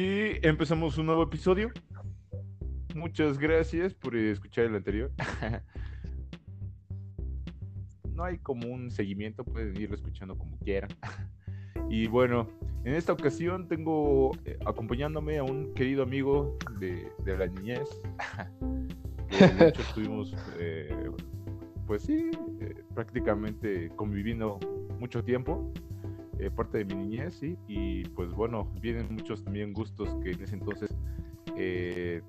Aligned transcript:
Y 0.00 0.38
empezamos 0.46 0.96
un 0.96 1.06
nuevo 1.06 1.24
episodio. 1.24 1.72
Muchas 2.94 3.36
gracias 3.36 3.94
por 3.94 4.14
escuchar 4.14 4.66
el 4.66 4.76
anterior. 4.76 5.10
no 8.14 8.22
hay 8.22 8.38
como 8.38 8.68
un 8.68 8.92
seguimiento, 8.92 9.42
pueden 9.42 9.76
irlo 9.76 9.96
escuchando 9.96 10.38
como 10.38 10.56
quieran. 10.60 10.90
y 11.90 12.06
bueno, 12.06 12.48
en 12.84 12.94
esta 12.94 13.12
ocasión 13.12 13.66
tengo 13.66 14.30
eh, 14.44 14.56
acompañándome 14.64 15.38
a 15.38 15.42
un 15.42 15.74
querido 15.74 16.04
amigo 16.04 16.56
de, 16.78 17.10
la 17.26 17.48
niñez. 17.48 17.88
de 19.58 19.68
hecho 19.68 19.82
estuvimos, 19.82 20.32
eh, 20.60 21.10
pues 21.88 22.02
sí, 22.02 22.30
eh, 22.60 22.84
prácticamente 22.94 23.90
conviviendo 23.96 24.60
mucho 25.00 25.24
tiempo. 25.24 25.72
Eh, 26.38 26.50
parte 26.50 26.78
de 26.78 26.84
mi 26.84 26.94
niñez, 26.94 27.34
¿sí? 27.34 27.58
Y 27.66 28.04
pues 28.10 28.30
bueno, 28.30 28.70
vienen 28.80 29.08
muchos 29.10 29.42
también 29.42 29.72
gustos 29.72 30.08
que 30.22 30.30
en 30.30 30.42
ese 30.42 30.54
entonces 30.54 30.96
eh, 31.56 32.22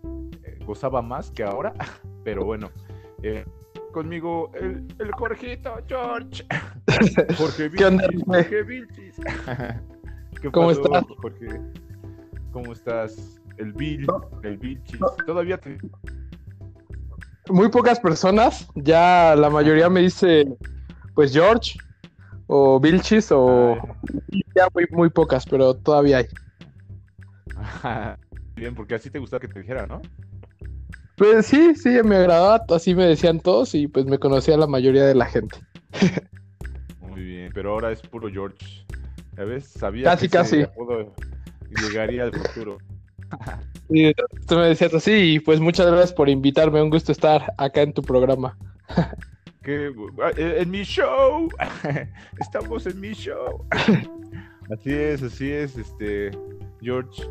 eh, 0.44 0.60
gozaba 0.66 1.04
más 1.04 1.30
que 1.30 1.44
ahora, 1.44 1.74
pero 2.24 2.44
bueno, 2.44 2.72
conmigo 3.92 4.52
el, 4.56 4.88
el 4.98 5.12
Jorgito, 5.12 5.76
George. 5.88 6.44
Jorge 7.38 7.70
Vilchis, 7.70 8.24
Jorge 8.26 8.64
Vilchis. 8.64 9.16
¿Qué 10.42 10.52
¿Cómo 10.52 10.72
estás? 10.72 11.06
Jorge? 11.22 11.62
¿Cómo 12.52 12.74
estás? 12.74 13.40
El 13.58 13.74
Bill, 13.74 14.08
el 14.42 14.58
Vilchis. 14.58 15.00
Todavía 15.28 15.60
te... 15.60 15.78
Muy 17.50 17.70
pocas 17.70 18.00
personas, 18.00 18.68
ya 18.74 19.36
la 19.36 19.52
mayoría 19.52 19.88
me 19.88 20.02
dice, 20.02 20.48
pues 21.14 21.32
George, 21.32 21.78
o 22.52 22.80
Vilchis 22.80 23.32
o 23.32 23.78
ya 24.56 24.68
muy, 24.74 24.88
muy 24.90 25.10
pocas, 25.12 25.46
pero 25.46 25.76
todavía 25.76 26.18
hay. 26.18 26.26
Bien, 28.56 28.74
porque 28.74 28.96
así 28.96 29.12
te 29.12 29.20
gustaba 29.20 29.40
que 29.40 29.48
te 29.48 29.60
dijera, 29.60 29.86
¿no? 29.86 30.02
Pues 31.16 31.46
sí, 31.46 31.76
sí, 31.76 31.90
me 32.04 32.16
agradaba, 32.16 32.66
así 32.70 32.96
me 32.96 33.06
decían 33.06 33.40
todos 33.40 33.76
y 33.76 33.88
pues 33.88 34.06
me 34.06 34.18
conocía 34.18 34.58
la 34.58 34.66
mayoría 34.66 35.06
de 35.06 35.14
la 35.14 35.26
gente. 35.26 35.58
Muy 37.02 37.24
bien, 37.24 37.52
pero 37.54 37.74
ahora 37.74 37.92
es 37.92 38.02
puro 38.02 38.30
George. 38.30 38.86
¿Sabes? 39.36 39.68
Sabía 39.68 40.06
casi, 40.06 40.28
que 40.28 40.38
casi. 40.38 40.66
llegaría 41.70 42.24
al 42.24 42.34
futuro. 42.34 42.78
Y 43.92 44.14
tú 44.48 44.56
me 44.56 44.68
decías 44.68 44.94
así 44.94 45.12
y 45.12 45.40
pues 45.40 45.60
muchas 45.60 45.88
gracias 45.88 46.14
por 46.14 46.30
invitarme, 46.30 46.80
un 46.80 46.92
gusto 46.92 47.12
estar 47.12 47.54
acá 47.58 47.82
en 47.82 47.92
tu 47.92 48.04
programa. 48.04 48.56
Eh, 49.72 49.94
en 50.62 50.72
mi 50.72 50.82
show, 50.82 51.48
estamos 52.40 52.88
en 52.88 53.00
mi 53.00 53.12
show. 53.14 53.64
así 54.74 54.92
es, 54.92 55.22
así 55.22 55.52
es, 55.52 55.78
este, 55.78 56.32
George. 56.82 57.30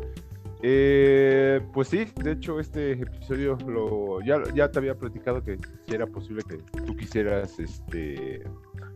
Eh, 0.61 1.59
pues 1.73 1.89
sí, 1.89 2.05
de 2.15 2.33
hecho 2.33 2.59
este 2.59 2.93
episodio 2.93 3.57
lo 3.67 4.21
ya, 4.21 4.41
ya 4.53 4.71
te 4.71 4.79
había 4.79 4.95
platicado 4.95 5.43
que 5.43 5.57
si 5.85 5.95
era 5.95 6.05
posible 6.05 6.41
que 6.47 6.57
tú 6.81 6.95
quisieras 6.95 7.59
este 7.59 8.43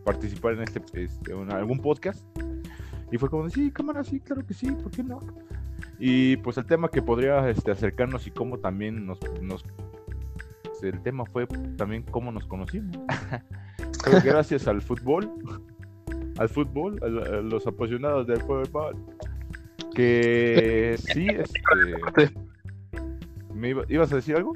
participar 0.04 0.54
en 0.54 0.62
este, 0.62 0.82
este 0.94 1.32
en 1.32 1.50
algún 1.50 1.78
podcast 1.78 2.22
y 3.10 3.16
fue 3.16 3.30
como 3.30 3.48
sí, 3.48 3.70
cámara, 3.70 4.04
sí, 4.04 4.20
claro 4.20 4.46
que 4.46 4.52
sí, 4.52 4.70
¿por 4.72 4.90
qué 4.90 5.02
no? 5.02 5.20
Y 5.98 6.36
pues 6.38 6.56
el 6.58 6.66
tema 6.66 6.90
que 6.90 7.00
podría 7.00 7.48
este, 7.48 7.70
acercarnos 7.70 8.26
y 8.26 8.30
cómo 8.30 8.58
también 8.58 9.06
nos, 9.06 9.18
nos 9.40 9.64
el 10.82 11.00
tema 11.02 11.24
fue 11.26 11.46
también 11.76 12.02
cómo 12.02 12.32
nos 12.32 12.46
conocimos. 12.46 12.96
gracias 14.24 14.66
al 14.68 14.82
fútbol, 14.82 15.30
al 16.38 16.48
fútbol, 16.48 16.98
a, 17.02 17.08
los 17.40 17.66
apasionados 17.66 18.26
del 18.26 18.40
fútbol, 18.42 18.96
que 19.94 20.96
sí, 21.12 21.26
este, 21.28 22.34
¿me 23.54 23.74
ibas 23.88 24.12
a 24.12 24.16
decir 24.16 24.36
algo? 24.36 24.54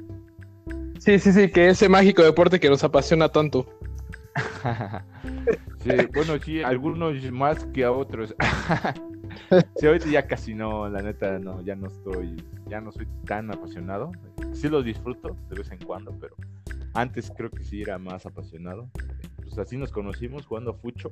Sí, 0.99 1.17
sí, 1.17 1.31
sí, 1.31 1.49
que 1.49 1.69
ese 1.69 1.87
mágico 1.87 2.23
deporte 2.23 2.59
que 2.59 2.69
nos 2.69 2.83
apasiona 2.83 3.29
tanto. 3.29 3.65
sí, 5.79 5.91
bueno, 6.13 6.37
sí, 6.43 6.61
algunos 6.61 7.31
más 7.31 7.65
que 7.67 7.85
a 7.85 7.91
otros. 7.91 8.35
Sí, 9.77 9.87
ahorita 9.87 10.09
ya 10.09 10.27
casi 10.27 10.53
no, 10.53 10.89
la 10.89 11.01
neta, 11.01 11.39
no, 11.39 11.61
ya 11.61 11.75
no 11.75 11.87
estoy, 11.87 12.43
ya 12.67 12.81
no 12.81 12.91
soy 12.91 13.07
tan 13.25 13.51
apasionado. 13.51 14.11
Sí 14.53 14.67
lo 14.67 14.83
disfruto 14.83 15.35
de 15.49 15.55
vez 15.55 15.71
en 15.71 15.79
cuando, 15.79 16.11
pero 16.19 16.35
antes 16.93 17.31
creo 17.35 17.49
que 17.49 17.63
sí 17.63 17.81
era 17.81 17.97
más 17.97 18.25
apasionado. 18.25 18.89
Pues 19.41 19.57
así 19.57 19.77
nos 19.77 19.91
conocimos 19.91 20.45
jugando 20.45 20.71
a 20.71 20.73
Fucho. 20.75 21.11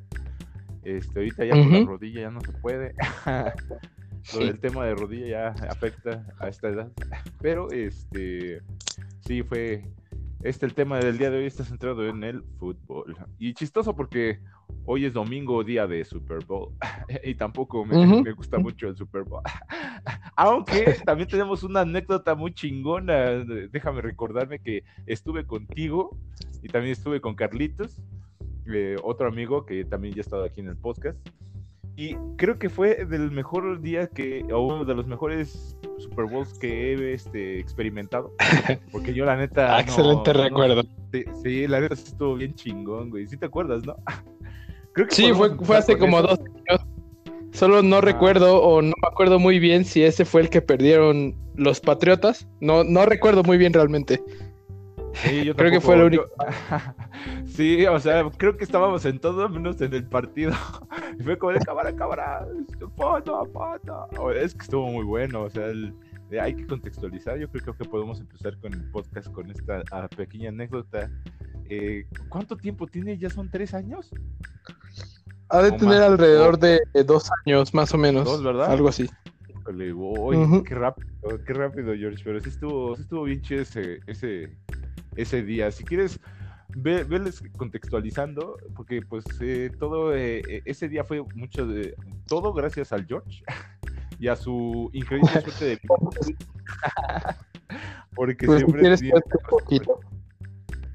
Este, 0.84 1.20
ahorita 1.20 1.46
ya 1.46 1.52
con 1.52 1.72
la 1.72 1.86
rodilla 1.86 2.22
ya 2.22 2.32
no 2.32 2.42
se 2.42 2.52
puede. 2.54 2.94
Lo 4.34 4.46
del 4.46 4.60
tema 4.60 4.86
de 4.86 4.96
rodilla 4.96 5.28
ya 5.28 5.70
afecta 5.70 6.26
a 6.40 6.50
esta 6.50 6.70
edad. 6.70 6.92
Pero 7.42 7.72
este 7.72 8.62
sí 9.22 9.44
fue 9.44 9.84
este 10.48 10.66
el 10.66 10.74
tema 10.74 10.98
del 11.00 11.18
día 11.18 11.30
de 11.30 11.40
hoy 11.40 11.46
está 11.46 11.64
centrado 11.64 12.08
en 12.08 12.24
el 12.24 12.42
fútbol. 12.58 13.18
Y 13.38 13.54
chistoso 13.54 13.96
porque 13.96 14.40
hoy 14.86 15.06
es 15.06 15.14
domingo, 15.14 15.64
día 15.64 15.88
de 15.88 16.06
Super 16.06 16.44
Bowl. 16.46 16.74
y 17.24 17.36
tampoco 17.36 17.84
me, 17.86 18.32
gusta 18.32 18.58
mucho 18.58 18.88
el 18.88 18.96
Super 18.96 19.24
Bowl. 19.24 19.42
Aunque 20.38 20.98
también 21.06 21.28
tenemos 21.28 21.64
una 21.64 21.82
anécdota 21.82 22.34
muy 22.34 22.54
chingona. 22.54 23.44
Déjame 23.72 24.02
recordarme 24.02 24.60
que 24.60 24.84
estuve 25.06 25.46
contigo 25.46 26.18
y 26.64 26.70
también 26.70 26.94
estuve 26.94 27.20
con 27.20 27.36
Carlitos, 27.36 28.02
eh, 28.68 28.96
otro 29.04 29.28
amigo 29.28 29.66
que 29.66 29.84
también 29.84 30.14
ya 30.14 30.22
ha 30.22 30.22
estado 30.22 30.44
aquí 30.46 30.62
en 30.62 30.68
el 30.68 30.78
podcast. 30.78 31.18
Y 31.98 32.16
creo 32.38 32.60
que 32.60 32.70
fue 32.70 33.06
del 33.06 33.32
mejor 33.32 33.82
día 33.82 34.08
que, 34.08 34.46
o 34.54 34.62
uno 34.62 34.86
de 34.86 34.94
los 34.94 35.08
mejores 35.08 35.76
Super 35.98 36.26
Bowls 36.26 36.58
que 36.60 36.94
he 36.94 37.14
este, 37.14 37.60
experimentado. 37.60 38.34
Porque 38.92 39.14
yo, 39.14 39.26
la 39.26 39.36
neta. 39.36 39.80
Excelente 39.80 40.34
recuerdo. 40.34 40.84
sí, 41.44 41.68
la 41.68 41.82
neta 41.82 41.94
estuvo 41.94 42.36
bien 42.36 42.54
chingón, 42.56 43.10
güey. 43.10 43.28
¿Sí 43.28 43.38
te 43.38 43.46
acuerdas, 43.46 43.86
no? 43.86 43.96
Creo 44.94 45.08
que 45.08 45.16
sí, 45.16 45.32
fue, 45.34 45.56
fue 45.58 45.78
hace 45.78 45.98
como 45.98 46.22
dos 46.22 46.40
años. 46.40 46.86
Solo 47.52 47.82
no 47.82 47.98
ah. 47.98 48.02
recuerdo 48.02 48.62
o 48.62 48.82
no 48.82 48.94
me 49.02 49.08
acuerdo 49.08 49.40
muy 49.40 49.60
bien 49.60 49.86
si 49.86 50.04
ese 50.04 50.26
fue 50.26 50.42
el 50.42 50.50
que 50.50 50.62
perdieron 50.62 51.36
los 51.56 51.80
Patriotas. 51.80 52.48
No, 52.60 52.84
no 52.84 53.06
recuerdo 53.06 53.44
muy 53.44 53.58
bien 53.58 53.74
realmente. 53.74 54.22
Sí, 55.14 55.44
yo 55.44 55.56
creo 55.56 55.72
que 55.72 55.82
fue 55.82 55.96
el 55.96 56.04
único. 56.04 56.26
Sí, 57.58 57.86
o 57.86 58.00
sea, 58.00 58.30
creo 58.38 58.56
que 58.56 58.64
estábamos 58.64 59.04
en 59.06 59.20
todo 59.20 59.50
menos 59.50 59.82
en 59.82 59.94
el 59.94 60.06
partido. 60.06 60.54
Y 61.20 61.24
fue 61.24 61.36
como 61.36 61.54
de 61.54 61.60
cámara, 61.60 61.96
cámara, 61.96 62.48
foto, 62.96 63.44
foto. 63.52 64.32
Es 64.32 64.54
que 64.54 64.62
estuvo 64.62 64.86
muy 64.88 65.04
bueno, 65.04 65.44
o 65.44 65.50
sea, 65.50 65.66
hay 66.40 66.56
que 66.56 66.68
contextualizar. 66.68 67.40
Yo 67.40 67.50
creo, 67.50 67.76
que 67.76 67.86
podemos 67.86 68.20
empezar 68.20 68.56
con 68.60 68.72
el 68.74 68.84
podcast 68.92 69.32
con 69.32 69.50
esta 69.50 69.82
ah, 69.92 70.08
pequeña 70.16 70.50
anécdota. 70.50 71.10
Eh, 71.70 72.06
¿Cuánto 72.30 72.56
tiempo 72.56 72.86
tiene? 72.86 73.18
¿Ya 73.18 73.32
son 73.32 73.50
tres 73.50 73.74
años? 73.74 74.12
Ha 75.50 75.64
de 75.64 75.72
tener 75.72 76.04
alrededor 76.04 76.60
de 76.60 76.82
dos 77.04 77.32
años, 77.44 77.74
más 77.74 77.92
o 77.96 77.98
menos. 77.98 78.26
Dos, 78.26 78.44
¿verdad? 78.44 78.72
Algo 78.72 78.90
así. 78.90 79.10
qué 80.64 80.76
rápido, 80.76 81.10
qué 81.46 81.54
rápido, 81.54 81.94
George. 81.96 82.22
Pero 82.24 82.40
sí 82.40 82.50
estuvo, 82.50 82.96
sí 82.96 83.02
estuvo 83.02 83.24
bien 83.24 83.42
chido 83.42 83.62
ese, 83.62 84.00
ese, 84.08 84.56
ese 85.16 85.42
día. 85.44 85.72
Si 85.72 85.84
quieres, 85.84 86.20
ve, 86.76 87.04
veles 87.04 87.42
contextualizando, 87.58 88.58
porque 88.76 89.02
pues 89.02 89.26
eh, 89.42 89.72
todo 89.80 90.16
eh, 90.16 90.62
ese 90.66 90.90
día 90.90 91.04
fue 91.04 91.24
mucho 91.36 91.66
de 91.66 91.96
todo 92.28 92.54
gracias 92.54 92.92
al 92.92 93.06
George 93.06 93.44
y 94.20 94.28
a 94.28 94.36
su 94.36 94.90
increíble 94.94 95.32
suerte 95.32 95.66
de 95.66 95.80
porque 98.16 98.46
pues, 98.46 98.60
siempre 98.60 98.96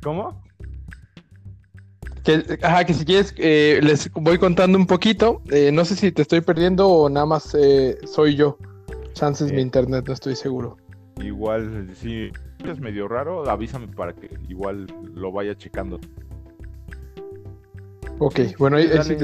¿Cómo? 0.02 0.42
Que, 2.24 2.58
ajá, 2.62 2.84
que 2.84 2.94
si 2.94 3.04
quieres, 3.04 3.34
eh, 3.36 3.80
les 3.82 4.10
voy 4.12 4.38
contando 4.38 4.78
un 4.78 4.86
poquito. 4.86 5.42
no 5.72 5.84
sé 5.84 5.96
si 5.96 6.12
te 6.12 6.22
estoy 6.22 6.40
perdiendo 6.40 6.88
o 6.88 7.08
nada 7.08 7.26
más 7.26 7.56
soy 8.04 8.36
yo. 8.36 8.58
Chances 9.14 9.52
mi 9.52 9.60
internet, 9.60 10.04
no 10.06 10.14
estoy 10.14 10.36
seguro. 10.36 10.76
Igual, 11.20 11.90
sí, 11.94 12.30
es 12.70 12.80
medio 12.80 13.08
raro, 13.08 13.48
avísame 13.48 13.88
para 13.88 14.12
que 14.12 14.30
igual 14.48 14.86
lo 15.14 15.32
vaya 15.32 15.56
checando. 15.56 15.98
Ok, 18.18 18.40
bueno, 18.58 18.76
ahí, 18.76 18.88
sí 19.02 19.16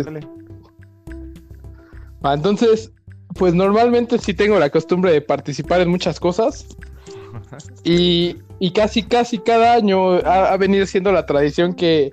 ah, 2.23 2.35
entonces, 2.35 2.93
pues 3.35 3.55
normalmente 3.55 4.19
sí 4.19 4.35
tengo 4.35 4.59
la 4.59 4.71
costumbre 4.71 5.13
de 5.13 5.21
participar 5.21 5.81
en 5.81 5.89
muchas 5.89 6.19
cosas. 6.19 6.67
y, 7.85 8.37
casi, 8.75 9.03
casi 9.03 9.39
cada 9.39 9.75
año 9.75 10.15
ha, 10.25 10.57
venido 10.57 10.85
siendo 10.87 11.13
la 11.13 11.27
tradición 11.27 11.75
que 11.75 12.13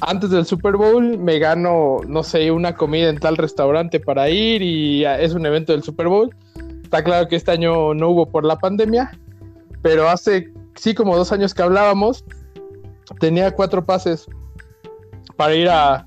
antes 0.00 0.30
del 0.30 0.44
Super 0.44 0.76
Bowl 0.76 1.18
me 1.18 1.38
gano, 1.38 1.98
no 2.06 2.22
sé, 2.22 2.50
una 2.50 2.74
comida 2.74 3.08
en 3.08 3.18
tal 3.18 3.36
restaurante 3.36 4.00
para 4.00 4.28
ir 4.30 4.62
y 4.62 5.04
es 5.04 5.34
un 5.34 5.46
evento 5.46 5.72
del 5.72 5.82
Super 5.82 6.08
Bowl. 6.08 6.34
Está 6.82 7.04
claro 7.04 7.28
que 7.28 7.36
este 7.36 7.50
año 7.50 7.94
no 7.94 8.08
hubo 8.08 8.26
por 8.26 8.44
la 8.44 8.58
pandemia, 8.58 9.12
pero 9.82 10.08
hace 10.08 10.52
sí 10.74 10.94
como 10.94 11.16
dos 11.16 11.32
años 11.32 11.54
que 11.54 11.62
hablábamos, 11.62 12.24
tenía 13.20 13.50
cuatro 13.50 13.84
pases 13.84 14.26
para 15.36 15.54
ir 15.54 15.68
a, 15.68 16.06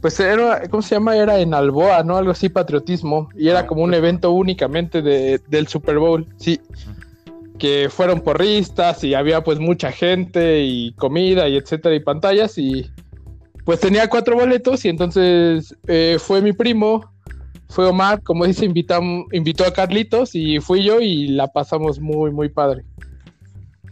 pues 0.00 0.20
era, 0.20 0.62
¿cómo 0.68 0.82
se 0.82 0.94
llama? 0.94 1.16
Era 1.16 1.38
en 1.38 1.54
Alboa, 1.54 2.02
¿no? 2.02 2.16
Algo 2.16 2.30
así, 2.32 2.48
patriotismo. 2.48 3.28
Y 3.36 3.48
era 3.48 3.60
Ah, 3.60 3.66
como 3.66 3.82
un 3.82 3.94
evento 3.94 4.30
únicamente 4.30 5.02
de, 5.02 5.40
del 5.48 5.66
Super 5.68 5.98
Bowl, 5.98 6.26
sí. 6.36 6.60
Que 7.58 7.88
fueron 7.90 8.20
porristas 8.20 9.02
y 9.02 9.14
había 9.14 9.42
pues 9.42 9.58
mucha 9.58 9.90
gente 9.90 10.62
y 10.62 10.92
comida 10.92 11.48
y 11.48 11.56
etcétera 11.56 11.94
y 11.94 12.00
pantallas 12.00 12.58
y 12.58 12.90
pues 13.64 13.80
tenía 13.80 14.08
cuatro 14.08 14.36
boletos 14.36 14.84
y 14.84 14.90
entonces 14.90 15.74
eh, 15.88 16.18
fue 16.20 16.40
mi 16.42 16.52
primo, 16.52 17.10
fue 17.68 17.86
Omar, 17.86 18.22
como 18.22 18.44
dice, 18.46 18.68
invitam- 18.68 19.26
invitó 19.32 19.64
a 19.64 19.72
Carlitos 19.72 20.34
y 20.34 20.60
fui 20.60 20.82
yo 20.84 21.00
y 21.00 21.28
la 21.28 21.48
pasamos 21.48 22.00
muy, 22.00 22.30
muy 22.30 22.48
padre. 22.48 22.84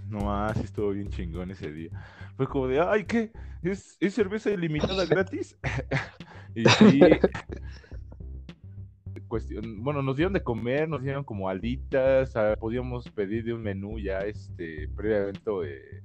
No 0.09 0.21
más, 0.21 0.57
sí 0.57 0.65
estuvo 0.65 0.91
bien 0.91 1.09
chingón 1.11 1.51
ese 1.51 1.73
día. 1.73 1.91
Fue 2.37 2.47
como 2.47 2.69
de, 2.69 2.81
ay, 2.81 3.05
¿qué? 3.05 3.33
¿Es, 3.63 3.97
es 4.01 4.15
cerveza 4.15 4.51
ilimitada 4.51 5.05
gratis? 5.09 5.57
y 6.55 6.65
sí. 6.69 7.01
Cuestión, 9.29 9.83
bueno, 9.83 10.03
nos 10.03 10.17
dieron 10.17 10.33
de 10.33 10.43
comer, 10.43 10.89
nos 10.89 11.03
dieron 11.03 11.25
como 11.25 11.49
alitas, 11.49 12.37
ah, 12.37 12.55
podíamos 12.59 13.09
pedir 13.11 13.45
de 13.45 13.53
un 13.55 13.63
menú 13.63 13.99
ya 13.99 14.21
este 14.21 14.89
previamente 14.95 15.41
eh, 15.65 16.03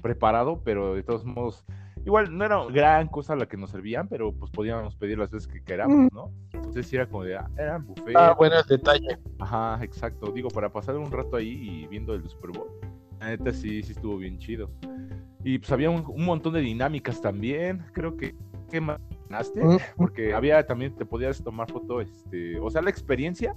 preparado, 0.00 0.62
pero 0.64 0.94
de 0.94 1.02
todos 1.04 1.24
modos, 1.24 1.64
igual 2.04 2.36
no 2.36 2.44
era 2.44 2.64
gran 2.66 3.08
cosa 3.08 3.34
la 3.36 3.46
que 3.46 3.56
nos 3.56 3.70
servían, 3.70 4.08
pero 4.08 4.32
pues 4.32 4.50
podíamos 4.50 4.96
pedir 4.96 5.18
las 5.18 5.30
veces 5.30 5.46
que 5.48 5.62
queramos, 5.62 6.12
¿no? 6.12 6.30
Entonces 6.52 6.86
sí 6.86 6.96
era 6.96 7.06
como 7.06 7.24
de, 7.24 7.36
ah, 7.36 7.48
eran 7.58 7.86
buffet. 7.86 8.16
Ah, 8.16 8.34
bueno, 8.36 8.56
el 8.58 8.66
detalle. 8.66 9.18
Ajá, 9.38 9.78
exacto. 9.82 10.30
Digo, 10.32 10.48
para 10.48 10.72
pasar 10.72 10.96
un 10.96 11.10
rato 11.10 11.36
ahí 11.36 11.50
y 11.50 11.86
viendo 11.86 12.14
el 12.14 12.28
Super 12.28 12.50
Bowl. 12.50 12.68
La 13.20 13.28
neta 13.28 13.52
sí, 13.52 13.82
sí 13.82 13.92
estuvo 13.92 14.16
bien 14.16 14.38
chido. 14.38 14.70
Y 15.44 15.58
pues 15.58 15.70
había 15.72 15.90
un, 15.90 16.04
un 16.06 16.24
montón 16.24 16.54
de 16.54 16.60
dinámicas 16.60 17.20
también. 17.20 17.84
Creo 17.92 18.16
que. 18.16 18.34
¿Qué 18.70 18.80
más 18.80 18.98
ganaste? 19.28 19.62
Mm. 19.62 19.76
Porque 19.96 20.32
había 20.34 20.64
también, 20.66 20.96
te 20.96 21.04
podías 21.04 21.42
tomar 21.42 21.70
foto, 21.70 22.00
este. 22.00 22.58
O 22.58 22.70
sea, 22.70 22.80
la 22.82 22.90
experiencia. 22.90 23.54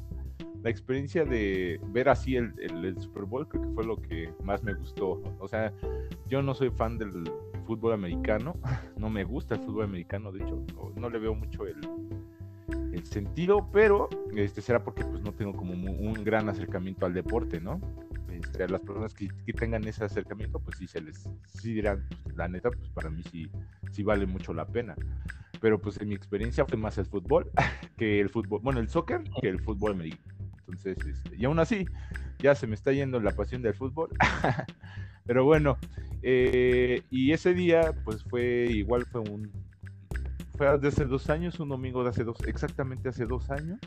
La 0.62 0.70
experiencia 0.72 1.24
de 1.26 1.80
ver 1.90 2.10
así 2.10 2.36
el, 2.36 2.52
el- 2.60 2.84
el 2.86 3.00
Super 3.00 3.24
Bowl 3.26 3.48
creo 3.48 3.62
que 3.62 3.70
fue 3.70 3.86
lo 3.86 3.98
que 3.98 4.34
más 4.44 4.64
me 4.64 4.74
gustó. 4.74 5.22
O 5.40 5.48
sea, 5.48 5.72
yo 6.28 6.42
no 6.42 6.54
soy 6.56 6.72
fan 6.72 6.98
del 6.98 7.24
fútbol 7.66 7.94
americano. 7.94 8.56
No 8.98 9.10
me 9.10 9.24
gusta 9.24 9.56
el 9.56 9.62
fútbol 9.62 9.86
americano, 9.86 10.32
de 10.32 10.44
hecho. 10.44 10.64
No, 10.76 10.92
no 10.96 11.10
le 11.10 11.20
veo 11.20 11.36
mucho 11.36 11.66
el, 11.68 11.78
el 12.94 13.06
sentido, 13.06 13.70
pero 13.72 14.10
este 14.36 14.62
será 14.62 14.84
porque 14.84 15.04
pues 15.04 15.22
no 15.22 15.34
tengo 15.34 15.54
como 15.54 15.74
un 15.74 16.14
gran 16.24 16.48
acercamiento 16.50 17.06
al 17.06 17.14
deporte, 17.14 17.60
¿no? 17.60 17.82
Este, 18.30 18.64
a 18.64 18.68
las 18.68 18.82
personas 18.82 19.14
que, 19.14 19.30
que 19.46 19.54
tengan 19.54 19.86
ese 19.88 20.04
acercamiento, 20.04 20.60
pues 20.60 20.78
sí 20.78 20.88
se 20.88 21.02
les 21.02 21.30
sí 21.46 21.74
dirán, 21.74 22.06
pues, 22.24 22.36
la 22.36 22.48
neta, 22.48 22.70
pues 22.70 22.90
para 22.90 23.10
mí 23.10 23.24
sí, 23.32 23.50
sí 23.92 24.04
vale 24.04 24.26
mucho 24.26 24.54
la 24.54 24.68
pena. 24.68 24.96
Pero 25.62 25.80
pues 25.80 26.00
en 26.00 26.10
mi 26.10 26.16
experiencia 26.16 26.66
fue 26.66 26.78
más 26.78 26.98
el 26.98 27.06
fútbol 27.06 27.50
que 27.98 28.20
el 28.20 28.30
fútbol, 28.30 28.60
bueno, 28.62 28.80
el 28.80 28.90
soccer 28.90 29.24
que 29.42 29.50
el 29.50 29.62
fútbol 29.62 29.94
americano. 29.94 30.36
Entonces, 30.60 30.98
este, 31.06 31.36
y 31.36 31.46
aún 31.46 31.60
así, 31.60 31.86
ya 32.40 32.56
se 32.56 32.68
me 32.68 32.76
está 32.76 32.92
yendo 32.92 33.20
la 33.20 33.32
pasión 33.32 33.62
del 33.62 33.74
fútbol. 33.74 34.10
Pero 35.26 35.44
bueno, 35.44 35.78
eh, 36.22 37.02
y 37.10 37.32
ese 37.32 37.54
día, 37.54 37.94
pues 38.04 38.24
fue 38.24 38.68
igual, 38.70 39.06
fue 39.06 39.22
un, 39.22 39.52
fue 40.58 40.78
de 40.80 40.88
hace 40.88 41.06
dos 41.06 41.30
años, 41.30 41.60
un 41.60 41.70
domingo 41.70 42.04
de 42.04 42.10
hace 42.10 42.24
dos, 42.24 42.38
exactamente 42.48 43.10
hace 43.10 43.26
dos 43.26 43.50
años. 43.50 43.80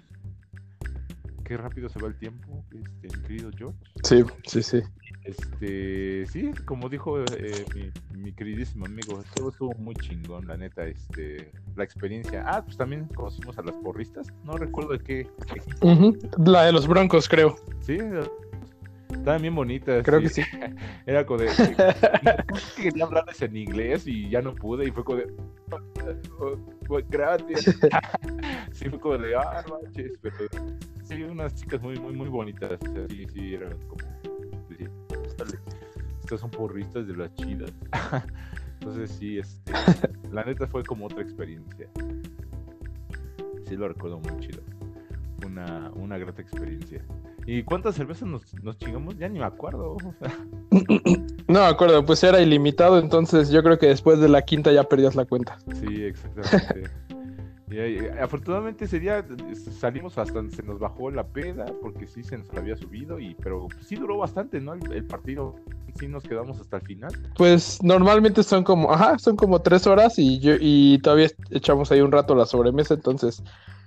Qué 1.44 1.56
rápido 1.56 1.88
se 1.88 1.98
va 1.98 2.08
el 2.08 2.18
tiempo, 2.18 2.62
este, 2.72 3.16
mi 3.16 3.22
querido 3.22 3.50
George. 3.56 3.78
Sí, 4.02 4.22
sí, 4.44 4.62
sí. 4.62 4.82
Este, 5.24 6.26
sí, 6.26 6.52
como 6.64 6.88
dijo 6.88 7.20
eh, 7.20 7.64
mi, 7.74 8.20
mi 8.20 8.32
queridísimo 8.32 8.86
amigo, 8.86 9.22
todo 9.34 9.50
estuvo 9.50 9.72
muy 9.78 9.94
chingón, 9.94 10.46
la 10.46 10.56
neta, 10.56 10.86
este, 10.86 11.50
la 11.74 11.84
experiencia. 11.84 12.44
Ah, 12.46 12.62
pues 12.62 12.76
también 12.76 13.06
conocimos 13.14 13.58
a 13.58 13.62
las 13.62 13.74
porristas, 13.76 14.28
no 14.44 14.56
recuerdo 14.56 14.92
de 14.92 15.00
qué. 15.00 15.26
La 16.38 16.64
de 16.64 16.72
los 16.72 16.86
Broncos, 16.86 17.28
creo. 17.28 17.56
sí, 17.80 17.98
estaban 19.12 19.42
bien 19.42 19.54
bonitas. 19.54 20.04
Creo 20.04 20.20
que 20.20 20.28
sí. 20.28 20.42
Era 21.06 21.24
como 21.24 21.40
de, 21.40 21.48
que 22.76 22.82
quería 22.82 23.04
hablarles 23.04 23.40
en 23.42 23.56
inglés 23.56 24.06
y 24.06 24.28
ya 24.28 24.42
no 24.42 24.54
pude 24.54 24.86
y 24.86 24.90
fue 24.90 25.04
como 25.04 25.18
de, 25.18 25.32
"Oh, 26.38 26.56
gracias. 27.08 27.64
sí, 28.72 28.88
fue 28.88 29.00
como 29.00 29.18
de, 29.18 29.34
ah, 29.36 29.64
manches, 29.68 30.12
pero 30.20 30.36
sí, 31.04 31.22
unas 31.22 31.54
chicas 31.54 31.80
muy, 31.80 31.98
muy, 31.98 32.12
muy 32.12 32.28
bonitas, 32.28 32.78
sí, 33.08 33.26
sí, 33.32 33.54
eran 33.54 33.76
como, 33.88 34.04
decía, 34.68 34.90
"Órale, 35.36 35.58
estas 36.20 36.40
son 36.40 36.50
porristas 36.50 37.06
de 37.06 37.16
las 37.16 37.34
chidas. 37.34 37.72
Entonces 38.80 39.10
sí, 39.18 39.38
este, 39.38 39.72
la 40.30 40.44
neta 40.44 40.66
fue 40.66 40.82
como 40.84 41.06
otra 41.06 41.22
experiencia. 41.22 41.88
Sí 43.66 43.76
lo 43.76 43.88
recuerdo 43.88 44.20
muy 44.20 44.38
chido. 44.38 44.62
Una, 45.44 45.90
una 45.94 46.16
grata 46.18 46.40
experiencia. 46.40 47.02
¿Y 47.50 47.62
cuántas 47.62 47.94
cervezas 47.94 48.28
nos, 48.28 48.42
nos 48.62 48.76
chingamos? 48.76 49.16
Ya 49.16 49.26
ni 49.26 49.38
me 49.38 49.46
acuerdo. 49.46 49.92
o 49.92 49.98
sea, 50.20 50.36
No 51.48 51.60
me 51.60 51.66
acuerdo, 51.66 52.04
pues 52.04 52.22
era 52.22 52.42
ilimitado, 52.42 52.98
entonces 52.98 53.48
yo 53.48 53.62
creo 53.62 53.78
que 53.78 53.86
después 53.86 54.20
de 54.20 54.28
la 54.28 54.42
quinta 54.42 54.70
ya 54.70 54.84
perdías 54.84 55.14
la 55.14 55.24
cuenta. 55.24 55.56
Sí, 55.80 56.04
exactamente. 56.04 56.90
Y 57.70 57.78
ahí, 57.78 57.98
afortunadamente 58.20 58.84
ese 58.84 59.00
día 59.00 59.20
eh, 59.20 59.54
salimos 59.54 60.18
hasta 60.18 60.42
se 60.50 60.62
nos 60.62 60.78
bajó 60.78 61.10
la 61.10 61.26
peda 61.26 61.64
porque 61.80 62.06
sí 62.06 62.22
se 62.22 62.36
nos 62.36 62.50
había 62.50 62.76
subido 62.76 63.18
y 63.18 63.34
pero 63.42 63.68
sí 63.80 63.96
duró 63.96 64.18
bastante, 64.18 64.60
¿no? 64.60 64.74
El, 64.74 64.92
el 64.92 65.04
partido 65.04 65.56
sí 65.98 66.06
nos 66.06 66.24
quedamos 66.24 66.60
hasta 66.60 66.76
el 66.76 66.82
final. 66.82 67.12
Pues 67.34 67.82
normalmente 67.82 68.42
son 68.42 68.62
como, 68.62 68.92
ajá, 68.92 69.18
son 69.18 69.36
como 69.36 69.62
tres 69.62 69.86
horas 69.86 70.18
y 70.18 70.38
yo 70.38 70.52
y 70.60 70.98
todavía 70.98 71.30
echamos 71.50 71.90
ahí 71.92 72.02
un 72.02 72.12
rato 72.12 72.34
la 72.34 72.44
sobremesa, 72.44 72.92
entonces 72.92 73.42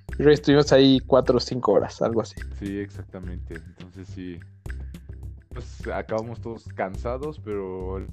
creo 0.08 0.28
que 0.28 0.34
estuvimos 0.34 0.72
ahí 0.72 1.00
cuatro 1.00 1.38
o 1.38 1.40
cinco 1.40 1.74
horas, 1.74 2.02
algo 2.02 2.22
así. 2.22 2.36
Sí, 2.60 2.80
exactamente. 2.80 3.56
Entonces 3.56 4.08
sí. 4.08 4.40
Pues 5.50 5.86
acabamos 5.88 6.40
todos 6.40 6.64
cansados, 6.76 7.40
pero 7.44 8.06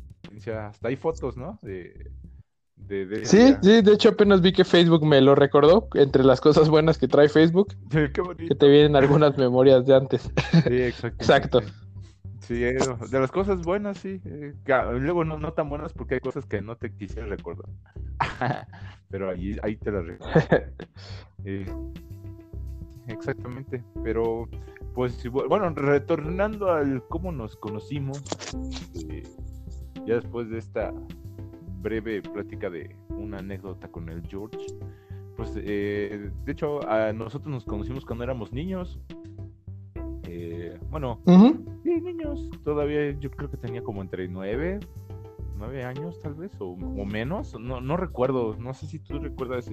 hasta 0.61 0.88
hay 0.88 0.96
fotos, 0.96 1.37
¿no? 1.37 1.58
De, 1.62 2.11
de, 2.76 3.25
Sí, 3.25 3.38
día. 3.38 3.58
sí, 3.62 3.82
de 3.82 3.93
hecho 3.93 4.11
apenas 4.11 4.40
vi 4.40 4.52
que 4.52 4.64
Facebook 4.64 5.05
me 5.05 5.20
lo 5.20 5.35
recordó, 5.35 5.88
entre 5.94 6.25
las 6.25 6.40
cosas 6.40 6.69
buenas 6.69 6.99
que 6.99 7.08
trae 7.08 7.29
Facebook, 7.29 7.75
que 7.91 8.55
te 8.55 8.69
vienen 8.69 8.96
algunas 8.96 9.37
memorias 9.38 9.87
de 9.87 9.94
antes. 9.94 10.23
Sí. 10.23 10.82
Exacto. 11.19 11.61
Sí, 12.40 12.64
eh, 12.64 12.79
de 13.11 13.20
las 13.20 13.31
cosas 13.31 13.62
buenas, 13.62 13.99
sí. 13.99 14.20
eh, 14.25 14.55
luego 15.00 15.25
no, 15.25 15.38
no 15.38 15.52
tan 15.52 15.69
buenas 15.69 15.93
porque 15.93 16.14
hay 16.14 16.20
cosas 16.20 16.46
que 16.46 16.62
no 16.62 16.76
te 16.76 16.93
quisiera 16.94 17.26
recordar. 17.26 17.69
Pero 19.11 19.31
ahí, 19.31 19.56
ahí 19.62 19.76
te 19.76 19.90
las 19.93 20.06
recuerdo. 20.06 20.40
Eh, 21.44 21.67
exactamente. 23.06 23.82
Pero, 24.03 24.48
pues, 24.94 25.24
bu- 25.31 25.48
bueno, 25.48 25.70
retornando 25.70 26.70
al 26.72 27.03
cómo 27.08 27.31
nos 27.32 27.56
conocimos, 27.56 28.22
ya 30.05 30.15
después 30.17 30.51
de 30.51 30.58
esta 30.58 30.93
breve 31.81 32.22
plática 32.22 32.69
de 32.69 32.96
una 33.10 33.39
anécdota 33.39 33.89
con 33.89 34.08
el 34.08 34.20
George, 34.27 34.58
pues, 35.36 35.53
eh, 35.56 36.31
de 36.44 36.53
hecho, 36.53 36.86
a 36.91 37.13
nosotros 37.13 37.51
nos 37.53 37.65
conocimos 37.65 38.05
cuando 38.05 38.24
éramos 38.24 38.53
niños. 38.53 38.98
Eh, 40.24 40.77
bueno. 40.91 41.20
Niños. 42.00 42.48
Todavía 42.64 43.10
yo 43.19 43.31
creo 43.31 43.50
que 43.50 43.56
tenía 43.56 43.82
como 43.82 44.02
entre 44.02 44.28
nueve, 44.28 44.81
nueve 45.56 45.84
años 45.84 46.20
tal 46.20 46.34
vez, 46.34 46.52
o, 46.60 46.67
o 46.72 47.05
menos. 47.05 47.58
No, 47.58 47.81
no 47.81 47.96
recuerdo. 47.96 48.56
No 48.58 48.74
sé 48.74 48.86
si 48.86 48.98
tú 48.98 49.19
recuerdas. 49.19 49.70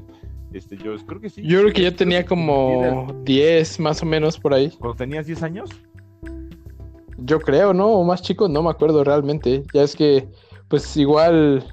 Este, 0.53 0.77
yo 0.77 0.95
creo 1.05 1.19
que 1.21 1.29
sí. 1.29 1.41
Yo 1.43 1.61
creo 1.61 1.73
que 1.73 1.83
yo 1.83 1.95
tenía 1.95 2.25
como 2.25 3.07
10 3.23 3.79
más 3.79 4.01
o 4.01 4.05
menos 4.05 4.39
por 4.39 4.53
ahí. 4.53 4.71
Cuando 4.79 4.95
tenías 4.95 5.25
10 5.25 5.43
años. 5.43 5.69
Yo 7.17 7.39
creo, 7.39 7.73
¿no? 7.73 7.87
O 7.87 8.03
más 8.03 8.21
chico, 8.21 8.47
no 8.47 8.63
me 8.63 8.69
acuerdo 8.69 9.03
realmente. 9.03 9.63
Ya 9.73 9.83
es 9.83 9.95
que, 9.95 10.27
pues 10.67 10.95
igual. 10.97 11.65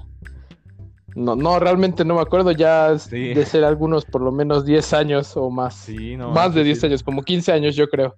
No, 1.15 1.35
no, 1.35 1.59
realmente 1.59 2.03
no 2.03 2.15
me 2.15 2.21
acuerdo. 2.21 2.51
Ya 2.51 2.97
Sí. 2.97 3.33
de 3.35 3.45
ser 3.45 3.63
algunos 3.63 4.03
por 4.03 4.21
lo 4.21 4.31
menos 4.31 4.65
10 4.65 4.93
años 4.93 5.37
o 5.37 5.49
más. 5.51 5.75
Sí, 5.75 6.15
no. 6.17 6.31
más 6.31 6.53
de 6.55 6.61
sí, 6.61 6.65
10 6.65 6.79
sí. 6.79 6.85
años, 6.87 7.03
como 7.03 7.21
15 7.21 7.51
años, 7.51 7.75
yo 7.75 7.87
creo. 7.87 8.15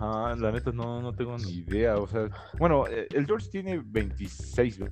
Ajá, 0.00 0.34
la 0.36 0.50
neta 0.50 0.72
no, 0.72 1.02
no 1.02 1.12
tengo 1.12 1.36
ni 1.36 1.58
idea. 1.58 1.98
O 1.98 2.06
sea, 2.08 2.30
bueno, 2.58 2.86
eh, 2.88 3.06
el 3.12 3.26
George 3.26 3.48
tiene 3.52 3.82
26, 3.84 4.78
¿no? 4.80 4.86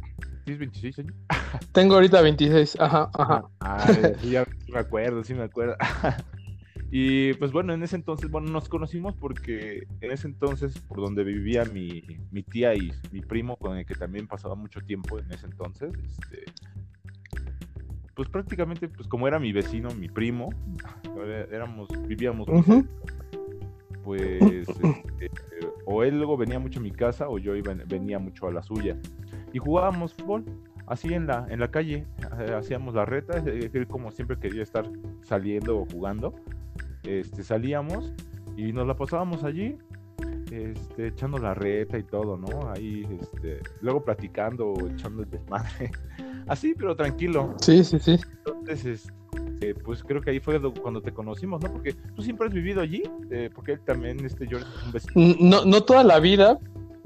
¿Tienes 0.45 0.59
26 0.59 0.99
años? 0.99 1.15
Tengo 1.73 1.95
ahorita 1.95 2.21
26. 2.21 2.79
Ajá, 2.79 3.11
ajá. 3.15 3.43
Ah, 3.61 3.87
sí, 4.21 4.31
ya 4.31 4.47
me 4.69 4.79
acuerdo, 4.79 5.25
sí 5.25 5.35
me 5.35 5.45
acuerdo. 5.45 5.77
Y 6.91 7.35
pues 7.35 7.53
bueno, 7.53 7.75
en 7.75 7.83
ese 7.83 7.97
entonces, 7.97 8.31
bueno, 8.31 8.51
nos 8.51 8.67
conocimos 8.71 9.15
porque 9.21 9.87
en 10.01 10.11
ese 10.11 10.27
entonces, 10.27 10.75
por 10.89 11.03
donde 11.03 11.23
vivía 11.23 11.67
mi, 11.67 12.03
mi 12.31 12.43
tía 12.43 12.75
y 12.75 12.91
mi 13.13 13.21
primo, 13.21 13.59
con 13.59 13.77
el 13.77 13.85
que 13.85 13.95
también 13.95 14.27
pasaba 14.27 14.55
mucho 14.55 14.81
tiempo 14.81 15.19
en 15.19 15.31
ese 15.31 15.45
entonces, 15.45 15.93
este, 16.03 16.45
pues 18.15 18.31
prácticamente, 18.31 18.89
pues 18.89 19.07
como 19.07 19.29
era 19.29 19.39
mi 19.39 19.53
vecino, 19.53 19.91
mi 19.91 20.09
primo, 20.09 20.49
éramos, 21.53 21.91
vivíamos. 22.09 22.49
Pues, 24.09 24.41
este, 24.41 25.31
o 25.85 26.03
él 26.03 26.17
luego 26.17 26.39
venía 26.39 26.59
mucho 26.59 26.81
a 26.81 26.83
mi 26.83 26.91
casa 26.91 27.29
o 27.29 27.39
yo 27.39 27.55
iba, 27.55 27.75
venía 27.87 28.19
mucho 28.19 28.47
a 28.47 28.51
la 28.51 28.63
suya. 28.63 28.97
Y 29.53 29.59
jugábamos 29.59 30.15
fútbol. 30.15 30.47
así 30.87 31.13
en 31.13 31.27
la, 31.27 31.47
en 31.51 31.61
la 31.61 31.71
calle, 31.71 32.07
eh, 32.41 32.55
hacíamos 32.55 32.95
la 32.95 33.05
reta, 33.05 33.37
él 33.37 33.87
como 33.87 34.11
siempre 34.11 34.39
quería 34.39 34.63
estar 34.63 34.89
saliendo 35.21 35.81
o 35.81 35.87
jugando, 35.93 36.35
este, 37.03 37.43
salíamos 37.43 38.15
y 38.57 38.73
nos 38.73 38.87
la 38.87 38.97
pasábamos 38.97 39.45
allí, 39.45 39.77
este, 40.51 41.09
echando 41.09 41.37
la 41.37 41.53
reta 41.53 41.99
y 41.99 42.03
todo, 42.03 42.39
¿no? 42.39 42.71
Ahí, 42.71 43.07
este, 43.21 43.61
luego 43.83 44.03
platicando, 44.03 44.73
echando 44.91 45.23
el 45.23 45.29
desmadre, 45.29 45.91
así, 46.49 46.75
pero 46.75 46.97
tranquilo. 46.97 47.55
Sí, 47.61 47.85
sí, 47.85 47.99
sí. 47.99 48.19
Entonces, 48.39 48.87
este, 48.87 49.13
pues 49.85 50.03
creo 50.03 50.21
que 50.21 50.31
ahí 50.31 50.41
fue 50.41 50.61
cuando 50.81 51.01
te 51.01 51.13
conocimos, 51.13 51.63
¿no? 51.63 51.73
Porque 51.73 51.95
tú 52.15 52.23
siempre 52.23 52.47
has 52.47 52.53
vivido 52.53 52.81
allí, 52.81 53.03
eh, 53.31 53.51
porque 53.55 53.73
él 53.73 53.81
también, 53.85 54.25
este 54.25 54.47
George, 54.47 54.67
es 54.77 54.87
un 54.87 54.93
vecino. 54.93 55.37
No, 55.41 55.65
no 55.65 55.83
toda 55.83 56.05
la 56.05 56.21
vida, 56.21 56.59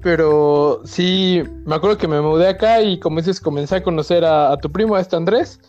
pero 0.03 0.83
sí, 0.85 1.43
me 1.65 1.75
acuerdo 1.75 1.97
que 1.97 2.09
me 2.09 2.21
mudé 2.21 2.49
acá 2.49 2.83
y 2.83 2.99
como 2.99 3.19
dices, 3.19 3.41
comencé 3.41 3.77
a 3.77 3.83
conocer 3.83 4.25
a, 4.25 4.57
tu 4.59 4.71
primo, 4.71 4.97
a 4.97 5.01
este 5.01 5.17
Andrés, 5.17 5.61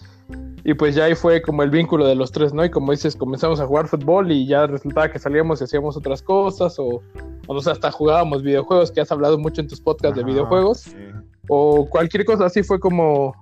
y 0.65 0.73
pues 0.73 0.95
ya 0.95 1.05
ahí 1.05 1.15
fue 1.15 1.41
como 1.41 1.63
el 1.63 1.69
vínculo 1.69 2.07
de 2.07 2.15
los 2.15 2.31
tres, 2.31 2.53
¿no? 2.53 2.65
Y 2.65 2.71
como 2.71 2.91
dices, 2.91 3.15
comenzamos 3.15 3.59
a 3.59 3.67
jugar 3.67 3.87
fútbol 3.87 4.31
y 4.31 4.47
ya 4.47 4.65
resultaba 4.65 5.11
que 5.11 5.19
salíamos 5.19 5.61
y 5.61 5.65
hacíamos 5.65 5.97
otras 5.97 6.21
cosas, 6.21 6.79
o, 6.79 7.01
o 7.47 7.53
no 7.53 7.61
sé, 7.61 7.71
hasta 7.71 7.91
jugábamos 7.91 8.41
videojuegos, 8.43 8.91
que 8.91 9.01
has 9.01 9.11
hablado 9.11 9.37
mucho 9.37 9.61
en 9.61 9.67
tus 9.67 9.79
podcasts 9.79 10.17
de 10.17 10.23
videojuegos, 10.23 10.87
o 11.49 11.87
cualquier 11.89 12.25
cosa 12.25 12.45
así 12.45 12.63
fue 12.63 12.79
como 12.79 13.35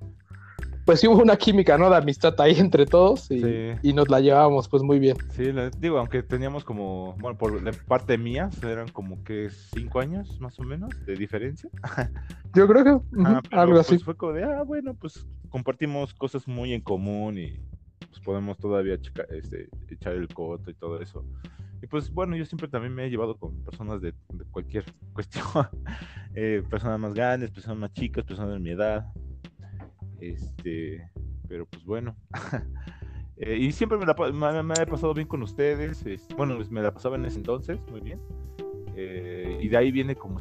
pues 0.86 1.00
sí 1.00 1.08
hubo 1.08 1.22
una 1.22 1.36
química, 1.36 1.78
¿no? 1.78 1.90
De 1.90 1.98
amistad 1.98 2.34
ahí 2.40 2.56
entre 2.58 2.86
todos 2.86 3.30
y, 3.32 3.94
nos 3.94 4.10
la 4.10 4.20
llevábamos 4.20 4.68
pues 4.68 4.84
muy 4.84 5.00
bien. 5.00 5.18
Sí, 5.32 5.52
digo, 5.80 6.00
aunque 6.00 6.24
teníamos 6.24 6.64
como, 6.64 7.16
bueno, 7.20 7.38
por 7.38 7.62
parte 7.86 8.18
mía, 8.18 8.50
eran 8.64 8.88
como 8.90 9.24
que 9.24 9.50
cinco 9.50 10.00
años 10.00 10.40
más 10.40 10.60
o 10.60 10.64
menos 10.64 10.90
de 11.06 11.16
diferencia. 11.16 11.70
Yo 12.54 12.68
creo 12.68 12.84
que 12.84 13.56
algo 13.56 13.80
así. 13.80 13.96
Pues, 13.96 14.04
fue 14.04 14.16
como 14.16 14.34
de, 14.34 14.44
ah, 14.44 14.64
bueno, 14.64 14.94
pues 14.94 15.26
compartimos 15.50 16.14
cosas 16.14 16.48
muy 16.48 16.74
en 16.74 16.82
común 16.82 17.38
y 17.38 17.60
pues 18.00 18.20
podemos 18.24 18.58
todavía 18.58 18.98
este, 19.30 19.70
echar 19.90 20.14
el 20.14 20.28
coto 20.28 20.72
y 20.72 20.74
todo 20.74 21.02
eso. 21.02 21.24
Y 21.82 21.88
pues 21.88 22.12
bueno, 22.12 22.36
yo 22.36 22.46
siempre 22.46 22.68
también 22.68 22.94
me 22.94 23.06
he 23.06 23.10
llevado 23.10 23.36
con 23.36 23.64
personas 23.64 24.02
de, 24.02 24.14
cualquier 24.52 24.86
cuestión, 25.14 25.46
eh, 26.36 26.64
personas 26.70 27.00
más 27.00 27.14
grandes, 27.14 27.52
personas 27.52 27.80
más 27.80 27.94
chicas, 27.94 28.24
personas 28.24 28.54
de 28.54 28.60
mi 28.60 28.72
edad, 28.72 29.12
este, 30.22 31.10
pero 31.48 31.66
pues 31.66 31.84
bueno. 31.84 32.16
Eh, 33.44 33.58
y 33.58 33.72
siempre 33.72 33.98
me, 33.98 34.06
la, 34.06 34.14
me, 34.62 34.74
he 34.80 34.86
pasado 34.86 35.16
bien 35.16 35.28
con 35.28 35.42
ustedes. 35.42 36.06
bueno, 36.38 36.58
pues, 36.58 36.70
me 36.70 36.80
la 36.80 36.94
pasaba 36.94 37.16
en 37.16 37.26
ese 37.26 37.38
entonces, 37.38 37.80
muy 37.90 38.00
bien. 38.00 38.22
Eh, 38.96 39.58
y 39.60 39.68
de 39.68 39.78
ahí 39.78 39.92
viene 39.92 40.16
como 40.16 40.40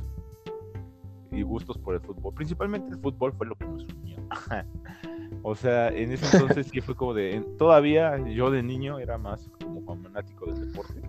y 1.32 1.42
gustos 1.42 1.78
por 1.78 1.94
el 1.94 2.00
fútbol. 2.00 2.34
Principalmente 2.34 2.90
el 2.90 3.00
fútbol 3.00 3.32
fue 3.32 3.46
lo 3.46 3.54
que 3.54 3.64
nos 3.64 3.84
unió. 3.84 4.18
o 5.42 5.54
sea, 5.54 5.88
en 5.88 6.12
ese 6.12 6.36
entonces 6.36 6.66
sí 6.66 6.80
fue 6.80 6.94
como 6.94 7.14
de. 7.14 7.40
Todavía 7.58 8.18
yo 8.28 8.50
de 8.50 8.62
niño 8.62 8.98
era 8.98 9.18
más 9.18 9.50
como 9.62 9.96
fanático 10.02 10.46
del 10.46 10.68
deporte. 10.68 11.00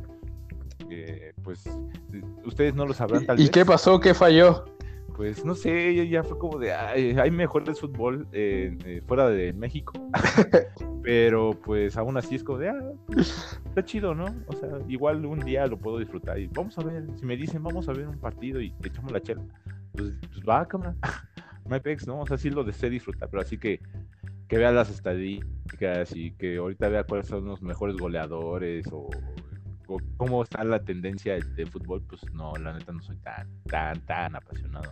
Eh, 0.89 1.33
pues 1.43 1.63
ustedes 2.43 2.75
no 2.75 2.85
lo 2.85 2.93
sabrán 2.93 3.25
tal 3.25 3.39
¿Y 3.39 3.47
qué 3.49 3.65
pasó? 3.65 3.99
¿Qué 3.99 4.13
falló? 4.13 4.65
Pues 5.15 5.45
no 5.45 5.55
sé, 5.55 6.07
ya 6.07 6.23
fue 6.23 6.37
como 6.37 6.57
de, 6.57 6.73
hay 6.73 7.31
mejor 7.31 7.63
del 7.63 7.75
fútbol 7.75 8.27
eh, 8.31 9.01
fuera 9.07 9.29
de 9.29 9.53
México. 9.53 9.93
Pero 11.03 11.51
pues 11.51 11.97
aún 11.97 12.17
así 12.17 12.35
es 12.35 12.43
como 12.43 12.59
de, 12.59 12.69
ah, 12.69 12.91
está 13.65 13.83
chido, 13.83 14.13
¿no? 14.13 14.25
O 14.47 14.53
sea, 14.53 14.69
igual 14.87 15.25
un 15.25 15.39
día 15.39 15.65
lo 15.65 15.77
puedo 15.77 15.97
disfrutar 15.97 16.37
y 16.39 16.47
vamos 16.47 16.77
a 16.77 16.83
ver, 16.83 17.05
si 17.17 17.25
me 17.25 17.35
dicen 17.35 17.63
vamos 17.63 17.89
a 17.89 17.93
ver 17.93 18.07
un 18.07 18.19
partido 18.19 18.61
y 18.61 18.73
echamos 18.83 19.11
la 19.11 19.19
chela, 19.19 19.41
pues, 19.93 20.13
pues 20.31 20.41
va, 20.47 20.67
cámara. 20.67 20.95
hay 21.69 21.79
pex, 21.79 22.05
¿no? 22.05 22.19
O 22.19 22.27
sea, 22.27 22.37
sí 22.37 22.49
lo 22.49 22.63
deseo 22.63 22.89
disfrutar, 22.89 23.29
pero 23.29 23.41
así 23.41 23.57
que 23.57 23.79
que 24.51 24.57
vea 24.57 24.73
las 24.73 24.89
estadísticas 24.89 26.13
y 26.13 26.31
que 26.31 26.57
ahorita 26.57 26.89
vea 26.89 27.05
cuáles 27.05 27.27
son 27.27 27.45
los 27.45 27.61
mejores 27.61 27.95
goleadores 27.95 28.85
o 28.91 29.09
cómo 30.17 30.43
está 30.43 30.63
la 30.63 30.83
tendencia 30.83 31.35
de, 31.35 31.65
fútbol, 31.65 32.01
pues 32.07 32.21
no, 32.33 32.53
la 32.55 32.73
neta 32.73 32.91
no 32.91 33.01
soy 33.01 33.17
tan, 33.17 33.47
tan, 33.63 33.99
tan 34.01 34.35
apasionado. 34.35 34.91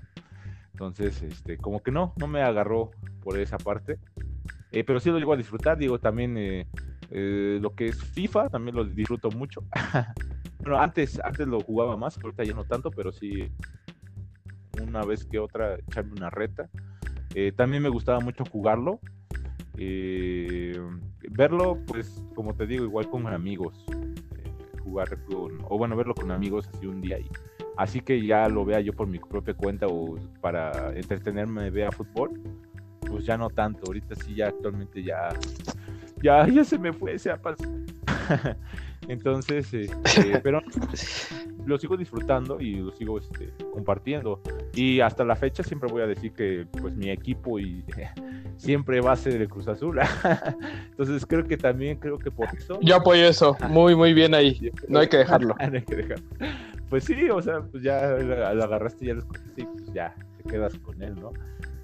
Entonces, 0.80 1.22
este, 1.22 1.58
como 1.58 1.84
que 1.84 1.92
no, 1.92 2.14
no 2.18 2.28
me 2.28 2.42
agarró 2.42 2.92
por 3.22 3.38
esa 3.38 3.58
parte. 3.58 4.00
Eh, 4.72 4.86
pero 4.86 5.02
sí 5.02 5.10
lo 5.10 5.18
llego 5.18 5.34
a 5.34 5.38
disfrutar, 5.38 5.78
digo, 5.78 6.00
también 6.00 6.38
eh, 6.38 6.68
eh, 7.12 7.60
lo 7.62 7.76
que 7.76 7.88
es 7.88 8.02
FIFA, 8.02 8.50
también 8.50 8.78
lo 8.78 8.86
disfruto 8.86 9.30
mucho. 9.30 9.64
bueno, 10.60 10.80
antes, 10.80 11.20
antes 11.22 11.48
lo 11.48 11.60
jugaba 11.60 11.98
más, 11.98 12.18
ahorita 12.24 12.46
ya 12.46 12.54
no 12.54 12.64
tanto, 12.64 12.92
pero 12.92 13.12
sí 13.12 13.52
una 14.82 15.04
vez 15.04 15.26
que 15.26 15.38
otra 15.38 15.76
echarme 15.76 16.14
una 16.14 16.30
reta. 16.30 16.70
también 17.58 17.84
me 17.84 17.90
gustaba 17.90 18.22
mucho 18.22 18.46
jugarlo. 18.46 19.02
verlo, 21.30 21.78
pues, 21.88 22.24
como 22.36 22.56
te 22.56 22.66
digo, 22.66 22.86
igual 22.86 23.10
con 23.10 23.28
amigos 23.28 23.86
jugar 24.90 25.24
con, 25.26 25.60
o 25.70 25.78
bueno, 25.78 25.96
verlo 25.96 26.14
con 26.16 26.32
amigos 26.32 26.68
así 26.74 26.86
un 26.86 27.02
día 27.02 27.20
y 27.20 27.30
así 27.78 28.02
que 28.02 28.26
ya 28.26 28.50
lo 28.50 28.66
vea 28.66 28.82
yo 28.82 28.94
por 28.94 29.08
mi 29.08 29.20
propia 29.20 29.54
cuenta 29.54 29.88
o 29.88 30.16
para 30.42 30.94
entretenerme 30.96 31.70
vea 31.70 31.92
fútbol, 31.92 32.42
pues 33.02 33.26
ya 33.26 33.38
no 33.38 33.50
tanto, 33.50 33.84
ahorita 33.88 34.16
sí 34.16 34.36
ya 34.36 34.48
actualmente 34.48 35.04
ya 35.04 35.30
ya, 36.22 36.48
ya 36.48 36.64
se 36.64 36.78
me 36.78 36.92
fue 36.92 37.14
ese. 37.14 37.32
Entonces, 39.08 39.74
este, 39.74 40.40
pero 40.44 40.62
lo 41.66 41.78
sigo 41.78 41.98
disfrutando 41.98 42.60
y 42.60 42.76
lo 42.76 42.92
sigo 42.92 43.20
este, 43.20 43.54
compartiendo. 43.74 44.42
Y 44.74 45.00
hasta 45.00 45.24
la 45.24 45.36
fecha 45.36 45.64
siempre 45.64 45.90
voy 45.92 46.02
a 46.02 46.08
decir 46.08 46.34
que 46.34 46.68
pues 46.82 46.96
mi 46.96 47.10
equipo 47.10 47.60
y 47.60 47.84
siempre 48.58 49.02
va 49.02 49.14
a 49.14 49.16
ser 49.16 49.42
el 49.42 49.50
Cruz 49.50 49.68
Azul. 49.68 50.00
Entonces 50.92 51.26
creo 51.26 51.44
que 51.44 51.58
también 51.58 51.98
creo 51.98 52.18
que 52.18 52.32
por 52.32 52.48
eso. 52.56 52.80
Yo 52.82 52.96
apoyo 52.96 53.26
eso, 53.26 53.58
muy 53.70 53.96
muy 53.96 54.14
bien 54.14 54.34
ahí. 54.34 54.72
No 54.88 55.00
hay 55.00 55.08
que 55.08 55.18
dejarlo. 55.18 55.56
no 55.60 55.76
hay 55.76 55.84
que 55.84 55.96
dejarlo. 55.96 56.26
Pues 56.90 57.04
sí, 57.04 57.30
o 57.30 57.42
sea, 57.42 57.62
pues 57.62 57.84
ya 57.84 58.18
lo 58.18 58.64
agarraste, 58.64 59.06
ya 59.06 59.14
lo 59.14 59.20
escogiste 59.20 59.62
y 59.62 59.66
pues 59.66 59.94
ya 59.94 60.16
te 60.38 60.50
quedas 60.50 60.78
con 60.80 61.02
él, 61.04 61.16
¿no? 61.16 61.32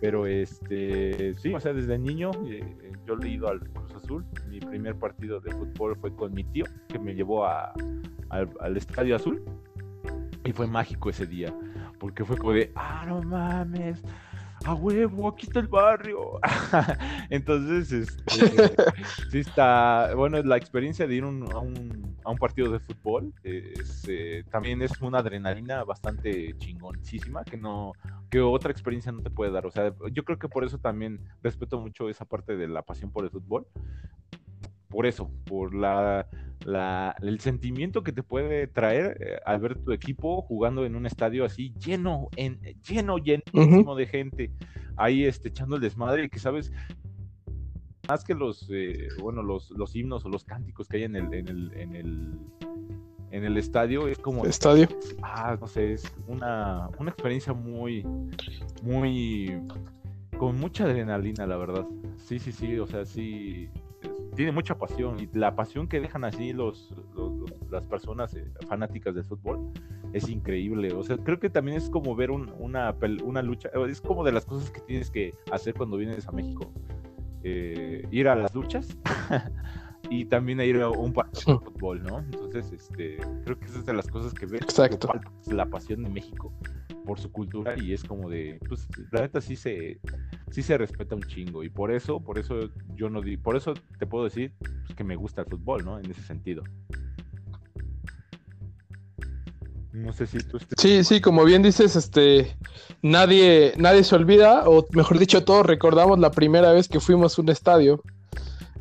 Pero 0.05 0.27
este, 0.27 1.33
sí, 1.33 1.51
o 1.51 1.59
sea, 1.59 1.73
desde 1.73 1.97
niño 1.97 2.29
eh, 2.47 2.93
yo 3.07 3.15
he 3.23 3.27
ido 3.27 3.47
al 3.47 3.59
Cruz 3.71 3.91
Azul. 3.95 4.23
Mi 4.47 4.59
primer 4.59 4.93
partido 4.99 5.39
de 5.39 5.49
fútbol 5.49 5.97
fue 5.99 6.15
con 6.15 6.31
mi 6.31 6.43
tío, 6.43 6.65
que 6.89 6.99
me 6.99 7.15
llevó 7.15 7.43
a, 7.43 7.73
al, 8.29 8.77
Estadio 8.77 9.15
Azul. 9.15 9.43
Y 10.43 10.51
fue 10.51 10.67
mágico 10.67 11.09
ese 11.09 11.25
día, 11.25 11.51
porque 11.97 12.23
fue 12.23 12.37
como 12.37 12.51
de, 12.53 12.71
ah, 12.75 13.03
no 13.07 13.23
mames, 13.23 14.03
a 14.65 14.73
huevo, 14.73 15.27
aquí 15.29 15.45
está 15.45 15.59
el 15.59 15.67
barrio. 15.67 16.39
Entonces, 17.29 17.91
este, 17.91 18.75
sí 19.31 19.39
está, 19.39 20.13
bueno, 20.15 20.41
la 20.41 20.57
experiencia 20.57 21.05
de 21.07 21.15
ir 21.15 21.23
a, 21.23 21.27
un, 21.27 21.43
a, 22.23 22.29
un, 22.29 22.37
partido 22.37 22.71
de 22.71 22.79
fútbol 22.79 23.33
eh, 23.43 24.43
también 24.49 24.81
es 24.81 24.99
una 25.01 25.19
adrenalina 25.19 25.83
bastante 25.83 26.55
chingoncísima 26.57 27.43
que 27.43 27.57
no, 27.57 27.93
que 28.29 28.41
otra 28.41 28.71
experiencia 28.71 29.11
no 29.11 29.21
te 29.21 29.29
puede 29.29 29.51
dar. 29.51 29.65
O 29.65 29.71
sea, 29.71 29.93
yo 30.11 30.23
creo 30.23 30.39
que 30.39 30.49
por 30.49 30.63
eso 30.63 30.79
también 30.79 31.19
respeto 31.43 31.79
mucho 31.79 32.09
esa 32.09 32.25
parte 32.25 32.57
de 32.57 32.67
la 32.67 32.81
pasión 32.81 33.11
por 33.11 33.23
el 33.23 33.29
fútbol. 33.29 33.67
Por 34.95 35.05
eso, 35.07 35.29
por 35.43 35.75
la, 35.75 36.25
el 37.21 37.39
sentimiento 37.41 38.01
que 38.01 38.13
te 38.13 38.23
puede 38.23 38.65
traer 38.67 39.17
eh, 39.19 39.39
al 39.45 39.59
ver 39.59 39.77
tu 39.77 39.91
equipo 39.91 40.41
jugando 40.41 40.85
en 40.85 40.95
un 40.95 41.05
estadio 41.05 41.43
así 41.43 41.73
lleno, 41.73 42.29
en, 42.37 42.61
lleno, 42.87 43.17
llenísimo 43.17 43.93
de 43.93 44.07
gente, 44.07 44.51
ahí 44.95 45.25
este, 45.25 45.49
echando 45.49 45.75
el 45.75 45.81
desmadre 45.81 46.23
y 46.23 46.29
que 46.29 46.39
sabes, 46.39 46.71
más 48.07 48.23
que 48.23 48.35
los, 48.35 48.69
eh, 48.71 49.09
bueno, 49.21 49.43
los, 49.43 49.69
los 49.71 49.93
himnos 49.97 50.23
o 50.23 50.29
los 50.29 50.45
cánticos 50.45 50.87
que 50.87 50.95
hay 50.95 51.03
en 51.03 51.17
el, 51.17 51.33
en 51.33 51.49
el, 51.49 51.73
en 51.73 51.95
el, 51.97 52.39
en 53.31 53.43
el 53.43 53.57
estadio, 53.57 54.07
es 54.07 54.17
como... 54.17 54.45
Estadio. 54.45 54.87
Ah, 55.21 55.57
no 55.59 55.67
sé, 55.67 55.91
es 55.91 56.09
una, 56.25 56.87
una 56.97 57.09
experiencia 57.09 57.51
muy, 57.51 58.07
muy, 58.81 59.61
con 60.37 60.57
mucha 60.57 60.85
adrenalina, 60.85 61.45
la 61.45 61.57
verdad. 61.57 61.85
Sí, 62.15 62.39
sí, 62.39 62.53
sí, 62.53 62.79
o 62.79 62.87
sea, 62.87 63.05
sí, 63.05 63.69
tiene 64.35 64.51
mucha 64.51 64.77
pasión 64.77 65.19
y 65.19 65.27
la 65.37 65.55
pasión 65.55 65.87
que 65.87 65.99
dejan 65.99 66.23
así 66.23 66.53
los, 66.53 66.93
las 67.71 67.85
personas 67.87 68.33
eh, 68.35 68.45
fanáticas 68.67 69.15
del 69.15 69.23
fútbol 69.23 69.71
es 70.13 70.29
increíble. 70.29 70.93
O 70.93 71.03
sea, 71.03 71.17
creo 71.17 71.39
que 71.39 71.49
también 71.49 71.77
es 71.77 71.89
como 71.89 72.15
ver 72.15 72.31
una, 72.31 72.95
una 73.23 73.41
lucha, 73.41 73.69
es 73.89 74.01
como 74.01 74.23
de 74.23 74.31
las 74.31 74.45
cosas 74.45 74.69
que 74.71 74.81
tienes 74.81 75.09
que 75.09 75.33
hacer 75.51 75.73
cuando 75.73 75.97
vienes 75.97 76.27
a 76.27 76.31
México. 76.31 76.71
Eh, 77.43 78.07
ir 78.09 78.27
a 78.27 78.35
las 78.35 78.55
luchas 78.55 78.97
y 80.09 80.25
también 80.25 80.59
ir 80.61 80.81
a 80.81 80.89
un 80.89 81.13
partido 81.13 81.59
de 81.59 81.65
fútbol, 81.65 82.03
¿no? 82.03 82.19
Entonces, 82.19 82.71
este, 82.71 83.17
creo 83.43 83.59
que 83.59 83.65
esa 83.65 83.79
es 83.79 83.85
de 83.85 83.93
las 83.93 84.07
cosas 84.07 84.33
que 84.33 84.45
ves. 84.45 84.61
Exacto. 84.61 85.09
La 85.47 85.65
pasión 85.65 86.03
de 86.03 86.09
México 86.09 86.53
por 87.05 87.19
su 87.19 87.31
cultura 87.31 87.75
y 87.77 87.93
es 87.93 88.03
como 88.03 88.29
de, 88.29 88.59
pues, 88.67 88.87
la 89.11 89.21
neta 89.21 89.39
sí 89.39 89.55
se, 89.55 89.99
sí 90.51 90.63
se 90.63 90.77
respeta 90.77 91.15
un 91.15 91.21
chingo 91.23 91.63
y 91.63 91.69
por 91.69 91.91
eso, 91.91 92.19
por 92.19 92.39
eso 92.39 92.69
yo 92.95 93.09
no 93.09 93.21
di, 93.21 93.37
por 93.37 93.55
eso 93.55 93.73
te 93.99 94.07
puedo 94.07 94.25
decir 94.25 94.53
pues, 94.59 94.95
que 94.95 95.03
me 95.03 95.15
gusta 95.15 95.41
el 95.41 95.47
fútbol, 95.47 95.85
¿no? 95.85 95.99
En 95.99 96.09
ese 96.09 96.23
sentido. 96.23 96.63
No 99.93 100.11
sé 100.11 100.27
si 100.27 100.39
tú 100.39 100.57
estés... 100.57 100.75
Sí, 100.77 101.03
sí, 101.05 101.21
como 101.21 101.45
bien 101.45 101.61
dices, 101.61 101.95
este, 101.95 102.57
nadie, 103.01 103.73
nadie 103.77 104.03
se 104.03 104.15
olvida, 104.15 104.67
o 104.67 104.85
mejor 104.91 105.19
dicho, 105.19 105.45
todos 105.45 105.65
recordamos 105.65 106.19
la 106.19 106.31
primera 106.31 106.73
vez 106.73 106.89
que 106.89 106.99
fuimos 106.99 107.37
a 107.37 107.41
un 107.41 107.49
estadio. 107.49 108.01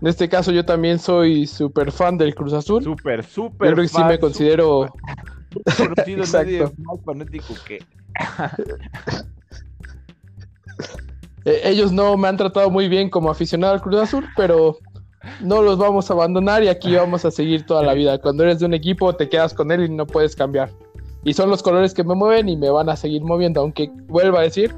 En 0.04 0.08
este 0.08 0.28
caso, 0.28 0.52
yo 0.52 0.66
también 0.66 0.98
soy 0.98 1.46
súper 1.46 1.90
fan 1.90 2.18
del 2.18 2.34
Cruz 2.34 2.52
Azul. 2.52 2.84
Súper, 2.84 3.24
súper. 3.24 3.70
Yo 3.70 3.74
creo 3.74 3.84
que 3.84 3.88
sí 3.88 4.04
me 4.04 4.18
considero. 4.18 4.92
Conocido 5.78 6.24
nadie 6.34 6.60
más 6.60 7.00
fanático 7.06 7.54
que. 7.66 7.78
Eh, 11.46 11.60
ellos 11.64 11.92
no 11.92 12.16
me 12.16 12.26
han 12.26 12.38
tratado 12.38 12.70
muy 12.70 12.88
bien 12.88 13.10
como 13.10 13.30
aficionado 13.30 13.74
al 13.74 13.82
Cruz 13.82 14.00
Azul, 14.00 14.26
pero 14.34 14.78
no 15.40 15.60
los 15.60 15.76
vamos 15.76 16.10
a 16.10 16.14
abandonar 16.14 16.64
y 16.64 16.68
aquí 16.68 16.96
vamos 16.96 17.26
a 17.26 17.30
seguir 17.30 17.66
toda 17.66 17.82
la 17.82 17.92
vida. 17.92 18.18
Cuando 18.18 18.44
eres 18.44 18.60
de 18.60 18.66
un 18.66 18.72
equipo, 18.72 19.14
te 19.14 19.28
quedas 19.28 19.52
con 19.52 19.70
él 19.70 19.84
y 19.84 19.90
no 19.90 20.06
puedes 20.06 20.34
cambiar. 20.34 20.70
Y 21.22 21.34
son 21.34 21.50
los 21.50 21.62
colores 21.62 21.92
que 21.92 22.02
me 22.02 22.14
mueven 22.14 22.48
y 22.48 22.56
me 22.56 22.70
van 22.70 22.88
a 22.88 22.96
seguir 22.96 23.22
moviendo, 23.22 23.60
aunque 23.60 23.90
vuelva 24.06 24.40
a 24.40 24.42
decir, 24.44 24.74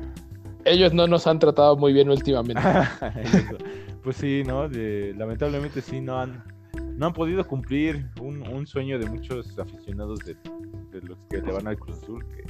ellos 0.65 0.93
no 0.93 1.07
nos 1.07 1.29
han 1.29 1.39
tratado 1.39 1.77
muy 1.77 1.93
bien 1.93 2.11
últimamente. 2.11 2.63
pues 4.07 4.19
sí, 4.19 4.45
¿no? 4.47 4.69
lamentablemente 4.69 5.83
sí, 5.83 6.01
no 6.01 6.21
han, 6.21 6.45
no 6.97 7.07
han 7.07 7.13
podido 7.13 7.45
cumplir 7.45 8.09
un, 8.21 8.65
sueño 8.65 9.01
de 9.01 9.07
muchos 9.11 9.59
aficionados 9.59 10.21
de, 10.21 10.37
los 11.03 11.19
que 11.29 11.39
le 11.39 11.51
van 11.51 11.67
al 11.67 11.77
Cruz 11.77 12.01
Azul, 12.01 12.25
que 12.29 12.45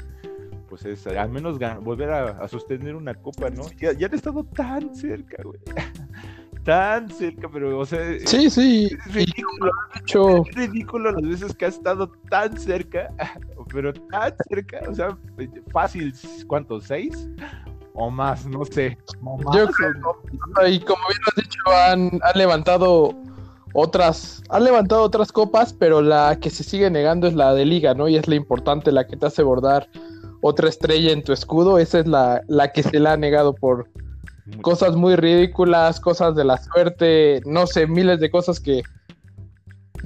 pues 0.69 0.85
es 0.85 1.07
al 1.07 1.31
menos 1.31 1.59
volver 1.81 2.11
a, 2.11 2.47
sostener 2.47 2.95
una 2.95 3.15
copa, 3.15 3.49
¿no? 3.49 3.63
Ya, 3.81 3.95
ya 3.95 4.07
han 4.07 4.15
estado 4.15 4.45
tan 4.45 4.95
cerca, 4.95 5.43
güey 5.43 5.59
tan 6.65 7.09
cerca, 7.09 7.49
pero, 7.51 7.79
o 7.79 7.87
sea, 7.87 8.01
sí, 8.27 8.51
sí, 8.51 8.91
es 8.93 9.15
ridículo, 9.15 9.73
es 10.05 10.55
ridículo 10.57 11.13
las 11.13 11.23
veces 11.23 11.55
que 11.55 11.65
ha 11.65 11.69
estado 11.69 12.13
tan 12.29 12.55
cerca, 12.59 13.09
pero 13.73 13.95
tan 13.95 14.35
cerca, 14.51 14.83
o 14.91 14.95
sea, 14.95 15.17
fácil, 15.73 16.13
¿cuántos? 16.47 16.85
¿Seis? 16.85 17.31
O 17.97 18.11
más, 18.11 18.47
no 18.47 18.65
sé. 18.65 18.99
Yo 19.55 19.67
creo, 19.69 20.69
y 20.69 20.81
como 20.81 21.01
bien 21.09 21.21
has 21.27 21.43
dicho, 21.43 21.61
han, 21.67 22.21
han 22.23 22.39
levantado 22.39 23.15
otras, 23.73 24.43
han 24.51 24.65
levantado 24.65 25.03
otras 25.03 25.33
copas, 25.33 25.73
pero 25.73 26.03
la 26.03 26.39
que 26.41 26.51
se 26.51 26.63
sigue 26.63 26.91
negando 26.91 27.27
es 27.27 27.35
la 27.35 27.55
de 27.55 27.65
liga, 27.65 27.95
¿no? 27.95 28.09
Y 28.09 28.17
es 28.17 28.29
la 28.29 28.35
importante, 28.35 28.93
la 28.93 29.07
que 29.07 29.17
te 29.17 29.27
hace 29.27 29.43
bordar 29.43 29.89
otra 30.43 30.69
estrella 30.69 31.13
en 31.13 31.25
tu 31.25 31.33
escudo, 31.33 31.79
esa 31.79 32.01
es 32.01 32.07
la, 32.07 32.43
la 32.49 32.73
que 32.73 32.83
se 32.83 33.01
la 33.01 33.15
ha 33.15 33.17
negado 33.17 33.55
por, 33.55 33.89
cosas 34.63 34.97
muy 34.97 35.17
ridículas, 35.17 36.01
cosas 36.01 36.35
de 36.35 36.45
la 36.45 36.59
suerte, 36.59 37.41
no 37.45 37.67
sé, 37.67 37.87
miles 37.87 38.21
de 38.21 38.31
cosas 38.31 38.61
que, 38.61 38.83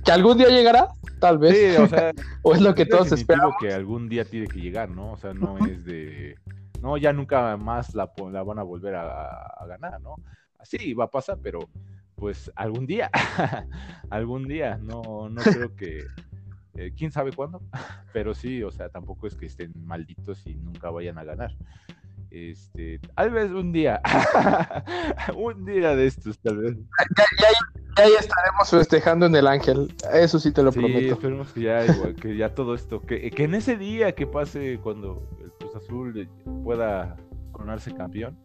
que 0.04 0.12
algún 0.12 0.38
día 0.38 0.49
llegará, 0.49 0.88
tal 1.18 1.38
vez. 1.38 1.78
o, 1.78 1.87
sea, 1.87 2.11
es 2.54 2.61
lo 2.61 2.75
que 2.75 2.87
todos 2.87 3.12
esperamos. 3.12 3.54
que 3.61 3.73
algún 3.73 4.09
día 4.09 4.25
tiene 4.25 4.47
que 4.47 4.61
llegar, 4.61 4.88
¿no? 4.88 5.12
O 5.12 5.16
sea, 5.16 5.35
no 5.35 5.59
es 5.66 5.85
de, 5.85 6.37
no, 6.80 6.96
ya 6.96 7.12
nunca 7.12 7.56
más 7.56 7.94
la, 7.94 8.10
la 8.30 8.42
van 8.42 8.58
a 8.58 8.62
volver 8.62 8.94
a, 8.94 9.64
ganar, 9.66 10.00
¿no? 10.00 10.16
Así 10.58 10.94
va 10.94 11.04
a 11.04 11.10
pasar, 11.10 11.38
pero 11.42 11.68
pues 12.16 12.50
algún 12.54 12.87
día, 12.87 13.10
algún 14.10 14.46
día, 14.46 14.78
no, 14.78 15.28
no 15.28 15.42
creo 15.42 15.75
que, 15.76 16.04
eh, 16.75 16.92
quién 16.96 17.12
sabe 17.12 17.32
cuándo, 17.32 17.62
pero 18.12 18.34
sí, 18.34 18.62
o 18.62 18.70
sea, 18.70 18.88
tampoco 18.88 19.26
es 19.26 19.34
que 19.37 19.46
estén 19.46 19.72
malditos 19.84 20.46
y 20.46 20.54
nunca 20.54 20.90
vayan 20.90 21.18
a 21.18 21.25
ganar. 21.25 21.54
Este, 22.30 23.00
tal 23.16 23.30
vez 23.30 23.50
un 23.50 23.72
día, 23.72 24.00
un 25.37 25.64
día 25.64 25.96
de 25.96 26.06
estos, 26.06 26.38
tal 26.38 26.58
vez. 26.58 26.76
Ya, 27.96 28.04
ya, 28.06 28.18
estaremos 28.20 28.70
festejando 28.70 29.26
en 29.26 29.34
el 29.34 29.49
Ángel, 29.49 29.92
eso 30.12 30.38
sí 30.38 30.52
te 30.52 30.62
lo 30.62 30.70
sí, 30.70 30.78
prometo. 30.78 31.14
Esperemos 31.14 31.52
que 31.52 31.62
ya, 31.62 31.84
igual, 31.84 32.14
que 32.14 32.37
ya 32.37 32.54
todo 32.54 32.75
esto, 32.75 33.00
que, 33.00 33.30
que 33.30 33.44
en 33.44 33.54
ese 33.54 33.76
día 33.76 34.14
que 34.14 34.28
pase 34.28 34.78
cuando 34.80 35.28
Cruz 35.70 35.84
Azul 35.84 36.28
pueda 36.64 37.16
coronarse 37.52 37.94
campeón, 37.94 38.36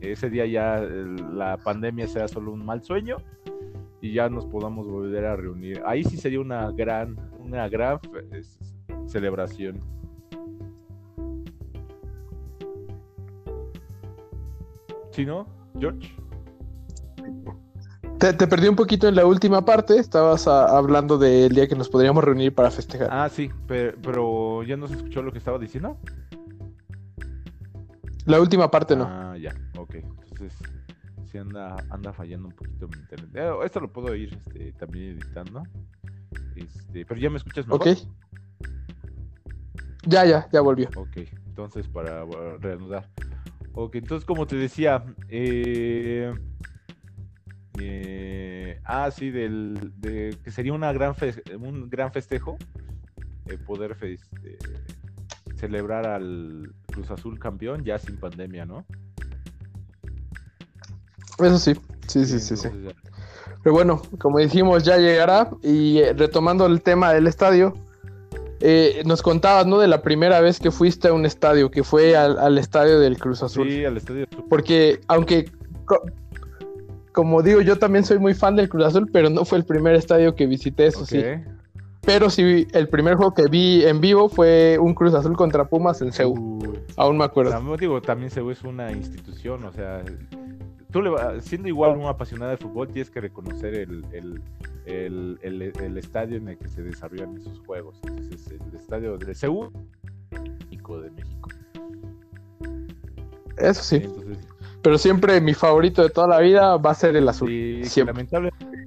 ese 0.00 0.30
día 0.30 0.46
ya 0.46 0.80
la 0.80 1.56
pandemia 1.58 2.06
sea 2.06 2.28
solo 2.28 2.52
un 2.52 2.64
mal 2.64 2.82
sueño 2.82 3.16
y 4.00 4.14
ya 4.14 4.28
nos 4.28 4.46
podamos 4.46 4.86
volver 4.86 5.26
a 5.26 5.36
reunir. 5.36 5.82
Ahí 5.84 6.04
sí 6.04 6.16
sería 6.16 6.40
una 6.40 6.70
gran, 6.70 7.16
una 7.38 7.68
gran 7.68 7.98
celebración. 9.06 9.80
¿Sí, 15.12 15.26
no, 15.26 15.46
George? 15.78 16.14
Te, 18.20 18.34
perdí 18.46 18.68
un 18.68 18.76
poquito 18.76 19.08
en 19.08 19.14
la 19.14 19.24
última 19.24 19.64
parte, 19.64 19.96
estabas 19.96 20.46
hablando 20.46 21.16
del 21.16 21.54
día 21.54 21.66
que 21.66 21.74
nos 21.74 21.88
podríamos 21.88 22.22
reunir 22.22 22.54
para 22.54 22.70
festejar. 22.70 23.08
Ah, 23.10 23.30
sí, 23.30 23.50
pero, 23.66 24.62
ya 24.62 24.76
no 24.76 24.88
se 24.88 24.94
escuchó 24.94 25.22
lo 25.22 25.32
que 25.32 25.38
estaba 25.38 25.58
diciendo. 25.58 25.96
La 28.30 28.40
última 28.40 28.70
parte 28.70 28.94
no. 28.94 29.04
Ah, 29.08 29.36
ya, 29.36 29.52
ok. 29.76 29.96
Entonces, 29.96 30.56
sí 31.26 31.36
anda, 31.36 31.76
anda 31.90 32.12
fallando 32.12 32.46
un 32.46 32.54
poquito 32.54 32.86
mi 32.86 32.96
internet. 32.98 33.30
Eh, 33.34 33.52
esto 33.64 33.80
lo 33.80 33.92
puedo 33.92 34.14
ir 34.14 34.32
este, 34.34 34.72
también 34.74 35.18
editando. 35.20 35.64
Este, 36.54 37.04
pero 37.04 37.20
ya 37.20 37.28
me 37.28 37.38
escuchas 37.38 37.66
mejor. 37.66 37.88
Ok. 37.88 37.98
Ya, 40.06 40.24
ya, 40.24 40.48
ya 40.52 40.60
volvió. 40.60 40.88
Ok, 40.94 41.16
entonces 41.46 41.88
para 41.88 42.24
reanudar. 42.58 43.08
Ok, 43.72 43.96
entonces 43.96 44.24
como 44.24 44.46
te 44.46 44.54
decía, 44.56 45.04
eh, 45.28 46.32
eh, 47.80 48.80
ah, 48.84 49.10
sí, 49.10 49.30
del, 49.30 49.92
de, 49.96 50.36
que 50.42 50.50
sería 50.52 50.72
una 50.72 50.92
gran 50.92 51.14
un 51.58 51.90
gran 51.90 52.12
festejo 52.12 52.56
eh, 53.46 53.58
poder 53.58 53.96
este, 54.02 54.58
celebrar 55.60 56.06
al 56.06 56.72
Cruz 56.86 57.10
Azul 57.10 57.38
campeón 57.38 57.84
ya 57.84 57.98
sin 57.98 58.16
pandemia, 58.16 58.64
¿no? 58.64 58.86
Eso 61.38 61.58
sí, 61.58 61.74
sí, 62.06 62.24
sí, 62.24 62.40
sí, 62.40 62.56
sí. 62.56 62.68
Pero 63.62 63.74
bueno, 63.74 64.02
como 64.18 64.38
dijimos, 64.38 64.84
ya 64.84 64.96
llegará 64.96 65.50
y 65.62 66.02
retomando 66.16 66.66
el 66.66 66.80
tema 66.82 67.12
del 67.12 67.26
estadio, 67.26 67.74
eh, 68.60 69.02
nos 69.04 69.22
contabas, 69.22 69.66
¿no? 69.66 69.78
De 69.78 69.86
la 69.86 70.02
primera 70.02 70.40
vez 70.40 70.58
que 70.58 70.70
fuiste 70.70 71.08
a 71.08 71.12
un 71.12 71.26
estadio, 71.26 71.70
que 71.70 71.82
fue 71.82 72.16
al, 72.16 72.58
estadio 72.58 72.98
del 72.98 73.18
Cruz 73.18 73.42
Azul. 73.42 73.68
Sí, 73.68 73.84
al 73.84 73.98
estadio. 73.98 74.26
Porque, 74.48 75.00
aunque, 75.08 75.50
como 77.12 77.42
digo, 77.42 77.60
yo 77.60 77.78
también 77.78 78.04
soy 78.04 78.18
muy 78.18 78.34
fan 78.34 78.56
del 78.56 78.68
Cruz 78.68 78.86
Azul, 78.86 79.10
pero 79.12 79.28
no 79.28 79.44
fue 79.44 79.58
el 79.58 79.64
primer 79.64 79.94
estadio 79.94 80.34
que 80.34 80.46
visité, 80.46 80.86
eso 80.86 81.04
sí. 81.04 81.22
Pero 82.02 82.30
sí, 82.30 82.66
el 82.72 82.88
primer 82.88 83.16
juego 83.16 83.34
que 83.34 83.46
vi 83.48 83.84
en 83.84 84.00
vivo 84.00 84.28
fue 84.28 84.78
un 84.80 84.94
Cruz 84.94 85.14
Azul 85.14 85.36
contra 85.36 85.66
Pumas 85.66 86.00
en 86.00 86.12
Seúl. 86.12 86.80
Aún 86.96 87.18
me 87.18 87.24
acuerdo. 87.24 87.50
También, 87.50 87.76
digo, 87.76 88.00
también 88.00 88.30
Seúl 88.30 88.52
es 88.52 88.62
una 88.62 88.90
institución, 88.90 89.64
o 89.64 89.72
sea, 89.72 90.02
tú 90.90 91.02
le, 91.02 91.10
siendo 91.42 91.68
igual 91.68 91.96
un 91.98 92.06
apasionado 92.06 92.50
de 92.52 92.56
fútbol, 92.56 92.88
tienes 92.88 93.10
que 93.10 93.20
reconocer 93.20 93.74
el, 93.74 94.04
el, 94.86 95.96
estadio 95.98 96.38
en 96.38 96.48
el 96.48 96.58
que 96.58 96.68
se 96.68 96.82
desarrollan 96.82 97.36
esos 97.36 97.60
juegos. 97.66 98.00
Entonces, 98.04 98.50
el 98.50 98.74
estadio 98.74 99.18
de 99.18 99.34
Seúl, 99.34 99.70
de 100.98 101.10
México. 101.10 101.48
Eso 103.56 103.82
sí. 103.82 104.02
Pero 104.82 104.98
siempre 104.98 105.40
mi 105.40 105.54
favorito 105.54 106.02
de 106.02 106.10
toda 106.10 106.26
la 106.26 106.38
vida 106.40 106.76
va 106.76 106.92
a 106.92 106.94
ser 106.94 107.16
el 107.16 107.28
azul. 107.28 107.50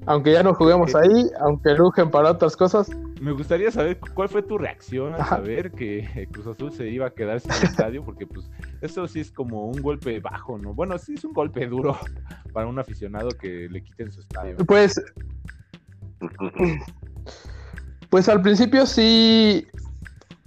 Aunque 0.05 0.33
ya 0.33 0.43
no 0.43 0.53
juguemos 0.53 0.93
ahí, 0.95 1.29
aunque 1.39 1.75
rugen 1.75 2.11
para 2.11 2.31
otras 2.31 2.57
cosas. 2.57 2.89
Me 3.21 3.31
gustaría 3.31 3.71
saber 3.71 3.99
cuál 4.13 4.27
fue 4.27 4.41
tu 4.41 4.57
reacción 4.57 5.13
al 5.13 5.25
saber 5.25 5.71
que 5.71 6.27
Cruz 6.33 6.47
Azul 6.47 6.73
se 6.73 6.89
iba 6.89 7.07
a 7.07 7.09
quedar 7.11 7.39
sin 7.39 7.51
estadio, 7.51 8.03
porque 8.03 8.27
pues 8.27 8.49
eso 8.81 9.07
sí 9.07 9.21
es 9.21 9.31
como 9.31 9.67
un 9.67 9.81
golpe 9.81 10.19
bajo, 10.19 10.57
¿no? 10.57 10.73
Bueno, 10.73 10.97
sí 10.97 11.13
es 11.13 11.23
un 11.23 11.31
golpe 11.31 11.65
duro 11.67 11.97
para 12.53 12.67
un 12.67 12.79
aficionado 12.79 13.29
que 13.29 13.69
le 13.69 13.81
quiten 13.81 14.11
su 14.11 14.19
estadio. 14.19 14.57
Pues 14.65 15.01
pues 18.09 18.29
al 18.29 18.41
principio 18.41 18.85
sí, 18.85 19.67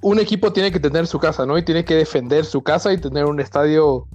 un 0.01 0.21
equipo 0.21 0.53
tiene 0.53 0.71
que 0.71 0.79
tener 0.79 1.07
su 1.07 1.19
casa, 1.19 1.45
¿no? 1.47 1.59
Y 1.59 1.65
tiene 1.65 1.85
que 1.85 1.95
defender 1.95 2.45
su 2.45 2.63
casa 2.63 2.93
y 2.93 2.99
tener 3.01 3.25
un 3.25 3.41
estadio, 3.41 4.07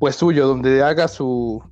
pues 0.00 0.16
suyo, 0.16 0.48
donde 0.48 0.82
haga 0.82 1.06
su, 1.06 1.62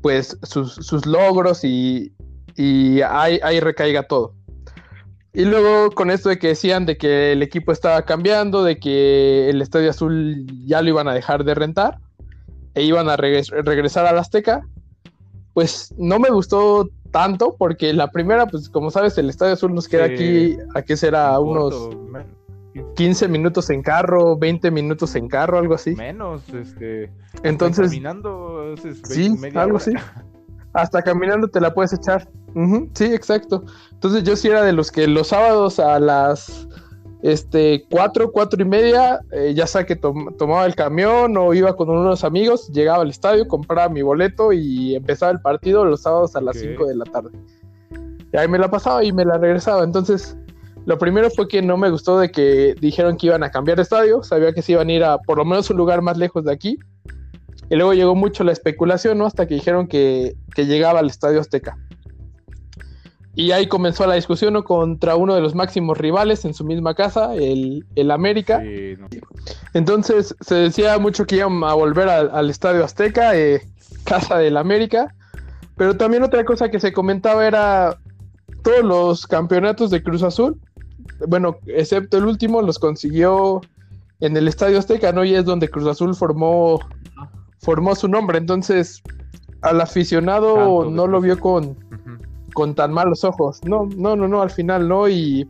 pues 0.00 0.36
sus, 0.42 1.06
logros 1.06 1.62
y, 1.62 2.14
y 2.56 3.02
ahí, 3.02 3.38
ahí, 3.42 3.60
recaiga 3.60 4.02
todo. 4.04 4.34
Y 5.34 5.44
luego 5.44 5.90
con 5.92 6.10
esto 6.10 6.30
de 6.30 6.38
que 6.38 6.48
decían 6.48 6.86
de 6.86 6.96
que 6.96 7.32
el 7.32 7.42
equipo 7.42 7.70
estaba 7.70 8.02
cambiando, 8.02 8.64
de 8.64 8.78
que 8.78 9.50
el 9.50 9.60
Estadio 9.60 9.90
Azul 9.90 10.46
ya 10.66 10.80
lo 10.80 10.88
iban 10.88 11.06
a 11.06 11.14
dejar 11.14 11.44
de 11.44 11.54
rentar 11.54 11.98
e 12.74 12.82
iban 12.82 13.10
a 13.10 13.16
regresar 13.16 14.06
al 14.06 14.18
Azteca, 14.18 14.66
pues 15.52 15.94
no 15.98 16.18
me 16.18 16.30
gustó 16.30 16.88
tanto, 17.10 17.56
porque 17.58 17.92
la 17.92 18.10
primera, 18.10 18.46
pues 18.46 18.70
como 18.70 18.90
sabes, 18.90 19.18
el 19.18 19.28
Estadio 19.28 19.52
Azul 19.52 19.74
nos 19.74 19.86
queda 19.86 20.06
aquí, 20.06 20.56
¿a 20.74 20.80
qué 20.80 20.96
será? 20.96 21.38
unos 21.38 21.90
15 22.96 23.28
minutos 23.28 23.70
en 23.70 23.82
carro, 23.82 24.36
20 24.36 24.70
minutos 24.70 25.14
en 25.14 25.28
carro, 25.28 25.58
algo 25.58 25.74
así. 25.74 25.94
Menos, 25.94 26.42
este. 26.48 27.12
Entonces. 27.42 27.88
Caminando, 27.88 28.74
sí, 29.04 29.34
algo 29.54 29.76
así. 29.76 29.92
Hasta 30.72 31.02
caminando 31.02 31.48
te 31.48 31.60
la 31.60 31.74
puedes 31.74 31.92
echar. 31.92 32.28
sí, 32.94 33.04
exacto. 33.04 33.64
Entonces 33.92 34.24
yo 34.24 34.36
sí 34.36 34.48
era 34.48 34.62
de 34.62 34.72
los 34.72 34.90
que 34.90 35.06
los 35.06 35.28
sábados 35.28 35.78
a 35.78 35.98
las 35.98 36.66
este, 37.22 37.84
cuatro, 37.88 38.32
cuatro 38.32 38.60
y 38.60 38.64
media, 38.64 39.20
eh, 39.30 39.52
ya 39.54 39.66
sea 39.66 39.84
que 39.84 39.96
tomaba 39.96 40.66
el 40.66 40.74
camión 40.74 41.36
o 41.36 41.54
iba 41.54 41.76
con 41.76 41.88
unos 41.88 42.24
amigos, 42.24 42.68
llegaba 42.72 43.02
al 43.02 43.10
estadio, 43.10 43.46
compraba 43.46 43.88
mi 43.88 44.02
boleto 44.02 44.52
y 44.52 44.96
empezaba 44.96 45.30
el 45.30 45.40
partido 45.40 45.84
los 45.84 46.02
sábados 46.02 46.34
a 46.36 46.40
las 46.40 46.58
5 46.58 46.86
de 46.86 46.96
la 46.96 47.04
tarde. 47.04 47.30
Y 48.32 48.36
ahí 48.36 48.48
me 48.48 48.58
la 48.58 48.70
pasaba 48.70 49.04
y 49.04 49.12
me 49.12 49.24
la 49.24 49.38
regresaba. 49.38 49.84
Entonces, 49.84 50.36
lo 50.84 50.98
primero 50.98 51.30
fue 51.30 51.48
que 51.48 51.62
no 51.62 51.76
me 51.76 51.90
gustó 51.90 52.18
de 52.18 52.30
que 52.30 52.74
dijeron 52.80 53.16
que 53.16 53.28
iban 53.28 53.42
a 53.42 53.50
cambiar 53.50 53.76
de 53.76 53.82
estadio, 53.82 54.22
sabía 54.22 54.52
que 54.52 54.62
se 54.62 54.72
iban 54.72 54.88
a 54.88 54.92
ir 54.92 55.04
a 55.04 55.18
por 55.18 55.38
lo 55.38 55.44
menos 55.44 55.70
un 55.70 55.76
lugar 55.76 56.02
más 56.02 56.16
lejos 56.16 56.44
de 56.44 56.52
aquí. 56.52 56.78
Y 57.70 57.76
luego 57.76 57.94
llegó 57.94 58.14
mucho 58.14 58.44
la 58.44 58.52
especulación, 58.52 59.18
¿no? 59.18 59.26
Hasta 59.26 59.46
que 59.46 59.54
dijeron 59.54 59.86
que, 59.86 60.34
que 60.54 60.66
llegaba 60.66 60.98
al 60.98 61.06
Estadio 61.06 61.40
Azteca. 61.40 61.78
Y 63.34 63.52
ahí 63.52 63.66
comenzó 63.66 64.06
la 64.06 64.14
discusión 64.14 64.52
¿no? 64.52 64.64
contra 64.64 65.16
uno 65.16 65.34
de 65.34 65.40
los 65.40 65.54
máximos 65.54 65.96
rivales 65.96 66.44
en 66.44 66.52
su 66.52 66.64
misma 66.64 66.94
casa, 66.94 67.34
el, 67.34 68.10
América. 68.10 68.62
Entonces 69.72 70.34
se 70.40 70.54
decía 70.54 70.98
mucho 70.98 71.26
que 71.26 71.36
iban 71.36 71.64
a 71.64 71.72
volver 71.72 72.08
al, 72.08 72.50
Estadio 72.50 72.84
Azteca, 72.84 73.34
eh, 73.34 73.62
casa 74.04 74.36
del 74.36 74.58
América. 74.58 75.14
Pero 75.76 75.96
también 75.96 76.22
otra 76.22 76.44
cosa 76.44 76.70
que 76.70 76.78
se 76.78 76.92
comentaba 76.92 77.46
era 77.46 77.96
todos 78.62 78.84
los 78.84 79.26
campeonatos 79.26 79.90
de 79.90 80.02
Cruz 80.02 80.22
Azul, 80.22 80.60
bueno, 81.26 81.56
excepto 81.66 82.18
el 82.18 82.26
último, 82.26 82.62
los 82.62 82.78
consiguió 82.78 83.60
en 84.20 84.36
el 84.36 84.48
Estadio 84.48 84.78
Azteca, 84.78 85.12
¿no? 85.12 85.24
Y 85.24 85.34
es 85.34 85.44
donde 85.44 85.68
Cruz 85.68 85.86
Azul 85.86 86.14
formó, 86.14 86.80
formó 87.58 87.94
su 87.94 88.08
nombre. 88.08 88.38
Entonces, 88.38 89.02
al 89.62 89.80
aficionado 89.80 90.88
no 90.90 91.06
lo 91.06 91.20
vio 91.20 91.38
con, 91.38 91.76
con 92.54 92.74
tan 92.74 92.92
malos 92.92 93.24
ojos. 93.24 93.60
No, 93.64 93.88
no, 93.96 94.14
no, 94.16 94.28
no, 94.28 94.42
al 94.42 94.50
final 94.50 94.88
no. 94.88 95.08
Y, 95.08 95.48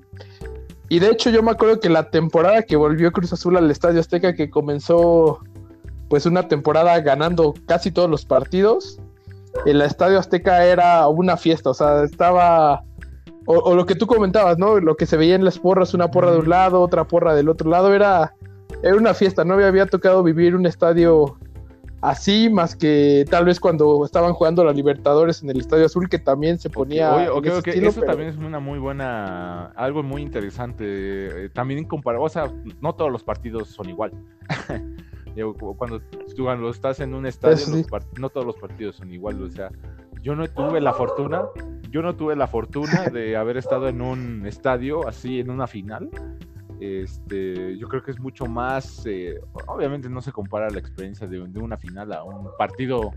y 0.89 0.99
de 0.99 1.09
hecho 1.09 1.31
yo 1.31 1.43
me 1.43 1.51
acuerdo 1.51 1.81
que 1.81 1.89
la 1.89 2.11
temporada 2.11 2.63
que 2.63 2.77
volvió 2.77 3.13
Cruz 3.13 3.33
Azul 3.33 3.57
al 3.57 3.71
Estadio 3.71 4.01
Azteca, 4.01 4.35
que 4.35 4.51
comenzó 4.51 5.41
pues 6.09 6.27
una 6.27 6.49
temporada 6.49 7.01
ganando 7.01 7.55
casi 7.67 7.91
todos 7.91 8.11
los 8.11 8.25
partidos, 8.25 8.99
el 9.67 9.81
Estadio 9.83 10.19
Azteca 10.19 10.65
era 10.65 11.09
una 11.09 11.37
fiesta, 11.37 11.71
o 11.71 11.75
sea, 11.75 12.05
estaba... 12.05 12.85
O, 13.47 13.75
lo 13.75 13.87
que 13.87 13.95
tú 13.95 14.07
comentabas, 14.07 14.59
¿no? 14.59 14.79
Lo 14.79 14.97
que 14.97 15.07
se 15.07 15.17
veía 15.17 15.35
en 15.35 15.45
las 15.45 15.59
porras, 15.59 15.95
una 15.95 16.11
porra 16.11 16.31
de 16.31 16.39
un 16.39 16.49
lado, 16.49 16.81
otra 16.81 17.09
porra 17.09 17.35
del 17.35 17.49
otro 17.49 17.69
lado, 17.71 17.93
era, 17.93 18.35
era 18.83 18.97
una 18.97 19.15
fiesta, 19.15 19.45
no 19.45 19.57
me 19.57 19.65
había 19.65 19.87
tocado 19.87 20.23
vivir 20.23 20.55
un 20.55 20.67
estadio 20.67 21.37
así, 22.03 22.51
más 22.51 22.77
que 22.77 23.25
tal 23.31 23.47
vez 23.47 23.59
cuando 23.59 24.05
estaban 24.05 24.35
jugando 24.35 24.65
la 24.65 24.73
Libertadores 24.73 25.43
en 25.43 25.51
el 25.51 25.61
Estadio 25.61 25.87
Azul, 25.87 26.09
que 26.09 26.19
también 26.19 26.59
se 26.59 26.69
ponía. 26.69 27.33
Oye, 27.33 27.51
eso 27.87 28.03
también 28.03 28.29
es 28.29 28.37
una 28.37 28.61
muy 28.61 28.79
buena, 28.79 29.67
algo 29.77 30.03
muy 30.03 30.21
interesante. 30.23 30.85
Eh, 31.45 31.49
también 31.49 31.85
comparado, 31.85 32.25
o 32.25 32.29
sea, 32.29 32.53
no 32.81 32.95
todos 32.95 33.11
los 33.11 33.23
partidos 33.23 33.69
son 33.69 33.89
igual. 33.89 34.13
cuando, 35.79 36.03
cuando 36.37 36.71
estás 36.71 37.01
en 37.01 37.15
un 37.15 37.25
estadio, 37.27 37.65
no 38.19 38.29
todos 38.29 38.47
los 38.47 38.57
partidos 38.57 38.97
son 38.97 39.11
igual. 39.13 39.41
O 39.43 39.49
sea, 39.49 39.71
yo 40.23 40.37
no 40.37 40.49
tuve 40.49 40.81
la 40.81 40.93
fortuna, 40.93 41.43
yo 41.91 42.01
no 42.01 42.15
tuve 42.15 42.37
la 42.37 42.47
fortuna 42.47 43.05
de 43.13 43.37
haber 43.37 43.57
estado 43.57 43.89
en 43.89 44.01
un 44.01 44.47
estadio 44.47 45.07
así, 45.07 45.41
en 45.41 45.51
una 45.51 45.67
final. 45.67 46.09
Este, 46.81 47.77
yo 47.77 47.89
creo 47.89 48.03
que 48.03 48.11
es 48.11 48.19
mucho 48.19 48.47
más, 48.47 49.05
eh, 49.07 49.41
obviamente 49.67 50.09
no 50.09 50.21
se 50.21 50.33
compara 50.33 50.69
la 50.71 50.81
experiencia 50.81 51.27
de, 51.29 51.41
una 51.41 51.77
final 51.77 52.13
a 52.13 52.25
un 52.25 52.49
partido 52.59 53.13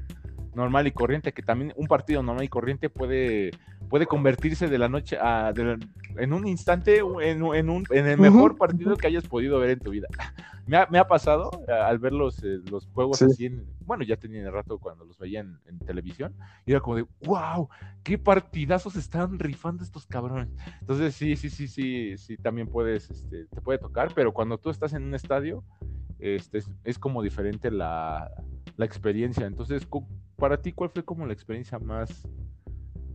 normal 0.55 0.87
y 0.87 0.91
corriente, 0.91 1.33
que 1.33 1.41
también 1.41 1.73
un 1.75 1.87
partido 1.87 2.23
normal 2.23 2.45
y 2.45 2.49
corriente 2.49 2.89
puede, 2.89 3.51
puede 3.89 4.05
convertirse 4.05 4.67
de 4.67 4.77
la 4.77 4.89
noche 4.89 5.17
a, 5.19 5.53
en 6.17 6.33
un 6.33 6.47
instante 6.47 6.99
en, 6.99 7.43
un, 7.43 7.85
en 7.89 8.07
el 8.07 8.17
mejor 8.17 8.57
partido 8.57 8.95
que 8.95 9.07
hayas 9.07 9.27
podido 9.27 9.59
ver 9.59 9.71
en 9.71 9.79
tu 9.79 9.91
vida. 9.91 10.07
Me 10.67 10.77
ha, 10.77 10.87
me 10.87 10.97
ha 10.97 11.07
pasado 11.07 11.51
eh, 11.67 11.71
al 11.71 11.99
ver 11.99 12.11
los, 12.11 12.43
eh, 12.43 12.57
los 12.71 12.87
juegos 12.87 13.21
así, 13.21 13.45
en, 13.45 13.67
bueno, 13.81 14.03
ya 14.03 14.17
tenía 14.17 14.41
el 14.41 14.51
rato 14.51 14.79
cuando 14.79 15.05
los 15.05 15.19
veía 15.19 15.41
en, 15.41 15.59
televisión, 15.85 16.33
y 16.65 16.71
era 16.71 16.79
como 16.79 16.95
de, 16.95 17.05
wow, 17.23 17.69
qué 18.01 18.17
partidazos 18.17 18.95
están 18.95 19.37
rifando 19.37 19.83
estos 19.83 20.07
cabrones. 20.07 20.49
Entonces, 20.81 21.13
sí, 21.13 21.35
sí, 21.35 21.51
sí, 21.51 21.67
sí, 21.67 22.17
sí, 22.17 22.37
también 22.37 22.67
puedes, 22.67 23.11
este, 23.11 23.45
te 23.45 23.61
puede 23.61 23.77
tocar, 23.77 24.11
pero 24.15 24.33
cuando 24.33 24.57
tú 24.57 24.71
estás 24.71 24.93
en 24.93 25.03
un 25.03 25.13
estadio, 25.13 25.63
este, 26.17 26.63
es, 26.83 26.97
como 26.97 27.21
diferente 27.21 27.69
la, 27.69 28.31
la 28.77 28.85
experiencia. 28.85 29.45
Entonces, 29.45 29.88
para 30.38 30.61
ti, 30.61 30.71
¿cuál 30.73 30.89
fue 30.89 31.03
como 31.03 31.25
la 31.25 31.33
experiencia 31.33 31.79
más, 31.79 32.27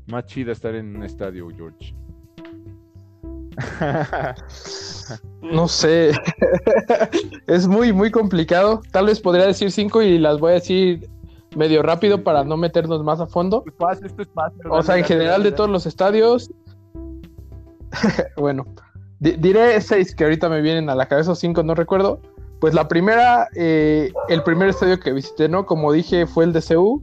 más 0.07 0.27
chida 0.27 0.53
estar 0.53 0.75
en 0.75 0.97
un 0.97 1.05
estadio, 1.05 1.49
George? 1.51 1.95
No 5.43 5.67
sé. 5.69 6.13
es 7.47 7.67
muy, 7.67 7.93
muy 7.93 8.11
complicado. 8.11 8.83
Tal 8.93 9.07
vez 9.07 9.21
podría 9.21 9.47
decir 9.47 9.71
cinco 9.73 10.03
y 10.03 10.19
las 10.19 10.39
voy 10.39 10.53
a 10.53 10.55
decir 10.55 11.09
medio 11.57 11.83
rápido 11.83 12.23
para 12.23 12.45
no 12.45 12.57
meternos 12.57 13.03
más 13.03 13.21
a 13.21 13.27
fondo. 13.27 13.65
O 14.69 14.83
sea, 14.83 14.99
en 14.99 15.05
general 15.05 15.43
de 15.43 15.53
todos 15.53 15.71
los 15.71 15.87
estadios. 15.87 16.51
bueno, 18.37 18.67
diré 19.19 19.81
seis 19.81 20.15
que 20.15 20.25
ahorita 20.25 20.49
me 20.49 20.61
vienen 20.61 20.89
a 20.89 20.95
la 20.95 21.07
cabeza, 21.07 21.33
o 21.33 21.35
cinco, 21.35 21.63
no 21.63 21.75
recuerdo. 21.75 22.21
Pues 22.61 22.75
la 22.75 22.89
primera, 22.89 23.49
eh, 23.55 24.13
el 24.29 24.43
primer 24.43 24.69
estadio 24.69 25.01
que 25.01 25.13
visité, 25.13 25.49
¿no? 25.49 25.65
Como 25.65 25.93
dije, 25.93 26.27
fue 26.27 26.45
el 26.45 26.53
de 26.53 26.63
CU. 26.63 27.03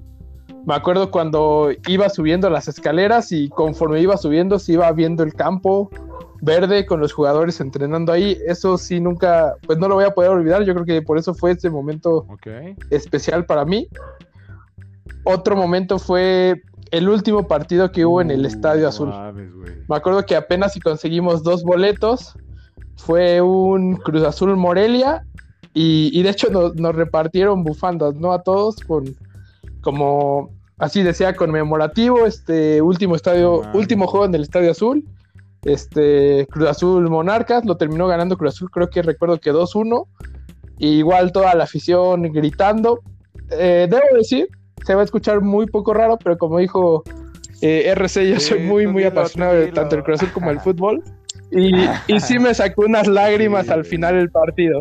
Me 0.65 0.75
acuerdo 0.75 1.09
cuando 1.11 1.69
iba 1.87 2.09
subiendo 2.09 2.49
las 2.49 2.67
escaleras 2.67 3.31
y 3.31 3.49
conforme 3.49 4.01
iba 4.01 4.17
subiendo 4.17 4.59
se 4.59 4.73
iba 4.73 4.91
viendo 4.91 5.23
el 5.23 5.33
campo, 5.33 5.89
verde 6.41 6.85
con 6.85 6.99
los 6.99 7.13
jugadores 7.13 7.59
entrenando 7.59 8.11
ahí. 8.11 8.37
Eso 8.45 8.77
sí, 8.77 8.99
nunca, 8.99 9.55
pues 9.65 9.79
no 9.79 9.87
lo 9.87 9.95
voy 9.95 10.03
a 10.03 10.11
poder 10.11 10.29
olvidar. 10.29 10.63
Yo 10.63 10.73
creo 10.73 10.85
que 10.85 11.01
por 11.01 11.17
eso 11.17 11.33
fue 11.33 11.51
este 11.51 11.69
momento 11.69 12.27
especial 12.89 13.45
para 13.45 13.65
mí. 13.65 13.87
Otro 15.23 15.55
momento 15.55 15.99
fue 15.99 16.61
el 16.91 17.09
último 17.09 17.47
partido 17.47 17.91
que 17.91 18.05
hubo 18.05 18.21
en 18.21 18.29
el 18.29 18.45
Estadio 18.45 18.87
Azul. 18.87 19.11
Me 19.87 19.95
acuerdo 19.95 20.25
que 20.25 20.35
apenas 20.35 20.73
si 20.73 20.79
conseguimos 20.79 21.43
dos 21.43 21.63
boletos. 21.63 22.35
Fue 22.97 23.41
un 23.41 23.95
Cruz 23.95 24.23
Azul 24.23 24.55
Morelia. 24.55 25.23
Y, 25.79 26.23
de 26.23 26.29
hecho 26.29 26.49
nos, 26.49 26.95
repartieron 26.95 27.63
bufandas, 27.63 28.15
¿no? 28.15 28.33
A 28.33 28.41
todos 28.41 28.77
con 28.77 29.15
como 29.81 30.49
así 30.77 31.03
decía 31.03 31.35
conmemorativo, 31.35 32.25
este 32.25 32.81
último 32.81 33.15
estadio, 33.15 33.61
último 33.73 34.07
juego 34.07 34.25
en 34.25 34.35
el 34.35 34.41
Estadio 34.41 34.71
Azul 34.71 35.03
este, 35.63 36.47
Cruz 36.49 36.69
Azul 36.69 37.09
Monarcas, 37.09 37.65
lo 37.65 37.77
terminó 37.77 38.07
ganando 38.07 38.37
Cruz 38.37 38.55
Azul, 38.55 38.71
creo 38.71 38.89
que 38.89 39.01
recuerdo 39.01 39.39
que 39.39 39.51
2-1. 39.51 40.05
igual 40.79 41.31
toda 41.31 41.53
la 41.55 41.65
afición 41.65 42.23
gritando. 42.31 43.01
Eh, 43.51 43.87
debo 43.89 44.03
decir, 44.15 44.47
se 44.85 44.95
va 44.95 45.01
a 45.01 45.05
escuchar 45.05 45.41
muy 45.41 45.65
poco 45.67 45.93
raro, 45.93 46.17
pero 46.23 46.37
como 46.37 46.59
dijo 46.59 47.03
eh, 47.61 47.91
RC, 47.95 48.29
yo 48.29 48.39
soy 48.39 48.59
muy, 48.59 48.87
muy 48.87 49.03
apasionado 49.03 49.53
de 49.53 49.71
tanto 49.71 49.95
el 49.95 50.03
Cruz 50.03 50.21
Azul 50.21 50.33
como 50.33 50.51
el 50.51 50.59
fútbol. 50.59 51.03
Y, 51.51 51.73
y 52.07 52.19
sí 52.19 52.39
me 52.39 52.53
sacó 52.53 52.83
unas 52.83 53.07
lágrimas 53.07 53.69
al 53.69 53.85
final 53.85 54.15
del 54.15 54.29
partido. 54.29 54.79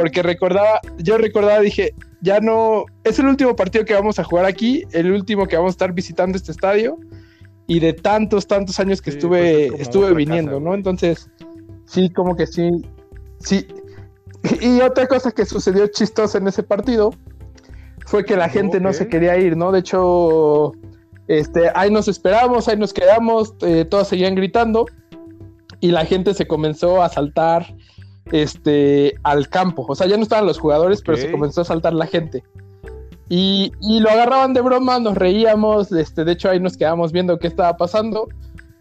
Porque 0.00 0.22
recordaba, 0.22 0.80
yo 0.98 1.18
recordaba, 1.18 1.60
dije, 1.60 1.94
ya 2.22 2.40
no, 2.40 2.84
es 3.04 3.18
el 3.18 3.26
último 3.26 3.54
partido 3.54 3.84
que 3.84 3.94
vamos 3.94 4.18
a 4.18 4.24
jugar 4.24 4.46
aquí, 4.46 4.84
el 4.92 5.12
último 5.12 5.46
que 5.46 5.56
vamos 5.56 5.70
a 5.70 5.72
estar 5.72 5.92
visitando 5.92 6.36
este 6.36 6.52
estadio 6.52 6.98
y 7.66 7.80
de 7.80 7.92
tantos, 7.92 8.46
tantos 8.46 8.80
años 8.80 9.02
que 9.02 9.10
estuve, 9.10 9.68
pues 9.68 9.82
estuve 9.82 10.14
viniendo, 10.14 10.58
¿no? 10.58 10.74
Entonces, 10.74 11.30
sí, 11.84 12.10
como 12.10 12.34
que 12.34 12.46
sí, 12.46 12.70
sí. 13.40 13.66
Y 14.60 14.80
otra 14.80 15.06
cosa 15.06 15.30
que 15.32 15.44
sucedió 15.44 15.86
chistosa 15.88 16.38
en 16.38 16.48
ese 16.48 16.62
partido 16.62 17.10
fue 18.06 18.24
que 18.24 18.36
la 18.36 18.48
gente 18.48 18.80
no 18.80 18.92
se 18.92 19.06
quería 19.06 19.36
ir, 19.36 19.56
¿no? 19.56 19.70
De 19.70 19.80
hecho, 19.80 20.72
este, 21.28 21.70
ahí 21.74 21.90
nos 21.90 22.08
esperamos, 22.08 22.68
ahí 22.68 22.76
nos 22.76 22.92
quedamos, 22.92 23.54
eh, 23.60 23.84
todos 23.84 24.08
seguían 24.08 24.34
gritando 24.34 24.86
y 25.78 25.90
la 25.90 26.04
gente 26.04 26.34
se 26.34 26.46
comenzó 26.46 27.02
a 27.02 27.08
saltar 27.08 27.72
este, 28.32 29.14
al 29.22 29.48
campo. 29.48 29.84
O 29.88 29.94
sea, 29.94 30.06
ya 30.06 30.16
no 30.16 30.22
estaban 30.22 30.46
los 30.46 30.58
jugadores, 30.58 31.02
pero 31.02 31.18
se 31.18 31.30
comenzó 31.30 31.62
a 31.62 31.64
saltar 31.64 31.92
la 31.92 32.06
gente. 32.06 32.44
Y, 33.28 33.72
lo 34.00 34.10
agarraban 34.10 34.54
de 34.54 34.60
broma, 34.60 34.98
nos 34.98 35.16
reíamos, 35.16 35.92
este, 35.92 36.24
de 36.24 36.32
hecho 36.32 36.50
ahí 36.50 36.58
nos 36.58 36.76
quedamos 36.76 37.12
viendo 37.12 37.38
qué 37.38 37.46
estaba 37.46 37.76
pasando. 37.76 38.28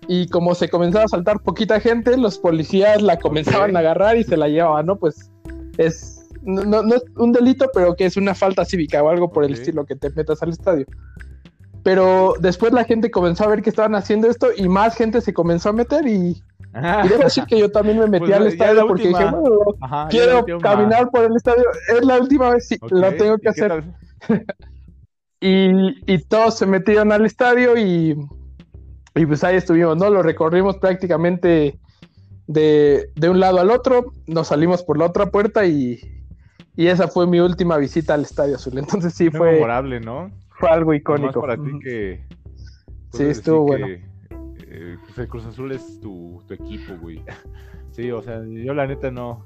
Y 0.08 0.28
como 0.28 0.56
se 0.56 0.70
comenzaba 0.70 1.06
a 1.06 1.08
saltar 1.08 1.40
poquita 1.42 1.80
gente, 1.80 2.18
los 2.18 2.40
policías 2.40 3.02
la 3.04 3.20
comenzaban 3.20 3.76
a 3.76 3.80
agarrar 3.80 4.18
y 4.18 4.24
se 4.24 4.38
la 4.38 4.48
llevaban, 4.48 4.88
¿no? 4.88 4.96
Pues 4.96 5.30
es, 5.78 6.28
no, 6.42 6.82
es 6.96 7.04
un 7.18 7.32
delito, 7.32 7.70
pero 7.76 7.96
que 7.96 8.06
es 8.06 8.18
una 8.18 8.34
falta 8.34 8.66
cívica 8.66 9.04
o 9.04 9.10
algo 9.10 9.32
por 9.32 9.44
el 9.44 9.54
estilo 9.54 9.86
que 9.86 9.96
te 9.96 10.10
metas 10.10 10.42
al 10.42 10.50
estadio. 10.50 10.88
Pero 11.84 12.34
después 12.40 12.74
la 12.74 12.86
gente 12.86 13.12
comenzó 13.12 13.44
a 13.44 13.50
ver 13.50 13.62
que 13.62 13.70
estaban 13.70 13.94
haciendo 13.94 14.28
esto 14.30 14.48
y 14.58 14.68
más 14.68 14.96
gente 14.96 15.22
se 15.22 15.32
comenzó 15.32 15.70
a 15.70 15.74
meter 15.74 16.08
y, 16.08 16.42
y 16.74 17.08
debo 17.08 17.24
decir 17.24 17.46
que 17.46 17.60
yo 17.60 17.72
también 17.72 18.00
me 18.00 18.08
metí 18.08 18.26
pues 18.26 18.38
al 18.38 18.48
estadio 18.48 18.88
porque 18.88 19.08
dije, 19.08 19.26
bueno, 19.26 20.08
quiero 20.10 20.46
caminar 20.62 21.10
por 21.10 21.24
el 21.26 21.36
estadio. 21.36 21.64
Es 21.88 22.06
la 22.06 22.20
última 22.20 22.52
vez, 22.52 22.68
sí, 22.68 22.78
lo 22.90 23.14
tengo 23.16 23.38
que 23.40 23.50
hacer. 23.50 23.84
y, 25.42 26.18
todos 26.26 26.58
se 26.58 26.66
metieron 26.66 27.12
al 27.12 27.26
estadio 27.26 27.78
y, 27.78 28.16
y, 29.16 29.26
pues 29.26 29.44
ahí 29.44 29.56
estuvimos, 29.56 29.98
¿no? 29.98 30.10
Lo 30.10 30.22
recorrimos 30.22 30.78
prácticamente 30.78 31.80
de, 32.46 33.10
de 33.16 33.30
un 33.30 33.40
lado 33.40 33.60
al 33.60 33.72
otro, 33.72 34.14
nos 34.28 34.48
salimos 34.48 34.84
por 34.84 34.98
la 34.98 35.06
otra 35.06 35.28
puerta 35.28 35.66
y, 35.66 36.00
y 36.76 36.88
esa 36.88 37.08
fue 37.08 37.26
mi 37.28 37.40
última 37.40 37.78
visita 37.78 38.14
al 38.14 38.22
Estadio 38.22 38.56
Azul. 38.56 38.78
Entonces 38.78 39.14
sí 39.14 39.30
fue... 39.30 39.54
memorable, 39.54 40.00
¿no? 40.00 40.32
Fue 40.52 40.70
algo 40.70 40.94
icónico. 40.94 41.42
para 41.42 41.56
ti 41.58 41.72
que... 41.84 42.24
Sí, 43.12 43.24
estuvo 43.24 43.62
bueno. 43.64 43.88
Eh, 44.70 44.98
el 45.18 45.28
Cruz 45.28 45.46
Azul 45.46 45.72
es 45.72 46.00
tu, 46.00 46.42
tu 46.48 46.54
equipo, 46.54 46.96
güey. 47.02 47.24
Sí, 47.92 48.12
o 48.12 48.22
sea, 48.22 48.44
yo 48.46 48.76
la 48.76 48.86
neta 48.86 49.10
no, 49.10 49.42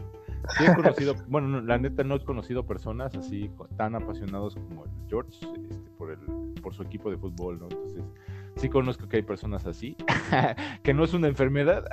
Sí 0.58 0.66
he 0.66 0.76
conocido, 0.76 1.16
bueno, 1.28 1.62
la 1.62 1.78
neta 1.78 2.04
no 2.04 2.16
he 2.16 2.24
conocido 2.24 2.66
personas 2.66 3.16
así 3.16 3.50
tan 3.78 3.96
apasionados 3.96 4.56
como 4.56 4.86
el 4.86 4.92
George 5.10 5.40
este, 5.70 5.90
por, 5.98 6.12
el, 6.12 6.20
por 6.62 6.74
su 6.74 6.84
equipo 6.84 7.10
de 7.10 7.18
fútbol, 7.18 7.60
¿no? 7.60 7.68
Entonces, 7.70 8.04
sí 8.58 8.70
conozco 8.70 9.08
que 9.08 9.18
hay 9.18 9.24
personas 9.24 9.66
así, 9.66 9.96
que 10.84 10.94
no 10.94 11.06
es 11.06 11.14
una 11.14 11.28
enfermedad, 11.28 11.86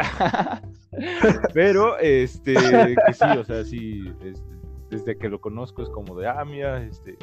pero 1.54 1.98
este, 1.98 2.54
que 2.54 3.12
sí, 3.12 3.38
o 3.38 3.44
sea, 3.44 3.64
sí, 3.64 4.12
desde 4.90 5.16
que 5.16 5.28
lo 5.28 5.40
conozco 5.40 5.82
es 5.82 5.88
como 5.88 6.18
de, 6.18 6.26
ah, 6.26 6.44
mira, 6.44 6.82
este, 6.82 7.16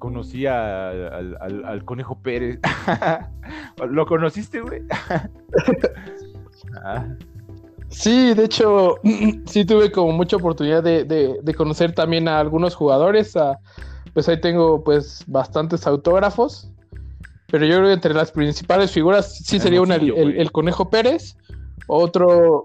conocí 0.00 0.46
al, 0.46 1.36
al 1.40 1.84
Conejo 1.84 2.18
Pérez. 2.20 2.58
¿Lo 3.88 4.06
conociste, 4.06 4.60
güey? 4.60 4.82
ah. 6.84 7.06
Sí, 7.90 8.34
de 8.34 8.44
hecho, 8.44 8.96
sí 9.46 9.64
tuve 9.64 9.92
como 9.92 10.12
mucha 10.12 10.36
oportunidad 10.36 10.82
de, 10.82 11.54
conocer 11.56 11.92
también 11.92 12.26
a 12.26 12.40
algunos 12.40 12.74
jugadores. 12.74 13.34
pues 14.14 14.28
ahí 14.28 14.40
tengo 14.40 14.82
pues 14.82 15.22
bastantes 15.26 15.86
autógrafos. 15.86 16.72
Pero 17.48 17.66
yo 17.66 17.76
creo 17.76 17.88
que 17.88 17.94
entre 17.94 18.14
las 18.14 18.30
principales 18.30 18.92
figuras 18.92 19.38
sí 19.38 19.58
sería 19.58 19.82
una 19.82 19.96
el, 19.96 20.52
Conejo 20.52 20.88
Pérez, 20.88 21.36
otro... 21.86 22.64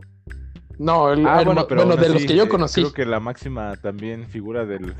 No, 0.78 1.12
el, 1.12 1.26
ah, 1.26 1.42
bueno, 1.44 1.64
de 1.96 2.10
los 2.10 2.26
que 2.26 2.36
yo 2.36 2.50
conocí. 2.50 2.82
Creo 2.82 2.94
que 2.94 3.06
la 3.06 3.22
máxima 3.22 3.78
también 3.78 4.28
figura 4.28 4.66
del, 4.66 4.94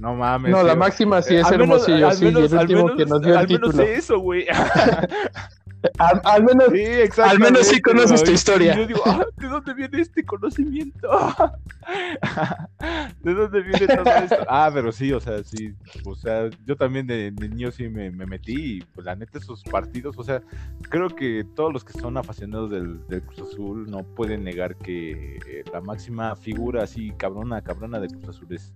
no 0.00 0.14
mames. 0.14 0.50
No, 0.50 0.62
la 0.62 0.74
máxima 0.74 1.22
sí 1.22 1.36
es 1.36 1.50
Hermosillo, 1.50 2.10
sí, 2.12 2.26
el 2.26 2.36
último 2.36 2.96
que 2.96 3.06
nos 3.06 3.20
dio 3.20 3.38
el 3.38 3.46
título. 3.46 3.72
Menos 3.72 3.98
eso, 3.98 4.18
güey. 4.18 4.46
Al, 5.98 6.44
menos, 6.44 6.66
sí, 6.72 7.20
al 7.22 7.38
menos 7.38 7.66
sí 7.66 7.80
conoces 7.80 8.22
tu 8.22 8.32
historia. 8.32 8.76
yo 8.76 8.86
digo, 8.86 9.00
ah, 9.06 9.24
¿de 9.36 9.48
dónde 9.48 9.72
viene 9.72 10.00
este 10.00 10.24
conocimiento? 10.24 11.08
¿De 13.22 13.34
dónde 13.34 13.62
viene 13.62 13.86
todo 13.86 14.10
esto? 14.10 14.36
Ah, 14.48 14.70
pero 14.72 14.92
sí, 14.92 15.12
o 15.12 15.20
sea, 15.20 15.42
sí. 15.42 15.74
O 16.04 16.14
sea, 16.14 16.50
yo 16.66 16.76
también 16.76 17.06
de, 17.06 17.32
niño 17.32 17.70
sí 17.70 17.88
me, 17.88 18.10
metí 18.10 18.76
y 18.76 18.80
pues 18.80 19.06
la 19.06 19.16
neta 19.16 19.38
esos 19.38 19.62
partidos, 19.64 20.18
o 20.18 20.22
sea, 20.22 20.42
creo 20.90 21.08
que 21.08 21.46
todos 21.54 21.72
los 21.72 21.82
que 21.82 21.98
son 21.98 22.18
apasionados 22.18 22.70
del, 22.70 23.00
Cruz 23.26 23.52
Azul 23.52 23.90
no 23.90 24.02
pueden 24.02 24.44
negar 24.44 24.76
que 24.76 25.36
eh, 25.36 25.64
la 25.72 25.80
máxima 25.80 26.36
figura 26.36 26.84
así 26.84 27.12
cabrona, 27.16 27.62
cabrona 27.62 28.00
de 28.00 28.08
Cruz 28.08 28.28
Azul 28.28 28.48
es, 28.50 28.74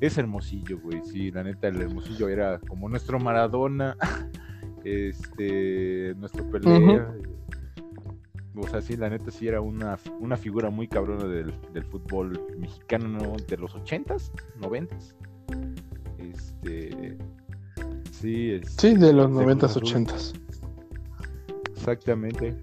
es 0.00 0.16
Hermosillo, 0.16 0.78
güey. 0.78 1.02
Sí, 1.04 1.30
la 1.30 1.42
neta 1.42 1.68
el 1.68 1.80
Hermosillo 1.80 2.28
era 2.28 2.58
como 2.58 2.88
nuestro 2.88 3.18
Maradona 3.18 3.96
este, 4.84 6.14
nuestro 6.16 6.48
pelea. 6.50 7.14
O 8.60 8.66
sea, 8.66 8.80
sí, 8.80 8.96
la 8.96 9.08
neta 9.08 9.30
sí 9.30 9.46
era 9.46 9.60
una, 9.60 9.98
una 10.18 10.36
figura 10.36 10.70
muy 10.70 10.88
cabrona 10.88 11.24
del, 11.24 11.52
fútbol 11.90 12.40
mexicano 12.58 13.36
de 13.46 13.56
los 13.56 13.74
80s, 13.74 14.32
90s. 14.60 15.14
Este, 16.18 17.16
sí, 18.10 18.60
sí, 18.64 18.94
de 18.94 19.12
los 19.12 19.30
90s, 19.30 19.80
80s. 19.80 20.32
Exactamente. 21.72 22.56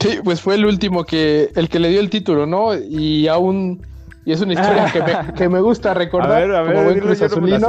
Sí, 0.00 0.18
pues 0.22 0.40
fue 0.40 0.54
el 0.56 0.66
último 0.66 1.04
que, 1.04 1.50
el 1.54 1.68
que 1.68 1.78
le 1.78 1.88
dio 1.88 2.00
el 2.00 2.10
título, 2.10 2.46
¿no? 2.46 2.74
Y 2.74 3.28
aún, 3.28 3.80
y 4.24 4.32
es 4.32 4.40
una 4.40 4.52
historia 4.52 4.90
que, 4.92 5.02
me, 5.02 5.34
que, 5.36 5.48
me, 5.48 5.60
gusta 5.60 5.94
recordar. 5.94 6.42
A 6.42 6.46
ver, 6.46 6.54
a 6.54 6.62
ver, 6.62 6.74
como 6.74 6.84
buen 6.84 7.60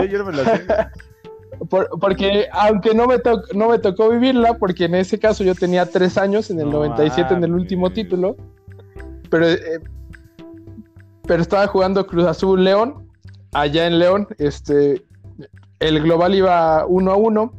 Porque 1.71 2.47
aunque 2.51 2.93
no 2.93 3.07
me, 3.07 3.15
no 3.53 3.69
me 3.69 3.79
tocó 3.79 4.09
vivirla, 4.09 4.55
porque 4.55 4.85
en 4.85 4.95
ese 4.95 5.17
caso 5.17 5.45
yo 5.45 5.55
tenía 5.55 5.85
tres 5.85 6.17
años, 6.17 6.49
en 6.49 6.59
el 6.59 6.69
97 6.69 7.33
en 7.33 7.45
el 7.45 7.53
último 7.53 7.91
título, 7.91 8.35
pero, 9.29 9.49
eh, 9.49 9.79
pero 11.25 11.41
estaba 11.41 11.67
jugando 11.67 12.05
Cruz 12.05 12.25
Azul 12.25 12.61
León, 12.61 13.07
allá 13.53 13.87
en 13.87 13.99
León, 13.99 14.27
este, 14.37 15.05
el 15.79 16.01
global 16.03 16.35
iba 16.35 16.85
1 16.85 17.11
a 17.11 17.15
1 17.15 17.53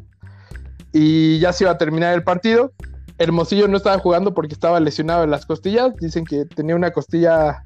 y 0.92 1.38
ya 1.38 1.54
se 1.54 1.64
iba 1.64 1.70
a 1.70 1.78
terminar 1.78 2.12
el 2.12 2.22
partido. 2.22 2.72
Hermosillo 3.16 3.66
no 3.66 3.78
estaba 3.78 3.98
jugando 3.98 4.34
porque 4.34 4.52
estaba 4.52 4.78
lesionado 4.78 5.24
en 5.24 5.30
las 5.30 5.46
costillas, 5.46 5.96
dicen 5.96 6.26
que 6.26 6.44
tenía 6.44 6.76
una 6.76 6.90
costilla 6.90 7.62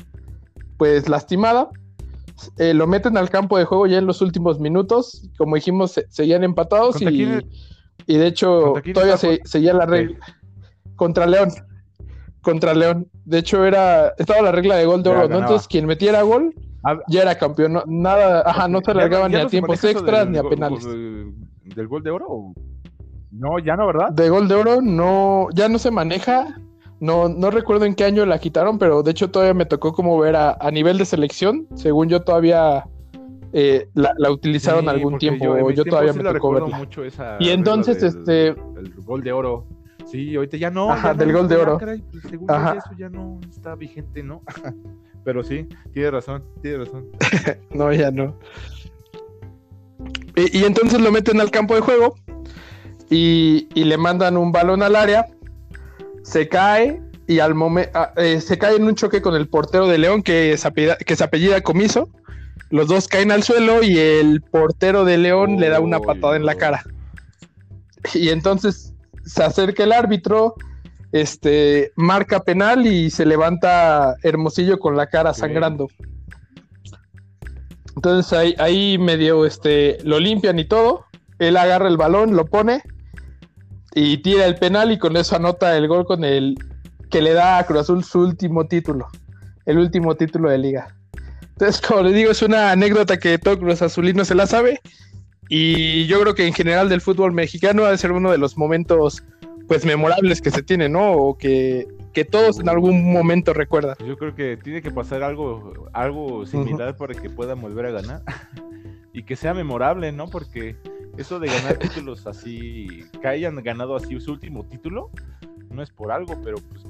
pues 0.77 1.09
lastimada 1.09 1.71
eh, 2.59 2.75
lo 2.75 2.87
meten 2.87 3.17
al 3.17 3.31
campo 3.31 3.59
de 3.59 3.65
juego 3.65 3.87
ya 3.87 3.99
en 3.99 4.07
los 4.07 4.21
últimos 4.23 4.61
minutos. 4.61 5.29
Como 5.39 5.57
dijimos, 5.57 6.01
seguían 6.09 6.45
empatados 6.45 7.01
y, 7.01 7.07
y, 8.07 8.17
de 8.17 8.27
hecho 8.27 8.75
todavía 8.93 9.17
se, 9.17 9.41
seguía 9.45 9.73
la 9.75 9.87
regla. 9.87 10.19
Contra 10.97 11.27
León. 11.27 11.51
Contra 12.41 12.75
León. 12.75 13.09
De 13.25 13.39
hecho, 13.39 13.65
era 13.65 14.15
estaba 14.19 14.43
la 14.43 14.53
regla 14.53 14.77
de 14.77 14.87
gol 14.87 15.03
de 15.03 15.11
oro, 15.11 15.29
¿no? 15.29 15.39
Entonces, 15.39 15.69
quien 15.69 15.87
metiera 15.87 16.23
gol 16.23 16.55
ya 17.09 17.23
era 17.23 17.37
campeón. 17.37 17.83
nada, 17.87 18.43
ajá, 18.47 18.69
no 18.69 18.81
se 18.81 18.91
alargaba 18.93 19.29
ni 19.29 19.37
a 19.37 19.47
tiempos 19.47 19.83
extras 19.85 20.29
ni 20.29 20.39
a 20.39 20.43
penales. 20.43 20.85
¿Del 20.85 21.89
gol 21.89 22.03
de 22.03 22.11
oro? 22.11 22.55
No, 23.33 23.59
ya 23.59 23.77
no, 23.77 23.87
¿verdad? 23.87 24.11
De 24.13 24.31
gol 24.31 24.49
de 24.49 24.55
oro 24.55 24.81
no, 24.81 25.49
ya 25.53 25.69
no 25.69 25.79
se 25.79 25.91
maneja. 25.91 26.59
No, 26.99 27.29
no 27.29 27.51
recuerdo 27.51 27.85
en 27.85 27.95
qué 27.95 28.05
año 28.05 28.25
la 28.25 28.39
quitaron, 28.39 28.79
pero 28.79 29.03
de 29.03 29.11
hecho 29.11 29.31
todavía 29.31 29.55
me 29.55 29.67
tocó 29.67 29.93
como 29.93 30.19
ver 30.19 30.35
a, 30.37 30.57
nivel 30.73 30.97
de 30.97 31.05
selección. 31.05 31.67
Según 31.75 32.09
yo 32.09 32.23
todavía 32.23 32.87
eh, 33.53 33.89
la, 33.95 34.31
utilizaron 34.31 34.89
algún 34.89 35.19
tiempo. 35.19 35.45
Yo, 35.45 35.71
yo 35.71 35.85
todavía 35.85 36.15
me 36.15 36.25
tocó 36.25 36.53
verla. 36.53 36.79
Mucho 36.79 37.05
esa 37.05 37.37
y 37.39 37.51
entonces, 37.51 38.03
este. 38.03 38.49
El 38.49 38.95
gol 39.05 39.23
de 39.23 39.33
oro. 39.33 39.67
Sí, 40.07 40.37
ahorita 40.37 40.57
ya 40.57 40.71
no. 40.71 40.91
Ajá, 40.91 41.13
del 41.13 41.33
gol 41.33 41.49
de 41.49 41.57
oro. 41.57 41.79
Pues, 41.79 42.01
según 42.31 42.51
Ajá. 42.51 42.77
eso 42.77 42.91
ya 42.97 43.11
no 43.11 43.41
está 43.51 43.75
vigente, 43.75 44.23
¿no? 44.23 44.43
pero 45.25 45.43
sí, 45.43 45.69
tiene 45.93 46.13
razón, 46.13 46.45
tiene 46.63 46.79
razón. 46.79 47.09
no, 47.75 47.93
ya 47.93 48.11
no. 48.11 48.39
Y, 50.35 50.61
y, 50.61 50.65
entonces 50.65 51.01
lo 51.01 51.11
meten 51.11 51.41
al 51.41 51.51
campo 51.51 51.75
de 51.75 51.81
juego 51.81 52.15
y, 53.11 53.69
y 53.75 53.85
le 53.85 53.97
mandan 53.97 54.37
un 54.37 54.53
balón 54.53 54.83
al 54.83 54.95
área 54.95 55.27
se 56.27 56.49
cae 56.49 57.01
y 57.29 57.39
al 57.39 57.55
momento 57.55 57.91
ah, 57.95 58.13
eh, 58.17 58.41
se 58.41 58.59
cae 58.59 58.77
en 58.77 58.85
un 58.85 58.97
choque 58.97 59.23
con 59.23 59.35
el 59.35 59.49
portero 59.49 59.87
de 59.87 59.99
León 59.99 60.23
que 60.23 60.57
se 60.59 60.67
apellida, 60.67 60.97
que 60.97 61.15
se 61.15 61.25
apellida 61.25 61.61
Comiso. 61.61 62.09
Los 62.71 62.89
dos 62.89 63.07
caen 63.07 63.31
al 63.31 63.45
suelo 63.45 63.85
y 63.85 63.97
el 63.97 64.43
portero 64.43 65.05
de 65.05 65.19
León 65.19 65.61
le 65.61 65.69
da 65.69 65.79
una 65.79 66.01
patada 66.01 66.35
en 66.35 66.45
la 66.45 66.57
cara. 66.57 66.83
Y 68.13 68.31
entonces 68.31 68.93
se 69.25 69.45
acerca 69.45 69.85
el 69.85 69.93
árbitro, 69.93 70.55
este, 71.13 71.93
marca 71.95 72.41
penal 72.41 72.87
y 72.87 73.11
se 73.11 73.25
levanta 73.25 74.17
Hermosillo 74.23 74.81
con 74.81 74.97
la 74.97 75.07
cara 75.07 75.33
sangrando. 75.33 75.89
Entonces 77.95 78.33
ahí, 78.33 78.55
ahí 78.59 78.99
medio 78.99 79.47
este, 79.47 79.99
lo 80.03 80.19
limpian 80.19 80.59
y 80.59 80.65
todo. 80.65 81.05
Él 81.39 81.57
agarra 81.57 81.87
el 81.87 81.97
balón, 81.97 82.35
lo 82.35 82.47
pone 82.47 82.83
y 83.99 84.19
tira 84.19 84.45
el 84.45 84.57
penal 84.57 84.93
y 84.93 84.99
con 84.99 85.17
eso 85.17 85.37
anota 85.37 85.75
el 85.75 85.89
gol 85.89 86.05
con 86.05 86.23
el 86.23 86.55
que 87.11 87.23
le 87.23 87.33
da 87.33 87.57
a 87.57 87.65
Cruz 87.65 87.81
Azul 87.81 88.05
su 88.05 88.21
último 88.21 88.67
título, 88.67 89.09
el 89.65 89.79
último 89.79 90.15
título 90.15 90.51
de 90.51 90.59
liga. 90.59 90.95
Entonces, 91.41 91.81
como 91.81 92.03
les 92.03 92.15
digo, 92.15 92.31
es 92.31 92.43
una 92.43 92.73
anécdota 92.73 93.19
que 93.19 93.39
todo 93.39 93.59
Cruz 93.59 93.81
Azulino 93.81 94.27
se 94.27 94.35
la 94.35 94.47
sabe 94.47 94.83
y 95.49 96.05
yo 96.09 96.21
creo 96.21 96.35
que 96.35 96.47
en 96.47 96.53
general 96.53 96.91
del 96.91 97.01
fútbol 97.01 97.33
mexicano 97.33 97.87
ha 97.87 97.91
de 97.91 97.97
ser 97.97 98.13
uno 98.13 98.31
de 98.31 98.37
los 98.37 98.59
momentos 98.59 99.25
pues 99.67 99.87
memorables 99.87 100.43
que 100.43 100.51
se 100.51 100.63
tiene, 100.63 100.91
¿no? 100.91 101.13
O 101.13 101.39
que, 101.39 101.89
todos 102.31 102.61
en 102.61 102.69
algún 102.69 103.11
momento 103.11 103.55
recuerdan. 103.55 103.97
Yo 104.07 104.19
creo 104.19 104.35
que 104.35 104.59
tiene 104.59 104.83
que 104.83 104.91
pasar 104.91 105.23
algo, 105.23 105.89
algo 105.95 106.45
similar 106.45 106.99
para 106.99 107.15
que 107.15 107.31
puedan 107.31 107.63
volver 107.63 107.87
a 107.87 107.91
ganar 107.93 108.23
y 109.15 109.23
que 109.23 109.37
sea 109.37 109.55
memorable, 109.55 110.13
¿no? 110.13 110.29
Porque 110.29 110.77
eso 111.19 111.39
de 111.39 111.49
ganar 111.49 111.79
títulos 111.79 112.27
así, 112.27 113.05
que 113.21 113.29
hayan 113.29 113.57
ganado 113.63 113.97
así 113.97 114.19
su 114.21 114.33
último 114.33 114.65
título, 114.65 115.11
no 115.71 115.83
es 115.83 115.91
por 115.91 116.13
algo, 116.13 116.35
pero 116.43 116.57
pues, 116.59 116.83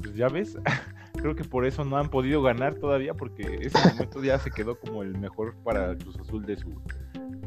pues 0.00 0.14
ya 0.14 0.28
ves, 0.28 0.56
creo 1.14 1.34
que 1.34 1.44
por 1.44 1.66
eso 1.66 1.84
no 1.84 1.96
han 1.96 2.08
podido 2.08 2.42
ganar 2.42 2.74
todavía, 2.74 3.14
porque 3.14 3.58
ese 3.60 3.78
momento 3.88 4.22
ya 4.22 4.38
se 4.38 4.50
quedó 4.50 4.78
como 4.78 5.02
el 5.02 5.16
mejor 5.18 5.54
para 5.64 5.96
Cruz 5.96 6.18
Azul 6.18 6.44
de 6.44 6.56
su 6.56 6.70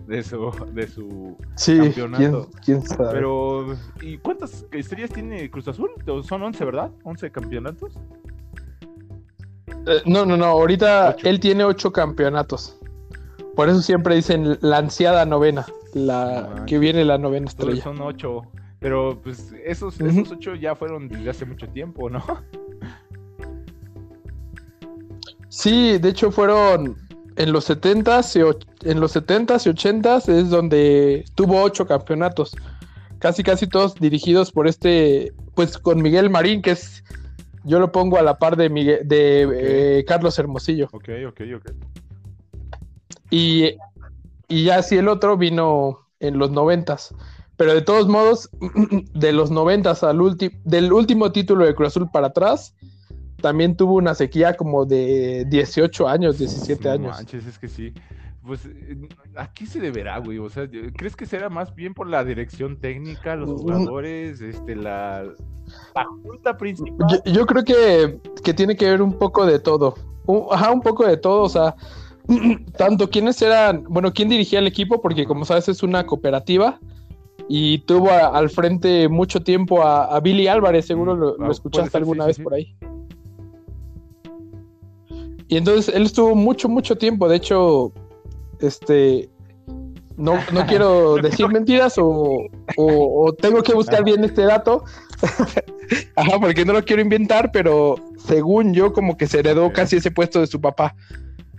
de 0.07 0.23
su, 0.23 0.39
de 0.71 0.87
su 0.87 1.37
campeonato. 1.65 2.49
¿quién, 2.63 2.81
sabe? 2.81 3.09
Pero, 3.11 3.75
¿y 4.01 4.17
cuántas 4.19 4.65
estrellas 4.71 5.09
tiene 5.09 5.49
Cruz 5.51 5.67
Azul? 5.67 5.89
Son 6.23 6.41
11, 6.41 6.63
¿verdad? 6.63 6.91
¿11 7.03 7.29
campeonatos? 7.29 7.93
Eh, 9.85 10.01
no, 10.05 10.25
no, 10.25 10.37
no, 10.37 10.45
ahorita 10.45 11.17
él 11.23 11.41
tiene 11.41 11.65
8 11.65 11.91
campeonatos. 11.91 12.77
Por 13.53 13.67
eso 13.67 13.81
siempre 13.81 14.15
dicen 14.15 14.57
la 14.61 14.77
ansiada 14.77 15.25
novena 15.25 15.65
la 15.97 16.63
que 16.67 16.79
viene 16.79 17.03
la 17.05 17.17
novena 17.17 17.47
estrella. 17.47 17.81
Son 17.81 18.01
ocho, 18.01 18.43
pero 18.79 19.19
pues 19.21 19.53
esos, 19.65 19.99
esos 19.99 20.31
ocho 20.31 20.55
ya 20.55 20.75
fueron 20.75 21.07
desde 21.07 21.29
hace 21.29 21.45
mucho 21.45 21.67
tiempo, 21.69 22.09
¿no? 22.09 22.23
Sí, 25.49 25.97
de 25.97 26.09
hecho 26.09 26.31
fueron 26.31 26.95
en 27.37 27.51
los 27.51 27.69
70s 27.69 28.35
y, 28.35 28.89
en 28.89 28.99
los 28.99 29.15
70s 29.15 29.65
y 29.65 29.69
80s 29.69 30.29
es 30.29 30.49
donde 30.49 31.25
tuvo 31.35 31.61
ocho 31.61 31.87
campeonatos. 31.87 32.55
Casi 33.19 33.41
casi 33.43 33.67
todos 33.67 33.95
dirigidos 33.95 34.51
por 34.51 34.67
este, 34.67 35.33
pues 35.55 35.77
con 35.77 36.01
Miguel 36.01 36.29
Marín, 36.29 36.61
que 36.61 36.71
es, 36.71 37.03
yo 37.63 37.79
lo 37.79 37.91
pongo 37.91 38.17
a 38.19 38.21
la 38.21 38.37
par 38.37 38.55
de, 38.57 38.69
Miguel, 38.69 39.07
de 39.07 39.99
eh, 39.99 40.05
Carlos 40.05 40.37
Hermosillo. 40.37 40.89
Ok, 40.91 41.09
ok, 41.27 41.41
ok. 41.55 41.71
Y, 43.31 43.75
y 44.47 44.63
ya 44.63 44.81
si 44.81 44.97
el 44.97 45.07
otro 45.07 45.37
vino 45.37 46.07
en 46.19 46.37
los 46.37 46.51
noventas. 46.51 47.13
Pero 47.57 47.73
de 47.73 47.81
todos 47.81 48.07
modos, 48.07 48.49
de 49.13 49.33
los 49.33 49.51
noventas 49.51 50.03
al 50.03 50.21
último, 50.21 50.55
del 50.63 50.93
último 50.93 51.31
título 51.31 51.65
de 51.65 51.75
Cruz 51.75 51.89
Azul 51.89 52.09
para 52.11 52.27
atrás, 52.27 52.75
también 53.41 53.75
tuvo 53.75 53.95
una 53.95 54.15
sequía 54.15 54.55
como 54.55 54.85
de 54.85 55.45
18 55.49 56.07
años, 56.07 56.37
17 56.37 56.89
años. 56.89 57.15
Manches, 57.15 57.45
es 57.45 57.59
que 57.59 57.67
sí. 57.67 57.93
Pues 58.43 58.61
aquí 59.35 59.65
se 59.65 59.79
deberá, 59.79 60.19
güey. 60.19 60.37
O 60.37 60.49
sea, 60.49 60.69
¿crees 60.95 61.15
que 61.15 61.25
será 61.25 61.49
más 61.49 61.75
bien 61.75 61.93
por 61.93 62.07
la 62.07 62.23
dirección 62.23 62.77
técnica, 62.77 63.35
los 63.35 63.61
jugadores, 63.61 64.39
este, 64.39 64.75
la, 64.75 65.23
la 65.93 66.05
junta 66.23 66.55
principal? 66.55 67.21
Yo, 67.25 67.45
creo 67.45 67.63
que, 67.65 68.19
que, 68.43 68.53
tiene 68.53 68.77
que 68.77 68.85
ver 68.85 69.01
un 69.01 69.13
poco 69.13 69.45
de 69.45 69.59
todo. 69.59 69.95
ajá, 70.51 70.71
un 70.71 70.81
poco 70.81 71.05
de 71.05 71.17
todo. 71.17 71.41
O 71.41 71.49
sea, 71.49 71.75
tanto 72.77 73.09
quiénes 73.09 73.41
eran, 73.41 73.83
bueno, 73.89 74.13
quién 74.13 74.29
dirigía 74.29 74.59
el 74.59 74.67
equipo, 74.67 75.01
porque 75.01 75.25
como 75.25 75.45
sabes 75.45 75.69
es 75.69 75.83
una 75.83 76.05
cooperativa 76.05 76.79
y 77.49 77.79
tuvo 77.79 78.11
al 78.11 78.49
frente 78.49 79.07
mucho 79.07 79.41
tiempo 79.41 79.81
a, 79.81 80.19
Billy 80.19 80.47
Álvarez, 80.47 80.85
seguro 80.85 81.15
lo, 81.15 81.35
ah, 81.39 81.49
escuchaste 81.49 81.97
alguna 81.97 82.25
vez 82.25 82.39
por 82.39 82.53
ahí. 82.53 82.75
Y 85.47 85.55
entonces 85.55 85.93
él 85.95 86.03
estuvo 86.03 86.35
mucho, 86.35 86.67
mucho 86.67 86.97
tiempo. 86.97 87.29
De 87.29 87.37
hecho, 87.37 87.93
este. 88.59 89.29
No, 90.17 90.35
no 90.51 90.65
quiero 90.67 91.15
decir 91.15 91.47
mentiras 91.49 91.95
o, 91.97 92.47
tengo 93.39 93.63
que 93.63 93.73
buscar 93.73 94.03
bien 94.03 94.23
este 94.23 94.41
dato. 94.43 94.83
Ajá, 96.15 96.39
porque 96.39 96.65
no 96.65 96.73
lo 96.73 96.83
quiero 96.83 97.01
inventar, 97.01 97.51
pero 97.53 97.95
según 98.17 98.73
yo, 98.73 98.91
como 98.91 99.15
que 99.15 99.25
se 99.25 99.39
heredó 99.39 99.71
casi 99.71 99.97
ese 99.97 100.11
puesto 100.11 100.41
de 100.41 100.47
su 100.47 100.59
papá, 100.59 100.95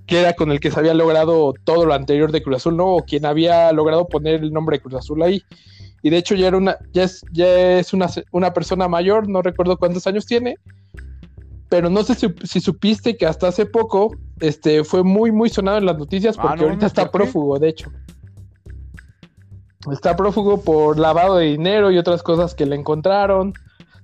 que 0.09 0.21
era 0.21 0.33
con 0.33 0.51
el 0.51 0.59
que 0.59 0.71
se 0.71 0.81
había 0.81 0.95
logrado 0.95 1.53
todo 1.65 1.85
lo 1.85 1.93
anterior 1.93 2.33
de 2.33 2.43
Cruz 2.43 2.57
Azul, 2.57 2.77
¿no? 2.77 2.97
O 2.97 3.03
quien 3.05 3.27
había 3.27 3.71
logrado 3.73 4.09
poner 4.09 4.43
el 4.43 4.53
nombre 4.53 4.79
de 4.79 4.83
Cruz 4.83 4.95
Azul 4.95 5.23
ahí. 5.23 5.43
Y 6.03 6.09
de 6.09 6.17
hecho 6.17 6.35
ya 6.35 6.49
era 6.49 6.57
una, 6.57 6.79
ya 6.93 7.05
es, 7.05 7.23
ya 7.31 7.79
es 7.79 7.93
una, 7.93 8.09
una 8.33 8.55
persona 8.55 8.89
mayor, 8.89 9.29
no 9.29 9.43
recuerdo 9.43 9.77
cuántos 9.77 10.07
años 10.07 10.25
tiene, 10.25 10.57
pero 11.69 11.91
no 11.91 12.03
sé 12.05 12.15
si, 12.15 12.61
supiste 12.61 13.19
que 13.19 13.27
hasta 13.27 13.49
hace 13.49 13.67
poco 13.67 14.17
este, 14.41 14.83
fue 14.83 15.03
muy, 15.03 15.31
muy 15.31 15.51
sonado 15.51 15.77
en 15.77 15.85
las 15.85 15.99
noticias 15.99 16.37
ah, 16.39 16.43
porque 16.43 16.65
ahorita 16.65 16.87
está 16.87 17.11
prófugo, 17.11 17.59
de 17.59 17.69
hecho. 17.69 17.93
Está 19.93 20.17
prófugo 20.17 20.63
por 20.63 20.99
lavado 20.99 21.37
de 21.37 21.47
dinero 21.47 21.91
y 21.91 21.99
otras 21.99 22.23
cosas 22.23 22.55
que 22.55 22.65
le 22.65 22.77
encontraron. 22.77 23.53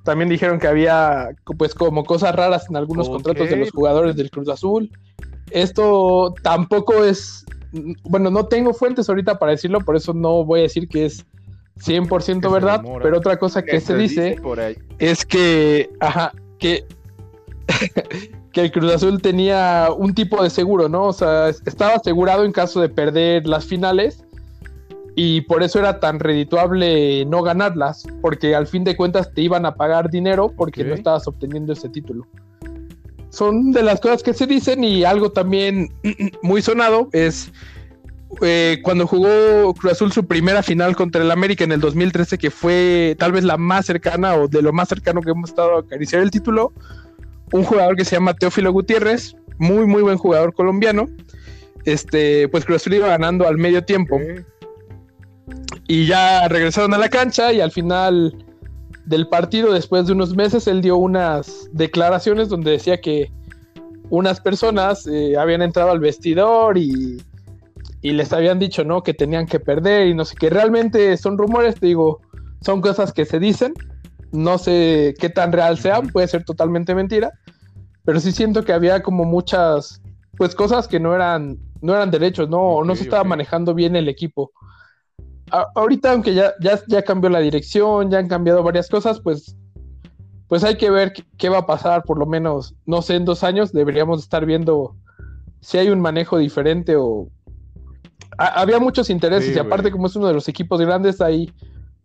También 0.03 0.29
dijeron 0.29 0.59
que 0.59 0.67
había, 0.67 1.31
pues, 1.57 1.75
como 1.75 2.05
cosas 2.05 2.35
raras 2.35 2.69
en 2.69 2.77
algunos 2.77 3.09
contratos 3.09 3.49
de 3.49 3.57
los 3.57 3.71
jugadores 3.71 4.17
del 4.17 4.31
Cruz 4.31 4.51
Azul. 4.51 4.91
Esto 5.51 6.35
tampoco 6.43 7.05
es, 7.05 7.45
bueno, 8.05 8.31
no 8.31 8.47
tengo 8.47 8.73
fuentes 8.73 9.09
ahorita 9.09 9.39
para 9.39 9.53
decirlo, 9.53 9.81
por 9.81 9.97
eso 9.97 10.13
no 10.15 10.45
voy 10.45 10.61
a 10.61 10.63
decir 10.65 10.89
que 10.89 11.07
es 11.07 11.25
100% 11.79 12.53
verdad, 12.53 12.83
pero 13.03 13.19
otra 13.19 13.37
cosa 13.37 13.63
que, 13.63 13.81
se, 13.81 13.97
dice, 13.97 14.37
dice 14.41 14.79
es 14.99 15.25
que, 15.25 15.91
ajá, 16.01 16.33
que 16.59 16.87
que 18.55 18.61
el 18.61 18.73
Cruz 18.73 18.93
Azul 18.93 19.21
tenía 19.21 19.89
un 19.95 20.15
tipo 20.15 20.43
de 20.43 20.49
seguro, 20.49 20.89
¿no? 20.89 21.05
O 21.05 21.13
sea, 21.13 21.49
estaba 21.49 21.95
asegurado 21.95 22.45
en 22.45 22.53
caso 22.53 22.81
de 22.81 22.89
perder 22.89 23.47
las 23.49 23.65
finales 23.65 24.25
y 25.17 25.43
por 25.43 25.63
eso 25.63 25.81
era 25.81 25.99
tan 25.99 26.21
redituable 26.21 27.25
no 27.27 27.43
ganarlas, 27.43 28.05
porque 28.23 28.55
al 28.55 28.69
fin 28.69 28.85
de 28.85 28.97
cuentas 28.97 29.33
te 29.35 29.43
iban 29.43 29.67
a 29.67 29.75
pagar 29.75 30.09
dinero 30.09 30.53
porque 30.57 30.85
no 30.85 30.95
estabas 30.95 31.27
obteniendo 31.27 31.73
ese 31.73 31.89
título. 31.89 32.27
Son 33.35 33.73
de 33.73 33.83
las 33.83 34.01
cosas 34.01 34.23
que 34.23 34.35
se 34.35 34.47
dicen 34.47 34.85
y 34.85 35.05
algo 35.05 35.33
también 35.33 35.93
muy 36.43 36.63
sonado 36.63 37.09
es 37.13 37.53
eh, 38.41 38.79
cuando 38.83 39.07
jugó 39.07 39.75
Cruz 39.75 39.93
Azul 39.93 40.13
su 40.13 40.27
primera 40.27 40.63
final 40.63 40.97
contra 40.97 41.23
el 41.23 41.31
América 41.31 41.65
en 41.65 41.73
el 41.73 41.81
2013, 41.81 42.39
que 42.39 42.51
fue 42.51 43.17
tal 43.19 43.33
vez 43.33 43.45
la 43.45 43.57
más 43.57 43.87
cercana 43.87 44.35
o 44.35 44.49
de 44.49 44.63
lo 44.63 44.73
más 44.73 44.89
cercano 44.89 45.21
que 45.21 45.31
hemos 45.31 45.51
estado 45.51 45.77
a 45.77 45.81
acariciar 45.81 46.23
el 46.23 46.31
título 46.31 46.73
un 47.53 47.63
jugador 47.63 47.97
que 47.97 48.05
se 48.05 48.17
llama 48.17 48.35
Teófilo 48.35 48.73
Gutiérrez, 48.73 49.37
muy, 49.59 49.87
muy 49.87 50.03
buen 50.03 50.19
jugador 50.19 50.55
colombiano. 50.55 51.07
Este, 51.85 52.49
pues 52.49 52.65
Cruz 52.65 52.83
Azul 52.83 52.95
iba 52.95 53.07
ganando 53.07 53.47
al 53.47 53.59
medio 53.59 53.85
tiempo. 53.85 54.19
Y 55.87 56.07
ya 56.07 56.49
regresaron 56.49 56.95
a 56.95 56.99
la 56.99 57.09
cancha 57.09 57.53
y 57.53 57.61
al 57.61 57.71
final 57.71 58.45
del 59.07 59.29
partido, 59.29 59.73
después 59.73 60.07
de 60.07 60.13
unos 60.13 60.35
meses, 60.35 60.67
él 60.67 60.81
dio 60.81 60.97
unas 60.97 61.69
declaraciones 61.73 62.49
donde 62.49 62.73
decía 62.73 63.01
que 63.01 63.31
unas 64.11 64.41
personas 64.41 65.07
eh, 65.07 65.37
habían 65.37 65.63
entrado 65.63 65.91
al 65.91 66.01
vestidor 66.01 66.79
y, 66.79 67.23
y, 68.03 68.13
les 68.13 68.33
habían 68.33 68.59
dicho, 68.59 68.85
¿no? 68.85 69.03
Que 69.03 69.15
tenían 69.15 69.47
que 69.47 69.61
perder 69.61 70.09
y 70.09 70.15
no 70.15 70.25
sé 70.25 70.37
qué. 70.37 70.51
Realmente 70.51 71.17
son 71.17 71.39
rumores, 71.39 71.77
te 71.77 71.87
digo, 71.87 72.21
son 72.61 72.81
cosas 72.81 73.13
que 73.13 73.25
se 73.25 73.39
dicen. 73.39 73.75
No 74.33 74.59
sé 74.59 75.15
qué 75.19 75.31
tan 75.31 75.53
real 75.53 75.79
sean, 75.79 76.09
puede 76.09 76.27
ser 76.29 76.45
totalmente 76.45 76.95
mentira 76.95 77.33
pero 78.05 78.21
sí 78.21 78.33
siento 78.33 78.65
que 78.65 78.73
había 78.73 79.03
como 79.03 79.25
muchas, 79.25 80.03
pues 80.37 80.55
cosas 80.55 80.87
que 80.87 81.01
no 81.01 81.15
eran, 81.15 81.59
no 81.81 81.95
eran 81.95 82.11
derechos, 82.11 82.49
no, 82.49 82.85
no 82.85 82.95
se 82.97 83.05
estaba 83.05 83.25
manejando 83.25 83.75
bien 83.75 83.97
el 83.97 84.09
equipo. 84.09 84.53
Ahorita, 85.51 86.13
aunque 86.13 86.35
ya, 86.35 86.55
ya, 86.61 86.81
ya 86.89 87.03
cambió 87.03 87.31
la 87.31 87.41
dirección, 87.41 88.11
ya 88.11 88.19
han 88.19 88.29
cambiado 88.29 88.63
varias 88.63 88.89
cosas, 88.89 89.21
pues, 89.21 89.57
pues 90.49 90.65
hay 90.65 90.77
que 90.77 90.91
ver 90.91 91.13
qué, 91.37 91.49
va 91.49 91.59
a 91.59 91.67
pasar, 91.67 92.03
por 92.05 92.19
lo 92.19 92.27
menos, 92.27 92.75
no 92.87 93.03
sé, 93.03 93.17
en 93.17 93.25
dos 93.25 93.45
años 93.45 93.73
deberíamos 93.73 94.23
estar 94.23 94.47
viendo 94.47 94.97
si 95.61 95.79
hay 95.79 95.89
un 95.89 96.01
manejo 96.01 96.39
diferente 96.39 96.97
o... 96.97 97.29
había 98.37 98.79
muchos 98.79 99.09
intereses 99.11 99.57
y 99.57 99.59
aparte 99.59 99.91
como 99.91 100.07
es 100.07 100.17
uno 100.17 100.29
de 100.29 100.35
los 100.35 100.49
equipos 100.49 100.81
grandes, 100.81 101.21
ahí 101.21 101.51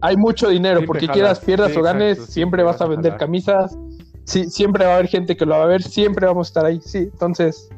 hay 0.01 0.15
mucho 0.15 0.49
dinero, 0.49 0.81
porque 0.85 1.07
quieras, 1.07 1.39
pierdas 1.39 1.75
o 1.75 1.81
ganes, 1.81 2.25
siempre 2.27 2.63
vas 2.63 2.81
a 2.81 2.87
vender 2.87 3.17
camisas, 3.17 3.77
sí, 4.23 4.49
siempre 4.49 4.85
va 4.85 4.91
a 4.91 4.95
haber 4.95 5.07
gente 5.07 5.35
que 5.35 5.45
lo 5.45 5.57
va 5.57 5.63
a 5.63 5.67
ver, 5.67 5.83
siempre 5.83 6.25
vamos 6.25 6.47
a 6.47 6.49
estar 6.49 6.65
ahí, 6.65 6.79
sí. 6.81 7.09
Entonces, 7.11 7.69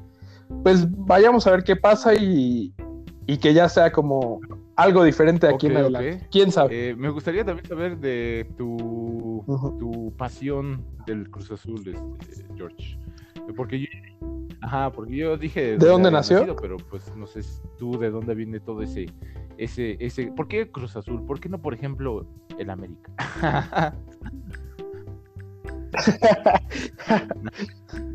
pues 0.63 0.86
vayamos 0.89 1.47
a 1.47 1.52
ver 1.52 1.63
qué 1.63 1.76
pasa 1.76 2.13
y, 2.13 2.74
que 3.41 3.54
ya 3.54 3.69
sea 3.69 3.91
como 3.91 4.41
algo 4.82 5.04
diferente 5.04 5.48
aquí 5.48 5.67
en 5.67 5.78
adelante. 5.78 6.28
¿Quién 6.32 6.52
sabe? 6.52 6.89
Eh, 6.89 6.96
me 6.96 7.10
gustaría 7.10 7.46
también 7.46 7.67
saber 7.67 7.98
de 7.98 8.48
tu, 8.58 9.44
tu 9.80 10.13
pasión 10.17 10.86
del 11.06 11.30
Cruz 11.30 11.52
Azul, 11.52 11.82
este, 12.20 12.46
George. 12.56 12.98
Porque 13.56 13.80
yo, 13.80 13.88
ajá, 14.62 14.91
porque 14.91 15.15
yo 15.15 15.38
dije... 15.38 15.78
¿De 15.78 15.88
dónde 15.88 16.12
nació? 16.12 16.56
pero 16.56 16.78
pues 16.78 17.15
no 17.15 17.28
sé 17.28 17.41
tú 17.78 17.98
de 18.00 18.10
dónde 18.10 18.36
viene 18.36 18.60
todo 18.60 18.82
ese, 18.82 19.08
ese, 19.58 19.98
ese... 20.00 20.28
¿Por 20.28 20.48
qué 20.48 20.72
Cruz 20.72 20.96
Azul? 20.96 21.26
¿Por 21.26 21.39
qué 21.39 21.50
no, 21.50 21.62
por 21.62 21.74
ejemplo, 21.74 22.28
el 22.58 22.70
América? 22.70 23.12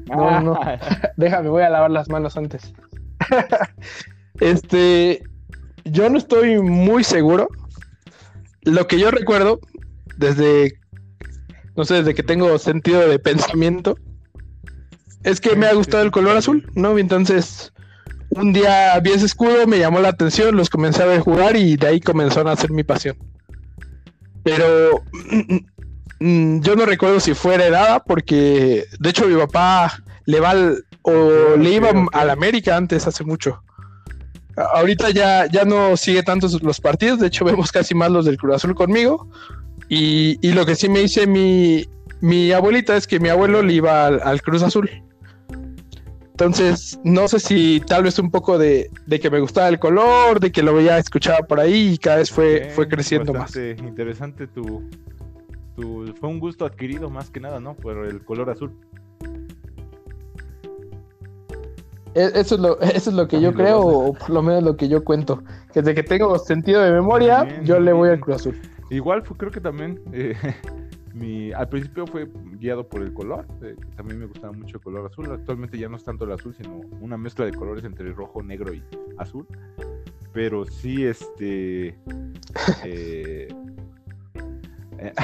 no, 0.09 0.41
no. 0.41 0.59
Déjame, 1.17 1.49
voy 1.49 1.63
a 1.63 1.71
lavar 1.71 1.91
las 1.91 2.09
manos 2.09 2.37
antes. 2.37 2.73
este, 4.41 5.23
yo 5.87 6.09
no 6.11 6.19
estoy 6.19 6.61
muy 6.61 7.05
seguro. 7.05 7.49
Lo 8.63 8.87
que 8.87 8.99
yo 8.99 9.11
recuerdo 9.11 9.61
desde, 10.17 10.79
no 11.77 11.85
sé, 11.85 11.95
desde 11.95 12.15
que 12.15 12.23
tengo 12.23 12.59
sentido 12.59 13.09
de 13.09 13.19
pensamiento, 13.19 13.97
es 15.23 15.41
que 15.41 15.57
me 15.57 15.67
ha 15.67 15.75
gustado 15.75 16.03
el 16.03 16.11
color 16.11 16.37
azul, 16.37 16.69
¿no? 16.75 16.99
Entonces, 16.99 17.73
un 18.31 18.53
día 18.53 18.99
vi 19.01 19.11
ese 19.11 19.27
escudo, 19.27 19.67
me 19.67 19.79
llamó 19.79 20.01
la 20.01 20.09
atención, 20.09 20.57
los 20.57 20.71
comencé 20.71 21.03
a 21.03 21.07
ver 21.07 21.21
jugar 21.21 21.57
y 21.57 21.77
de 21.77 21.87
ahí 21.87 22.01
comenzó 22.01 22.41
a 22.41 22.45
nacer 22.45 22.71
mi 22.71 22.85
pasión. 22.85 23.17
Pero 24.43 25.03
Mm, 26.19 26.61
yo 26.61 26.77
no 26.77 26.87
recuerdo 26.87 27.21
si 27.21 27.35
fue 27.35 27.55
heredada 27.55 28.01
porque, 28.01 28.87
de 28.99 29.11
hecho, 29.11 29.27
mi 29.27 29.37
papá 29.37 30.03
le 30.25 30.41
va 30.41 30.55
o 31.03 31.57
le 31.57 31.71
iba 31.71 31.91
al 32.13 32.31
América 32.31 32.77
antes, 32.77 33.07
hace 33.07 33.25
mucho. 33.25 33.63
Ahorita 34.57 35.11
ya, 35.11 35.47
ya 35.47 35.65
no 35.65 35.97
sigue 35.97 36.23
tantos 36.23 36.63
los 36.63 36.81
partidos, 36.81 37.21
de 37.21 37.27
hecho 37.27 37.45
vemos 37.45 37.71
casi 37.73 37.95
más 37.95 38.11
los 38.11 38.25
del 38.25 38.39
Cruz 38.39 38.57
Azul 38.57 38.75
conmigo. 38.75 39.29
Y, 39.89 40.53
lo 40.53 40.67
que 40.67 40.75
sí 40.75 40.89
me 40.89 41.01
dice 41.01 41.27
mi, 41.27 41.85
mi 42.21 42.51
abuelita 42.53 42.97
es 42.97 43.07
que 43.07 43.21
mi 43.21 43.29
abuelo 43.29 43.63
le 43.63 43.75
iba 43.75 44.07
al, 44.07 44.43
Cruz 44.43 44.63
Azul. 44.63 44.91
Entonces, 46.31 46.99
no 47.03 47.29
sé 47.29 47.41
si 47.41 47.83
tal 47.87 48.03
vez 48.03 48.19
un 48.19 48.31
poco 48.31 48.59
de, 48.59 48.91
que 49.09 49.31
me 49.31 49.41
gustaba 49.41 49.69
el 49.69 49.79
color, 49.79 50.41
de 50.41 50.53
que 50.53 50.63
lo 50.63 50.75
veía, 50.75 50.99
escuchaba 50.99 51.47
por 51.47 51.61
ahí 51.61 51.93
y 51.95 51.99
cada 51.99 52.17
vez 52.17 52.31
fue, 52.31 52.71
fue 52.75 52.89
creciendo 52.89 53.33
más. 53.33 53.55
Interesante 53.57 54.47
tu, 54.47 54.83
fue 55.77 56.29
un 56.29 56.41
gusto 56.41 56.65
adquirido 56.65 57.11
más 57.11 57.31
que 57.31 57.41
nada, 57.41 57.61
¿no? 57.61 57.75
Por 57.75 58.07
el 58.07 58.25
color 58.25 58.51
azul. 58.51 58.73
Eso 62.17 62.55
es 62.55 62.61
lo, 62.61 62.81
eso 62.81 63.11
es 63.11 63.17
lo 63.17 63.29
que 63.29 63.41
yo 63.41 63.53
creo, 63.53 63.81
o 63.81 64.13
por 64.15 64.31
lo 64.31 64.43
menos 64.43 64.63
lo 64.63 64.77
que 64.77 64.89
yo 64.89 65.05
cuento. 65.05 65.43
Que 65.73 65.81
desde 65.81 65.95
que 65.95 66.03
tengo 66.03 66.39
sentido 66.39 66.83
de 66.83 66.91
memoria, 66.91 67.61
yo 67.63 67.79
le 67.79 67.93
voy 67.93 68.09
al 68.09 68.21
Cruz 68.21 68.37
Azul. 68.37 68.61
Igual 68.91 69.23
creo 69.23 69.51
que 69.51 69.61
también 69.61 70.01
eh, 70.13 70.35
mi, 71.15 71.53
al 71.53 71.69
principio 71.69 72.07
fue 72.07 72.29
guiado 72.59 72.89
por 72.89 73.03
el 73.03 73.13
color, 73.13 73.47
eh, 73.63 73.75
también 73.97 74.21
me 74.21 74.27
gustaba 74.27 74.53
mucho 74.53 74.77
el 74.77 74.83
color 74.83 75.07
azul. 75.07 75.31
Actualmente 75.31 75.79
ya 75.79 75.89
no 75.89 75.97
es 75.97 76.05
tanto 76.05 76.25
el 76.25 76.33
azul, 76.33 76.55
sino 76.55 76.81
una 77.01 77.17
mezcla 77.17 77.45
de 77.45 77.53
colores 77.53 77.85
entre 77.85 78.13
rojo, 78.13 78.43
negro 78.43 78.73
y 78.73 78.83
azul. 79.19 79.47
Pero 80.33 80.65
sí, 80.65 81.05
este. 81.05 81.99
Eh, 82.85 83.49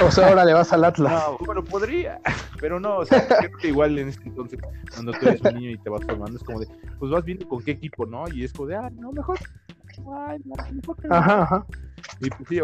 o 0.05 0.11
sea, 0.11 0.29
ahora 0.29 0.45
le 0.45 0.53
vas 0.53 0.71
al 0.73 0.83
Atlas. 0.83 1.11
No, 1.11 1.37
bueno, 1.45 1.63
podría, 1.63 2.19
pero 2.59 2.79
no, 2.79 2.97
o 2.97 3.05
sea, 3.05 3.27
igual 3.63 3.97
en 3.97 4.09
ese 4.09 4.21
entonces, 4.23 4.59
cuando 4.91 5.11
tú 5.13 5.27
eres 5.27 5.41
un 5.41 5.55
niño 5.55 5.71
y 5.71 5.77
te 5.77 5.89
vas 5.89 6.03
formando, 6.05 6.37
es 6.37 6.43
como 6.43 6.59
de, 6.59 6.67
pues 6.99 7.11
vas 7.11 7.23
viendo 7.25 7.47
con 7.47 7.63
qué 7.63 7.71
equipo, 7.71 8.05
¿no? 8.05 8.25
Y 8.33 8.43
es 8.43 8.53
como 8.53 8.67
de, 8.67 8.75
ah, 8.75 8.89
no, 8.91 9.11
mejor, 9.11 9.37
ay, 10.27 10.39
no, 10.45 10.55
mejor 10.73 10.97
que 10.97 11.07
Ajá, 11.09 11.43
ajá. 11.43 11.65
Y 12.19 12.29
pues 12.29 12.49
sí, 12.49 12.59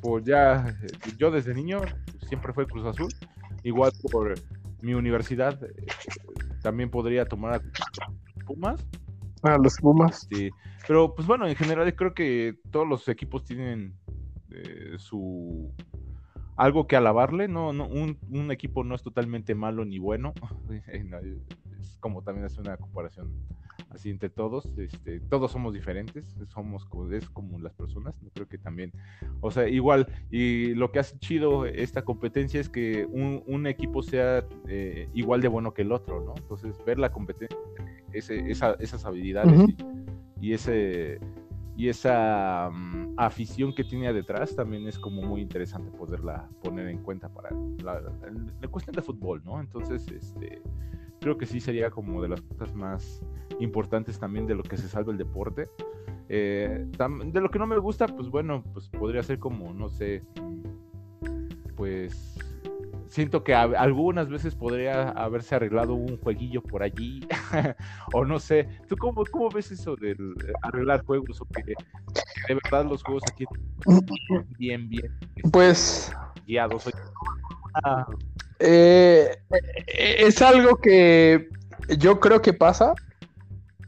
pues 0.00 0.24
ya, 0.24 0.74
yo 1.18 1.30
desde 1.30 1.54
niño 1.54 1.80
siempre 2.28 2.52
fue 2.52 2.66
Cruz 2.66 2.86
Azul, 2.86 3.08
igual 3.62 3.92
por 4.10 4.34
mi 4.80 4.94
universidad, 4.94 5.62
eh, 5.62 5.86
también 6.62 6.90
podría 6.90 7.24
tomar 7.26 7.54
a 7.54 7.60
Pumas. 8.46 8.84
A 9.42 9.58
los 9.58 9.76
Pumas. 9.76 10.26
Sí, 10.30 10.50
pero 10.86 11.14
pues 11.14 11.26
bueno, 11.26 11.46
en 11.46 11.56
general 11.56 11.94
creo 11.94 12.14
que 12.14 12.58
todos 12.70 12.86
los 12.86 13.08
equipos 13.08 13.44
tienen 13.44 13.94
eh, 14.50 14.94
su 14.98 15.72
algo 16.60 16.86
que 16.86 16.94
alabarle, 16.94 17.48
no, 17.48 17.72
no 17.72 17.86
un, 17.86 18.18
un, 18.30 18.50
equipo 18.50 18.84
no 18.84 18.94
es 18.94 19.02
totalmente 19.02 19.54
malo 19.54 19.86
ni 19.86 19.98
bueno, 19.98 20.34
es 21.80 21.96
como 22.00 22.22
también 22.22 22.44
es 22.44 22.58
una 22.58 22.76
comparación 22.76 23.32
así 23.88 24.10
entre 24.10 24.28
todos, 24.28 24.66
este, 24.76 25.20
todos 25.20 25.52
somos 25.52 25.72
diferentes, 25.72 26.36
somos 26.48 26.86
es 27.12 27.30
como 27.30 27.58
las 27.58 27.72
personas, 27.72 28.14
creo 28.34 28.46
que 28.46 28.58
también, 28.58 28.92
o 29.40 29.50
sea, 29.50 29.68
igual, 29.68 30.06
y 30.30 30.74
lo 30.74 30.92
que 30.92 30.98
hace 30.98 31.18
chido 31.18 31.64
esta 31.64 32.02
competencia 32.02 32.60
es 32.60 32.68
que 32.68 33.06
un, 33.06 33.42
un 33.46 33.66
equipo 33.66 34.02
sea 34.02 34.44
eh, 34.68 35.08
igual 35.14 35.40
de 35.40 35.48
bueno 35.48 35.72
que 35.72 35.82
el 35.82 35.92
otro, 35.92 36.22
¿no? 36.24 36.34
Entonces, 36.36 36.76
ver 36.84 36.98
la 36.98 37.10
competencia, 37.10 37.58
ese, 38.12 38.50
esa, 38.50 38.74
esas 38.80 39.06
habilidades 39.06 39.58
uh 39.58 39.64
-huh. 39.64 40.24
y, 40.40 40.48
y 40.48 40.52
ese 40.52 41.20
y 41.80 41.88
esa 41.88 42.68
um, 42.68 43.14
afición 43.16 43.74
que 43.74 43.84
tiene 43.84 44.12
detrás 44.12 44.54
también 44.54 44.86
es 44.86 44.98
como 44.98 45.22
muy 45.22 45.40
interesante 45.40 45.90
poderla 45.90 46.46
poner 46.62 46.88
en 46.88 46.98
cuenta 46.98 47.30
para 47.30 47.48
la, 47.82 48.02
la, 48.02 48.12
la, 48.60 48.68
cuestión 48.68 48.94
de 48.94 49.00
fútbol, 49.00 49.40
¿no? 49.46 49.58
Entonces, 49.58 50.06
este, 50.08 50.60
creo 51.22 51.38
que 51.38 51.46
sí 51.46 51.58
sería 51.58 51.88
como 51.88 52.20
de 52.20 52.28
las 52.28 52.42
cosas 52.42 52.74
más 52.74 53.22
importantes 53.60 54.18
también 54.18 54.46
de 54.46 54.56
lo 54.56 54.62
que 54.62 54.76
se 54.76 54.90
salva 54.90 55.10
el 55.10 55.16
deporte. 55.16 55.70
Eh, 56.28 56.86
de 57.24 57.40
lo 57.40 57.50
que 57.50 57.58
no 57.58 57.66
me 57.66 57.78
gusta, 57.78 58.06
pues 58.08 58.28
bueno, 58.28 58.62
pues 58.74 58.90
podría 58.90 59.22
ser 59.22 59.38
como, 59.38 59.72
no 59.72 59.88
sé, 59.88 60.22
pues 61.76 62.38
siento 63.10 63.44
que 63.44 63.54
a, 63.54 63.62
algunas 63.62 64.28
veces 64.30 64.54
podría 64.54 65.10
haberse 65.10 65.54
arreglado 65.54 65.94
un 65.94 66.16
jueguillo 66.18 66.62
por 66.62 66.82
allí, 66.82 67.26
o 68.14 68.24
no 68.24 68.38
sé. 68.38 68.68
¿Tú 68.88 68.96
cómo, 68.96 69.24
cómo 69.30 69.50
ves 69.50 69.70
eso 69.70 69.96
de 69.96 70.16
arreglar 70.62 71.04
juegos? 71.04 71.40
O 71.40 71.44
que, 71.46 71.62
que, 71.62 71.74
de 72.48 72.54
verdad 72.54 72.86
los 72.86 73.02
juegos 73.02 73.22
aquí 73.30 73.44
bien, 74.58 74.88
bien 74.88 75.12
pues, 75.52 76.12
guiados. 76.46 76.90
Ah. 77.84 78.06
Eh, 78.58 79.36
es 79.86 80.40
algo 80.42 80.76
que 80.76 81.48
yo 81.98 82.20
creo 82.20 82.40
que 82.40 82.52
pasa. 82.52 82.94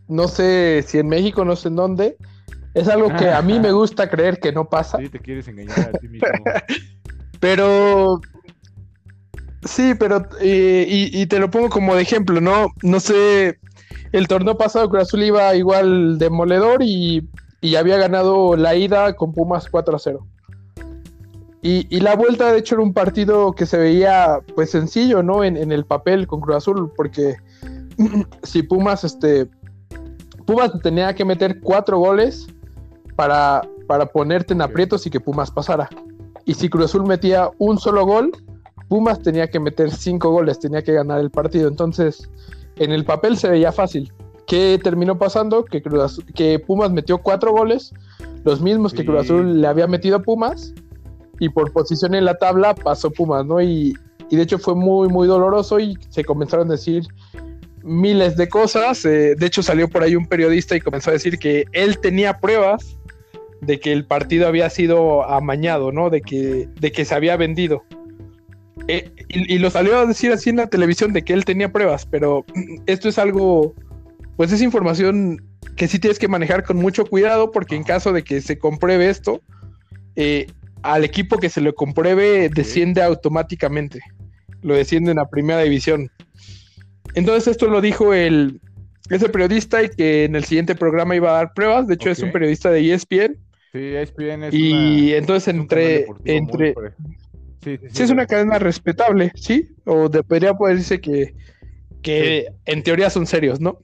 No 0.08 0.28
sé 0.28 0.84
si 0.86 0.98
en 0.98 1.08
México, 1.08 1.44
no 1.44 1.56
sé 1.56 1.68
en 1.68 1.76
dónde. 1.76 2.16
Es 2.74 2.88
algo 2.88 3.14
que 3.14 3.30
a 3.30 3.42
mí 3.42 3.60
me 3.60 3.72
gusta 3.72 4.08
creer 4.08 4.40
que 4.40 4.52
no 4.52 4.68
pasa. 4.68 4.98
Sí, 4.98 5.08
te 5.08 5.18
quieres 5.18 5.46
engañar 5.48 5.78
a 5.78 5.92
ti 5.92 6.08
mismo. 6.08 6.28
Pero 7.40 8.20
Sí, 9.64 9.94
pero 9.98 10.26
eh, 10.40 10.86
y, 10.88 11.26
te 11.26 11.38
lo 11.38 11.50
pongo 11.50 11.68
como 11.68 11.94
de 11.94 12.02
ejemplo, 12.02 12.40
¿no? 12.40 12.68
No 12.82 12.98
sé, 12.98 13.58
el 14.10 14.26
torneo 14.26 14.58
pasado 14.58 14.88
Cruz 14.90 15.02
Azul 15.02 15.22
iba 15.22 15.54
igual 15.54 16.18
demoledor 16.18 16.82
y, 16.82 17.28
y 17.60 17.76
había 17.76 17.96
ganado 17.96 18.56
la 18.56 18.74
ida 18.74 19.14
con 19.14 19.32
Pumas 19.32 19.68
4 19.70 19.94
a 19.94 19.98
0. 20.00 20.26
Y, 21.62 21.86
y, 21.96 22.00
la 22.00 22.16
vuelta, 22.16 22.52
de 22.52 22.58
hecho, 22.58 22.74
era 22.74 22.82
un 22.82 22.92
partido 22.92 23.52
que 23.52 23.66
se 23.66 23.78
veía 23.78 24.40
pues 24.56 24.72
sencillo, 24.72 25.22
¿no? 25.22 25.44
En, 25.44 25.56
en 25.56 25.70
el 25.70 25.84
papel 25.84 26.26
con 26.26 26.40
Cruz 26.40 26.56
Azul, 26.56 26.90
porque 26.96 27.36
si 28.42 28.64
Pumas, 28.64 29.04
este, 29.04 29.48
Pumas 30.44 30.72
tenía 30.82 31.14
que 31.14 31.24
meter 31.24 31.60
cuatro 31.60 31.98
goles 31.98 32.48
para, 33.14 33.62
para 33.86 34.06
ponerte 34.06 34.54
en 34.54 34.62
aprietos 34.62 35.06
y 35.06 35.10
que 35.10 35.20
Pumas 35.20 35.52
pasara. 35.52 35.88
Y 36.46 36.54
si 36.54 36.68
Cruz 36.68 36.86
Azul 36.86 37.06
metía 37.06 37.48
un 37.58 37.78
solo 37.78 38.04
gol, 38.04 38.32
Pumas 38.92 39.22
tenía 39.22 39.48
que 39.48 39.58
meter 39.58 39.90
cinco 39.90 40.28
goles, 40.28 40.58
tenía 40.58 40.82
que 40.82 40.92
ganar 40.92 41.18
el 41.18 41.30
partido. 41.30 41.66
Entonces, 41.66 42.28
en 42.76 42.92
el 42.92 43.06
papel 43.06 43.38
se 43.38 43.48
veía 43.48 43.72
fácil. 43.72 44.12
¿Qué 44.46 44.78
terminó 44.84 45.16
pasando? 45.16 45.64
Que, 45.64 45.80
Cruz 45.80 46.02
Azul, 46.02 46.26
que 46.34 46.58
Pumas 46.58 46.90
metió 46.90 47.16
cuatro 47.16 47.52
goles, 47.52 47.94
los 48.44 48.60
mismos 48.60 48.92
que. 48.92 49.06
Cruz 49.06 49.22
Azul 49.22 49.62
le 49.62 49.66
había 49.66 49.86
metido 49.86 50.16
a 50.16 50.18
Pumas, 50.22 50.74
y 51.40 51.48
por 51.48 51.72
posición 51.72 52.14
en 52.14 52.26
la 52.26 52.34
tabla 52.34 52.74
pasó 52.74 53.10
Pumas, 53.10 53.46
¿no? 53.46 53.62
Y, 53.62 53.94
y 54.28 54.36
de 54.36 54.42
hecho 54.42 54.58
fue 54.58 54.74
muy, 54.74 55.08
muy 55.08 55.26
doloroso 55.26 55.80
y 55.80 55.96
se 56.10 56.22
comenzaron 56.22 56.68
a 56.68 56.72
decir 56.72 57.04
miles 57.82 58.36
de 58.36 58.50
cosas. 58.50 59.06
Eh, 59.06 59.36
de 59.38 59.46
hecho, 59.46 59.62
salió 59.62 59.88
por 59.88 60.02
ahí 60.02 60.16
un 60.16 60.26
periodista 60.26 60.76
y 60.76 60.82
comenzó 60.82 61.08
a 61.08 61.14
decir 61.14 61.38
que 61.38 61.64
él 61.72 61.98
tenía 61.98 62.40
pruebas 62.40 62.98
de 63.62 63.80
que 63.80 63.90
el 63.90 64.04
partido 64.04 64.46
había 64.46 64.68
sido 64.68 65.22
amañado, 65.22 65.92
¿no? 65.92 66.10
De 66.10 66.20
que, 66.20 66.68
de 66.78 66.92
que 66.92 67.06
se 67.06 67.14
había 67.14 67.38
vendido. 67.38 67.84
Eh, 68.88 69.10
y, 69.28 69.54
y, 69.54 69.58
lo 69.58 69.70
salió 69.70 69.98
a 69.98 70.06
decir 70.06 70.32
así 70.32 70.50
en 70.50 70.56
la 70.56 70.66
televisión 70.66 71.12
de 71.12 71.22
que 71.22 71.32
él 71.32 71.44
tenía 71.44 71.72
pruebas, 71.72 72.06
pero 72.06 72.44
esto 72.86 73.08
es 73.08 73.18
algo, 73.18 73.74
pues 74.36 74.52
es 74.52 74.60
información 74.60 75.40
que 75.76 75.88
sí 75.88 75.98
tienes 75.98 76.18
que 76.18 76.28
manejar 76.28 76.64
con 76.64 76.76
mucho 76.76 77.06
cuidado 77.06 77.50
porque 77.50 77.76
en 77.76 77.84
caso 77.84 78.12
de 78.12 78.22
que 78.22 78.40
se 78.40 78.58
compruebe 78.58 79.08
esto, 79.08 79.40
eh, 80.16 80.46
al 80.82 81.04
equipo 81.04 81.38
que 81.38 81.48
se 81.48 81.60
lo 81.60 81.74
compruebe 81.74 82.48
desciende 82.48 83.02
automáticamente, 83.02 84.00
lo 84.62 84.74
descienden 84.74 85.18
a 85.18 85.28
primera 85.28 85.60
división. 85.60 86.10
Entonces 87.14 87.48
esto 87.48 87.68
lo 87.68 87.80
dijo 87.80 88.14
el, 88.14 88.60
ese 89.10 89.28
periodista 89.28 89.82
y 89.82 89.88
que 89.90 90.24
en 90.24 90.36
el 90.36 90.44
siguiente 90.44 90.74
programa 90.74 91.16
iba 91.16 91.30
a 91.30 91.34
dar 91.34 91.54
pruebas, 91.54 91.86
de 91.86 91.94
hecho 91.94 92.10
okay. 92.10 92.12
es 92.12 92.22
un 92.22 92.32
periodista 92.32 92.70
de 92.70 92.92
ESPN. 92.92 93.36
Sí, 93.72 93.78
ESPN 93.78 94.44
es 94.44 94.54
y 94.54 94.72
una, 94.72 95.16
entonces 95.16 95.48
entre, 95.48 96.06
entre, 96.24 96.74
Sí, 97.62 97.78
sí, 97.78 97.86
sí, 97.92 98.02
es 98.02 98.10
una 98.10 98.26
cadena 98.26 98.58
respetable, 98.58 99.32
¿sí? 99.36 99.68
O 99.84 100.08
debería 100.08 100.54
poder 100.54 100.76
decirse 100.76 101.00
que, 101.00 101.34
que 102.02 102.46
sí. 102.48 102.54
en 102.66 102.82
teoría 102.82 103.08
son 103.08 103.26
serios, 103.26 103.60
¿no? 103.60 103.78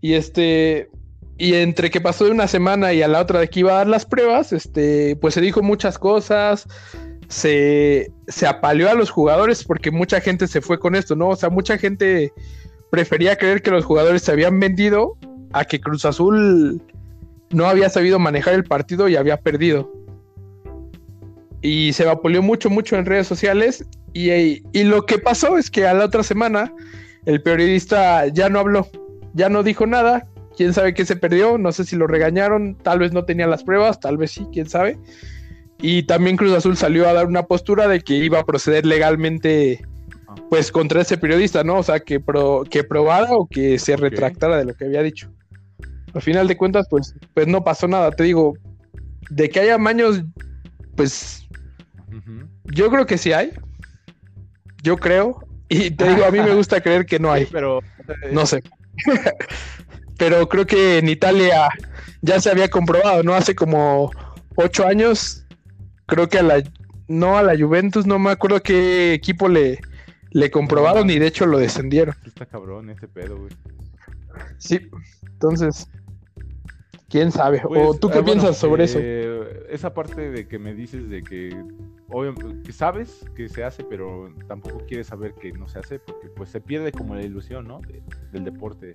Y 0.00 0.14
este. 0.14 0.90
Y 1.38 1.54
entre 1.54 1.90
que 1.90 2.00
pasó 2.00 2.24
de 2.24 2.30
una 2.30 2.46
semana 2.46 2.92
y 2.92 3.02
a 3.02 3.08
la 3.08 3.20
otra 3.20 3.40
de 3.40 3.48
que 3.48 3.60
iba 3.60 3.72
a 3.72 3.78
dar 3.78 3.86
las 3.86 4.06
pruebas, 4.06 4.52
este, 4.52 5.16
pues 5.16 5.34
se 5.34 5.40
dijo 5.40 5.62
muchas 5.62 5.98
cosas. 5.98 6.66
Se, 7.28 8.12
se 8.28 8.46
apaleó 8.46 8.88
a 8.88 8.94
los 8.94 9.10
jugadores 9.10 9.64
porque 9.64 9.90
mucha 9.90 10.20
gente 10.20 10.46
se 10.46 10.60
fue 10.60 10.78
con 10.78 10.94
esto, 10.94 11.16
¿no? 11.16 11.30
O 11.30 11.36
sea, 11.36 11.50
mucha 11.50 11.76
gente 11.76 12.32
prefería 12.90 13.36
creer 13.36 13.62
que 13.62 13.72
los 13.72 13.84
jugadores 13.84 14.22
se 14.22 14.32
habían 14.32 14.60
vendido 14.60 15.18
a 15.52 15.64
que 15.64 15.80
Cruz 15.80 16.04
Azul 16.04 16.80
no 17.50 17.66
había 17.66 17.88
sabido 17.88 18.18
manejar 18.18 18.54
el 18.54 18.64
partido 18.64 19.08
y 19.08 19.16
había 19.16 19.38
perdido 19.38 19.92
y 21.66 21.92
se 21.92 22.04
vapuleó 22.04 22.42
mucho, 22.42 22.70
mucho 22.70 22.94
en 22.94 23.06
redes 23.06 23.26
sociales. 23.26 23.84
Y, 24.12 24.30
y, 24.30 24.84
lo 24.84 25.04
que 25.04 25.18
pasó 25.18 25.58
es 25.58 25.68
que 25.68 25.84
a 25.84 25.94
la 25.94 26.04
otra 26.04 26.22
semana 26.22 26.72
el 27.24 27.42
periodista 27.42 28.28
ya 28.28 28.48
no 28.48 28.60
habló, 28.60 28.88
ya 29.34 29.48
no 29.48 29.64
dijo 29.64 29.84
nada. 29.84 30.28
Quién 30.56 30.72
sabe 30.72 30.94
qué 30.94 31.04
se 31.04 31.16
perdió, 31.16 31.58
no 31.58 31.72
sé 31.72 31.84
si 31.84 31.96
lo 31.96 32.06
regañaron, 32.06 32.76
tal 32.76 33.00
vez 33.00 33.12
no 33.12 33.24
tenía 33.24 33.48
las 33.48 33.64
pruebas, 33.64 33.98
tal 33.98 34.16
vez 34.16 34.30
sí, 34.30 34.46
quién 34.52 34.68
sabe. 34.68 34.96
Y 35.80 36.04
también 36.04 36.36
Cruz 36.36 36.52
Azul 36.52 36.76
salió 36.76 37.08
a 37.08 37.12
dar 37.12 37.26
una 37.26 37.42
postura 37.42 37.88
de 37.88 38.00
que 38.00 38.14
iba 38.14 38.38
a 38.38 38.44
proceder 38.44 38.86
legalmente, 38.86 39.84
pues 40.48 40.70
contra 40.70 41.02
ese 41.02 41.18
periodista, 41.18 41.64
¿no? 41.64 41.78
O 41.78 41.82
sea, 41.82 41.98
que, 41.98 42.20
pro, 42.20 42.62
que 42.70 42.84
probara 42.84 43.32
o 43.32 43.48
que 43.48 43.80
se 43.80 43.96
retractara 43.96 44.54
okay. 44.54 44.64
de 44.64 44.72
lo 44.72 44.78
que 44.78 44.84
había 44.84 45.02
dicho. 45.02 45.32
Al 46.14 46.22
final 46.22 46.46
de 46.46 46.56
cuentas, 46.56 46.86
pues, 46.88 47.12
pues 47.34 47.48
no 47.48 47.64
pasó 47.64 47.88
nada. 47.88 48.12
Te 48.12 48.22
digo, 48.22 48.54
de 49.30 49.50
que 49.50 49.60
haya 49.60 49.76
maños, 49.76 50.22
pues 50.94 51.45
yo 52.64 52.90
creo 52.90 53.06
que 53.06 53.18
sí 53.18 53.32
hay. 53.32 53.52
Yo 54.82 54.96
creo. 54.96 55.40
Y 55.68 55.90
te 55.90 56.08
digo, 56.08 56.24
a 56.24 56.30
mí 56.30 56.38
me 56.40 56.54
gusta 56.54 56.80
creer 56.80 57.06
que 57.06 57.18
no 57.18 57.32
hay. 57.32 57.44
Sí, 57.44 57.50
pero. 57.52 57.80
No 58.32 58.46
sé. 58.46 58.62
pero 60.18 60.48
creo 60.48 60.66
que 60.66 60.98
en 60.98 61.08
Italia 61.08 61.68
ya 62.22 62.40
se 62.40 62.50
había 62.50 62.68
comprobado, 62.68 63.22
¿no? 63.22 63.34
Hace 63.34 63.54
como 63.54 64.10
ocho 64.56 64.86
años. 64.86 65.44
Creo 66.06 66.28
que 66.28 66.38
a 66.38 66.42
la. 66.42 66.62
No 67.08 67.38
a 67.38 67.42
la 67.44 67.56
Juventus, 67.56 68.04
no 68.04 68.18
me 68.18 68.30
acuerdo 68.30 68.60
qué 68.62 69.14
equipo 69.14 69.48
le, 69.48 69.78
le 70.32 70.50
comprobaron 70.50 71.08
y 71.08 71.20
de 71.20 71.28
hecho 71.28 71.46
lo 71.46 71.58
descendieron. 71.58 72.16
Está 72.26 72.46
cabrón 72.46 72.90
ese 72.90 73.06
pedo, 73.06 73.38
güey. 73.38 73.52
Sí, 74.58 74.90
entonces, 75.22 75.88
quién 77.08 77.30
sabe. 77.32 77.60
¿O 77.64 77.68
Pues, 77.68 78.00
tú 78.00 78.08
qué 78.08 78.18
ah, 78.18 78.20
bueno, 78.20 78.40
piensas 78.42 78.56
sobre 78.58 78.84
eso? 78.84 78.98
eh, 79.00 79.66
Esa 79.70 79.92
parte 79.94 80.30
de 80.30 80.46
que 80.48 80.58
me 80.58 80.74
dices 80.74 81.08
de 81.08 81.22
que, 81.22 81.50
obvio- 82.08 82.34
que 82.62 82.72
sabes 82.72 83.24
que 83.34 83.48
se 83.48 83.64
hace, 83.64 83.84
pero 83.84 84.30
tampoco 84.46 84.78
quieres 84.86 85.08
saber 85.08 85.34
que 85.34 85.52
no 85.52 85.68
se 85.68 85.78
hace, 85.78 85.98
porque 85.98 86.28
pues 86.28 86.50
se 86.50 86.60
pierde 86.60 86.92
como 86.92 87.14
la 87.14 87.22
ilusión, 87.22 87.66
¿no? 87.66 87.80
De- 87.80 88.02
del 88.32 88.44
deporte. 88.44 88.94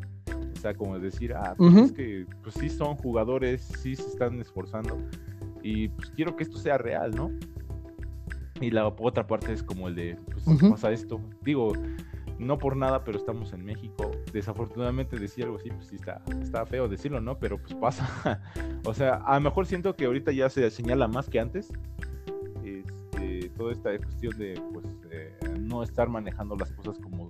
O 0.55 0.59
sea, 0.61 0.73
como 0.73 0.99
decir, 0.99 1.33
ah, 1.33 1.55
pues 1.57 1.73
es 1.75 1.91
que 1.91 2.25
pues 2.43 2.55
sí 2.55 2.69
son 2.69 2.95
jugadores, 2.97 3.61
sí 3.79 3.95
se 3.95 4.07
están 4.07 4.39
esforzando, 4.39 4.97
y 5.63 5.87
pues 5.89 6.11
quiero 6.11 6.35
que 6.35 6.43
esto 6.43 6.57
sea 6.57 6.77
real, 6.77 7.11
¿no? 7.15 7.31
Y 8.59 8.69
la 8.69 8.87
otra 8.87 9.25
parte 9.25 9.51
es 9.53 9.63
como 9.63 9.87
el 9.87 9.95
de, 9.95 10.17
pues 10.45 10.45
pasa 10.69 10.91
esto. 10.91 11.19
Digo, 11.43 11.73
no 12.41 12.57
por 12.57 12.75
nada, 12.75 13.03
pero 13.03 13.17
estamos 13.17 13.53
en 13.53 13.63
México. 13.63 14.11
Desafortunadamente 14.33 15.17
decir 15.17 15.45
algo 15.45 15.57
así, 15.57 15.69
pues 15.69 15.87
sí 15.87 15.95
está, 15.95 16.21
está 16.41 16.65
feo 16.65 16.87
decirlo, 16.87 17.21
¿no? 17.21 17.37
Pero 17.37 17.59
pues 17.59 17.75
pasa. 17.75 18.41
o 18.85 18.93
sea, 18.93 19.15
a 19.15 19.35
lo 19.35 19.41
mejor 19.41 19.67
siento 19.67 19.95
que 19.95 20.05
ahorita 20.05 20.31
ya 20.31 20.49
se 20.49 20.69
señala 20.71 21.07
más 21.07 21.29
que 21.29 21.39
antes. 21.39 21.71
Este, 22.63 23.49
toda 23.49 23.71
esta 23.71 23.95
cuestión 23.97 24.37
de 24.37 24.61
pues 24.73 24.85
eh, 25.11 25.33
no 25.59 25.83
estar 25.83 26.09
manejando 26.09 26.55
las 26.55 26.71
cosas 26.71 26.97
como 26.97 27.29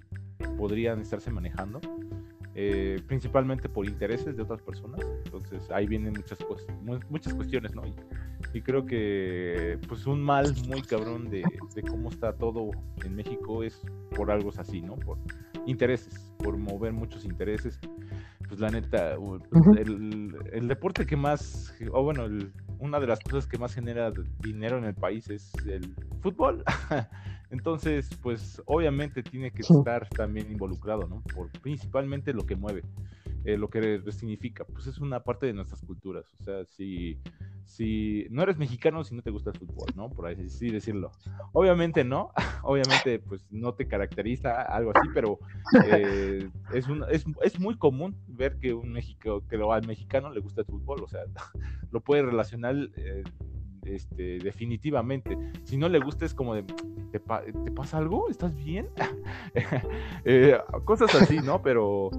podrían 0.57 1.01
estarse 1.01 1.29
manejando. 1.29 1.81
Eh, 2.55 2.99
principalmente 3.07 3.69
por 3.69 3.85
intereses 3.87 4.35
de 4.35 4.43
otras 4.43 4.61
personas. 4.61 4.99
Entonces 5.25 5.69
ahí 5.71 5.87
vienen 5.87 6.13
muchas 6.13 6.39
cosas, 6.39 6.67
mu- 6.81 6.99
muchas 7.09 7.33
cuestiones, 7.33 7.73
¿no? 7.75 7.85
Y, 7.85 7.93
y 8.53 8.61
creo 8.61 8.85
que 8.85 9.77
pues 9.87 10.05
un 10.07 10.21
mal 10.21 10.53
muy 10.67 10.81
cabrón 10.81 11.29
de, 11.29 11.43
de 11.73 11.81
cómo 11.83 12.09
está 12.09 12.33
todo 12.33 12.71
en 13.05 13.15
México 13.15 13.63
es 13.63 13.81
por 14.15 14.31
algo 14.31 14.51
así, 14.57 14.81
¿no? 14.81 14.95
Por 14.97 15.17
intereses, 15.65 16.33
por 16.37 16.57
mover 16.57 16.91
muchos 16.93 17.23
intereses. 17.25 17.79
Pues 18.47 18.59
la 18.59 18.69
neta, 18.69 19.15
pues, 19.17 19.43
el, 19.77 20.35
el 20.51 20.67
deporte 20.67 21.05
que 21.05 21.15
más, 21.15 21.73
o 21.93 22.03
bueno, 22.03 22.25
el- 22.25 22.51
una 22.79 22.99
de 22.99 23.05
las 23.07 23.19
cosas 23.19 23.45
que 23.47 23.57
más 23.59 23.73
genera 23.75 24.11
dinero 24.39 24.77
en 24.79 24.85
el 24.85 24.95
país 24.95 25.29
es 25.29 25.53
el 25.67 25.95
fútbol. 26.21 26.63
Entonces, 27.51 28.09
pues 28.21 28.61
obviamente 28.65 29.21
tiene 29.23 29.51
que 29.51 29.61
estar 29.61 30.07
también 30.09 30.49
involucrado, 30.51 31.07
¿no? 31.07 31.21
Por 31.35 31.49
principalmente 31.61 32.33
lo 32.33 32.45
que 32.45 32.55
mueve, 32.55 32.83
eh, 33.43 33.57
lo 33.57 33.69
que 33.69 34.01
significa, 34.11 34.63
pues 34.65 34.87
es 34.87 34.99
una 34.99 35.21
parte 35.23 35.45
de 35.47 35.53
nuestras 35.53 35.81
culturas. 35.81 36.25
O 36.39 36.43
sea, 36.43 36.65
si, 36.65 37.19
si 37.65 38.25
no 38.29 38.41
eres 38.43 38.57
mexicano, 38.57 39.03
si 39.03 39.15
no 39.15 39.21
te 39.21 39.31
gusta 39.31 39.49
el 39.51 39.57
fútbol, 39.59 39.87
¿no? 39.95 40.09
Por 40.09 40.27
así 40.27 40.69
decirlo. 40.69 41.11
Obviamente 41.51 42.03
no, 42.05 42.31
obviamente 42.63 43.19
pues 43.19 43.45
no 43.51 43.73
te 43.73 43.85
caracteriza 43.87 44.61
algo 44.61 44.91
así, 44.95 45.09
pero 45.13 45.37
eh, 45.85 46.49
es, 46.73 46.87
un- 46.87 47.03
es, 47.11 47.25
es 47.43 47.59
muy 47.59 47.77
común 47.77 48.15
ver 48.27 48.57
que 48.59 48.73
un 48.73 48.93
México, 48.93 49.45
que 49.49 49.57
lo- 49.57 49.73
al 49.73 49.85
mexicano 49.85 50.31
le 50.31 50.39
gusta 50.39 50.61
el 50.61 50.67
fútbol, 50.67 51.03
o 51.03 51.07
sea, 51.07 51.21
lo 51.91 51.99
puede 51.99 52.21
relacionar 52.23 52.75
eh, 52.95 53.23
este, 53.85 54.39
definitivamente. 54.39 55.37
Si 55.63 55.77
no 55.77 55.89
le 55.89 55.99
gusta 55.99 56.25
es 56.25 56.33
como 56.33 56.53
de, 56.55 56.63
¿te, 57.11 57.19
pa- 57.19 57.43
te 57.43 57.71
pasa 57.71 57.97
algo? 57.97 58.29
¿Estás 58.29 58.55
bien? 58.55 58.87
Eh, 60.23 60.57
cosas 60.85 61.13
así, 61.15 61.39
¿no? 61.39 61.61
Pero 61.61 62.09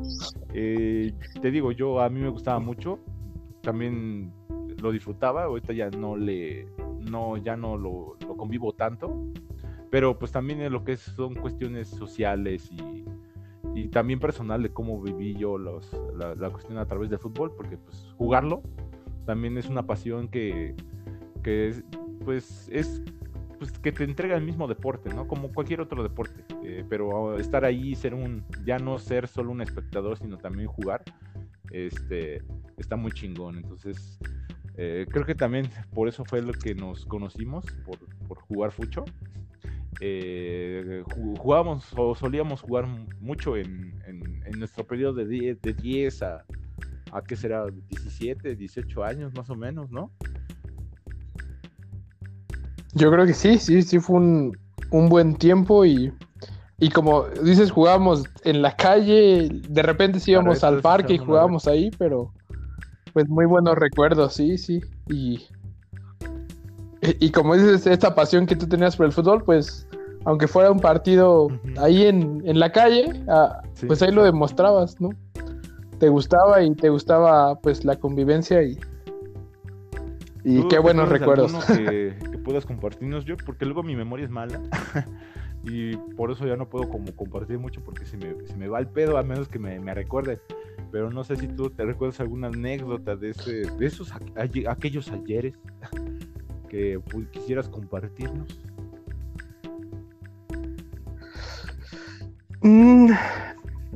eh, 0.52 1.12
te 1.40 1.50
digo, 1.50 1.72
yo 1.72 2.00
a 2.00 2.08
mí 2.10 2.20
me 2.20 2.28
gustaba 2.28 2.58
mucho, 2.58 2.98
también 3.60 4.32
lo 4.82 4.90
disfrutaba, 4.90 5.44
ahorita 5.44 5.72
ya 5.72 5.88
no 5.90 6.16
le, 6.16 6.66
no, 7.10 7.36
ya 7.36 7.56
no 7.56 7.76
lo, 7.76 8.16
lo 8.26 8.36
convivo 8.36 8.72
tanto, 8.72 9.14
pero 9.90 10.18
pues 10.18 10.32
también 10.32 10.60
es 10.62 10.70
lo 10.72 10.82
que 10.84 10.96
son 10.96 11.34
cuestiones 11.34 11.88
sociales 11.88 12.70
y, 12.72 13.04
y 13.74 13.88
también 13.88 14.18
personal 14.18 14.62
de 14.62 14.70
cómo 14.70 15.00
viví 15.00 15.34
yo 15.34 15.58
los, 15.58 15.88
la, 16.16 16.34
la 16.34 16.50
cuestión 16.50 16.78
a 16.78 16.86
través 16.86 17.08
del 17.10 17.20
fútbol, 17.20 17.52
porque 17.56 17.76
pues 17.78 18.12
jugarlo 18.18 18.62
también 19.26 19.56
es 19.58 19.68
una 19.68 19.86
pasión 19.86 20.26
que, 20.28 20.74
que 21.42 21.68
es, 21.68 21.84
pues 22.24 22.68
es 22.72 23.02
pues, 23.58 23.72
que 23.78 23.92
te 23.92 24.04
entrega 24.04 24.36
el 24.36 24.42
mismo 24.44 24.66
deporte, 24.68 25.12
¿no? 25.14 25.26
Como 25.28 25.52
cualquier 25.52 25.80
otro 25.80 26.02
deporte, 26.02 26.44
eh, 26.64 26.84
pero 26.88 27.38
estar 27.38 27.64
ahí, 27.64 27.94
ser 27.94 28.14
un, 28.14 28.44
ya 28.64 28.78
no 28.78 28.98
ser 28.98 29.28
solo 29.28 29.50
un 29.52 29.60
espectador, 29.62 30.18
sino 30.18 30.36
también 30.38 30.68
jugar, 30.68 31.02
este, 31.70 32.42
está 32.76 32.96
muy 32.96 33.12
chingón, 33.12 33.56
entonces 33.56 34.18
eh, 34.76 35.06
creo 35.10 35.24
que 35.24 35.34
también 35.34 35.68
por 35.94 36.08
eso 36.08 36.24
fue 36.24 36.42
lo 36.42 36.52
que 36.52 36.74
nos 36.74 37.04
conocimos, 37.06 37.64
por, 37.84 37.98
por 38.26 38.38
jugar 38.40 38.72
fucho. 38.72 39.04
Eh, 40.00 41.02
ju- 41.04 41.36
jugábamos 41.38 41.92
o 41.96 42.14
solíamos 42.14 42.60
jugar 42.62 42.86
mucho 43.20 43.56
en, 43.56 43.94
en- 44.06 44.42
nuestro 44.58 44.84
periodo 44.86 45.14
de 45.14 45.26
10, 45.26 45.60
de 45.62 45.72
10 45.74 46.22
a, 46.22 46.44
a 47.12 47.22
qué 47.22 47.36
será, 47.36 47.66
17, 47.88 48.54
18 48.56 49.04
años 49.04 49.32
más 49.34 49.48
o 49.50 49.54
menos, 49.56 49.90
¿no? 49.90 50.10
Yo 52.94 53.10
creo 53.10 53.26
que 53.26 53.34
sí, 53.34 53.58
sí, 53.58 53.82
sí 53.82 53.98
fue 53.98 54.16
un, 54.16 54.58
un 54.90 55.08
buen 55.08 55.36
tiempo 55.36 55.84
y, 55.84 56.12
y 56.78 56.90
como 56.90 57.24
dices, 57.42 57.70
jugábamos 57.70 58.24
en 58.44 58.60
la 58.62 58.76
calle, 58.76 59.48
de 59.50 59.82
repente 59.82 60.20
sí 60.20 60.32
íbamos 60.32 60.62
al 60.62 60.80
parque 60.80 61.14
y 61.14 61.18
jugábamos 61.18 61.66
ahí, 61.66 61.90
pero 61.98 62.32
pues 63.12 63.28
muy 63.28 63.46
buenos 63.46 63.76
recuerdos, 63.76 64.34
sí, 64.34 64.58
sí. 64.58 64.80
Y, 65.08 65.46
y 67.00 67.30
como 67.30 67.56
dices, 67.56 67.86
esta 67.86 68.14
pasión 68.14 68.46
que 68.46 68.56
tú 68.56 68.66
tenías 68.66 68.96
por 68.96 69.06
el 69.06 69.12
fútbol, 69.12 69.42
pues 69.44 69.86
aunque 70.24 70.46
fuera 70.46 70.70
un 70.70 70.80
partido 70.80 71.48
ahí 71.78 72.06
en, 72.06 72.42
en 72.46 72.58
la 72.60 72.70
calle, 72.70 73.24
ah, 73.28 73.60
Sí, 73.74 73.86
pues 73.86 74.02
ahí 74.02 74.12
lo 74.12 74.22
demostrabas, 74.22 75.00
¿no? 75.00 75.10
Te 75.98 76.08
gustaba 76.08 76.62
y 76.62 76.74
te 76.74 76.88
gustaba 76.88 77.56
pues 77.56 77.84
la 77.84 77.96
convivencia 77.96 78.62
y, 78.62 78.78
y 80.44 80.60
¿Tú 80.60 80.68
qué 80.68 80.78
buenos 80.78 81.08
recuerdos. 81.08 81.52
que, 81.66 82.14
que 82.30 82.38
puedas 82.38 82.66
compartirnos 82.66 83.24
yo? 83.24 83.36
Porque 83.36 83.64
luego 83.64 83.82
mi 83.82 83.94
memoria 83.94 84.24
es 84.24 84.30
mala. 84.30 84.60
y 85.64 85.96
por 86.16 86.30
eso 86.32 86.46
ya 86.46 86.56
no 86.56 86.68
puedo 86.68 86.88
como 86.88 87.14
compartir 87.14 87.58
mucho 87.58 87.80
porque 87.84 88.04
se 88.04 88.16
me, 88.16 88.34
se 88.46 88.56
me 88.56 88.66
va 88.66 88.80
el 88.80 88.88
pedo 88.88 89.16
a 89.18 89.22
menos 89.22 89.48
que 89.48 89.58
me, 89.58 89.78
me 89.78 89.94
recuerde. 89.94 90.40
Pero 90.90 91.10
no 91.10 91.22
sé 91.22 91.36
si 91.36 91.46
tú 91.48 91.70
te 91.70 91.84
recuerdas 91.84 92.20
alguna 92.20 92.48
anécdota 92.48 93.14
de, 93.14 93.30
ese, 93.30 93.52
de 93.70 93.86
esos 93.86 94.12
aquellos 94.66 95.10
ayeres 95.10 95.54
que 96.68 97.00
quisieras 97.30 97.68
compartirnos. 97.68 98.48
Mm, 102.62 103.10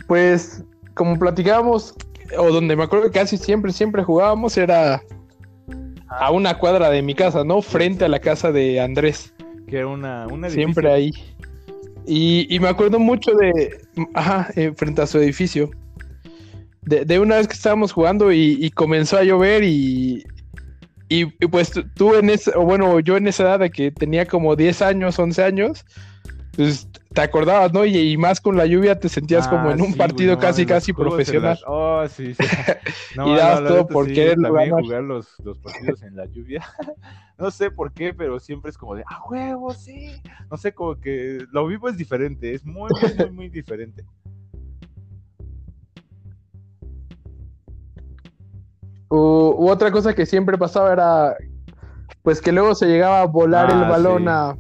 pues 0.07 0.65
como 0.95 1.19
platicábamos, 1.19 1.95
o 2.39 2.51
donde 2.51 2.75
me 2.75 2.85
acuerdo 2.85 3.07
que 3.07 3.19
casi 3.19 3.37
siempre, 3.37 3.73
siempre 3.73 4.03
jugábamos, 4.03 4.57
era 4.57 5.03
a 6.09 6.31
una 6.31 6.59
cuadra 6.59 6.91
de 6.91 7.03
mi 7.03 7.15
casa, 7.15 7.45
¿no? 7.45 7.63
Frente 7.63 8.05
a 8.05 8.09
la 8.09 8.19
casa 8.21 8.53
de 8.53 8.81
Andrés, 8.81 9.35
Que 9.69 9.79
era 9.79 9.89
una, 9.89 10.27
un 10.27 10.49
siempre 10.51 10.91
ahí. 10.93 11.11
Y, 12.07 12.47
y 12.55 12.61
me 12.61 12.69
acuerdo 12.69 12.99
mucho 13.01 13.33
de, 13.35 13.81
ajá, 14.15 14.49
eh, 14.55 14.73
frente 14.77 15.03
a 15.03 15.07
su 15.07 15.19
edificio, 15.19 15.71
de, 16.83 17.05
de 17.05 17.19
una 17.19 17.37
vez 17.37 17.49
que 17.49 17.55
estábamos 17.55 17.91
jugando 17.93 18.31
y, 18.33 18.57
y 18.61 18.71
comenzó 18.71 19.17
a 19.19 19.25
llover 19.25 19.65
y, 19.65 20.25
y, 21.09 21.23
y 21.25 21.47
pues 21.51 21.73
tú- 21.73 21.85
tú 21.95 22.15
en 22.15 22.31
esa, 22.31 22.53
o 22.57 22.63
bueno, 22.65 23.01
yo 23.01 23.17
en 23.17 23.27
esa 23.27 23.43
edad 23.43 23.59
de 23.59 23.71
que 23.71 23.91
tenía 23.91 24.25
como 24.27 24.55
10 24.55 24.83
años, 24.83 25.19
11 25.19 25.43
años, 25.43 25.85
pues 26.55 26.87
te 27.17 27.23
acordabas, 27.23 27.73
¿no? 27.73 27.87
Y, 27.87 27.97
y 27.97 28.17
más 28.19 28.43
con 28.43 28.59
la 28.59 28.67
lluvia 28.67 29.01
te 29.01 29.09
sentías 29.09 29.49
como 29.49 29.71
Ah, 29.71 29.73
en 29.73 29.81
un 29.81 29.93
sí, 29.93 29.97
partido 29.99 30.39
casi, 30.39 30.67
casi 30.67 30.93
profesional. 30.93 31.59
la- 31.63 31.67
Oh, 31.67 32.07
sí, 32.09 32.35
sí. 32.35 32.45
No, 33.17 33.33
Y 33.33 33.37
dabas 33.39 33.65
todo 33.65 33.87
por 33.89 34.05
sí, 34.07 34.13
quererlo 34.15 34.43
también 34.49 34.69
ganar. 34.69 34.85
jugar 34.85 35.03
los, 35.03 35.41
los 35.41 35.59
partidos 35.59 36.03
en 36.03 36.15
la 36.15 36.27
lluvia. 36.27 36.63
no 37.39 37.51
sé 37.51 37.71
por 37.71 37.91
qué, 37.95 38.13
pero 38.13 38.39
siempre 38.39 38.71
es 38.71 38.77
como 38.77 38.95
de, 38.95 39.03
¡ah, 39.09 39.23
huevo, 39.31 39.73
sí! 39.73 40.21
No 40.51 40.59
sé, 40.59 40.75
como 40.75 41.01
que 41.01 41.47
lo 41.51 41.67
vivo 41.67 41.89
es 41.89 41.97
diferente, 41.97 42.53
es 42.53 42.63
muy, 42.67 42.93
muy, 42.93 43.15
muy, 43.15 43.31
muy 43.31 43.49
diferente. 43.49 44.05
U, 49.09 49.17
u 49.59 49.71
otra 49.71 49.91
cosa 49.91 50.15
que 50.15 50.27
siempre 50.27 50.59
pasaba 50.59 50.93
era, 50.93 51.35
pues 52.23 52.43
que 52.43 52.53
luego 52.53 52.75
se 52.75 52.87
llegaba 52.89 53.23
a 53.23 53.27
volar 53.27 53.71
el 53.71 53.85
Ah, 53.85 53.89
balón 53.89 54.25
sí. 54.25 54.29
a 54.29 54.57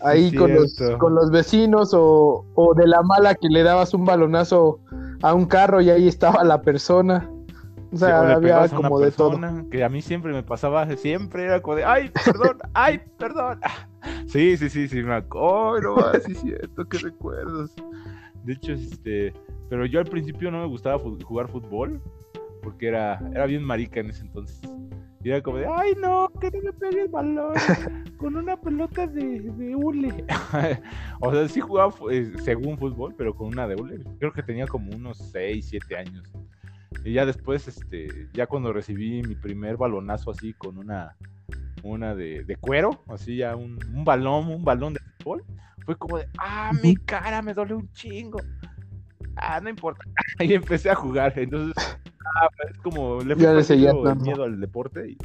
ahí 0.00 0.34
con 0.34 0.54
los, 0.54 0.76
con 0.98 1.14
los 1.14 1.30
vecinos 1.30 1.92
o, 1.94 2.44
o 2.54 2.74
de 2.74 2.86
la 2.86 3.02
mala 3.02 3.34
que 3.34 3.48
le 3.48 3.62
dabas 3.62 3.94
un 3.94 4.04
balonazo 4.04 4.80
a 5.22 5.34
un 5.34 5.46
carro 5.46 5.80
y 5.80 5.90
ahí 5.90 6.08
estaba 6.08 6.44
la 6.44 6.60
persona. 6.62 7.30
O 7.92 7.96
sea, 7.96 8.08
Sí, 8.08 8.26
o 8.26 8.36
había 8.36 8.68
como 8.68 8.98
de 8.98 9.12
todo. 9.12 9.38
Que 9.70 9.84
a 9.84 9.88
mí 9.88 10.02
siempre 10.02 10.32
me 10.32 10.42
pasaba, 10.42 10.84
siempre 10.96 11.44
era 11.44 11.62
como 11.62 11.76
de, 11.76 11.84
¡ay, 11.84 12.10
perdón! 12.24 12.58
¡ay, 12.74 13.00
perdón! 13.18 13.60
Sí, 14.26 14.58
sí, 14.58 14.68
sí, 14.68 14.86
sí, 14.86 15.02
me 15.02 15.14
acuerdo. 15.14 15.96
no, 15.96 16.20
sí, 16.20 16.34
cierto, 16.34 16.84
qué 16.86 16.98
recuerdos. 16.98 17.74
De 18.42 18.52
hecho, 18.52 18.72
este, 18.72 19.32
pero 19.70 19.86
yo 19.86 19.98
al 19.98 20.04
principio 20.04 20.50
no 20.50 20.60
me 20.60 20.66
gustaba 20.66 20.98
jugar 20.98 21.48
fútbol 21.48 22.02
porque 22.62 22.88
era, 22.88 23.18
era 23.32 23.46
bien 23.46 23.62
marica 23.62 24.00
en 24.00 24.10
ese 24.10 24.22
entonces. 24.22 24.60
Y 25.24 25.30
era 25.30 25.42
como 25.42 25.56
de, 25.56 25.66
ay 25.66 25.94
no, 25.98 26.30
que 26.38 26.50
no 26.50 26.62
me 26.62 26.72
pegue 26.74 27.02
el 27.02 27.08
balón 27.08 27.54
con 28.18 28.36
una 28.36 28.60
pelota 28.60 29.06
de, 29.06 29.40
de 29.40 29.74
hule. 29.74 30.24
o 31.20 31.32
sea, 31.32 31.48
sí 31.48 31.60
jugaba 31.60 31.94
eh, 32.10 32.30
según 32.44 32.76
fútbol, 32.76 33.14
pero 33.16 33.34
con 33.34 33.48
una 33.48 33.66
de 33.66 33.74
hule. 33.74 34.04
Creo 34.18 34.34
que 34.34 34.42
tenía 34.42 34.66
como 34.66 34.94
unos 34.94 35.16
6, 35.32 35.66
7 35.70 35.96
años. 35.96 36.30
Y 37.06 37.14
ya 37.14 37.24
después, 37.24 37.66
este, 37.66 38.28
ya 38.34 38.46
cuando 38.46 38.72
recibí 38.74 39.22
mi 39.22 39.34
primer 39.34 39.78
balonazo 39.78 40.30
así 40.30 40.52
con 40.52 40.76
una, 40.76 41.16
una 41.82 42.14
de, 42.14 42.44
de 42.44 42.56
cuero, 42.56 43.02
así 43.08 43.36
ya 43.38 43.56
un, 43.56 43.78
un 43.94 44.04
balón, 44.04 44.48
un 44.48 44.62
balón 44.62 44.92
de 44.92 45.00
fútbol, 45.00 45.42
fue 45.86 45.96
como 45.96 46.18
de, 46.18 46.28
ah, 46.38 46.70
mi 46.82 46.96
cara 46.96 47.40
me 47.40 47.54
duele 47.54 47.74
un 47.74 47.90
chingo. 47.92 48.38
Ah, 49.36 49.60
no 49.60 49.68
importa. 49.68 50.04
Y 50.40 50.52
empecé 50.54 50.90
a 50.90 50.94
jugar. 50.94 51.32
Entonces, 51.38 51.74
ah, 52.36 52.48
es 52.70 52.78
como 52.78 53.20
le 53.22 53.36
perdiendo 53.36 54.10
el 54.10 54.16
miedo 54.20 54.44
al 54.44 54.60
deporte. 54.60 55.10
Y 55.10 55.18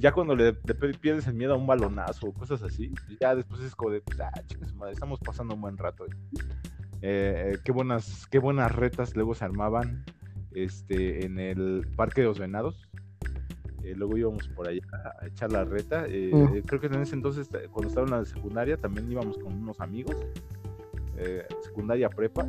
ya 0.00 0.12
cuando 0.12 0.34
le, 0.34 0.56
le 0.64 0.74
pierdes 0.94 1.26
el 1.26 1.34
miedo 1.34 1.54
a 1.54 1.56
un 1.56 1.66
balonazo 1.66 2.28
o 2.28 2.32
cosas 2.32 2.62
así, 2.62 2.92
ya 3.20 3.34
después 3.34 3.60
es 3.60 3.74
como 3.74 3.90
de, 3.92 4.00
pues, 4.00 4.18
ah, 4.20 4.30
chicas, 4.46 4.74
madre, 4.74 4.92
estamos 4.94 5.20
pasando 5.20 5.54
un 5.54 5.60
buen 5.60 5.76
rato. 5.78 6.06
Eh, 6.06 7.52
eh, 7.54 7.58
qué 7.64 7.72
buenas, 7.72 8.26
qué 8.30 8.38
buenas 8.38 8.72
retas 8.74 9.14
luego 9.14 9.34
se 9.34 9.44
armaban 9.44 10.04
este, 10.54 11.26
en 11.26 11.38
el 11.38 11.86
Parque 11.96 12.22
de 12.22 12.28
los 12.28 12.38
Venados. 12.38 12.88
Eh, 13.82 13.94
luego 13.94 14.16
íbamos 14.16 14.48
por 14.48 14.66
allá 14.66 14.80
a 15.20 15.26
echar 15.26 15.52
la 15.52 15.64
reta. 15.64 16.06
Eh, 16.08 16.30
Mm. 16.32 16.60
creo 16.66 16.80
que 16.80 16.86
en 16.86 16.94
ese 17.02 17.14
entonces, 17.14 17.48
cuando 17.70 17.88
estaba 17.88 18.06
en 18.06 18.12
la 18.12 18.24
secundaria, 18.24 18.78
también 18.78 19.10
íbamos 19.12 19.36
con 19.36 19.52
unos 19.52 19.78
amigos, 19.80 20.16
eh, 21.18 21.46
secundaria 21.62 22.08
prepa, 22.08 22.48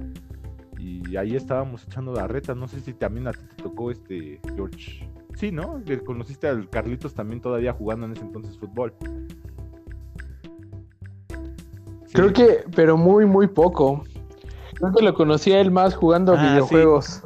y 0.79 1.15
ahí 1.17 1.35
estábamos 1.35 1.83
echando 1.85 2.13
la 2.13 2.27
reta. 2.27 2.53
No 2.55 2.67
sé 2.67 2.79
si 2.81 2.93
también 2.93 3.27
a 3.27 3.31
ti 3.33 3.39
te 3.55 3.63
tocó 3.63 3.91
este 3.91 4.39
George. 4.55 5.09
Sí, 5.35 5.51
¿no? 5.51 5.83
Que 5.83 5.99
conociste 5.99 6.47
al 6.47 6.69
Carlitos 6.69 7.13
también 7.13 7.41
todavía 7.41 7.73
jugando 7.73 8.05
en 8.05 8.13
ese 8.13 8.21
entonces 8.21 8.57
fútbol. 8.57 8.93
Sí. 12.05 12.13
Creo 12.13 12.31
que, 12.33 12.63
pero 12.75 12.97
muy, 12.97 13.25
muy 13.25 13.47
poco. 13.47 14.03
Creo 14.75 14.93
que 14.93 15.03
lo 15.03 15.13
conocía 15.13 15.59
él 15.59 15.71
más 15.71 15.95
jugando 15.95 16.33
Ah, 16.33 16.37
sí. 16.41 16.47
videojuegos. 16.51 17.23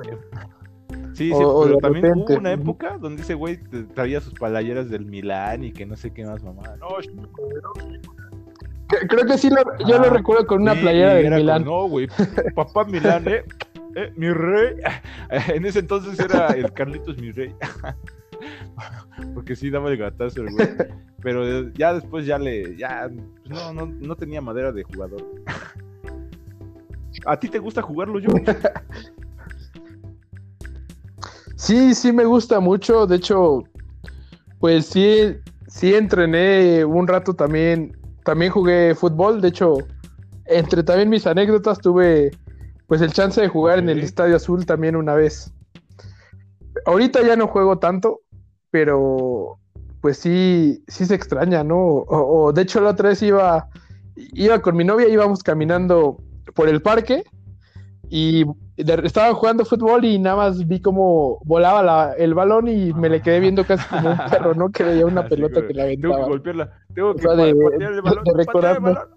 Sí, 1.13 1.27
sí, 1.27 1.33
o 1.33 1.63
pero 1.65 1.77
también 1.79 2.05
repente. 2.05 2.33
hubo 2.33 2.39
una 2.39 2.53
época 2.53 2.97
donde 2.97 3.21
ese 3.23 3.33
güey 3.33 3.57
traía 3.93 4.21
sus 4.21 4.33
palayeras 4.35 4.89
del 4.89 5.05
Milán 5.05 5.65
y 5.65 5.73
que 5.73 5.85
no 5.85 5.97
sé 5.97 6.11
qué 6.13 6.25
más 6.25 6.41
mamá. 6.43 6.75
No, 6.79 6.87
Creo 9.07 9.25
que 9.25 9.37
sí, 9.37 9.49
lo- 9.49 9.77
yo 9.87 9.97
lo 9.99 10.05
Ah, 10.07 10.09
recuerdo 10.09 10.47
con 10.47 10.61
una 10.63 10.73
sí, 10.73 10.79
playera 10.81 11.21
como, 11.21 11.35
Milán. 11.37 11.63
no, 11.65 11.87
güey, 11.87 12.07
papá 12.55 12.85
Milán, 12.85 13.27
eh, 13.27 13.43
eh, 13.95 14.11
mi 14.15 14.29
rey. 14.31 14.75
En 15.55 15.65
ese 15.65 15.79
entonces 15.79 16.19
era 16.19 16.47
el 16.49 16.71
Carlitos 16.73 17.17
mi 17.17 17.31
rey. 17.31 17.53
Porque 19.35 19.55
sí 19.55 19.69
daba 19.69 19.89
el 19.91 19.97
gatazo 19.97 20.41
güey. 20.43 20.69
Pero 21.21 21.69
ya 21.73 21.93
después 21.93 22.25
ya 22.25 22.39
le, 22.39 22.75
ya, 22.77 23.09
pues 23.43 23.49
no, 23.49 23.73
no, 23.73 23.85
no 23.85 24.15
tenía 24.15 24.41
madera 24.41 24.71
de 24.71 24.83
jugador. 24.83 25.21
¿A 27.25 27.37
ti 27.39 27.49
te 27.49 27.59
gusta 27.59 27.81
jugarlo 27.81 28.19
yo? 28.19 28.29
Sí, 31.55 31.93
sí 31.93 32.13
me 32.13 32.23
gusta 32.23 32.61
mucho. 32.61 33.05
De 33.05 33.17
hecho, 33.17 33.63
pues 34.59 34.85
sí, 34.85 35.35
sí 35.67 35.93
entrené 35.93 36.85
un 36.85 37.05
rato 37.05 37.33
también. 37.33 37.97
También 38.23 38.51
jugué 38.51 38.95
fútbol. 38.95 39.41
De 39.41 39.49
hecho, 39.49 39.77
entre 40.45 40.83
también 40.83 41.09
mis 41.09 41.27
anécdotas 41.27 41.79
tuve 41.79 42.31
pues 42.87 43.01
el 43.01 43.13
chance 43.13 43.39
de 43.39 43.47
jugar 43.47 43.79
en 43.79 43.89
el. 43.89 43.99
Estadio 43.99 44.35
Azul 44.35 44.65
también 44.65 44.95
una 44.95 45.13
vez. 45.13 45.53
Ahorita 46.85 47.21
ya 47.21 47.35
no 47.35 47.47
juego 47.47 47.77
tanto, 47.77 48.21
pero 48.71 49.59
pues 50.01 50.17
sí, 50.17 50.83
sí 50.87 51.05
se 51.05 51.15
extraña, 51.15 51.63
¿no? 51.63 51.77
O, 51.77 52.45
o, 52.45 52.53
de 52.53 52.61
hecho 52.61 52.81
la 52.81 52.91
otra 52.91 53.09
vez 53.09 53.21
iba, 53.21 53.67
iba 54.15 54.61
con 54.61 54.75
mi 54.75 54.83
novia, 54.83 55.07
íbamos 55.09 55.43
caminando 55.43 56.17
por 56.55 56.69
el 56.69 56.81
parque 56.81 57.23
y 58.09 58.45
estaban 58.79 59.33
jugando 59.33 59.65
fútbol 59.65 60.05
y 60.05 60.17
nada 60.19 60.35
más 60.37 60.65
vi 60.67 60.79
cómo 60.79 61.39
volaba 61.43 61.83
la- 61.83 62.13
el 62.13 62.33
balón 62.33 62.67
y 62.67 62.93
me 62.93 63.09
le 63.09 63.21
quedé 63.21 63.39
viendo 63.39 63.65
casi 63.65 63.85
como 63.89 64.11
un 64.11 64.17
perro, 64.29 64.53
¿no? 64.55 64.69
Que 64.71 64.83
veía 64.83 65.05
una 65.05 65.21
Así, 65.21 65.29
pelota 65.29 65.67
que 65.67 65.73
la 65.73 65.83
Tengo 65.85 66.01
que 66.01 66.07
aventaba. 66.07 66.27
golpearla. 66.27 66.73
Tengo 66.93 67.15
que 67.15 67.27
O 67.27 67.35
sea, 67.35 67.45
de- 67.45 67.55
pa- 67.55 67.69
patear 67.71 67.93
el 67.93 68.01
balón. 68.01 68.23
de 68.23 68.31
patear 68.31 68.39
el 68.39 68.45
recordarme. 68.45 68.93
balón. 68.93 69.07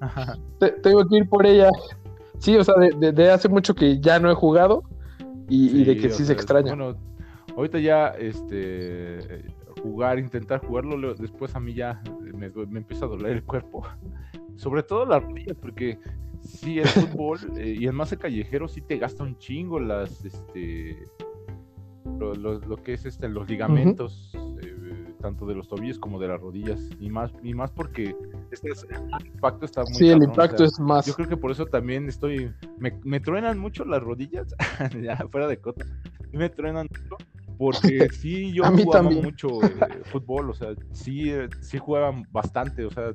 Ajá. 0.00 0.36
Te- 0.58 0.70
tengo 0.72 1.06
que 1.08 1.16
ir 1.16 1.28
por 1.28 1.46
ella. 1.46 1.70
Sí, 2.38 2.56
o 2.56 2.64
sea, 2.64 2.74
de, 2.76 3.30
hace 3.30 3.48
mucho 3.48 3.74
que 3.74 4.00
ya 4.00 4.18
no 4.18 4.30
he 4.30 4.34
jugado 4.34 4.82
y, 5.48 5.80
y 5.80 5.84
de 5.84 5.96
que 5.96 6.10
sí 6.10 6.24
se 6.24 6.32
extraña. 6.32 6.74
Bueno, 6.74 6.96
ahorita 7.56 7.78
ya 7.78 8.08
este 8.08 9.44
jugar, 9.82 10.18
intentar 10.18 10.60
jugarlo, 10.64 11.14
después 11.14 11.54
a 11.56 11.60
mí 11.60 11.74
ya 11.74 12.00
me, 12.34 12.50
me 12.50 12.78
empieza 12.80 13.04
a 13.04 13.08
doler 13.08 13.32
el 13.32 13.44
cuerpo. 13.44 13.84
Sobre 14.56 14.82
todo 14.82 15.06
las 15.06 15.22
rodillas, 15.22 15.56
porque 15.60 15.98
sí, 16.44 16.78
el 16.78 16.88
fútbol 16.88 17.38
eh, 17.56 17.76
y 17.78 17.86
el 17.86 17.92
más 17.92 18.12
el 18.12 18.18
callejero 18.18 18.68
sí 18.68 18.80
te 18.80 18.98
gasta 18.98 19.22
un 19.24 19.36
chingo 19.38 19.78
las, 19.80 20.24
este, 20.24 20.96
lo, 22.18 22.34
lo- 22.34 22.58
lo 22.60 22.76
que 22.76 22.94
es 22.94 23.04
este, 23.06 23.28
los 23.28 23.48
ligamentos, 23.48 24.32
eh, 24.62 25.14
tanto 25.20 25.46
de 25.46 25.54
los 25.54 25.68
tobillos 25.68 25.98
como 25.98 26.18
de 26.20 26.28
las 26.28 26.40
rodillas, 26.40 26.80
y 27.00 27.08
más, 27.10 27.32
y 27.42 27.54
más 27.54 27.70
porque 27.70 28.14
este 28.50 28.70
es- 28.70 28.86
el 28.90 29.26
impacto 29.26 29.64
está 29.66 29.84
muy 29.84 29.94
Sí, 29.94 30.08
el 30.08 30.20
o 30.20 30.24
impacto 30.24 30.58
sea, 30.58 30.66
es 30.66 30.80
más. 30.80 31.06
yo 31.06 31.14
creo 31.14 31.28
que 31.28 31.36
por 31.36 31.50
eso 31.50 31.66
también 31.66 32.08
estoy. 32.08 32.52
Me, 32.78 32.92
me 33.04 33.20
truenan 33.20 33.58
mucho 33.58 33.84
las 33.84 34.02
rodillas, 34.02 34.54
ya 35.02 35.16
fuera 35.30 35.46
de 35.46 35.58
cota. 35.58 35.84
Me 36.32 36.48
truenan 36.48 36.86
mucho. 36.90 37.16
Porque 37.58 38.08
sí, 38.12 38.52
yo 38.52 38.64
jugaba 38.64 39.02
también. 39.02 39.24
mucho 39.24 39.60
eh, 39.62 40.00
fútbol, 40.04 40.50
o 40.50 40.54
sea, 40.54 40.74
sí, 40.92 41.30
eh, 41.30 41.48
sí 41.60 41.78
jugaban 41.78 42.24
bastante, 42.32 42.84
o 42.84 42.90
sea, 42.90 43.12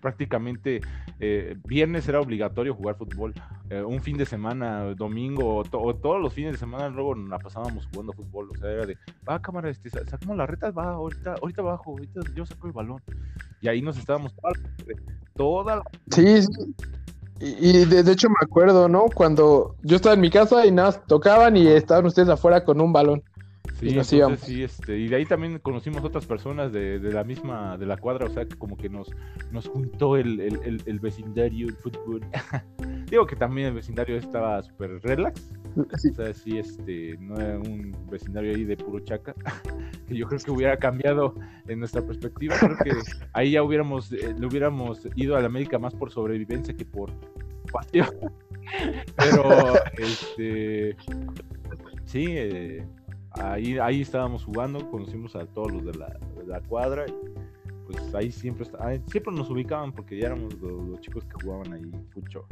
prácticamente 0.00 0.80
eh, 1.20 1.56
viernes 1.66 2.08
era 2.08 2.20
obligatorio 2.20 2.74
jugar 2.74 2.96
fútbol. 2.96 3.34
eh, 3.68 3.82
un 3.82 4.00
fin 4.02 4.16
de 4.16 4.26
semana, 4.26 4.94
domingo, 4.96 5.56
o, 5.56 5.62
to- 5.64 5.80
o 5.80 5.94
todos 5.94 6.20
los 6.20 6.32
fines 6.34 6.52
de 6.52 6.58
semana, 6.58 6.88
luego 6.88 7.14
la 7.14 7.38
pasábamos 7.38 7.86
jugando 7.92 8.12
fútbol. 8.12 8.48
O 8.50 8.56
sea, 8.58 8.70
era 8.70 8.86
de, 8.86 8.96
va 9.28 9.40
cámara, 9.40 9.70
este, 9.70 9.90
sa- 9.90 10.04
sacamos 10.06 10.36
las 10.36 10.48
retas, 10.50 10.76
va, 10.76 10.90
ahorita, 10.94 11.34
ahorita 11.40 11.62
bajo, 11.62 11.90
ahorita 11.90 12.20
yo 12.34 12.44
saco 12.46 12.66
el 12.66 12.72
balón. 12.72 13.00
Y 13.60 13.68
ahí 13.68 13.80
nos 13.82 13.96
estábamos 13.98 14.34
toda 15.36 15.76
la- 15.76 15.82
Sí, 16.10 16.42
sí. 16.42 16.74
Y, 17.40 17.68
y 17.80 17.84
de, 17.86 18.02
de 18.02 18.12
hecho 18.12 18.28
me 18.28 18.34
acuerdo, 18.42 18.88
¿no? 18.88 19.06
Cuando 19.14 19.76
yo 19.82 19.96
estaba 19.96 20.14
en 20.14 20.20
mi 20.20 20.30
casa 20.30 20.66
y 20.66 20.70
nada, 20.72 20.92
tocaban 21.06 21.56
y 21.56 21.66
estaban 21.68 22.04
ustedes 22.06 22.28
afuera 22.28 22.64
con 22.64 22.80
un 22.80 22.92
balón. 22.92 23.22
Sí, 23.78 23.88
y 23.90 23.94
nos 23.94 24.12
entonces 24.12 24.46
sí, 24.46 24.62
este, 24.62 24.98
y 24.98 25.08
de 25.08 25.16
ahí 25.16 25.24
también 25.24 25.58
conocimos 25.58 26.04
otras 26.04 26.26
personas 26.26 26.70
de, 26.72 26.98
de 26.98 27.12
la 27.12 27.24
misma, 27.24 27.78
de 27.78 27.86
la 27.86 27.96
cuadra, 27.96 28.26
o 28.26 28.30
sea, 28.30 28.44
que 28.46 28.56
como 28.56 28.76
que 28.76 28.88
nos, 28.90 29.10
nos 29.52 29.68
juntó 29.68 30.16
el, 30.16 30.38
el, 30.40 30.60
el- 30.64 30.82
el 30.84 31.00
vecindario, 31.00 31.66
el 31.66 31.76
fútbol. 31.76 32.20
Digo 33.10 33.26
que 33.26 33.36
también 33.36 33.68
el 33.68 33.74
vecindario 33.74 34.16
estaba 34.16 34.62
súper 34.62 35.00
relax, 35.02 35.40
Sí, 35.98 36.08
o 36.10 36.14
sea, 36.14 36.34
sí, 36.34 36.58
este, 36.58 37.16
no 37.20 37.36
era 37.40 37.58
un 37.58 37.94
vecindario 38.10 38.54
ahí 38.54 38.64
de 38.64 38.76
puro 38.76 39.00
chaca, 39.00 39.34
que 40.06 40.16
yo 40.16 40.26
creo 40.26 40.40
que 40.40 40.50
hubiera 40.50 40.76
cambiado 40.76 41.34
en 41.68 41.78
nuestra 41.78 42.02
perspectiva, 42.02 42.56
creo 42.58 42.76
que 42.84 42.90
ahí 43.32 43.52
ya 43.52 43.62
hubiéramos, 43.62 44.12
eh, 44.12 44.34
le 44.38 44.46
hubiéramos 44.46 45.06
ido 45.16 45.36
a 45.36 45.40
la 45.40 45.46
América 45.46 45.78
más 45.78 45.94
por 45.94 46.10
sobrevivencia 46.10 46.74
que 46.76 46.84
por 46.84 47.10
pasión. 47.72 48.08
Pero, 49.16 49.74
este, 49.98 50.96
sí, 52.04 52.26
eh, 52.28 52.86
ahí, 53.32 53.78
ahí 53.78 54.00
estábamos 54.02 54.44
jugando, 54.44 54.88
conocimos 54.90 55.36
a 55.36 55.46
todos 55.46 55.72
los 55.72 55.84
de 55.84 55.94
la, 55.94 56.08
de 56.36 56.46
la 56.46 56.60
cuadra 56.60 57.06
y 57.08 57.14
pues 57.86 58.14
ahí 58.14 58.30
siempre, 58.30 58.64
está- 58.64 58.86
ahí 58.86 59.02
siempre 59.06 59.34
nos 59.34 59.50
ubicaban 59.50 59.92
porque 59.92 60.18
ya 60.18 60.26
éramos 60.28 60.54
los, 60.60 60.72
los 60.88 61.00
chicos 61.00 61.24
que 61.24 61.44
jugaban 61.44 61.72
ahí 61.72 61.90
fucho. 62.12 62.44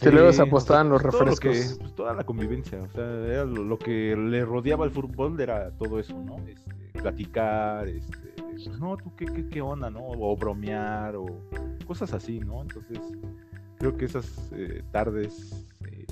Que 0.00 0.10
luego 0.10 0.32
se 0.32 0.42
Sí, 0.42 0.48
apostaban 0.48 0.88
los 0.88 1.02
todo 1.02 1.10
lo 1.26 1.36
que- 1.36 1.48
refrescos. 1.48 1.78
pues, 1.78 1.94
toda 1.94 2.14
la 2.14 2.24
convivencia, 2.24 2.80
o 2.82 2.88
sea, 2.88 3.04
era 3.04 3.44
lo, 3.44 3.62
lo 3.64 3.78
que 3.78 4.16
le 4.16 4.44
rodeaba 4.46 4.84
al 4.86 4.90
fútbol 4.90 5.38
era 5.38 5.70
todo 5.72 5.98
eso, 6.00 6.18
¿no? 6.22 6.38
Este, 6.48 6.72
platicar, 7.02 7.86
este, 7.86 8.32
pues, 8.42 8.66
no, 8.78 8.96
tú 8.96 9.14
qué, 9.14 9.26
qué, 9.26 9.46
qué 9.48 9.60
onda, 9.60 9.90
¿no? 9.90 10.00
O 10.02 10.34
bromear, 10.36 11.16
o 11.16 11.26
cosas 11.86 12.14
así, 12.14 12.40
¿no? 12.40 12.62
Entonces, 12.62 12.98
creo 13.78 13.94
que 13.94 14.06
esas 14.06 14.50
eh, 14.52 14.82
tardes, 14.90 15.66
eh, 15.84 16.06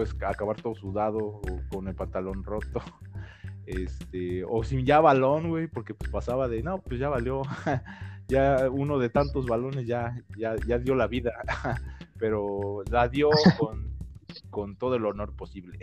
después 0.00 0.30
acabar 0.30 0.60
todo 0.60 0.74
sudado 0.74 1.18
o 1.18 1.42
con 1.70 1.88
el 1.88 1.94
pantalón 1.94 2.44
roto, 2.44 2.80
este, 3.66 4.44
o 4.44 4.62
sin 4.62 4.84
ya 4.84 5.00
balón, 5.00 5.48
güey, 5.48 5.66
porque 5.68 5.94
pues 5.94 6.10
pasaba 6.10 6.48
de, 6.48 6.62
no, 6.62 6.80
pues 6.82 7.00
ya 7.00 7.08
valió, 7.08 7.42
ya 8.28 8.68
uno 8.70 8.98
de 8.98 9.08
tantos 9.08 9.46
balones 9.46 9.86
ya, 9.86 10.22
ya, 10.36 10.56
ya 10.66 10.78
dio 10.78 10.94
la 10.94 11.06
vida, 11.06 11.32
pero 12.18 12.82
la 12.90 13.08
dio 13.08 13.30
con, 13.58 13.96
con 14.50 14.76
todo 14.76 14.96
el 14.96 15.06
honor 15.06 15.34
posible. 15.34 15.78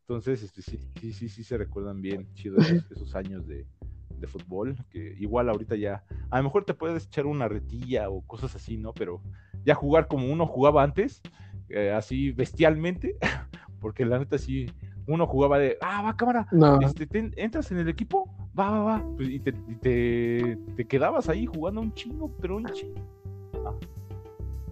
Entonces, 0.00 0.42
este, 0.42 0.62
sí, 0.62 0.80
sí, 1.00 1.12
sí, 1.12 1.28
sí 1.28 1.44
se 1.44 1.56
recuerdan 1.56 2.00
bien, 2.00 2.32
chido 2.34 2.58
esos, 2.58 2.90
esos 2.90 3.14
años 3.14 3.46
de, 3.46 3.66
de 4.08 4.26
fútbol, 4.26 4.76
que 4.90 5.14
igual 5.18 5.48
ahorita 5.48 5.76
ya, 5.76 6.04
a 6.30 6.38
lo 6.38 6.44
mejor 6.44 6.64
te 6.64 6.74
puedes 6.74 7.06
echar 7.06 7.26
una 7.26 7.48
retilla 7.48 8.08
o 8.10 8.22
cosas 8.22 8.56
así, 8.56 8.76
¿no? 8.76 8.92
Pero 8.92 9.22
ya 9.64 9.74
jugar 9.74 10.08
como 10.08 10.32
uno 10.32 10.46
jugaba 10.46 10.82
antes, 10.82 11.22
eh, 11.70 11.92
así 11.92 12.32
bestialmente, 12.32 13.16
porque 13.80 14.04
la 14.04 14.18
neta 14.18 14.36
sí, 14.38 14.66
uno 15.06 15.26
jugaba 15.26 15.58
de, 15.58 15.76
ah, 15.80 16.02
va 16.02 16.16
cámara, 16.16 16.46
No. 16.52 16.80
este, 16.80 17.06
te- 17.06 17.30
entras 17.36 17.70
en 17.72 17.78
el 17.78 17.88
equipo, 17.88 18.28
va, 18.58 18.70
va, 18.70 18.82
va, 18.82 19.04
pues, 19.16 19.28
y, 19.28 19.40
te, 19.40 19.52
te, 19.52 20.58
te 20.76 20.84
quedabas 20.86 21.28
ahí 21.28 21.46
jugando 21.46 21.80
un 21.80 21.92
chingo, 21.94 22.30
pero 22.40 22.56
un 22.56 22.66
chingo. 22.66 23.00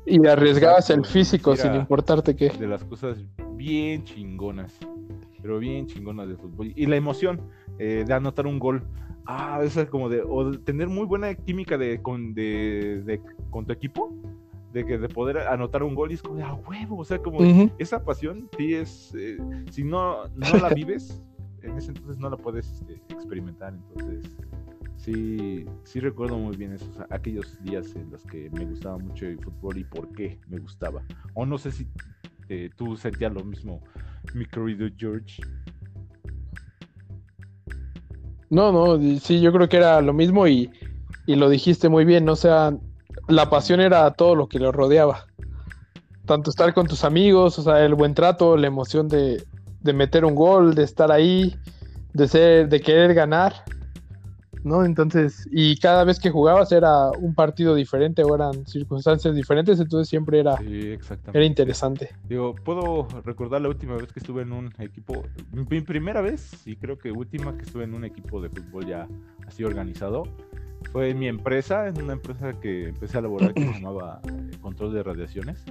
Y 0.06 0.26
arriesgabas 0.26 0.88
el 0.90 1.04
físico 1.04 1.54
sin 1.54 1.74
importarte 1.74 2.34
qué. 2.34 2.48
de 2.50 2.66
las 2.66 2.82
cosas 2.84 3.18
bien 3.54 4.04
chingonas, 4.04 4.74
pero 5.42 5.58
bien 5.58 5.86
chingonas 5.86 6.28
del 6.28 6.38
fútbol. 6.38 6.72
Y 6.74 6.86
la 6.86 6.96
emoción 6.96 7.40
eh, 7.78 8.04
de 8.06 8.14
anotar 8.14 8.46
un 8.46 8.58
gol. 8.58 8.82
Ah, 9.26 9.60
eso 9.62 9.82
es 9.82 9.90
como 9.90 10.08
de, 10.08 10.22
o 10.22 10.52
de 10.52 10.58
tener 10.58 10.88
muy 10.88 11.04
buena 11.04 11.34
química 11.34 11.76
de, 11.76 12.00
con, 12.00 12.32
de, 12.32 13.02
de- 13.04 13.20
con 13.50 13.66
tu 13.66 13.72
equipo, 13.74 14.10
de 14.78 14.86
que 14.86 14.96
de 14.96 15.08
poder 15.08 15.38
anotar 15.38 15.82
un 15.82 15.94
gol 15.94 16.12
y 16.12 16.14
es 16.14 16.22
como 16.22 16.36
de, 16.36 16.44
a 16.44 16.54
huevo, 16.54 16.98
o 16.98 17.04
sea, 17.04 17.18
como 17.18 17.40
esa 17.78 18.04
pasión, 18.04 18.48
sí 18.56 18.74
es, 18.74 19.12
eh, 19.16 19.38
si 19.70 19.82
no, 19.82 20.28
no 20.28 20.58
la 20.58 20.68
vives, 20.68 21.20
en 21.62 21.76
ese 21.76 21.90
entonces 21.90 22.18
no 22.18 22.30
la 22.30 22.36
puedes 22.36 22.70
este, 22.70 22.94
experimentar, 23.08 23.74
entonces 23.74 24.36
sí, 24.96 25.64
sí 25.82 25.98
recuerdo 25.98 26.38
muy 26.38 26.56
bien 26.56 26.72
esos, 26.72 26.96
aquellos 27.10 27.60
días 27.64 27.94
en 27.96 28.10
los 28.10 28.22
que 28.22 28.50
me 28.50 28.64
gustaba 28.66 28.98
mucho 28.98 29.26
el 29.26 29.38
fútbol 29.40 29.78
y 29.78 29.84
por 29.84 30.12
qué 30.12 30.38
me 30.46 30.58
gustaba. 30.58 31.02
O 31.34 31.44
no 31.44 31.58
sé 31.58 31.72
si 31.72 31.88
eh, 32.48 32.70
tú 32.76 32.96
sentías 32.96 33.32
lo 33.32 33.44
mismo, 33.44 33.82
mi 34.32 34.46
querido 34.46 34.88
George. 34.96 35.42
No, 38.48 38.70
no, 38.70 39.18
sí, 39.18 39.40
yo 39.40 39.52
creo 39.52 39.68
que 39.68 39.76
era 39.76 40.00
lo 40.00 40.12
mismo 40.12 40.46
y, 40.46 40.70
y 41.26 41.34
lo 41.34 41.50
dijiste 41.50 41.88
muy 41.88 42.04
bien, 42.04 42.28
o 42.28 42.36
sea, 42.36 42.78
la 43.28 43.50
pasión 43.50 43.80
era 43.80 44.10
todo 44.12 44.34
lo 44.34 44.48
que 44.48 44.58
lo 44.58 44.72
rodeaba. 44.72 45.26
Tanto 46.24 46.50
estar 46.50 46.74
con 46.74 46.86
tus 46.86 47.04
amigos, 47.04 47.58
o 47.58 47.62
sea, 47.62 47.84
el 47.84 47.94
buen 47.94 48.14
trato, 48.14 48.56
la 48.56 48.66
emoción 48.66 49.08
de, 49.08 49.44
de 49.80 49.92
meter 49.92 50.24
un 50.24 50.34
gol, 50.34 50.74
de 50.74 50.84
estar 50.84 51.10
ahí, 51.12 51.56
de 52.12 52.28
ser, 52.28 52.68
de 52.68 52.80
querer 52.80 53.14
ganar, 53.14 53.54
¿no? 54.64 54.84
Entonces, 54.84 55.48
y 55.50 55.76
cada 55.78 56.04
vez 56.04 56.18
que 56.18 56.30
jugabas 56.30 56.72
era 56.72 57.10
un 57.10 57.34
partido 57.34 57.74
diferente 57.74 58.22
o 58.22 58.34
eran 58.34 58.66
circunstancias 58.66 59.34
diferentes, 59.34 59.80
entonces 59.80 60.08
siempre 60.08 60.40
era, 60.40 60.56
Sí, 60.58 60.98
era 61.32 61.44
interesante. 61.44 62.10
Digo, 62.28 62.54
puedo 62.54 63.06
recordar 63.24 63.62
la 63.62 63.68
última 63.68 63.96
vez 63.96 64.12
que 64.12 64.20
estuve 64.20 64.42
en 64.42 64.52
un 64.52 64.72
equipo, 64.78 65.22
mi 65.52 65.80
primera 65.80 66.20
vez 66.20 66.66
y 66.66 66.76
creo 66.76 66.98
que 66.98 67.12
última 67.12 67.56
que 67.56 67.62
estuve 67.62 67.84
en 67.84 67.94
un 67.94 68.04
equipo 68.04 68.40
de 68.40 68.50
fútbol 68.50 68.86
ya 68.86 69.08
así 69.46 69.64
organizado, 69.64 70.24
fue 70.92 71.10
en 71.10 71.18
mi 71.18 71.28
empresa, 71.28 71.88
en 71.88 72.02
una 72.02 72.14
empresa 72.14 72.52
que 72.60 72.88
empecé 72.88 73.18
a 73.18 73.20
laborar 73.22 73.52
que 73.54 73.66
se 73.66 73.72
llamaba 73.80 74.20
eh, 74.28 74.56
Control 74.60 74.92
de 74.94 75.02
Radiaciones. 75.02 75.64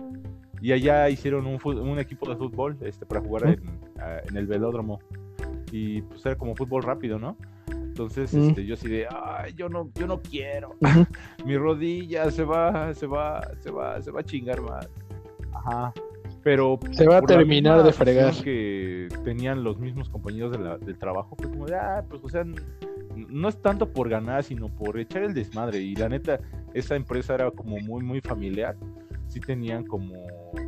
Y 0.62 0.72
allá 0.72 1.10
hicieron 1.10 1.46
un, 1.46 1.60
un 1.64 2.00
equipo 2.00 2.30
de 2.30 2.36
fútbol 2.36 2.78
este, 2.82 3.06
para 3.06 3.22
jugar 3.22 3.48
en, 3.48 3.62
en 4.30 4.38
el 4.38 4.48
velódromo. 4.48 5.00
Y 5.72 6.02
pues 6.04 6.26
era 6.26 6.36
como 6.36 6.56
fútbol 6.56 6.84
rápido, 6.84 7.20
¿no? 7.20 7.38
Entonces, 7.72 8.34
Mm. 8.34 8.50
este, 8.50 8.66
yo 8.66 8.76
así 8.76 8.88
de, 8.90 9.08
ay, 9.10 9.54
yo 9.56 9.70
no, 9.70 9.90
yo 9.96 10.06
no 10.08 10.22
quiero. 10.22 10.76
Mi 11.46 11.58
rodilla 11.58 12.30
se 12.32 12.44
va, 12.44 12.94
se 12.94 13.08
va, 13.08 13.42
se 13.60 13.72
va, 13.72 14.02
se 14.02 14.12
va 14.12 14.20
a 14.20 14.24
chingar 14.24 14.62
más. 14.62 14.88
Ajá. 15.54 15.94
Pero 16.44 16.80
Se 16.92 17.08
va 17.08 17.18
a 17.18 17.22
terminar 17.22 17.84
de 17.84 17.92
fregar. 17.92 18.34
que 18.44 19.08
tenían 19.24 19.64
los 19.64 19.80
mismos 19.80 20.10
compañeros 20.10 20.52
de 20.52 20.60
la- 20.60 20.78
del 20.78 20.98
trabajo, 20.98 21.36
fue 21.38 21.50
como 21.50 21.66
de, 21.66 21.76
ah, 21.76 22.04
pues, 22.08 22.24
o 22.24 22.30
sea, 22.30 22.46
no 23.30 23.50
es 23.50 23.62
tanto 23.62 23.92
por 23.92 24.10
ganar, 24.10 24.44
sino 24.44 24.70
por 24.70 25.00
echar 25.00 25.24
el 25.24 25.34
desmadre. 25.34 25.80
Y 25.80 25.96
la 25.96 26.10
neta, 26.10 26.40
esa 26.74 26.96
empresa 26.96 27.36
era 27.36 27.52
como 27.52 27.78
muy, 27.80 28.04
muy 28.04 28.22
familiar. 28.22 28.76
Sí 29.28 29.40
tenían 29.40 29.86
como 29.86 30.14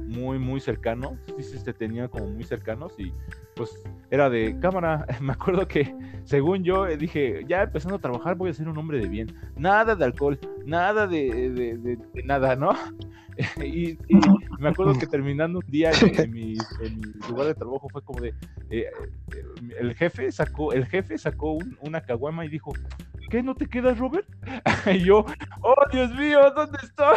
muy, 0.07 0.39
muy 0.39 0.59
cercanos. 0.59 1.13
Sí, 1.37 1.57
se 1.57 1.73
tenían 1.73 2.07
como 2.09 2.27
muy 2.27 2.43
cercanos. 2.43 2.93
Y 2.99 3.13
pues 3.59 3.83
era 4.09 4.29
de 4.29 4.57
cámara. 4.59 5.05
Me 5.21 5.33
acuerdo 5.33 5.67
que, 5.67 5.93
según 6.23 6.63
yo, 6.63 6.87
eh, 6.87 6.95
dije, 6.95 7.43
ya 7.47 7.63
empezando 7.63 7.97
a 7.97 7.99
trabajar, 7.99 8.35
voy 8.35 8.49
a 8.49 8.53
ser 8.53 8.69
un 8.69 8.77
hombre 8.77 8.99
de 8.99 9.09
bien. 9.09 9.27
Nada 9.57 9.95
de 9.95 10.05
alcohol, 10.05 10.39
nada 10.65 11.05
de, 11.07 11.49
de- 11.51 11.77
de- 11.77 11.97
de 11.97 12.23
nada, 12.23 12.55
¿no? 12.55 12.71
y, 13.63 13.91
y 13.91 14.19
me 14.59 14.69
acuerdo 14.69 14.97
que 14.97 15.07
terminando 15.07 15.59
un 15.59 15.71
día 15.71 15.91
en, 15.91 16.31
mi, 16.31 16.53
en 16.81 16.99
mi 16.99 17.13
lugar 17.29 17.47
de 17.47 17.55
trabajo 17.55 17.87
fue 17.89 18.01
como 18.01 18.21
de 18.21 18.29
eh, 18.69 18.85
eh, 18.91 19.43
el 19.79 19.93
jefe 19.95 20.29
sacó 20.31 20.73
el 20.73 20.85
jefe 20.85 21.17
sacó 21.17 21.53
un- 21.53 21.77
una 21.81 22.01
caguama 22.01 22.43
y 22.45 22.49
dijo 22.49 22.73
¿qué 23.29 23.41
no 23.41 23.55
te 23.55 23.65
quedas 23.67 23.97
Robert? 23.97 24.27
y 24.93 25.05
yo 25.05 25.25
oh 25.61 25.75
Dios 25.93 26.11
mío 26.15 26.51
¿dónde 26.53 26.79
estoy? 26.83 27.15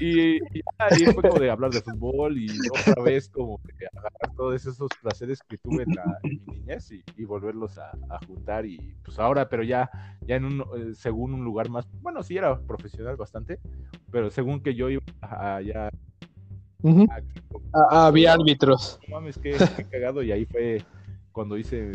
y, 0.00 0.36
y 0.38 0.62
y 0.98 1.04
fue 1.12 1.22
como 1.22 1.38
de 1.38 1.50
hablar 1.50 1.70
de 1.70 1.82
fútbol 1.82 2.36
y 2.36 2.48
otra 2.72 3.00
vez 3.02 3.28
como 3.28 3.60
de 3.78 3.86
agarrar 3.86 4.34
todos 4.36 4.54
esos 4.66 4.76
placeres 5.00 5.40
que 5.42 5.58
tuve 5.58 5.82
en, 5.84 5.94
la- 5.94 6.18
en 6.22 6.40
mi 6.46 6.54
niñez 6.58 6.90
y, 6.92 7.02
y 7.16 7.24
volverlos 7.24 7.78
a, 7.78 7.90
a 8.08 8.18
juntar 8.26 8.66
y 8.66 8.94
pues 9.04 9.18
ahora 9.18 9.48
pero 9.48 9.62
ya 9.62 9.90
ya 10.26 10.36
en 10.36 10.44
un 10.44 10.60
eh, 10.76 10.94
según 10.94 11.34
un 11.34 11.44
lugar 11.44 11.68
más 11.70 11.86
bueno 12.02 12.22
sí 12.22 12.36
era 12.36 12.58
profesional 12.60 13.16
bastante 13.16 13.58
pero 14.10 14.30
según 14.30 14.60
que 14.62 14.74
yo 14.74 14.90
iba 14.90 15.02
a, 15.22 15.60
Ah, 17.72 18.06
había 18.06 18.32
árbitros. 18.32 18.98
no 19.08 19.16
mames, 19.16 19.38
qué, 19.38 19.56
qué 19.76 19.84
cagado. 19.84 20.22
Y 20.22 20.32
ahí 20.32 20.44
fue 20.46 20.82
cuando 21.32 21.56
hice. 21.56 21.92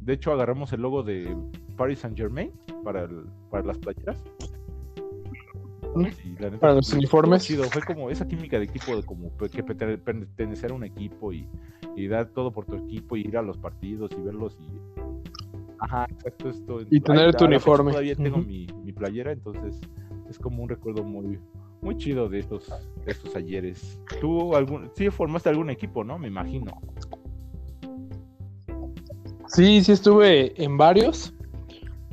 De 0.00 0.12
hecho, 0.12 0.32
agarramos 0.32 0.72
el 0.72 0.82
logo 0.82 1.02
de 1.02 1.34
Paris 1.76 2.00
Saint 2.00 2.16
Germain 2.16 2.52
para, 2.84 3.04
el- 3.04 3.24
para 3.50 3.64
las 3.64 3.78
playeras. 3.78 4.22
Y 5.94 6.34
la 6.40 6.48
neta, 6.50 6.58
Para 6.60 6.74
los 6.74 6.92
uniformes. 6.92 7.44
chido. 7.44 7.64
Fue 7.64 7.82
como 7.82 8.08
esa 8.10 8.26
química 8.26 8.58
de 8.58 8.64
equipo, 8.64 8.96
de 8.96 9.02
como 9.02 9.30
que 9.36 9.64
perte- 9.64 9.98
pertenecer 9.98 10.70
a 10.70 10.74
un 10.74 10.84
equipo 10.84 11.32
y, 11.32 11.46
y 11.96 12.06
dar 12.08 12.28
todo 12.28 12.50
por 12.52 12.64
tu 12.66 12.76
equipo 12.76 13.16
y 13.16 13.20
ir 13.22 13.36
a 13.36 13.42
los 13.42 13.58
partidos 13.58 14.10
y 14.18 14.22
verlos 14.22 14.56
y. 14.60 15.00
Ajá, 15.78 16.06
exacto. 16.10 16.48
Esto, 16.48 16.80
Y 16.90 17.00
tener 17.00 17.34
tu 17.34 17.44
uniforme. 17.44 17.90
Todavía 17.90 18.14
tengo 18.16 18.38
mi, 18.38 18.66
mi 18.84 18.92
playera, 18.92 19.32
entonces 19.32 19.80
es 20.30 20.38
como 20.38 20.62
un 20.62 20.68
recuerdo 20.68 21.02
muy, 21.02 21.38
muy 21.82 21.96
chido 21.96 22.28
de 22.28 22.38
estos, 22.38 22.68
de 23.04 23.12
estos 23.12 23.34
ayeres. 23.36 24.00
¿Tú 24.20 24.54
algún, 24.56 24.90
sí 24.94 25.10
formaste 25.10 25.48
algún 25.48 25.70
equipo, 25.70 26.04
no? 26.04 26.18
Me 26.18 26.28
imagino. 26.28 26.80
Sí, 29.48 29.82
sí 29.84 29.92
estuve 29.92 30.54
en 30.62 30.78
varios. 30.78 31.34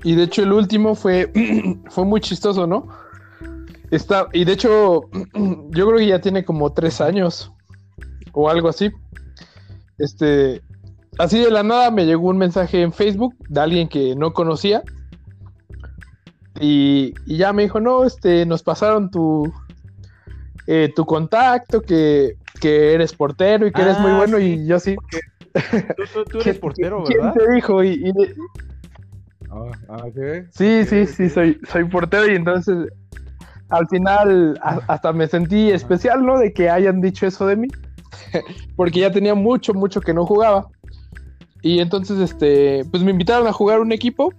Y 0.04 0.16
de 0.16 0.24
hecho 0.24 0.44
el 0.44 0.52
último 0.54 0.96
fue, 0.96 1.32
fue 1.90 2.06
muy 2.06 2.22
chistoso, 2.22 2.66
¿no? 2.68 2.88
Está, 3.92 4.30
y 4.34 4.46
de 4.46 4.54
hecho, 4.54 5.10
yo 5.72 5.88
creo 5.88 5.98
que 5.98 6.08
ya 6.08 6.22
tiene 6.22 6.46
como 6.46 6.72
tres 6.74 7.02
años 7.02 7.52
o 8.34 8.50
algo 8.50 8.70
así. 8.70 8.92
Este, 9.98 10.62
así 11.18 11.40
de 11.40 11.52
la 11.52 11.64
nada 11.64 11.92
me 11.92 12.06
llegó 12.06 12.30
un 12.30 12.38
mensaje 12.38 12.82
en 12.82 12.94
Facebook 12.94 13.36
de 13.48 13.60
alguien 13.62 13.88
que 13.90 14.16
no 14.16 14.34
conocía. 14.34 14.84
Y, 16.62 17.16
y 17.26 17.38
ya 17.38 17.54
me 17.54 17.64
dijo, 17.64 17.80
no, 17.80 18.04
este, 18.04 18.46
nos 18.46 18.64
pasaron 18.64 19.10
tu, 19.12 19.54
eh, 20.68 20.92
tu 20.96 21.06
contacto, 21.06 21.82
que, 21.84 22.36
que 22.60 22.94
eres 22.94 23.14
portero 23.14 23.66
y 23.66 23.72
que 23.72 23.82
eres 23.82 23.98
muy 24.00 24.12
Ah, 24.12 24.18
bueno. 24.18 24.38
sí. 24.38 24.44
Y 24.54 24.68
yo 24.68 24.80
sí, 24.80 24.96
Tú, 25.98 26.04
tú- 26.14 26.26
tú 26.32 26.42
eres 26.42 26.60
portero, 26.60 27.04
¿quién 27.06 27.20
¿verdad? 27.20 27.34
te 27.34 27.52
dijo? 27.56 27.84
Y, 27.84 27.90
y- 28.10 28.14
Ah, 29.52 29.74
ah. 29.90 30.06
Sí, 30.52 30.86
sí, 30.86 31.08
sí, 31.08 31.30
soy, 31.30 31.60
soy 31.72 31.86
portero 31.86 32.32
y 32.32 32.36
entonces 32.36 32.76
al 33.70 33.88
final 33.88 34.58
a- 34.62 34.80
hasta 34.88 35.14
me 35.14 35.28
sentí 35.28 35.70
especial, 35.72 36.26
¿no? 36.26 36.38
De 36.40 36.54
que 36.54 36.70
hayan 36.70 37.02
dicho 37.02 37.26
eso 37.28 37.46
de 37.48 37.56
mí, 37.56 37.68
porque 38.76 39.00
ya 39.02 39.12
tenía 39.12 39.36
mucho, 39.36 39.74
mucho 39.74 40.02
que 40.02 40.14
no 40.14 40.26
jugaba. 40.26 40.68
Y 41.62 41.80
entonces, 41.80 42.20
este, 42.20 42.86
pues 42.90 43.04
me 43.04 43.12
invitaron 43.12 43.48
a 43.48 43.54
jugar 43.54 43.80
un 43.82 43.92
equipo 43.92 44.34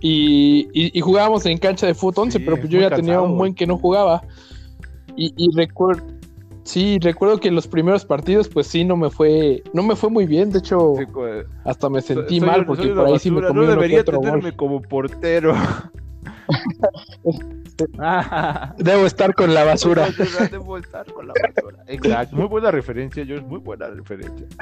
y, 0.00 0.68
y- 0.72 0.96
y 0.96 1.00
jugábamos 1.00 1.46
en 1.46 1.58
cancha 1.58 1.86
de 1.86 1.94
fútbol 1.94 2.24
11, 2.24 2.38
Sí, 2.38 2.44
pero 2.44 2.56
pues 2.56 2.66
es 2.66 2.70
yo 2.70 2.80
ya 2.80 2.90
tenía 2.94 3.20
un 3.20 3.36
buen 3.38 3.54
que 3.54 3.66
no 3.66 3.78
jugaba. 3.78 4.22
Y, 5.16 5.32
y 5.36 5.54
recuerdo, 5.56 6.02
sí, 6.64 6.98
recuerdo 7.00 7.38
que 7.38 7.48
en 7.48 7.54
los 7.54 7.66
primeros 7.66 8.04
partidos, 8.04 8.48
pues 8.48 8.66
sí, 8.66 8.84
no 8.84 8.96
me 8.96 9.10
fue, 9.10 9.62
no 9.72 9.82
me 9.82 9.96
fue 9.96 10.10
muy 10.10 10.26
bien. 10.26 10.50
De 10.50 10.58
hecho, 10.58 10.94
Sí, 10.98 11.06
co- 11.06 11.24
hasta 11.64 11.88
me 11.88 12.00
sentí 12.02 12.40
soy- 12.40 12.48
mal 12.48 12.66
porque 12.66 12.88
por 12.88 13.06
ahí 13.06 13.18
sí 13.18 13.30
me 13.30 13.46
comí 13.46 13.60
No 13.60 13.66
debería 13.66 14.02
gol. 14.04 14.54
como 14.56 14.82
portero. 14.82 15.54
Debo 18.78 19.06
estar 19.06 19.34
con 19.34 19.54
la 19.54 19.64
basura. 19.64 20.08
Debo 20.50 20.78
estar 20.78 21.10
con 21.12 21.28
la 21.28 21.34
basura. 21.34 21.84
Exacto. 21.86 22.36
Muy 22.36 22.46
buena 22.46 22.70
referencia, 22.70 23.24
George. 23.24 23.44
Muy 23.46 23.58
buena 23.60 23.88
referencia. 23.88 24.46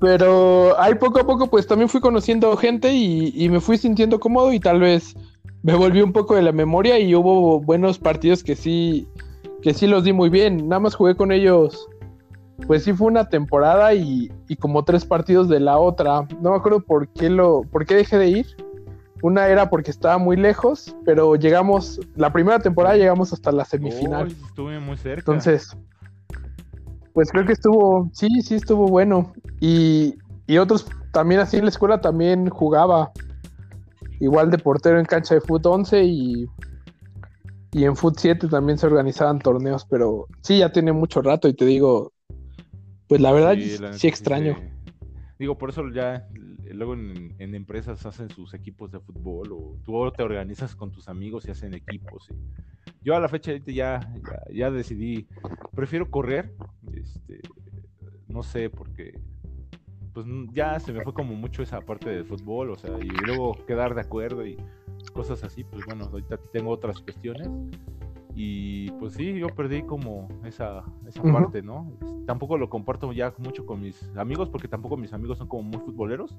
Pero 0.00 0.78
ahí 0.80 0.94
poco 0.94 1.20
a 1.20 1.26
poco 1.26 1.48
pues 1.48 1.66
también 1.66 1.88
fui 1.88 2.00
conociendo 2.00 2.56
gente 2.56 2.92
y, 2.92 3.32
y 3.34 3.48
me 3.48 3.60
fui 3.60 3.76
sintiendo 3.76 4.20
cómodo 4.20 4.52
y 4.52 4.60
tal 4.60 4.78
vez 4.78 5.16
me 5.62 5.74
volví 5.74 6.02
un 6.02 6.12
poco 6.12 6.36
de 6.36 6.42
la 6.42 6.52
memoria 6.52 6.98
y 6.98 7.14
hubo 7.14 7.60
buenos 7.60 7.98
partidos 7.98 8.44
que 8.44 8.54
sí, 8.54 9.08
que 9.62 9.74
sí 9.74 9.86
los 9.86 10.04
di 10.04 10.12
muy 10.12 10.30
bien. 10.30 10.68
Nada 10.68 10.80
más 10.80 10.94
jugué 10.94 11.16
con 11.16 11.32
ellos, 11.32 11.88
pues 12.66 12.84
sí 12.84 12.92
fue 12.92 13.08
una 13.08 13.28
temporada 13.28 13.94
y, 13.94 14.30
y 14.48 14.56
como 14.56 14.84
tres 14.84 15.04
partidos 15.04 15.48
de 15.48 15.60
la 15.60 15.78
otra. 15.78 16.26
No 16.40 16.50
me 16.50 16.56
acuerdo 16.56 16.80
por 16.80 17.08
qué, 17.08 17.28
lo, 17.28 17.62
por 17.62 17.86
qué 17.86 17.96
dejé 17.96 18.18
de 18.18 18.28
ir. 18.28 18.46
Una 19.22 19.48
era 19.48 19.68
porque 19.68 19.90
estaba 19.90 20.18
muy 20.18 20.36
lejos, 20.36 20.94
pero 21.04 21.34
llegamos, 21.34 22.00
la 22.14 22.32
primera 22.32 22.60
temporada 22.60 22.96
llegamos 22.96 23.32
hasta 23.32 23.50
la 23.50 23.64
semifinal. 23.64 24.28
Uy, 24.28 24.36
estuve 24.46 24.78
muy 24.78 24.96
cerca. 24.96 25.20
Entonces, 25.20 25.76
pues 27.12 27.30
creo 27.32 27.44
que 27.44 27.52
estuvo, 27.52 28.08
sí, 28.12 28.28
sí 28.42 28.54
estuvo 28.54 28.86
bueno. 28.86 29.32
Y, 29.60 30.14
y 30.46 30.58
otros 30.58 30.86
también 31.12 31.40
así 31.40 31.56
en 31.56 31.64
la 31.64 31.70
escuela 31.70 32.00
también 32.00 32.48
jugaba. 32.48 33.10
Igual 34.20 34.50
de 34.50 34.58
portero 34.58 34.98
en 34.98 35.04
cancha 35.04 35.34
de 35.34 35.40
fut 35.40 35.64
11 35.64 36.04
y, 36.04 36.46
y 37.72 37.84
en 37.84 37.96
fut 37.96 38.16
7 38.16 38.48
también 38.48 38.78
se 38.78 38.86
organizaban 38.86 39.38
torneos, 39.38 39.84
pero 39.84 40.26
sí, 40.42 40.58
ya 40.58 40.72
tiene 40.72 40.92
mucho 40.92 41.22
rato 41.22 41.48
y 41.48 41.54
te 41.54 41.64
digo, 41.64 42.12
pues 43.08 43.20
la 43.20 43.32
verdad 43.32 43.56
sí, 43.92 44.08
extraño. 44.08 44.56
Digo, 45.38 45.56
por 45.56 45.70
eso 45.70 45.88
ya 45.90 46.26
luego 46.74 46.94
en, 46.94 47.54
empresas 47.54 48.04
hacen 48.06 48.30
sus 48.30 48.54
equipos 48.54 48.90
de 48.90 49.00
fútbol 49.00 49.52
o 49.52 49.76
tú 49.84 50.10
te 50.16 50.22
organizas 50.22 50.74
con 50.74 50.90
tus 50.90 51.08
amigos 51.08 51.46
y 51.46 51.50
hacen 51.50 51.74
equipos. 51.74 52.28
Yo 53.02 53.14
a 53.14 53.20
la 53.20 53.28
fecha 53.28 53.52
ya, 53.52 53.72
ya, 53.72 54.00
ya, 54.52 54.70
decidí, 54.70 55.26
prefiero 55.74 56.10
correr, 56.10 56.54
este, 56.94 57.40
no 58.26 58.42
sé, 58.42 58.70
porque 58.70 59.18
pues 60.12 60.26
ya 60.52 60.80
se 60.80 60.92
me 60.92 61.02
fue 61.02 61.14
como 61.14 61.34
mucho 61.34 61.62
esa 61.62 61.80
parte 61.80 62.10
del 62.10 62.24
fútbol, 62.24 62.70
o 62.70 62.76
sea, 62.76 62.98
y 62.98 63.08
luego 63.26 63.64
quedar 63.66 63.94
de 63.94 64.00
acuerdo 64.00 64.44
y 64.44 64.56
cosas 65.12 65.42
así, 65.44 65.64
pues 65.64 65.84
bueno, 65.86 66.04
ahorita 66.04 66.38
tengo 66.52 66.70
otras 66.70 67.00
cuestiones 67.00 67.48
y 68.40 68.92
pues 69.00 69.14
sí, 69.14 69.36
yo 69.36 69.48
perdí 69.48 69.82
como 69.82 70.28
esa, 70.44 70.84
esa 71.08 71.20
parte, 71.24 71.60
¿no? 71.60 71.92
Tampoco 72.24 72.56
lo 72.56 72.70
comparto 72.70 73.12
ya 73.12 73.34
mucho 73.38 73.66
con 73.66 73.80
mis 73.80 74.00
amigos, 74.16 74.48
porque 74.48 74.68
tampoco 74.68 74.96
mis 74.96 75.12
amigos 75.12 75.38
son 75.38 75.48
como 75.48 75.64
muy 75.64 75.80
futboleros. 75.80 76.38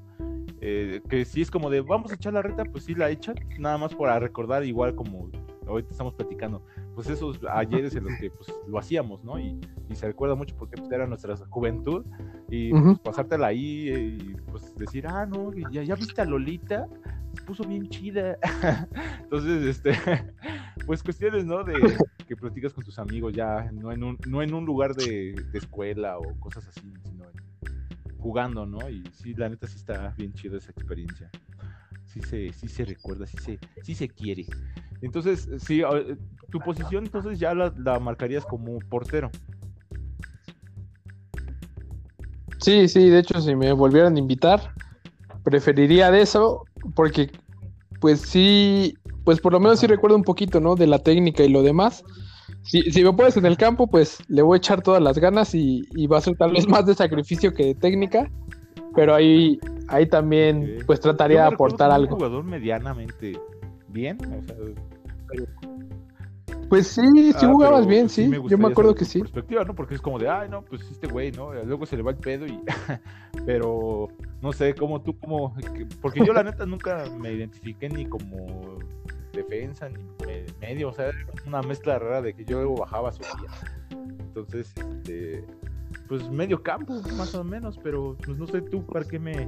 Eh, 0.61 1.01
que 1.09 1.25
si 1.25 1.41
es 1.41 1.51
como 1.51 1.69
de 1.69 1.81
vamos 1.81 2.13
a 2.13 2.15
echar 2.15 2.31
la 2.31 2.41
reta, 2.41 2.63
pues 2.63 2.85
sí 2.85 2.95
la 2.95 3.09
echan, 3.09 3.35
nada 3.57 3.77
más 3.77 3.93
para 3.95 4.17
recordar, 4.17 4.63
igual 4.63 4.95
como 4.95 5.29
ahorita 5.67 5.91
estamos 5.91 6.13
platicando, 6.13 6.63
pues 6.95 7.09
esos 7.09 7.39
ayeres 7.51 7.95
en 7.95 8.05
los 8.05 8.13
que 8.19 8.29
pues, 8.29 8.53
lo 8.67 8.77
hacíamos, 8.77 9.23
¿no? 9.23 9.39
Y, 9.39 9.59
y 9.89 9.95
se 9.95 10.07
recuerda 10.07 10.35
mucho 10.35 10.55
porque 10.57 10.77
pues, 10.77 10.91
era 10.91 11.07
nuestra 11.07 11.35
juventud 11.49 12.05
y 12.49 12.71
pues, 12.71 12.99
pasártela 12.99 13.47
ahí 13.47 13.89
y 13.89 14.35
pues 14.49 14.75
decir, 14.75 15.07
ah, 15.07 15.25
no, 15.25 15.51
ya, 15.71 15.83
ya 15.83 15.95
viste 15.95 16.21
a 16.21 16.25
Lolita, 16.25 16.87
se 17.33 17.41
puso 17.43 17.63
bien 17.63 17.87
chida. 17.89 18.37
Entonces, 19.23 19.63
este, 19.65 19.93
pues 20.85 21.03
cuestiones, 21.03 21.45
¿no? 21.45 21.63
De 21.63 21.73
que 22.27 22.35
platicas 22.35 22.73
con 22.73 22.83
tus 22.83 22.99
amigos 22.99 23.33
ya, 23.33 23.71
no 23.71 23.91
en 23.91 24.03
un, 24.03 24.17
no 24.27 24.41
en 24.41 24.53
un 24.53 24.65
lugar 24.65 24.95
de, 24.95 25.35
escuela 25.53 26.17
o 26.19 26.39
cosas 26.39 26.67
así, 26.67 26.93
sino 27.03 27.25
jugando, 28.19 28.65
¿no? 28.65 28.87
Y 28.89 29.03
sí, 29.13 29.33
la 29.33 29.49
neta 29.49 29.67
sí 29.67 29.77
está 29.77 30.13
bien 30.17 30.33
chida 30.33 30.57
esa 30.57 30.71
experiencia. 30.71 31.29
Sí 32.05 32.21
se, 32.21 32.51
sí 32.53 32.67
se 32.67 32.85
recuerda, 32.85 33.25
sí 33.25 33.37
se, 33.37 33.59
sí 33.83 33.95
se 33.95 34.09
quiere. 34.09 34.45
Entonces, 35.01 35.49
sí, 35.59 35.81
tu 36.49 36.59
posición 36.59 37.05
entonces 37.05 37.39
ya 37.39 37.53
la, 37.53 37.73
la 37.77 37.99
marcarías 37.99 38.45
como 38.45 38.79
portero. 38.79 39.29
Sí, 42.61 42.87
sí, 42.87 43.09
de 43.09 43.19
hecho, 43.19 43.39
si 43.41 43.55
me 43.55 43.71
volvieran 43.71 44.15
a 44.15 44.19
invitar, 44.19 44.73
preferiría 45.43 46.11
de 46.11 46.21
eso, 46.21 46.65
porque 46.93 47.31
pues 47.99 48.21
sí, 48.21 48.93
pues 49.23 49.39
por 49.39 49.53
lo 49.53 49.59
menos 49.59 49.79
sí 49.79 49.87
recuerdo 49.87 50.15
un 50.15 50.23
poquito, 50.23 50.59
¿no? 50.59 50.75
De 50.75 50.87
la 50.87 50.99
técnica 50.99 51.43
y 51.43 51.49
lo 51.49 51.63
demás. 51.63 52.03
Si, 52.63 52.81
si 52.91 53.03
me 53.03 53.13
puedes 53.13 53.37
en 53.37 53.45
el 53.45 53.57
campo, 53.57 53.87
pues 53.87 54.17
le 54.27 54.41
voy 54.41 54.55
a 54.55 54.57
echar 54.57 54.81
todas 54.81 55.01
las 55.01 55.17
ganas 55.17 55.55
y, 55.55 55.87
va 56.07 56.17
a 56.17 56.21
ser 56.21 56.35
tal 56.35 56.51
vez 56.51 56.67
más 56.67 56.85
de 56.85 56.93
sacrificio 56.93 57.53
que 57.53 57.65
de 57.65 57.75
técnica, 57.75 58.29
pero 58.95 59.15
ahí, 59.15 59.59
ahí 59.87 60.07
también 60.07 60.79
pues 60.85 60.99
trataría 60.99 61.41
de 61.43 61.53
aportar 61.53 61.91
algo. 61.91 62.13
Un 62.13 62.19
jugador 62.19 62.43
medianamente 62.43 63.39
bien, 63.87 64.17
o 64.25 64.43
sea, 64.43 64.55
pues 66.69 66.87
sí, 66.87 67.01
sí 67.15 67.33
ah, 67.35 67.47
jugabas 67.47 67.87
bien, 67.87 68.03
pues 68.03 68.13
sí. 68.13 68.31
Yo 68.47 68.57
me 68.57 68.67
acuerdo 68.67 68.93
que 68.93 69.03
sí. 69.03 69.19
Perspectiva, 69.19 69.63
¿no? 69.63 69.73
Porque 69.73 69.95
es 69.95 70.01
como 70.01 70.19
de, 70.19 70.29
ay, 70.29 70.49
no, 70.49 70.61
pues 70.63 70.81
este 70.89 71.07
güey, 71.07 71.31
¿no? 71.31 71.51
Luego 71.63 71.85
se 71.85 71.97
le 71.97 72.03
va 72.03 72.11
el 72.11 72.17
pedo 72.17 72.45
y. 72.45 72.59
pero 73.45 74.07
no 74.41 74.53
sé, 74.53 74.75
cómo 74.75 75.01
tú, 75.01 75.17
como. 75.19 75.55
Porque 76.01 76.23
yo, 76.23 76.31
la 76.31 76.43
neta, 76.43 76.65
nunca 76.65 77.05
me 77.19 77.33
identifiqué 77.33 77.89
ni 77.89 78.05
como 78.05 78.77
defensa 79.33 79.89
ni 79.89 80.03
medio, 80.59 80.89
o 80.89 80.93
sea, 80.93 81.11
una 81.45 81.61
mezcla 81.61 81.97
rara 81.97 82.21
de 82.21 82.33
que 82.33 82.45
yo 82.45 82.57
luego 82.57 82.77
bajaba, 82.77 83.11
subía. 83.11 83.51
Entonces, 84.19 84.71
este. 84.77 85.43
Pues 86.07 86.29
medio 86.29 86.61
campo, 86.61 87.01
más 87.17 87.33
o 87.33 87.43
menos, 87.43 87.79
pero 87.81 88.15
pues 88.23 88.37
no 88.37 88.45
sé 88.47 88.61
tú 88.61 88.85
para 88.85 89.05
qué 89.05 89.17
me. 89.17 89.47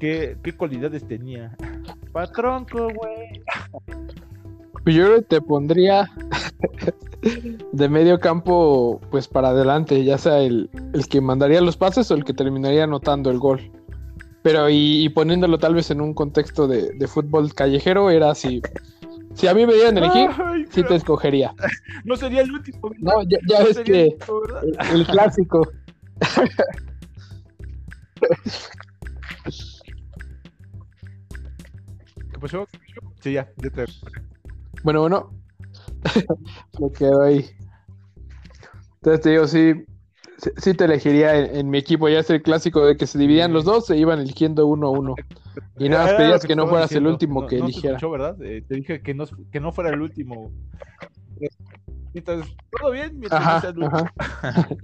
¿Qué, 0.00 0.36
qué 0.42 0.52
cualidades 0.52 1.06
tenía? 1.06 1.56
Patronco, 2.12 2.88
güey. 2.92 3.42
Yo 4.86 5.20
te 5.22 5.40
pondría 5.40 6.08
de 7.72 7.88
medio 7.88 8.18
campo, 8.20 9.00
pues 9.10 9.28
para 9.28 9.48
adelante, 9.48 10.04
ya 10.04 10.18
sea 10.18 10.40
el, 10.40 10.70
que 11.10 11.20
mandaría 11.20 11.60
los 11.60 11.76
pases 11.76 12.10
o 12.10 12.14
el 12.14 12.24
que 12.24 12.32
terminaría 12.32 12.84
anotando 12.84 13.30
el 13.30 13.38
gol. 13.38 13.70
Pero 14.42 14.70
y, 14.70 15.08
poniéndolo 15.08 15.58
tal 15.58 15.74
vez 15.74 15.90
en 15.90 16.00
un 16.00 16.14
contexto 16.14 16.68
de, 16.68 17.08
fútbol 17.08 17.52
callejero, 17.52 18.10
era 18.10 18.30
así. 18.30 18.62
Si 19.34 19.48
a 19.48 19.54
mí 19.54 19.66
me 19.66 19.74
dieran 19.74 19.98
elegir, 19.98 20.30
sí 20.70 20.82
te 20.82 20.94
escogería. 20.94 21.54
No 22.04 22.16
sería 22.16 22.42
el 22.42 22.52
último. 22.52 22.92
No, 22.98 23.22
ya, 23.24 23.64
ves 23.64 23.80
que 23.80 24.16
el, 24.92 25.06
clásico. 25.06 25.68
¿Qué 32.32 32.38
pasó? 32.40 32.68
Sí, 33.20 33.32
ya, 33.32 33.50
ya 33.56 33.70
te... 33.70 33.86
Bueno, 34.84 35.00
bueno. 35.00 35.32
Me 36.80 36.90
quedo 36.92 37.22
ahí. 37.22 37.44
Entonces 38.96 39.20
te 39.20 39.30
digo, 39.30 39.46
sí, 39.46 39.84
sí 40.56 40.74
te 40.74 40.84
elegiría 40.84 41.36
en, 41.36 41.70
mi 41.70 41.78
equipo. 41.78 42.08
Ya 42.08 42.20
es 42.20 42.30
el 42.30 42.42
clásico 42.42 42.84
de 42.84 42.96
que 42.96 43.06
se 43.06 43.18
dividían 43.18 43.52
los 43.52 43.64
dos, 43.64 43.86
se 43.86 43.96
iban 43.96 44.18
eligiendo 44.18 44.66
uno 44.66 44.88
a 44.88 44.90
uno. 44.90 45.14
Y 45.78 45.88
nada 45.88 46.04
más 46.04 46.14
pedías 46.14 46.44
que, 46.44 46.56
no 46.56 46.66
fueras 46.66 46.92
el 46.92 47.06
último 47.06 47.46
que 47.46 47.58
eligiera. 47.58 47.98
¿verdad? 48.08 48.40
Eh, 48.42 48.64
te 48.66 48.74
dije 48.74 49.02
que 49.02 49.14
no, 49.14 49.24
que 49.50 49.60
no 49.60 49.72
fuera 49.72 49.90
el 49.90 50.00
último. 50.00 50.52
Entonces, 52.14 52.54
todo 52.70 52.92
bien 52.92 53.18
mientras 53.18 53.42
ajá, 53.42 53.72
ajá. 53.82 54.68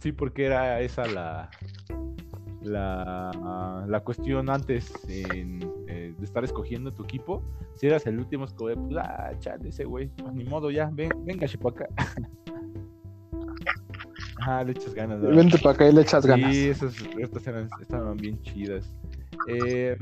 sí, 0.00 0.12
porque 0.12 0.44
era 0.44 0.80
esa 0.80 1.06
la, 1.06 1.50
la, 2.60 3.84
la 3.88 4.00
cuestión 4.00 4.50
antes 4.50 4.92
en, 5.08 5.60
de 6.18 6.24
estar 6.24 6.44
escogiendo 6.44 6.92
tu 6.92 7.04
equipo, 7.04 7.42
si 7.74 7.86
eras 7.86 8.06
el 8.06 8.18
último, 8.18 8.44
es 8.44 8.52
pues, 8.52 8.76
ah, 8.98 9.32
chale, 9.38 9.68
ese 9.68 9.84
güey, 9.84 10.08
pues, 10.08 10.32
ni 10.32 10.44
modo, 10.44 10.70
ya, 10.70 10.90
ven, 10.92 11.10
venga, 11.24 11.46
acá. 11.46 11.88
Ah, 14.44 14.64
le 14.64 14.72
echas 14.72 14.92
ganas. 14.92 15.20
Vente 15.20 15.56
para 15.58 15.70
acá 15.70 15.88
y 15.88 15.92
le 15.92 16.00
echas 16.00 16.26
ganas. 16.26 16.52
Sí, 16.52 16.66
esas, 16.66 16.96
estas 17.16 17.46
eran, 17.46 17.68
estaban 17.80 18.16
bien 18.16 18.42
chidas. 18.42 18.92
Eh, 19.46 19.96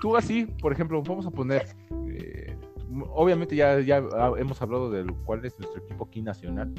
tú 0.00 0.16
así, 0.16 0.46
por 0.60 0.72
ejemplo, 0.72 1.00
vamos 1.04 1.24
a 1.24 1.30
poner, 1.30 1.68
eh, 2.08 2.56
obviamente 3.10 3.54
ya, 3.54 3.78
ya 3.78 3.98
hemos 4.38 4.60
hablado 4.60 4.90
de 4.90 5.06
cuál 5.24 5.44
es 5.44 5.56
nuestro 5.60 5.80
equipo 5.84 6.06
aquí 6.06 6.20
nacional, 6.20 6.74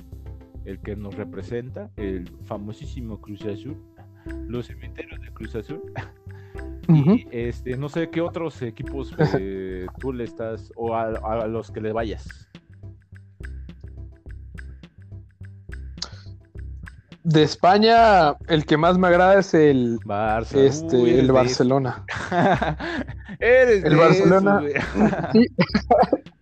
el 0.65 0.81
que 0.81 0.97
nos 0.97 1.15
representa, 1.15 1.89
el 1.95 2.29
famosísimo 2.43 3.21
Cruz 3.21 3.45
Azul 3.45 3.77
los 4.47 4.67
cementerios 4.67 5.19
de 5.21 5.31
Cruz 5.33 5.55
Azul. 5.55 5.81
Y 6.89 7.27
este, 7.31 7.77
no 7.77 7.89
sé 7.89 8.09
qué 8.09 8.21
otros 8.21 8.61
equipos 8.61 9.13
eh, 9.39 9.87
tú 9.99 10.13
le 10.13 10.23
estás, 10.23 10.71
o 10.75 10.95
a, 10.95 11.47
los 11.47 11.71
que 11.71 11.81
le 11.81 11.91
vayas. 11.91 12.47
De 17.23 17.43
España, 17.43 18.35
el 18.47 18.65
que 18.65 18.77
más 18.77 18.97
me 18.97 19.07
agrada 19.07 19.39
es 19.39 19.53
el, 19.53 19.99
este, 20.55 21.19
el 21.19 21.31
Barcelona. 21.31 22.05
eres 23.39 23.83
el 23.83 23.97
Barcelona. 23.97 24.63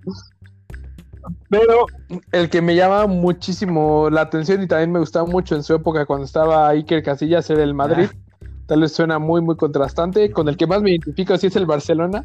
Pero 1.49 1.85
el 2.31 2.49
que 2.49 2.61
me 2.61 2.75
llama 2.75 3.07
muchísimo 3.07 4.09
la 4.09 4.21
atención 4.21 4.63
y 4.63 4.67
también 4.67 4.91
me 4.91 4.99
gustaba 4.99 5.25
mucho 5.25 5.55
en 5.55 5.63
su 5.63 5.73
época 5.73 6.05
cuando 6.05 6.25
estaba 6.25 6.69
Iker 6.69 7.03
Casillas 7.03 7.49
era 7.49 7.63
el 7.63 7.73
Madrid. 7.73 8.09
Ah. 8.11 8.24
Tal 8.68 8.82
vez 8.82 8.93
suena 8.93 9.20
muy, 9.20 9.41
muy 9.41 9.55
contrastante. 9.55 10.32
Con 10.32 10.47
el 10.49 10.57
que 10.57 10.68
más 10.68 10.82
me 10.82 10.91
identifico 10.91 11.38
sí 11.38 11.47
es 11.47 11.55
el 11.55 11.66
Barcelona, 11.66 12.24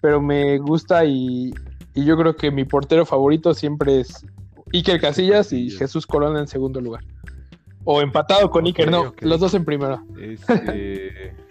pero 0.00 0.20
me 0.20 0.58
gusta 0.58 1.04
y, 1.04 1.52
yo 1.94 2.16
creo 2.16 2.36
que 2.36 2.50
mi 2.50 2.64
portero 2.64 3.06
favorito 3.06 3.54
siempre 3.54 4.00
es 4.00 4.24
Iker 4.72 5.00
Casillas 5.00 5.52
y 5.52 5.70
Jesús 5.70 6.06
Corona 6.06 6.40
en 6.40 6.46
segundo 6.46 6.80
lugar. 6.80 7.04
O 7.84 8.00
empatado 8.00 8.50
con 8.50 8.66
Iker, 8.66 8.90
no, 8.90 9.14
los 9.20 9.40
dos 9.40 9.54
en 9.54 9.64
primero. 9.64 10.02
Este... 10.18 11.34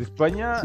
¿De 0.00 0.04
España? 0.04 0.62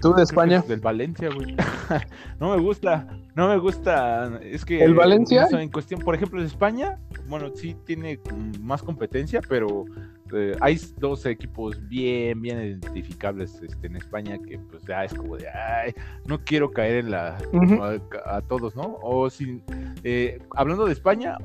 ¿Tú 0.00 0.12
de 0.12 0.24
España? 0.24 0.60
Del 0.66 0.80
Valencia, 0.80 1.30
güey. 1.32 1.54
no 2.40 2.50
me 2.50 2.60
gusta, 2.60 3.06
no 3.36 3.46
me 3.46 3.56
gusta. 3.56 4.40
Es 4.42 4.64
que. 4.64 4.82
¿El 4.82 4.94
Valencia? 4.94 5.46
en 5.52 5.70
cuestión, 5.70 6.00
por 6.00 6.16
ejemplo, 6.16 6.40
de 6.40 6.48
España, 6.48 6.98
bueno, 7.28 7.52
sí 7.54 7.76
tiene 7.86 8.18
más 8.60 8.82
competencia, 8.82 9.40
pero 9.48 9.84
eh, 10.32 10.56
hay 10.60 10.80
dos 10.98 11.26
equipos 11.26 11.76
bien, 11.88 12.40
bien 12.40 12.58
identificables 12.58 13.60
este, 13.62 13.86
en 13.86 13.96
España 13.96 14.38
que, 14.38 14.58
pues, 14.58 14.82
ya 14.84 15.04
es 15.04 15.14
como 15.14 15.36
de, 15.36 15.48
ay, 15.48 15.94
no 16.26 16.42
quiero 16.44 16.70
caer 16.70 17.04
en 17.04 17.10
la. 17.10 17.38
a, 18.26 18.40
todos, 18.42 18.74
¿no? 18.76 18.98
O 19.02 19.30
si. 19.30 19.62
Eh, 20.04 20.40
hablando 20.56 20.86
de 20.86 20.92
España, 20.92 21.36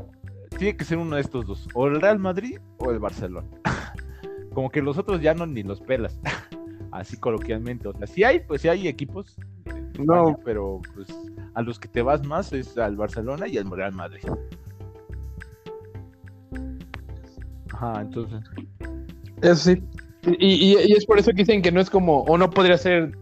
tiene 0.57 0.75
que 0.75 0.85
ser 0.85 0.97
uno 0.97 1.15
de 1.15 1.21
estos 1.21 1.45
dos, 1.45 1.67
o 1.73 1.87
el 1.87 2.01
Real 2.01 2.19
Madrid 2.19 2.59
o 2.77 2.91
el 2.91 2.99
Barcelona. 2.99 3.47
Como 4.53 4.69
que 4.69 4.81
los 4.81 4.97
otros 4.97 5.21
ya 5.21 5.33
no 5.33 5.45
ni 5.45 5.63
los 5.63 5.81
pelas, 5.81 6.19
así 6.91 7.17
coloquialmente. 7.17 7.87
O 7.87 7.93
sea, 7.93 8.07
si 8.07 8.23
hay, 8.23 8.39
pues 8.39 8.61
sí 8.61 8.69
hay 8.69 8.87
equipos, 8.87 9.37
no, 9.99 10.39
pero 10.43 10.81
pues 10.93 11.07
a 11.53 11.61
los 11.61 11.79
que 11.79 11.87
te 11.87 12.01
vas 12.01 12.25
más 12.25 12.53
es 12.53 12.77
al 12.77 12.95
Barcelona 12.95 13.47
y 13.47 13.57
al 13.57 13.69
Real 13.69 13.93
Madrid. 13.93 14.23
Ajá, 17.77 18.01
entonces. 18.01 18.43
Eso 19.41 19.55
sí. 19.55 19.83
Y, 20.39 20.73
y, 20.73 20.93
es 20.93 21.05
por 21.05 21.19
eso 21.19 21.31
que 21.31 21.37
dicen 21.37 21.61
que 21.61 21.71
no 21.71 21.79
es 21.79 21.89
como, 21.89 22.23
o 22.23 22.37
no 22.37 22.49
podría 22.49 22.77
ser, 22.77 23.15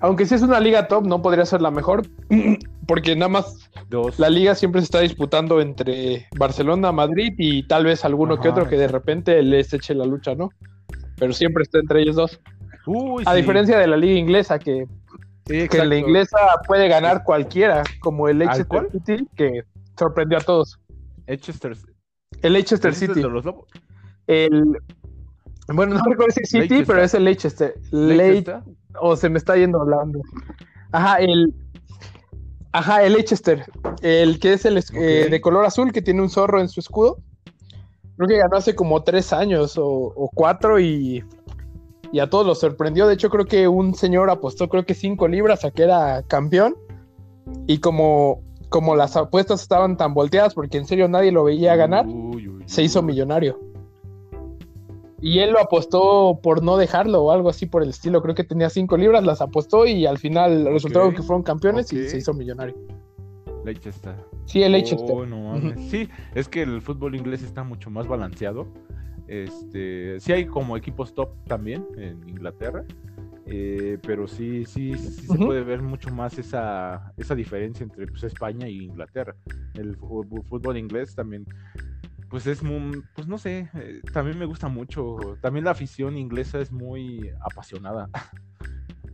aunque 0.00 0.26
si 0.26 0.34
es 0.34 0.42
una 0.42 0.60
liga 0.60 0.88
top, 0.88 1.06
no 1.06 1.22
podría 1.22 1.46
ser 1.46 1.62
la 1.62 1.70
mejor, 1.70 2.02
porque 2.86 3.16
nada 3.16 3.28
más 3.28 3.70
Dos. 3.88 4.18
la 4.18 4.28
liga 4.28 4.54
siempre 4.54 4.80
se 4.80 4.86
está 4.86 5.00
disputando 5.00 5.60
entre 5.60 6.26
Barcelona, 6.36 6.92
Madrid 6.92 7.32
y 7.38 7.62
tal 7.66 7.84
vez 7.84 8.04
alguno 8.04 8.38
que 8.38 8.48
otro 8.48 8.68
que 8.68 8.76
de 8.76 8.88
repente 8.88 9.40
les 9.42 9.72
eche 9.72 9.94
la 9.94 10.04
lucha, 10.04 10.34
¿no? 10.34 10.50
Pero 11.16 11.32
siempre 11.32 11.62
está 11.62 11.78
entre 11.78 12.02
ellos 12.02 12.16
dos. 12.16 12.40
A 13.24 13.34
diferencia 13.34 13.78
de 13.78 13.86
la 13.86 13.96
liga 13.96 14.18
inglesa, 14.18 14.58
que, 14.58 14.86
que 15.46 15.84
la 15.84 15.96
inglesa 15.96 16.38
puede 16.66 16.88
ganar 16.88 17.24
cualquiera, 17.24 17.82
como 18.00 18.28
el 18.28 18.38
Leicester 18.38 18.88
City, 18.92 19.26
que 19.36 19.62
sorprendió 19.96 20.38
a 20.38 20.42
todos. 20.42 20.78
Leicester. 21.26 21.76
El 22.42 22.52
Leicester 22.52 22.94
City. 22.94 23.22
El, 24.26 24.78
bueno, 25.68 25.94
no 25.94 26.02
recuerdo 26.04 26.32
si 26.32 26.42
es 26.42 26.50
City, 26.50 26.84
pero 26.86 27.02
es 27.02 27.14
el 27.14 27.24
Leicester. 27.24 27.74
Leicester. 27.90 28.62
O 29.00 29.16
se 29.16 29.28
me 29.28 29.38
está 29.38 29.56
yendo 29.56 29.80
hablando. 29.80 30.20
Ajá, 30.92 31.18
el. 31.18 31.54
Ajá, 32.72 33.04
el 33.04 33.14
Leicester. 33.14 33.64
El 34.02 34.38
que 34.38 34.52
es 34.52 34.64
el 34.64 34.78
eh, 34.94 35.28
de 35.30 35.40
color 35.40 35.64
azul, 35.64 35.92
que 35.92 36.02
tiene 36.02 36.22
un 36.22 36.30
zorro 36.30 36.60
en 36.60 36.68
su 36.68 36.80
escudo. 36.80 37.18
Creo 38.16 38.28
que 38.28 38.38
ganó 38.38 38.56
hace 38.56 38.74
como 38.74 39.02
tres 39.02 39.32
años 39.32 39.74
o, 39.76 40.30
cuatro 40.34 40.78
y, 40.80 41.22
y 42.12 42.18
a 42.18 42.30
todos 42.30 42.46
los 42.46 42.60
sorprendió. 42.60 43.06
De 43.06 43.14
hecho, 43.14 43.28
creo 43.28 43.44
que 43.44 43.68
un 43.68 43.94
señor 43.94 44.30
apostó, 44.30 44.68
creo 44.68 44.86
que 44.86 44.94
cinco 44.94 45.28
libras 45.28 45.64
a 45.64 45.70
que 45.70 45.82
era 45.82 46.22
campeón. 46.22 46.76
Y 47.66 47.78
como, 47.78 48.42
como 48.68 48.96
las 48.96 49.16
apuestas 49.16 49.62
estaban 49.62 49.96
tan 49.96 50.14
volteadas, 50.14 50.54
porque 50.54 50.78
en 50.78 50.86
serio 50.86 51.08
nadie 51.08 51.32
lo 51.32 51.44
veía 51.44 51.76
ganar, 51.76 52.06
se 52.66 52.82
hizo 52.82 53.02
millonario. 53.02 53.58
Y 55.20 55.38
él 55.38 55.52
lo 55.52 55.60
apostó 55.60 56.38
por 56.42 56.62
no 56.62 56.76
dejarlo 56.76 57.22
o 57.22 57.30
algo 57.30 57.48
así 57.48 57.66
por 57.66 57.82
el 57.82 57.88
estilo. 57.88 58.22
Creo 58.22 58.34
que 58.34 58.44
tenía 58.44 58.68
cinco 58.68 58.96
libras, 58.96 59.24
las 59.24 59.40
apostó 59.40 59.86
y 59.86 60.06
al 60.06 60.18
final 60.18 60.66
resultaron 60.66 61.14
que 61.14 61.22
fueron 61.22 61.42
campeones 61.42 61.92
y 61.92 62.08
se 62.08 62.18
hizo 62.18 62.34
millonario. 62.34 62.76
Leicester. 63.64 64.14
Sí, 64.44 64.62
el 64.62 64.72
Leicester. 64.72 65.10
Oh, 65.10 65.60
sí, 65.90 66.08
es 66.34 66.48
que 66.48 66.62
el 66.62 66.80
fútbol 66.80 67.16
inglés 67.16 67.42
está 67.42 67.64
mucho 67.64 67.90
más 67.90 68.06
balanceado. 68.06 68.66
Este, 69.26 70.20
sí 70.20 70.32
hay 70.32 70.46
como 70.46 70.76
equipos 70.76 71.12
top 71.14 71.30
también 71.48 71.84
en 71.96 72.28
Inglaterra, 72.28 72.84
eh, 73.46 73.98
pero 74.02 74.26
sí, 74.26 74.64
sí, 74.64 74.96
sí 74.96 75.26
se 75.26 75.36
puede 75.36 75.62
ver 75.62 75.80
mucho 75.80 76.10
más 76.10 76.38
esa, 76.38 77.12
esa 77.16 77.34
diferencia 77.34 77.84
entre 77.84 78.06
pues, 78.06 78.24
España 78.24 78.68
y 78.68 78.84
Inglaterra. 78.84 79.34
El 79.74 79.96
fútbol 79.96 80.76
inglés 80.76 81.14
también 81.14 81.46
pues 82.28 82.46
es 82.46 82.62
muy, 82.62 83.02
pues 83.14 83.28
no 83.28 83.38
sé, 83.38 83.70
eh, 83.74 84.00
también 84.12 84.38
me 84.38 84.46
gusta 84.46 84.68
mucho. 84.68 85.38
También 85.40 85.64
la 85.64 85.70
afición 85.70 86.16
inglesa 86.16 86.60
es 86.60 86.72
muy 86.72 87.30
apasionada. 87.40 88.08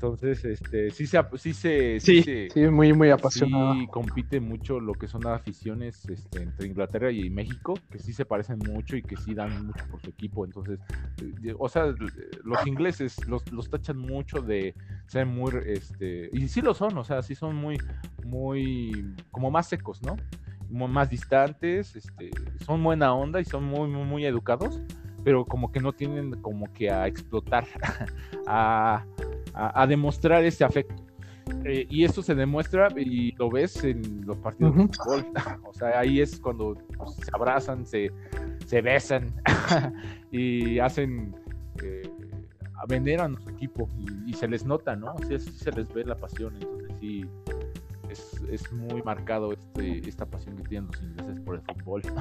Entonces, 0.03 0.45
este, 0.45 0.91
sí 0.91 1.07
se, 1.07 1.23
sí 1.37 1.55
se, 1.55 2.01
sí, 2.01 2.25
sí, 2.25 2.61
muy, 2.73 2.93
muy 2.93 3.11
apasionada. 3.11 3.75
Sí 3.75 3.87
compite 3.87 4.41
mucho 4.41 4.81
lo 4.81 4.95
que 4.95 5.07
son 5.07 5.21
las 5.21 5.41
aficiones 5.41 6.05
este, 6.09 6.43
entre 6.43 6.67
Inglaterra 6.67 7.13
y 7.13 7.31
México, 7.31 7.75
que 7.89 8.01
sí 8.01 8.13
se 8.13 8.25
parecen 8.25 8.59
mucho 8.59 8.97
y 8.97 9.03
que 9.03 9.17
sí 9.17 9.33
dan 9.33 9.65
mucho 9.65 9.85
por 9.89 10.03
su 10.03 10.11
equipo. 10.11 10.45
Entonces, 10.45 10.81
eh, 11.45 11.55
o 11.57 11.69
sea, 11.69 11.95
los 12.43 12.67
ingleses 12.67 13.25
los, 13.29 13.49
los 13.53 13.71
tachan 13.71 13.97
mucho 13.97 14.43
de 14.43 14.75
ser 15.07 15.25
muy, 15.25 15.53
este, 15.67 16.31
y 16.33 16.49
sí 16.49 16.63
lo 16.63 16.75
son, 16.75 16.99
o 16.99 17.05
sea, 17.05 17.23
sí 17.23 17.37
son 17.37 17.55
muy, 17.55 17.79
muy, 18.25 19.15
como 19.31 19.53
más 19.53 19.69
secos, 19.69 20.03
¿no? 20.03 20.17
más 20.69 21.11
distantes, 21.11 21.95
este, 21.95 22.31
son 22.67 22.83
buena 22.83 23.15
onda 23.15 23.41
y 23.41 23.45
son 23.45 23.63
muy, 23.63 23.89
muy, 23.89 24.05
muy 24.05 24.27
educados, 24.27 24.81
pero 25.23 25.45
como 25.45 25.71
que 25.71 25.79
no 25.79 25.93
tienen 25.93 26.33
como 26.41 26.73
que 26.73 26.91
a 26.91 27.07
explotar, 27.07 27.67
a, 28.49 29.05
a, 29.55 29.87
demostrar 29.87 30.45
ese 30.45 30.65
afecto. 30.65 31.03
Eh, 31.65 31.87
y 31.91 32.05
eso 32.05 32.23
se 32.23 32.35
demuestra 32.35 32.89
y 32.97 33.33
lo 33.33 33.51
ves 33.51 33.83
en 33.85 34.25
los 34.25 34.37
partidos 34.39 34.77
de 34.77 34.83
fútbol. 34.89 35.27
o 35.65 35.75
sea, 35.75 35.99
ahí 35.99 36.21
es 36.21 36.39
cuando 36.39 36.75
pues, 36.97 37.17
se 37.17 37.31
abrazan, 37.33 37.85
se, 37.85 38.11
se 38.67 38.81
besan 38.81 39.33
y 40.31 40.79
hacen, 40.79 41.35
eh, 41.83 42.09
veneran 42.89 43.37
a 43.37 43.41
su 43.41 43.51
equipo 43.51 43.89
y, 44.27 44.33
se 44.33 44.49
les 44.49 44.65
nota, 44.65 44.97
¿no? 44.97 45.15
O 45.15 45.25
sea, 45.25 45.39
se 45.39 45.71
les 45.73 45.93
ve 45.93 46.05
la 46.05 46.17
pasión. 46.17 46.55
Entonces, 46.55 46.97
sí, 47.01 47.25
es, 48.51 48.73
muy 48.73 49.03
marcado 49.03 49.53
este, 49.53 50.09
esta 50.09 50.27
pasión 50.27 50.57
que 50.57 50.63
tienen 50.65 50.89
los 50.91 51.03
ingleses 51.03 51.41
por 51.41 51.57
el 51.57 51.63
fútbol. 51.63 52.03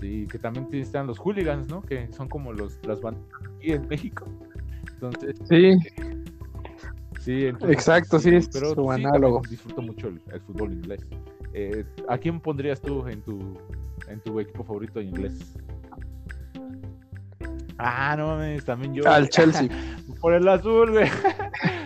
Sí, 0.00 0.26
que 0.32 0.38
también 0.38 0.66
están 0.72 1.06
los 1.06 1.18
hooligans, 1.18 1.68
¿no? 1.68 1.82
Que 1.82 2.10
son 2.10 2.26
como 2.26 2.54
los, 2.54 2.78
las 2.86 3.02
bandas 3.02 3.22
aquí 3.58 3.72
en 3.72 3.86
México. 3.86 4.26
Entonces, 4.94 5.36
sí. 5.46 5.76
Sí, 7.20 7.44
exacto, 7.44 8.18
sí, 8.18 8.34
es 8.34 8.48
pero 8.48 8.74
su 8.74 8.90
análogo. 8.90 9.42
Disfruto 9.48 9.82
mucho 9.82 10.08
el, 10.08 10.40
fútbol 10.40 10.72
inglés. 10.72 11.06
Eh, 11.52 11.84
¿A 12.08 12.16
quién 12.16 12.40
pondrías 12.40 12.80
tú 12.80 13.06
en 13.06 13.20
tu, 13.20 13.58
en 14.08 14.20
tu 14.20 14.40
equipo 14.40 14.64
favorito 14.64 15.00
en 15.00 15.08
inglés? 15.08 15.54
Ah, 17.76 18.14
no 18.16 18.28
mames, 18.28 18.64
también 18.64 18.94
yo. 18.94 19.06
Al 19.06 19.28
Chelsea. 19.28 19.68
Por 20.20 20.32
el 20.34 20.48
azul, 20.48 20.90
güey. 20.90 21.08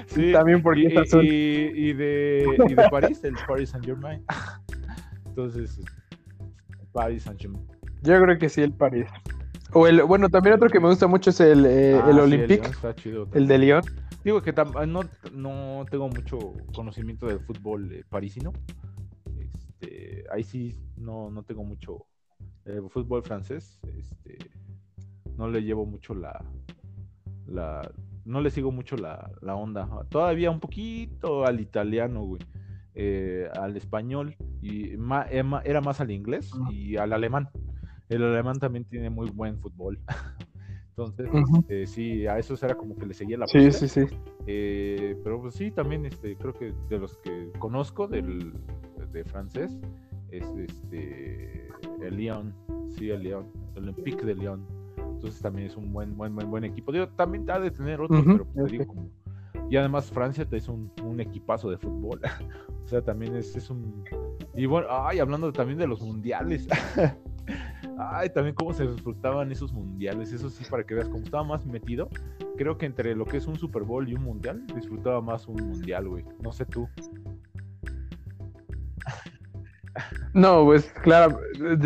Sí, 0.07 0.31
también 0.31 0.63
porque 0.63 0.83
y, 0.83 0.87
es 0.87 0.97
azul. 0.97 1.25
Y, 1.25 1.93
de, 1.93 2.47
y 2.69 2.75
de 2.75 2.89
París, 2.89 3.25
el 3.25 3.35
Paris 3.49 3.71
Saint 3.71 3.85
Germain. 3.85 4.23
Entonces, 5.27 5.81
Paris 6.93 7.25
Saint 7.25 7.41
Germain. 7.41 7.67
Yo 8.03 8.21
creo 8.23 8.39
que 8.39 8.49
sí, 8.49 8.63
el 8.63 8.73
París. 8.73 9.07
O 9.75 9.87
el, 9.87 10.03
bueno, 10.03 10.29
también 10.29 10.55
otro 10.55 10.69
que 10.69 10.81
me 10.81 10.89
gusta 10.89 11.07
mucho 11.07 11.31
es 11.31 11.41
el, 11.41 11.67
eh, 11.67 12.01
ah, 12.03 12.11
el 12.11 12.21
Olympique. 12.21 12.71
el, 13.33 13.47
de 13.47 13.59
Lyon. 13.59 13.83
Digo 14.25 14.41
que 14.41 14.53
no, 14.87 15.03
no 15.33 15.85
tengo 15.91 16.09
mucho 16.09 16.55
conocimiento 16.75 17.27
del 17.27 17.41
fútbol 17.41 17.93
eh, 17.93 18.05
parisino. 18.09 18.53
Este, 19.39 20.25
ahí 20.33 20.45
sí 20.45 20.75
no, 20.97 21.31
no 21.31 21.43
tengo 21.43 21.65
mucho 21.65 22.07
eh, 22.65 22.81
fútbol 22.89 23.23
francés. 23.23 23.81
Este, 23.99 24.39
no 25.37 25.49
le 25.49 25.63
llevo 25.63 25.85
mucho 25.85 26.15
la, 26.15 26.43
la 27.47 27.83
no 28.25 28.41
le 28.41 28.51
sigo 28.51 28.73
mucho 28.73 28.97
la, 28.97 29.31
onda. 29.55 29.89
Todavía 30.09 30.51
un 30.51 30.61
poquito 30.61 31.45
al 31.45 31.61
italiano, 31.61 32.25
güey. 32.25 32.43
Eh, 32.97 33.49
al 33.59 33.77
español 33.77 34.37
y 34.63 34.93
era 35.65 35.81
más 35.81 36.01
al 36.01 36.13
inglés 36.13 36.53
y 36.71 36.97
al 36.97 37.13
alemán. 37.13 37.49
El 38.09 38.23
alemán 38.23 38.59
también 38.59 38.85
tiene 38.85 39.11
muy 39.11 39.31
buen 39.31 39.59
fútbol. 39.59 39.99
Entonces, 40.91 41.29
este, 41.59 41.87
sí, 41.87 42.27
a 42.27 42.39
eso 42.39 42.55
era 42.65 42.77
como 42.77 42.95
que 42.97 43.05
le 43.05 43.15
seguía 43.15 43.37
la 43.37 43.49
Sí, 43.49 43.73
sí, 43.73 43.89
sí. 43.89 44.03
Eh, 44.47 45.19
pero 45.25 45.41
pues 45.41 45.55
sí, 45.55 45.73
también 45.73 46.07
este, 46.07 46.37
creo 46.37 46.55
que 46.55 46.73
de 46.89 46.99
los 46.99 47.17
que 47.19 47.51
conozco 47.59 48.07
del, 48.07 48.53
de 49.11 49.25
francés 49.25 49.77
es 50.31 50.47
este 50.57 51.69
el 52.01 52.17
Lyon, 52.17 52.55
sí, 52.91 53.11
el 53.11 53.23
Lyon, 53.23 53.47
el 53.75 53.83
Olympique 53.89 54.25
de 54.25 54.37
Lyon 54.37 54.65
entonces 55.25 55.41
también 55.41 55.69
es 55.69 55.77
un 55.77 55.91
buen, 55.91 56.17
buen, 56.17 56.35
buen, 56.35 56.51
buen 56.51 56.65
equipo. 56.65 56.93
Digo, 56.93 57.09
también 57.09 57.51
ha 57.51 57.59
de 57.59 57.71
tener 57.71 57.99
otros, 58.01 58.23
pero 58.27 58.45
pues, 58.45 58.71
digo, 58.71 58.87
como... 58.87 59.09
Y 59.71 59.77
además 59.77 60.11
Francia 60.11 60.47
es 60.51 60.69
un, 60.69 60.93
un 61.03 61.19
equipazo 61.19 61.71
de 61.71 61.79
fútbol. 61.79 62.21
o 62.85 62.89
sea, 62.89 63.01
también 63.01 63.35
es, 63.35 63.57
es 63.57 63.71
un... 63.71 64.05
Y 64.55 64.67
bueno, 64.67 64.89
ay, 64.91 65.21
hablando 65.21 65.51
también 65.51 65.79
de 65.79 65.87
los 65.87 66.03
mundiales. 66.03 66.69
ay, 67.99 68.31
también 68.31 68.55
cómo 68.55 68.73
se 68.73 68.87
disfrutaban 68.87 69.51
esos 69.53 69.73
mundiales. 69.73 70.33
Eso 70.33 70.51
sí, 70.51 70.65
para 70.71 70.85
que 70.85 70.95
veas, 70.95 71.09
como 71.09 71.25
estaba 71.25 71.45
más 71.45 71.65
metido, 71.67 72.09
creo 72.57 72.79
que 72.79 72.87
entre 72.87 73.15
lo 73.15 73.25
que 73.25 73.37
es 73.37 73.47
un 73.47 73.59
Super 73.59 73.83
Bowl 73.83 74.09
y 74.09 74.15
un 74.15 74.23
mundial, 74.23 74.67
disfrutaba 74.75 75.21
más 75.21 75.47
un 75.49 75.57
mundial, 75.57 76.09
güey. 76.09 76.25
No 76.41 76.53
sé 76.53 76.65
tú. 76.65 76.89
No, 80.33 80.65
pues 80.65 80.93
claro, 81.03 81.39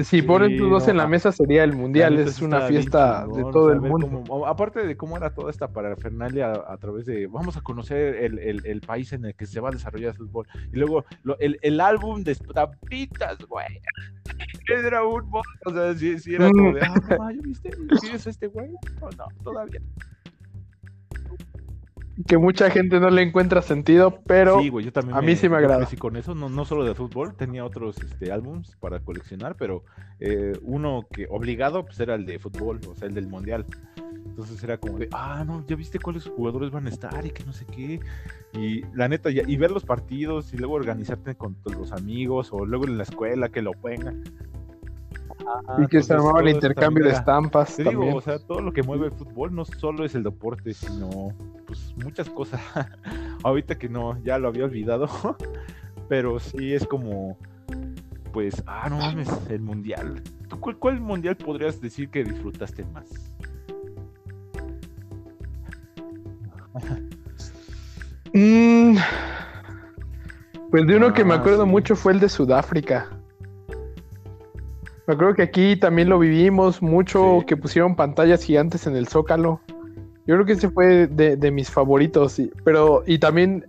si 0.03 0.23
ponen 0.23 0.57
tus 0.57 0.71
dos 0.71 0.89
en 0.89 0.97
la 0.97 1.07
mesa 1.07 1.33
sería 1.33 1.65
el 1.65 1.75
mundial, 1.75 2.19
es 2.19 2.41
una 2.41 2.63
fiesta 2.63 3.27
de 3.27 3.43
todo 3.53 3.73
el 3.73 3.81
mundo. 3.81 4.47
aparte 4.47 4.87
de 4.87 4.97
cómo 4.97 5.17
era 5.17 5.35
toda 5.35 5.51
esta 5.51 5.69
parafernalia 5.69 6.53
a, 6.53 6.77
través 6.79 7.05
de, 7.07 7.27
vamos 7.27 7.57
a 7.57 7.61
conocer 7.61 8.17
el, 8.17 8.81
país 8.87 9.13
en 9.13 9.27
el 9.27 9.35
que 9.35 9.47
se 9.47 9.61
va 9.61 9.69
a 9.69 9.73
desarrollar 9.73 10.13
el 10.13 10.17
fútbol. 10.17 10.47
Y 10.73 10.77
luego 10.77 11.05
el, 11.39 11.81
álbum 11.81 12.25
de 12.25 12.33
Estampitas, 12.33 13.39
güey. 13.47 13.81
Era 14.69 15.05
un 15.05 15.31
o 15.65 15.73
sea, 15.73 15.95
si, 15.95 16.35
era 16.35 16.51
como 16.51 16.73
de, 16.73 16.81
ah, 16.83 17.33
¿ya 17.35 17.43
viste? 17.43 17.71
¿Quién 18.01 18.15
es 18.15 18.27
este 18.27 18.47
güey? 18.49 18.71
No, 19.01 19.09
no, 19.17 19.27
todavía. 19.43 19.81
Que 22.27 22.37
mucha 22.39 22.71
gente 22.71 22.99
no 23.01 23.11
le 23.11 23.23
encuentra 23.23 23.63
sentido, 23.63 24.21
pero 24.27 24.61
Sí, 24.61 24.69
güey, 24.69 24.85
yo 24.85 24.93
también 24.93 25.17
a 25.17 25.23
mí 25.23 25.37
sí 25.37 25.49
me 25.49 25.57
agrada. 25.57 25.79
crecí 25.79 25.97
con 25.97 26.17
eso, 26.17 26.35
no, 26.35 26.49
no 26.49 26.65
solo 26.65 26.85
de 26.85 26.95
fútbol, 26.95 27.35
tenía 27.37 27.65
otros 27.65 27.97
este, 28.03 28.33
álbums 28.33 28.77
para 28.77 29.01
coleccionar, 29.01 29.55
pero 29.57 29.85
eh, 30.21 30.53
uno 30.63 31.07
que 31.13 31.27
obligado 31.31 31.85
pues 31.85 32.01
era 32.01 32.15
el 32.15 32.27
de 32.27 32.39
fútbol, 32.39 32.81
o 32.89 32.95
sea, 32.95 33.09
el 33.09 33.15
del 33.15 33.29
mundial. 33.29 33.67
Entonces 34.27 34.63
era 34.63 34.79
como 34.79 34.99
de, 34.99 35.09
ah, 35.13 35.43
no, 35.45 35.65
ya 35.67 35.75
viste 35.75 35.99
cuáles 35.99 36.27
jugadores 36.29 36.71
van 36.71 36.87
a 36.87 36.91
estar 36.91 37.27
y 37.27 37.31
que 37.31 37.45
no 37.45 37.53
sé 37.53 37.65
qué. 37.67 37.99
Y 38.53 38.83
la 38.95 39.09
neta, 39.09 39.31
ya- 39.31 39.43
y 39.47 39.57
ver 39.57 39.71
los 39.73 39.85
partidos 39.85 40.53
y 40.55 40.57
luego 40.59 40.75
organizarte 40.75 41.35
con 41.35 41.57
los 41.65 41.91
amigos 41.93 42.51
o 42.53 42.65
luego 42.65 42.85
en 42.87 42.99
la 42.99 43.03
escuela 43.03 43.49
que 43.49 43.63
lo 43.63 43.73
pongan. 43.73 44.23
Y 45.79 45.87
que 45.87 46.03
se 46.03 46.15
armaba 46.15 46.41
el 46.41 46.49
intercambio 46.51 47.05
de 47.05 47.13
estampas 47.13 47.77
Te 47.77 47.85
también. 47.85 48.07
digo, 48.07 48.19
o 48.19 48.21
sea, 48.21 48.39
todo 48.39 48.61
lo 48.61 48.73
que 48.73 48.83
mueve 48.83 49.07
el 49.07 49.13
fútbol 49.13 49.55
no 49.55 49.65
solo 49.65 50.05
es 50.05 50.15
el 50.15 50.23
deporte, 50.23 50.75
sino 50.75 51.33
pues 51.67 51.95
muchas 51.97 52.29
cosas. 52.31 52.61
Ahorita 53.45 53.77
que 53.79 53.89
no, 53.89 54.19
ya 54.23 54.39
lo 54.39 54.49
había 54.49 54.65
olvidado, 54.65 55.09
pero 56.09 56.39
sí 56.39 56.75
es 56.75 56.87
como, 56.87 57.39
pues, 58.33 58.63
ah, 58.67 58.89
no 58.89 58.99
mames, 58.99 59.29
el 59.51 59.61
mundial. 59.61 60.23
¿Tú 60.49 60.59
cuál, 60.61 60.77
cuál 60.79 61.01
mundial 61.01 61.37
podrías 61.37 61.81
decir 61.81 62.09
que 62.11 62.25
disfrutaste 62.25 62.85
más? 62.87 63.07
Mm, 68.35 68.97
pues 70.71 70.87
de 70.87 70.97
uno 70.97 71.13
que 71.13 71.25
me 71.25 71.35
Ah, 71.35 71.39
acuerdo 71.39 71.65
sí. 71.65 71.71
mucho 71.71 71.97
fue 71.97 72.13
el 72.13 72.21
de 72.21 72.29
Sudáfrica. 72.29 73.18
Me 75.09 75.15
acuerdo 75.15 75.35
que 75.35 75.43
aquí 75.43 75.75
también 75.77 76.11
lo 76.11 76.19
vivimos 76.19 76.83
mucho, 76.83 77.39
Sí. 77.41 77.47
que 77.47 77.57
pusieron 77.57 77.97
pantallas 77.97 78.45
gigantes 78.45 78.87
en 78.87 78.95
el 78.95 79.09
Zócalo. 79.09 79.61
Yo 80.27 80.35
creo 80.35 80.45
que 80.45 80.53
ese 80.53 80.69
fue 80.69 81.07
de, 81.07 81.37
de 81.37 81.51
mis 81.51 81.71
favoritos, 81.71 82.39
y- 82.39 82.51
pero 82.63 83.03
y 83.07 83.19
también 83.19 83.65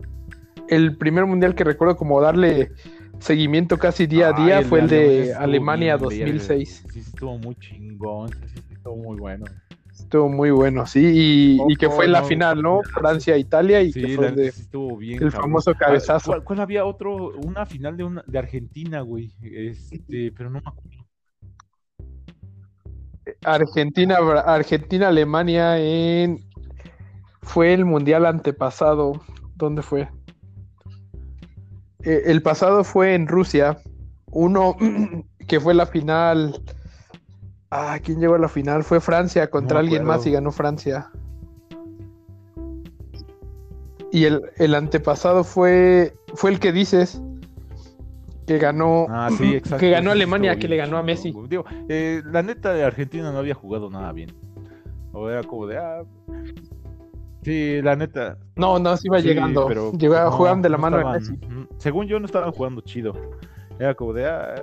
el 0.68 0.98
primer 0.98 1.26
mundial 1.26 1.56
que 1.56 1.64
recuerdo 1.64 1.96
como 1.96 2.20
darle 2.20 2.72
seguimiento 3.20 3.78
casi 3.78 4.06
día 4.06 4.30
a 4.30 4.36
Ay, 4.38 4.44
día 4.46 4.62
fue 4.64 4.82
el 4.82 4.90
de 4.90 5.34
Alemania 5.34 5.96
bien 5.96 6.10
verga. 6.10 6.26
2006. 6.26 6.84
Sí, 6.92 7.00
estuvo 7.00 7.38
muy 7.38 7.56
chingón, 7.56 8.30
sí, 8.54 8.62
estuvo 8.74 8.98
muy 8.98 9.18
bueno. 9.18 9.46
Estuvo 9.94 10.28
muy 10.30 10.50
bueno, 10.52 10.86
sí, 10.88 11.00
y, 11.06 11.72
y 11.72 11.76
que 11.76 11.90
fue 11.90 12.08
la 12.08 12.22
no, 12.22 12.26
final, 12.28 12.62
¿no? 12.62 12.82
Francia-Italia 12.84 13.82
y 13.82 13.92
Sí, 13.94 14.02
que 14.02 14.16
fue 14.16 14.32
de- 14.32 14.52
sí 14.52 14.62
estuvo 14.64 14.98
bien. 14.98 15.16
el 15.24 15.32
cabrón. 15.32 15.42
famoso 15.42 15.72
Ah, 15.72 15.78
cabezazo. 15.78 16.32
¿Cuál, 16.32 16.44
cuál 16.44 16.60
había 16.62 16.84
otro? 16.86 17.32
Una 17.46 17.66
final 17.66 17.96
de, 17.96 18.04
una, 18.04 18.24
de 18.28 18.40
Argentina, 18.40 19.02
güey. 19.02 19.32
Este, 19.42 20.32
pero 20.36 20.50
no 20.50 20.60
me 20.62 20.68
acuerdo. 20.68 20.99
Argentina, 23.44 24.18
Argentina, 24.46 25.08
Alemania 25.08 25.78
en 25.78 26.40
fue 27.42 27.74
el 27.74 27.86
mundial 27.86 28.26
antepasado. 28.26 29.22
¿Dónde 29.56 29.82
fue? 29.82 30.10
Eh, 32.04 32.24
el 32.26 32.42
pasado 32.42 32.84
fue 32.84 33.16
en 33.16 33.28
Rusia. 33.28 33.78
Uno 34.32 34.76
que 35.48 35.60
fue 35.60 35.74
la 35.74 35.86
final. 35.86 36.62
Ah, 37.72 38.00
¿quién 38.04 38.20
llegó 38.20 38.36
a 38.36 38.40
la 38.40 38.50
final? 38.50 38.84
Fue 38.84 39.00
Francia 39.00 39.50
contra 39.50 39.80
alguien 39.80 40.04
más 40.04 40.26
y 40.26 40.32
ganó 40.32 40.52
Francia. 40.52 41.10
Y 44.12 44.26
el, 44.26 44.42
el 44.58 44.74
antepasado 44.74 45.44
fue 45.44 46.16
fue 46.34 46.52
el 46.52 46.60
que 46.60 46.72
dices 46.72 47.22
que 48.50 48.58
ganó 48.58 49.06
Ah, 49.10 49.30
sí, 49.38 49.56
exacto. 49.58 49.78
que 49.80 49.92
ganó 49.92 50.10
Alemania, 50.10 50.58
que 50.58 50.68
le 50.68 50.76
ganó 50.76 50.98
a 50.98 51.04
Messi. 51.04 51.32
Digo, 51.48 51.66
eh, 51.88 52.24
la 52.26 52.42
neta 52.42 52.74
de 52.74 52.84
Argentina 52.84 53.32
no 53.32 53.38
había 53.38 53.54
jugado 53.54 53.92
nada 53.92 54.12
bien. 54.12 54.34
O 55.14 55.30
era 55.30 55.44
como 55.44 55.68
de, 55.68 55.78
ah. 55.78 56.02
Sí, 57.44 57.80
la 57.84 57.96
neta. 57.96 58.38
No, 58.56 58.80
no, 58.80 58.98
sí 58.98 59.08
iba 59.08 59.22
sí, 59.22 59.28
llegando. 59.28 59.68
pero 59.68 59.92
no, 59.94 60.32
jugaban 60.32 60.62
de 60.64 60.70
la 60.70 60.78
no 60.78 60.82
mano 60.82 60.98
estaban- 60.98 61.24
de 61.24 61.30
Messi. 61.32 61.46
mm, 61.48 61.68
Según 61.78 62.08
yo, 62.08 62.20
no 62.20 62.26
estaban 62.26 62.52
jugando 62.52 62.82
chido. 62.82 63.14
Era 63.80 63.94
como 63.94 64.14
de, 64.14 64.26
ah, 64.28 64.56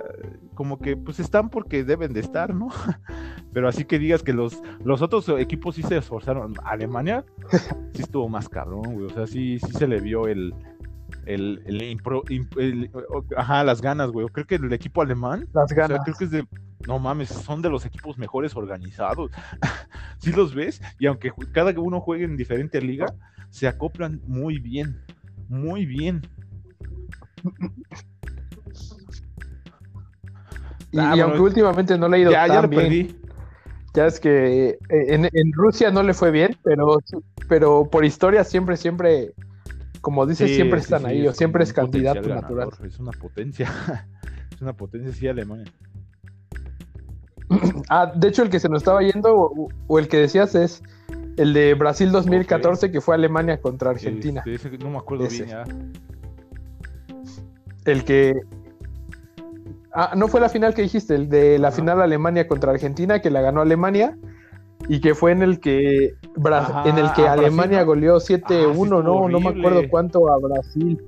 como 0.53 0.77
que 0.79 0.95
pues 0.95 1.19
están 1.19 1.49
porque 1.49 1.83
deben 1.85 2.11
de 2.13 2.19
estar, 2.19 2.53
¿no? 2.53 2.67
Pero 3.53 3.67
así 3.69 3.85
que 3.85 3.97
digas 3.99 4.21
que 4.21 4.33
los, 4.33 4.61
los 4.83 5.01
otros 5.01 5.27
equipos 5.39 5.75
sí 5.75 5.81
se 5.83 5.95
esforzaron. 5.97 6.53
Alemania 6.63 7.23
sí 7.93 8.01
estuvo 8.01 8.27
más 8.29 8.47
cabrón, 8.49 8.83
güey. 8.93 9.05
O 9.05 9.09
sea, 9.09 9.25
sí, 9.25 9.57
sí 9.59 9.71
se 9.71 9.87
le 9.87 10.01
vio 10.01 10.27
el, 10.27 10.53
el, 11.25 11.61
el, 11.65 11.81
impro- 11.81 12.23
imp- 12.25 12.59
el- 12.59 12.89
ajá, 13.35 13.63
las 13.63 13.81
ganas, 13.81 14.11
güey. 14.11 14.27
Creo 14.27 14.45
que 14.47 14.55
el 14.55 14.71
equipo 14.73 15.01
alemán 15.01 15.47
Las 15.53 15.65
o 15.71 15.75
sea, 15.75 15.87
ganas. 15.87 16.03
creo 16.03 16.15
que 16.15 16.23
es 16.25 16.31
de. 16.31 16.45
No 16.87 16.99
mames, 16.99 17.29
son 17.29 17.61
de 17.61 17.69
los 17.69 17.85
equipos 17.85 18.17
mejores 18.17 18.55
organizados. 18.55 19.31
Si 20.19 20.31
los 20.31 20.55
ves, 20.55 20.81
y 20.99 21.05
aunque 21.05 21.31
cada 21.51 21.71
uno 21.79 21.99
juegue 22.01 22.25
en 22.25 22.37
diferente 22.37 22.81
liga, 22.81 23.05
se 23.51 23.67
acoplan 23.67 24.19
muy 24.25 24.57
bien. 24.59 24.99
Muy 25.47 25.85
bien. 25.85 26.21
Y, 30.91 30.99
Ah, 30.99 31.03
y 31.03 31.07
bueno, 31.09 31.23
aunque 31.25 31.41
últimamente 31.41 31.97
no 31.97 32.07
le 32.07 32.15
ha 32.17 32.19
ido 32.21 32.31
Ya, 32.31 32.47
ya 32.47 32.53
tan 32.53 32.63
lo 32.63 32.69
bien, 32.69 32.81
perdí. 32.83 33.15
ya 33.93 34.05
es 34.07 34.19
que 34.19 34.69
eh, 34.69 34.77
en, 34.89 35.25
en 35.25 35.51
Rusia 35.53 35.91
no 35.91 36.01
le 36.01 36.13
fue 36.13 36.31
bien, 36.31 36.55
pero, 36.63 36.97
pero 37.49 37.89
por 37.89 38.05
historia 38.05 38.43
siempre, 38.45 38.77
siempre, 38.77 39.33
como 40.07 40.25
dices, 40.25 40.47
Sí, 40.51 40.55
siempre 40.55 40.79
están 40.79 41.01
sí, 41.01 41.07
ahí, 41.07 41.27
o 41.27 41.31
es 41.31 41.37
siempre 41.37 41.65
es 41.65 41.73
candidato 41.73 42.21
natural. 42.29 42.69
ganador, 42.69 42.87
Es 42.87 42.97
una 42.97 43.11
potencia. 43.11 43.69
Es 44.55 44.61
una 44.61 44.71
potencia, 44.71 45.11
sí, 45.11 45.27
Alemania. 45.27 45.65
Ah, 47.89 48.13
de 48.15 48.29
hecho, 48.29 48.41
el 48.41 48.49
que 48.49 48.61
se 48.61 48.69
nos 48.69 48.83
estaba 48.83 49.01
yendo, 49.01 49.35
o, 49.35 49.67
o 49.87 49.99
el 49.99 50.07
que 50.07 50.15
decías, 50.15 50.55
es 50.55 50.81
el 51.35 51.51
de 51.53 51.73
Brasil 51.73 52.13
2014, 52.13 52.89
que 52.89 53.01
fue 53.01 53.15
Alemania 53.15 53.59
contra 53.59 53.89
Argentina. 53.89 54.43
Ese 54.45 54.77
no 54.77 54.91
me 54.91 54.97
acuerdo 54.97 55.25
Ese. 55.25 55.43
bien 55.43 55.49
ya. 55.49 55.63
El 57.83 58.05
que. 58.05 58.33
Ah, 59.91 60.13
no 60.15 60.29
fue 60.29 60.39
la 60.39 60.47
final 60.47 60.73
que 60.73 60.83
dijiste, 60.83 61.15
el 61.15 61.27
de 61.27 61.59
la 61.59 61.71
final 61.71 62.01
Alemania 62.01 62.47
contra 62.47 62.71
Argentina, 62.71 63.19
que 63.19 63.29
la 63.29 63.41
ganó 63.41 63.59
Alemania, 63.59 64.17
y 64.87 65.01
que 65.01 65.15
fue 65.15 65.33
en 65.33 65.41
el 65.43 65.59
que 65.59 66.13
Bra- 66.37 66.59
Ajá, 66.59 66.87
en 66.89 66.97
el 66.97 67.11
que 67.13 67.21
a 67.23 67.33
Brasil, 67.35 67.39
Alemania 67.45 67.79
¿no? 67.81 67.85
goleó 67.87 68.15
Ah, 68.17 68.19
sí 68.19 68.33
7-1, 68.35 68.83
estuvo 68.83 69.01
no, 69.03 69.29
no 69.29 69.39
me 69.39 69.49
acuerdo 69.49 69.87
cuánto 69.89 70.31
a 70.31 70.37
Brasil 70.37 71.01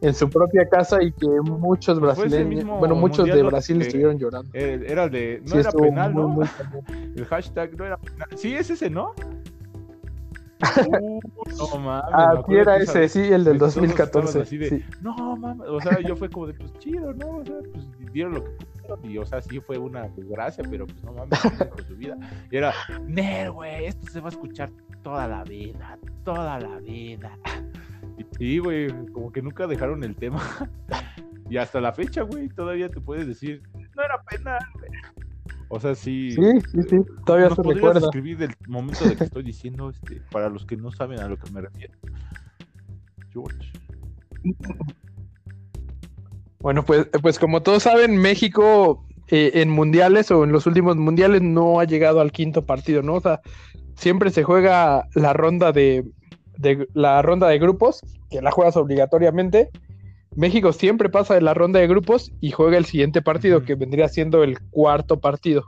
en 0.00 0.14
su 0.14 0.28
propia 0.28 0.68
casa 0.68 1.02
y 1.02 1.12
que 1.12 1.26
muchos 1.42 1.98
Pues 1.98 2.16
brasileños, 2.18 2.66
bueno, 2.78 2.94
muchos 2.94 3.26
de 3.26 3.42
Brasil 3.42 3.80
estuvieron 3.80 4.18
llorando. 4.18 4.50
Eh, 4.52 4.84
Era 4.86 5.04
el 5.04 5.10
de. 5.10 5.40
No 5.44 5.52
Sí, 5.54 5.58
era 5.60 5.70
penal, 5.72 6.14
¿no? 6.14 6.28
muy. 6.28 6.46
El 7.16 7.24
hashtag 7.26 7.76
no 7.78 7.84
era 7.86 7.96
penal. 7.96 8.28
Sí, 8.34 8.54
es 8.54 8.68
ese, 8.70 8.90
¿no? 8.90 9.12
Uh, 10.86 11.20
no 11.58 11.78
mames. 11.78 12.04
Ah, 12.12 12.42
sí 12.46 12.54
era 12.54 12.76
que 12.78 12.82
ese, 12.84 13.08
sí, 13.08 13.20
el 13.20 13.44
del 13.44 13.58
todos 13.58 13.76
estaban 13.76 13.90
2014. 13.90 14.40
así 14.42 14.56
de, 14.56 14.68
sí. 14.70 14.84
No 15.02 15.36
mames, 15.36 15.68
o 15.68 15.80
sea, 15.80 16.00
yo 16.00 16.16
fue 16.16 16.30
como 16.30 16.46
de, 16.46 16.54
pues 16.54 16.72
chido, 16.78 17.12
¿no? 17.12 17.28
O 17.38 17.44
sea, 17.44 17.56
pues 17.72 17.84
dieron 18.12 18.34
lo 18.34 18.44
que 18.44 18.50
y, 19.02 19.18
o 19.18 19.26
sea, 19.26 19.40
sí 19.42 19.60
fue 19.60 19.78
una 19.78 20.08
desgracia, 20.08 20.64
pero 20.70 20.86
pues 20.86 21.02
no 21.04 21.12
mames, 21.12 21.38
por 21.40 21.84
su 21.84 21.96
vida. 21.96 22.16
Y 22.50 22.56
era, 22.56 22.72
Ner, 23.06 23.50
güey, 23.50 23.86
esto 23.86 24.10
se 24.10 24.20
va 24.20 24.28
a 24.28 24.30
escuchar 24.30 24.70
toda 25.02 25.26
la 25.28 25.44
vida, 25.44 25.98
toda 26.24 26.58
la 26.60 26.78
vida. 26.80 27.38
Y 28.16 28.24
sí, 28.38 28.58
güey, 28.58 28.86
como 29.12 29.32
que 29.32 29.42
nunca 29.42 29.66
dejaron 29.66 30.04
el 30.04 30.14
tema. 30.14 30.40
Y 31.50 31.58
hasta 31.58 31.80
la 31.80 31.92
fecha, 31.92 32.22
güey, 32.22 32.48
todavía 32.48 32.88
te 32.88 33.00
puedes 33.00 33.26
decir, 33.26 33.62
no 33.94 34.02
era 34.02 34.22
penal, 34.22 34.60
güey. 34.74 34.90
O 35.68 35.78
sea, 35.80 35.94
sí. 35.94 36.30
Sí, 36.30 36.60
sí, 36.72 36.82
sí, 36.88 36.96
todavía 37.26 37.48
¿Nos 37.48 37.56
se 37.56 37.62
podrías 37.62 37.76
recuerda. 37.76 38.00
describir 38.00 38.38
del 38.38 38.54
momento 38.68 39.04
de 39.04 39.16
que 39.16 39.24
estoy 39.24 39.42
diciendo, 39.42 39.90
este, 39.90 40.22
para 40.30 40.48
los 40.48 40.64
que 40.64 40.76
no 40.76 40.90
saben 40.90 41.20
a 41.20 41.28
lo 41.28 41.36
que 41.36 41.50
me 41.50 41.60
refiero? 41.60 41.92
George. 43.32 43.72
Bueno, 46.64 46.82
pues, 46.82 47.06
pues 47.20 47.38
como 47.38 47.62
todos 47.62 47.82
saben, 47.82 48.16
México 48.16 49.04
eh, 49.28 49.50
en 49.56 49.68
mundiales 49.68 50.30
o 50.30 50.44
en 50.44 50.50
los 50.52 50.66
últimos 50.66 50.96
mundiales 50.96 51.42
no 51.42 51.78
ha 51.78 51.84
llegado 51.84 52.20
al 52.22 52.32
quinto 52.32 52.62
partido, 52.64 53.02
¿no? 53.02 53.14
O 53.16 53.20
sea, 53.20 53.42
siempre 53.96 54.30
se 54.30 54.44
juega 54.44 55.06
la 55.14 55.34
ronda 55.34 55.72
de, 55.72 56.04
de- 56.56 56.88
la 56.94 57.20
ronda 57.20 57.48
de 57.48 57.58
grupos, 57.58 58.00
que 58.30 58.40
la 58.40 58.50
juegas 58.50 58.78
obligatoriamente. 58.78 59.68
México 60.36 60.72
siempre 60.72 61.10
pasa 61.10 61.34
de 61.34 61.42
la 61.42 61.52
ronda 61.52 61.80
de 61.80 61.86
grupos 61.86 62.32
y 62.40 62.50
juega 62.52 62.78
el 62.78 62.86
siguiente 62.86 63.20
partido, 63.20 63.62
que 63.62 63.74
vendría 63.74 64.08
siendo 64.08 64.42
el 64.42 64.58
cuarto 64.70 65.20
partido. 65.20 65.66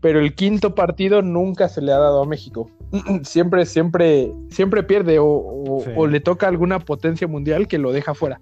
Pero 0.00 0.20
el 0.20 0.36
quinto 0.36 0.76
partido 0.76 1.22
nunca 1.22 1.68
se 1.68 1.82
le 1.82 1.90
ha 1.90 1.98
dado 1.98 2.22
a 2.22 2.26
México. 2.26 2.70
siempre, 3.24 3.66
siempre, 3.66 4.32
siempre 4.48 4.84
pierde 4.84 5.18
o, 5.18 5.26
o- 5.26 5.82
Sí. 5.84 5.90
o 5.96 6.06
le 6.06 6.20
toca 6.20 6.46
alguna 6.46 6.78
potencia 6.78 7.26
mundial 7.26 7.66
que 7.66 7.78
lo 7.78 7.90
deja 7.92 8.14
fuera. 8.14 8.40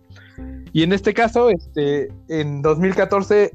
Y 0.76 0.82
en 0.82 0.92
este 0.92 1.14
caso, 1.14 1.48
este, 1.48 2.12
en 2.28 2.60
2014 2.60 3.50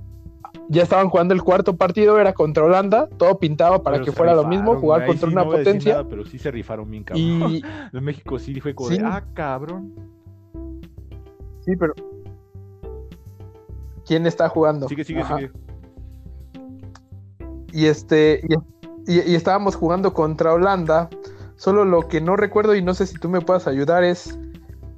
ya 0.70 0.82
estaban 0.82 1.08
jugando 1.08 1.36
el 1.36 1.44
cuarto 1.44 1.76
partido, 1.76 2.20
era 2.20 2.34
contra 2.34 2.64
Holanda, 2.64 3.08
todo 3.18 3.38
pintaba 3.38 3.84
para 3.84 3.98
Pero 3.98 4.06
que 4.06 4.12
fuera 4.12 4.34
lo 4.34 4.44
mismo, 4.48 4.76
jugar 4.80 5.02
güey, 5.02 5.10
contra 5.10 5.28
sí 5.30 5.34
una 5.36 5.44
no 5.44 5.52
potencia. 5.52 5.92
nada, 5.92 6.10
pero 6.10 6.26
sí 6.26 6.40
se 6.40 6.50
rifaron 6.50 6.90
bien, 6.90 7.04
cabrón. 7.04 7.24
Y 7.24 7.64
En 7.94 8.04
México 8.04 8.40
sí 8.40 8.60
fue 8.60 8.74
como 8.74 8.90
Sí. 8.90 8.98
de, 8.98 9.04
ah, 9.06 9.24
cabrón. 9.36 9.94
sí, 11.64 11.74
pero 11.78 11.94
¿quién 14.08 14.26
está 14.26 14.50
jugando? 14.50 14.88
Sigue, 14.88 15.04
sigue, 15.04 15.22
Ajá. 15.22 15.38
sigue. 15.38 15.52
Y 17.72 17.86
este 17.86 18.42
y, 19.06 19.14
y- 19.14 19.32
y 19.32 19.36
estábamos 19.36 19.76
jugando 19.76 20.12
contra 20.16 20.54
Holanda, 20.54 21.08
Solo 21.56 21.86
lo 21.86 22.08
que 22.08 22.20
no 22.22 22.36
recuerdo 22.36 22.74
y 22.74 22.82
no 22.82 22.96
sé 22.96 23.06
si 23.06 23.14
tú 23.20 23.30
me 23.30 23.42
puedas 23.42 23.68
ayudar 23.68 24.04
es, 24.04 24.40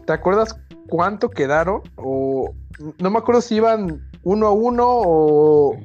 ¿te 0.08 0.14
acuerdas 0.14 0.58
cuánto 0.88 1.30
quedaron? 1.30 1.82
O 1.96 2.54
no 3.00 3.10
me 3.12 3.18
acuerdo 3.20 3.42
si 3.42 3.56
iban 3.56 4.02
uno 4.24 4.48
a 4.48 4.52
uno 4.52 4.86
o, 4.88 5.78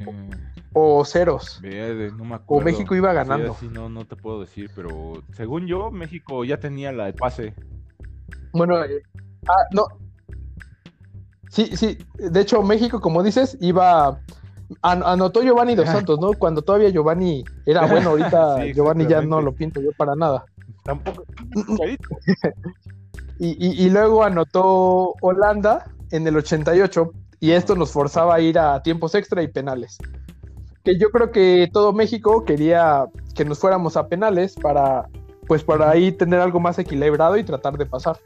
o 0.72 1.04
ceros. 1.04 1.60
verde, 1.60 2.10
no 2.16 2.24
me 2.24 2.34
O 2.34 2.36
acuerdo. 2.36 2.64
México 2.64 2.94
iba 2.94 3.10
Sí, 3.10 3.16
ganando. 3.16 3.52
así 3.52 3.68
no, 3.68 3.88
no 3.88 4.04
te 4.06 4.16
puedo 4.16 4.40
decir, 4.40 4.70
pero 4.74 5.22
según 5.32 5.66
yo, 5.66 5.90
México 5.90 6.44
ya 6.44 6.58
tenía 6.58 6.92
la 6.92 7.06
de 7.06 7.12
pase. 7.12 7.54
Bueno, 8.52 8.82
eh, 8.84 9.02
ah, 9.48 9.64
no. 9.72 9.86
Sí, 11.50 11.76
sí. 11.76 11.98
De 12.18 12.40
hecho, 12.40 12.62
México, 12.62 13.00
como 13.00 13.22
dices, 13.22 13.56
iba. 13.60 14.20
an- 14.82 15.02
anotó 15.04 15.42
Giovanni 15.42 15.74
Dos 15.74 15.88
Santos, 15.88 16.20
¿no? 16.20 16.34
Cuando 16.34 16.62
todavía 16.62 16.90
Giovanni 16.90 17.42
era 17.66 17.86
bueno, 17.86 18.10
ahorita 18.10 18.56
Sí, 18.64 18.74
Giovanni 18.74 19.06
ya 19.06 19.20
no 19.22 19.40
lo 19.40 19.52
pinto 19.52 19.80
yo 19.80 19.92
para 19.92 20.14
nada. 20.14 20.44
Tampoco. 20.84 21.24
Y, 23.39 23.51
y- 23.65 23.85
y 23.86 23.90
luego 23.90 24.24
anotó 24.24 25.15
Holanda 25.20 25.85
en 26.10 26.27
el 26.27 26.36
88 26.36 27.12
y 27.40 27.52
esto 27.52 27.77
nos 27.77 27.93
forzaba 27.93 28.35
a 28.35 28.40
ir 28.40 28.59
a 28.59 28.82
tiempos 28.82 29.15
extra 29.15 29.43
y 29.43 29.48
penales. 29.48 29.97
Que 30.85 30.98
yo 30.98 31.10
creo 31.10 31.31
que 31.31 31.69
todo 31.73 31.93
México 31.93 32.44
quería 32.44 33.05
que 33.35 33.44
nos 33.44 33.59
fuéramos 33.59 33.97
a 33.97 34.09
penales 34.09 34.55
para, 34.60 35.06
pues 35.47 35.62
para 35.62 35.90
ahí 35.90 36.10
tener 36.12 36.40
algo 36.40 36.59
más 36.60 36.78
equilibrado 36.78 37.36
y 37.36 37.44
tratar 37.44 37.77
de 37.78 37.86
pasar. 37.86 38.19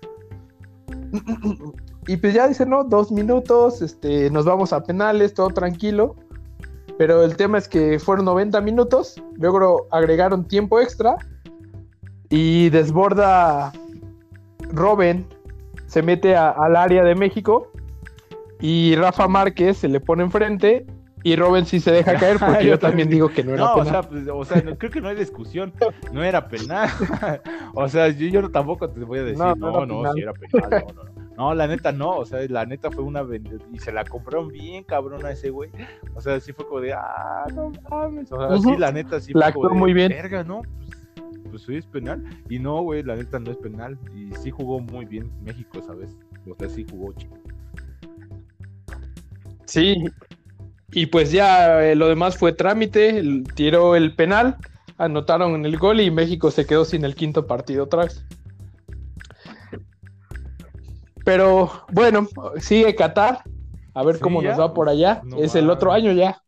Y 2.09 2.17
pues 2.17 2.35
ya 2.35 2.49
dicen, 2.49 2.71
¿no? 2.71 2.83
Dos 2.83 3.13
minutos, 3.13 3.81
este, 3.81 4.29
nos 4.31 4.45
vamos 4.45 4.73
a 4.73 4.83
penales, 4.83 5.35
todo 5.35 5.51
tranquilo. 5.51 6.17
Pero 6.99 7.23
el 7.23 7.37
tema 7.37 7.59
es 7.59 7.69
que 7.69 8.01
fueron 8.01 8.25
90 8.25 8.61
minutos, 8.61 9.23
luego 9.37 9.87
agregaron 9.93 10.45
tiempo 10.49 10.81
extra 10.81 11.17
y 12.29 12.71
desborda 12.71 13.73
Robin 14.73 15.27
se 15.87 16.03
mete 16.03 16.35
a- 16.37 16.51
al 16.51 16.77
área 16.77 17.05
de 17.05 17.15
México 17.15 17.71
y 18.61 18.95
Rafa 18.97 19.29
Márquez 19.29 19.79
se 19.79 19.89
le 19.89 20.01
pone 20.01 20.23
enfrente 20.23 20.87
y 21.25 21.37
Robin 21.37 21.65
sí 21.67 21.79
se 21.81 21.93
deja 21.93 22.15
caer 22.17 22.39
porque 22.41 22.65
Yo 22.65 22.71
yo 22.73 22.79
también 22.79 23.09
digo 23.09 23.29
que 23.29 23.45
no 23.45 23.53
era 23.55 23.65
No, 23.65 23.73
o 23.75 23.85
penal. 23.85 23.91
sea, 23.91 24.03
pues, 24.03 24.29
o 24.33 24.45
sea, 24.45 24.63
no- 24.63 24.77
creo 24.77 24.91
que 24.91 25.01
no 25.01 25.09
hay 25.09 25.17
discusión. 25.17 25.73
No 26.13 26.23
era 26.25 26.49
penal. 26.49 26.89
o 27.75 27.89
sea, 27.89 28.09
yo, 28.09 28.27
yo 28.29 28.51
tampoco 28.51 28.89
te 28.91 29.05
voy 29.05 29.21
a 29.21 29.25
decir, 29.25 29.39
No, 29.39 29.55
no, 29.55 29.87
no 29.87 30.03
no, 30.03 30.13
si 30.15 30.21
era 30.21 30.33
penal. 30.33 30.71
No, 30.71 30.79
no, 30.95 31.05
no. 31.05 31.13
No, 31.35 31.55
la 31.55 31.67
neta 31.67 31.93
no. 31.93 32.11
O 32.11 32.27
sea, 32.27 32.41
la 32.49 32.67
neta 32.67 32.91
fue 32.91 33.03
una 33.03 33.25
y 33.73 33.79
se 33.79 33.91
la 33.91 34.05
compraron 34.05 34.49
bien 34.49 34.85
cabrón 34.85 35.25
a 35.25 35.31
ese 35.31 35.49
güey. 35.51 35.71
O 36.15 36.21
sea, 36.21 36.39
sí 36.41 36.53
fue 36.53 36.67
como 36.67 36.81
de, 36.81 36.93
ah, 36.93 37.47
no 37.55 37.73
mames. 37.91 38.31
O 38.31 38.39
sea, 38.49 38.59
sí, 38.59 38.77
la 38.77 38.93
neta 38.93 39.19
sí 39.19 39.33
La 39.35 39.47
fue 39.51 39.63
como 39.63 39.71
de, 39.71 39.81
muy 39.81 39.93
bien. 39.95 40.11
Verga, 40.11 40.45
¿no? 40.45 40.61
Pues, 41.53 41.65
sí 41.65 41.77
es 41.77 41.87
penal. 41.87 42.25
Y 42.49 42.59
no, 42.59 42.83
güey, 42.83 43.03
la 43.05 43.17
neta 43.17 43.39
no 43.39 43.51
es 43.53 43.59
penal. 43.59 43.99
Y 44.15 44.35
sí 44.37 44.51
jugó 44.51 44.81
muy 44.81 45.05
bien 45.07 45.31
México 45.43 45.79
esa 45.81 45.95
vez. 45.95 46.17
O 46.51 46.57
sea, 46.57 46.69
sí 46.69 46.85
jugó 46.91 47.13
chico. 47.13 47.39
Sí. 49.67 50.05
Y 50.93 51.07
pues 51.07 51.33
ya 51.33 51.83
eh, 51.85 51.97
lo 51.97 52.09
demás 52.09 52.37
fue 52.39 52.53
trámite, 52.53 53.23
tiró 53.55 53.97
el 53.97 54.15
penal, 54.15 54.59
anotaron 54.99 55.55
en 55.55 55.65
el 55.67 55.79
gol 55.79 56.01
y 56.01 56.11
México 56.11 56.51
se 56.51 56.67
quedó 56.67 56.85
sin 56.85 57.05
el 57.05 57.15
quinto 57.17 57.47
partido 57.47 57.85
otra 57.85 58.05
vez. 58.05 58.27
Pero 61.25 61.71
bueno, 61.93 62.27
sigue 62.59 62.95
Qatar, 62.97 63.45
a 63.95 64.03
ver 64.05 64.19
Sí, 64.19 64.21
cómo 64.21 64.43
ya, 64.43 64.49
nos 64.49 64.59
va 64.61 64.75
por 64.75 64.89
allá. 64.89 65.23
no 65.23 65.37
es 65.37 65.55
el 65.55 65.71
otro 65.71 65.93
año 65.93 66.13
ya. 66.13 66.42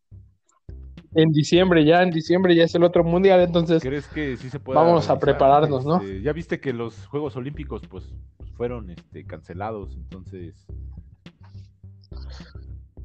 En 1.15 1.31
diciembre 1.31 1.85
ya, 1.85 2.03
en 2.03 2.11
diciembre 2.11 2.55
ya 2.57 2.65
es 2.65 2.75
el 2.75 2.83
otro 2.83 3.05
mundial, 3.05 3.41
entonces 3.41 3.83
¿Crees 3.83 4.07
que 4.09 4.37
sí 4.37 4.51
se 4.51 4.59
puede? 4.59 4.79
Vámonos 4.79 5.09
a 5.11 5.19
prepararnos, 5.19 5.85
¿no? 5.87 6.03
Ya 6.03 6.33
viste 6.33 6.61
que 6.61 6.73
los 6.73 7.07
Juegos 7.07 7.37
Olímpicos, 7.37 7.83
pues, 7.89 8.13
fueron 8.57 8.91
este, 8.91 9.25
cancelados, 9.25 9.97
entonces. 9.97 10.67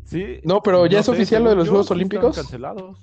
Sí. 0.06 0.40
No, 0.44 0.62
pero 0.62 0.88
¿ya 0.88 1.00
es 1.00 1.10
oficial 1.10 1.44
lo 1.44 1.52
de 1.52 1.56
los 1.58 1.66
yo, 1.66 1.72
Juegos 1.72 1.92
Olímpicos? 1.92 2.36
cancelados. 2.36 2.98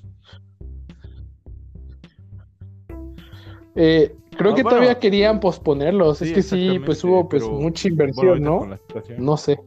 Eh, 3.76 4.16
creo 4.36 4.52
Ah, 4.52 4.54
que 4.54 4.62
bueno. 4.62 4.70
todavía 4.70 4.98
querían 4.98 5.38
posponerlos. 5.38 6.22
es 6.22 6.32
que 6.32 6.42
sí, 6.42 6.80
pues 6.84 7.04
hubo 7.04 7.28
pues 7.28 7.44
pero, 7.44 7.54
mucha 7.54 7.88
inversión, 7.88 8.42
¿no? 8.42 8.68
No 9.18 9.36
sé. 9.36 9.58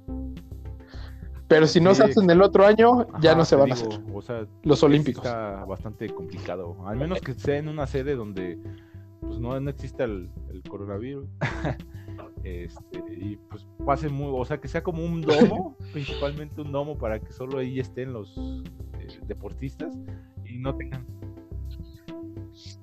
Pero 1.50 1.66
si 1.66 1.82
no 1.82 1.96
se 1.96 2.04
hacen 2.04 2.30
el 2.30 2.44
otro 2.44 2.66
año, 2.66 3.08
ya 3.22 3.34
no 3.34 3.44
se 3.44 3.56
van 3.56 3.72
a 3.72 3.74
hacer 3.74 3.90
O 4.14 4.22
sea, 4.22 4.46
los 4.64 4.84
olímpicos. 4.84 5.26
Está 5.26 5.66
bastante 5.66 6.08
complicado. 6.08 6.78
Al 6.86 6.96
menos 6.96 7.20
que 7.22 7.34
sea 7.34 7.58
en 7.58 7.68
una 7.68 7.88
sede 7.88 8.16
donde 8.16 8.60
pues 9.20 9.40
no, 9.40 9.60
no 9.60 9.70
exista 9.70 10.04
el, 10.04 10.30
el 10.52 10.62
coronavirus. 10.64 11.28
este, 12.44 13.04
y 13.18 13.36
pues 13.50 13.66
pase 13.84 14.10
muy, 14.10 14.32
o 14.32 14.46
sea, 14.46 14.60
que 14.60 14.68
sea 14.68 14.84
como 14.84 15.04
un 15.04 15.22
domo, 15.22 15.76
principalmente 15.92 16.62
un 16.62 16.72
domo 16.72 16.98
para 17.00 17.20
que 17.20 17.34
solo 17.34 17.58
ahí 17.58 17.80
estén 17.80 18.14
los 18.14 18.38
eh, 19.00 19.20
deportistas 19.26 19.98
y 20.46 20.60
no 20.60 20.76
tengan. 20.76 21.04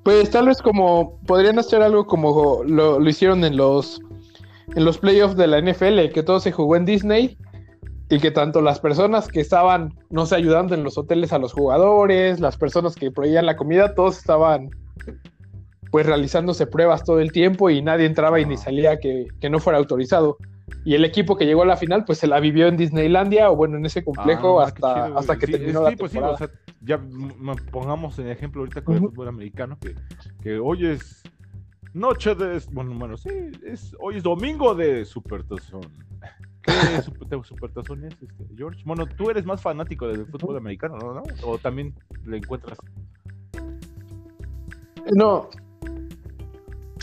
Pues 0.03 0.29
tal 0.31 0.47
vez 0.47 0.61
como 0.61 1.21
podrían 1.21 1.61
hacer 1.61 1.83
algo 1.83 2.05
como 2.05 2.65
lo, 2.65 2.99
lo 2.99 3.09
hicieron 3.09 3.45
en 3.45 3.57
los 3.57 4.01
en 4.75 4.85
los 4.85 4.99
playoffs 4.99 5.37
de 5.37 5.47
la 5.47 5.61
NFL, 5.61 6.13
que 6.13 6.23
todo 6.25 6.41
se 6.41 6.51
jugó 6.51 6.75
en 6.75 6.85
Disney 6.85 7.39
y 8.09 8.21
que 8.21 8.31
tanto 8.31 8.61
las 8.63 8.79
personas 8.81 9.29
que 9.29 9.41
estaban, 9.41 9.93
no 10.11 10.27
sé, 10.27 10.37
ayudando 10.37 10.75
en 10.75 10.85
los 10.85 10.97
hoteles 10.97 11.33
a 11.33 11.39
los 11.39 11.53
jugadores, 11.53 12.41
las 12.41 12.57
personas 12.57 12.95
que 12.95 13.11
proveían 13.11 13.47
la 13.47 13.57
comida, 13.57 13.95
todos 13.95 14.19
estaban 14.19 14.71
pues 15.91 16.05
realizándose 16.07 16.67
pruebas 16.67 17.05
todo 17.05 17.21
el 17.21 17.33
tiempo 17.33 17.71
y 17.71 17.81
nadie 17.83 18.07
entraba 18.07 18.39
y 18.41 18.45
ni 18.45 18.57
salía 18.57 18.99
que, 18.99 19.29
que 19.41 19.49
no 19.51 19.61
fuera 19.61 19.79
autorizado. 19.79 20.37
Y 20.85 20.95
el 20.95 21.05
equipo 21.05 21.37
que 21.37 21.47
llegó 21.47 21.63
a 21.63 21.67
la 21.67 21.77
final, 21.77 22.05
pues 22.05 22.19
se 22.19 22.27
la 22.27 22.39
vivió 22.39 22.67
en 22.69 22.77
Disneylandia 22.77 23.51
o 23.51 23.57
bueno, 23.57 23.77
en 23.77 23.87
ese 23.87 24.05
complejo 24.05 24.61
Ah, 24.61 24.65
hasta, 24.65 25.07
chido, 25.07 25.19
hasta 25.19 25.39
que 25.39 25.47
Sí, 25.47 25.53
terminó 25.53 25.81
sí, 25.81 25.85
la 25.85 25.97
pues 25.97 26.13
sí, 26.13 26.19
temporada. 26.19 26.35
o 26.35 26.39
sea, 26.39 26.51
ya 26.83 27.01
pongamos 27.73 28.19
en 28.19 28.29
ejemplo 28.29 28.61
ahorita 28.61 28.83
con 28.83 28.95
el 28.97 29.01
Ujú. 29.03 29.11
fútbol 29.11 29.29
americano 29.29 29.79
que, 29.81 29.95
que 30.43 30.59
hoy 30.59 30.87
es 30.87 31.23
noche 31.95 32.35
de 32.35 32.61
bueno, 32.71 32.95
bueno, 32.99 33.17
sí, 33.17 33.31
es 33.65 33.97
hoy 33.99 34.19
es 34.19 34.23
domingo 34.23 34.75
de 34.75 35.05
Supertazón. 35.05 35.81
¿Qué 36.67 37.03
super, 37.03 37.45
supertazón 37.45 38.05
es 38.05 38.13
este, 38.15 38.45
George? 38.57 38.83
Bueno, 38.85 39.07
tú 39.07 39.31
eres 39.31 39.45
más 39.45 39.61
fanático 39.63 40.09
del 40.09 40.27
fútbol 40.27 40.57
americano, 40.57 40.97
¿no? 40.99 41.15
¿no? 41.15 41.23
O 41.45 41.59
también 41.59 41.95
le 42.27 42.39
encuentras 42.39 42.79
No. 45.15 45.49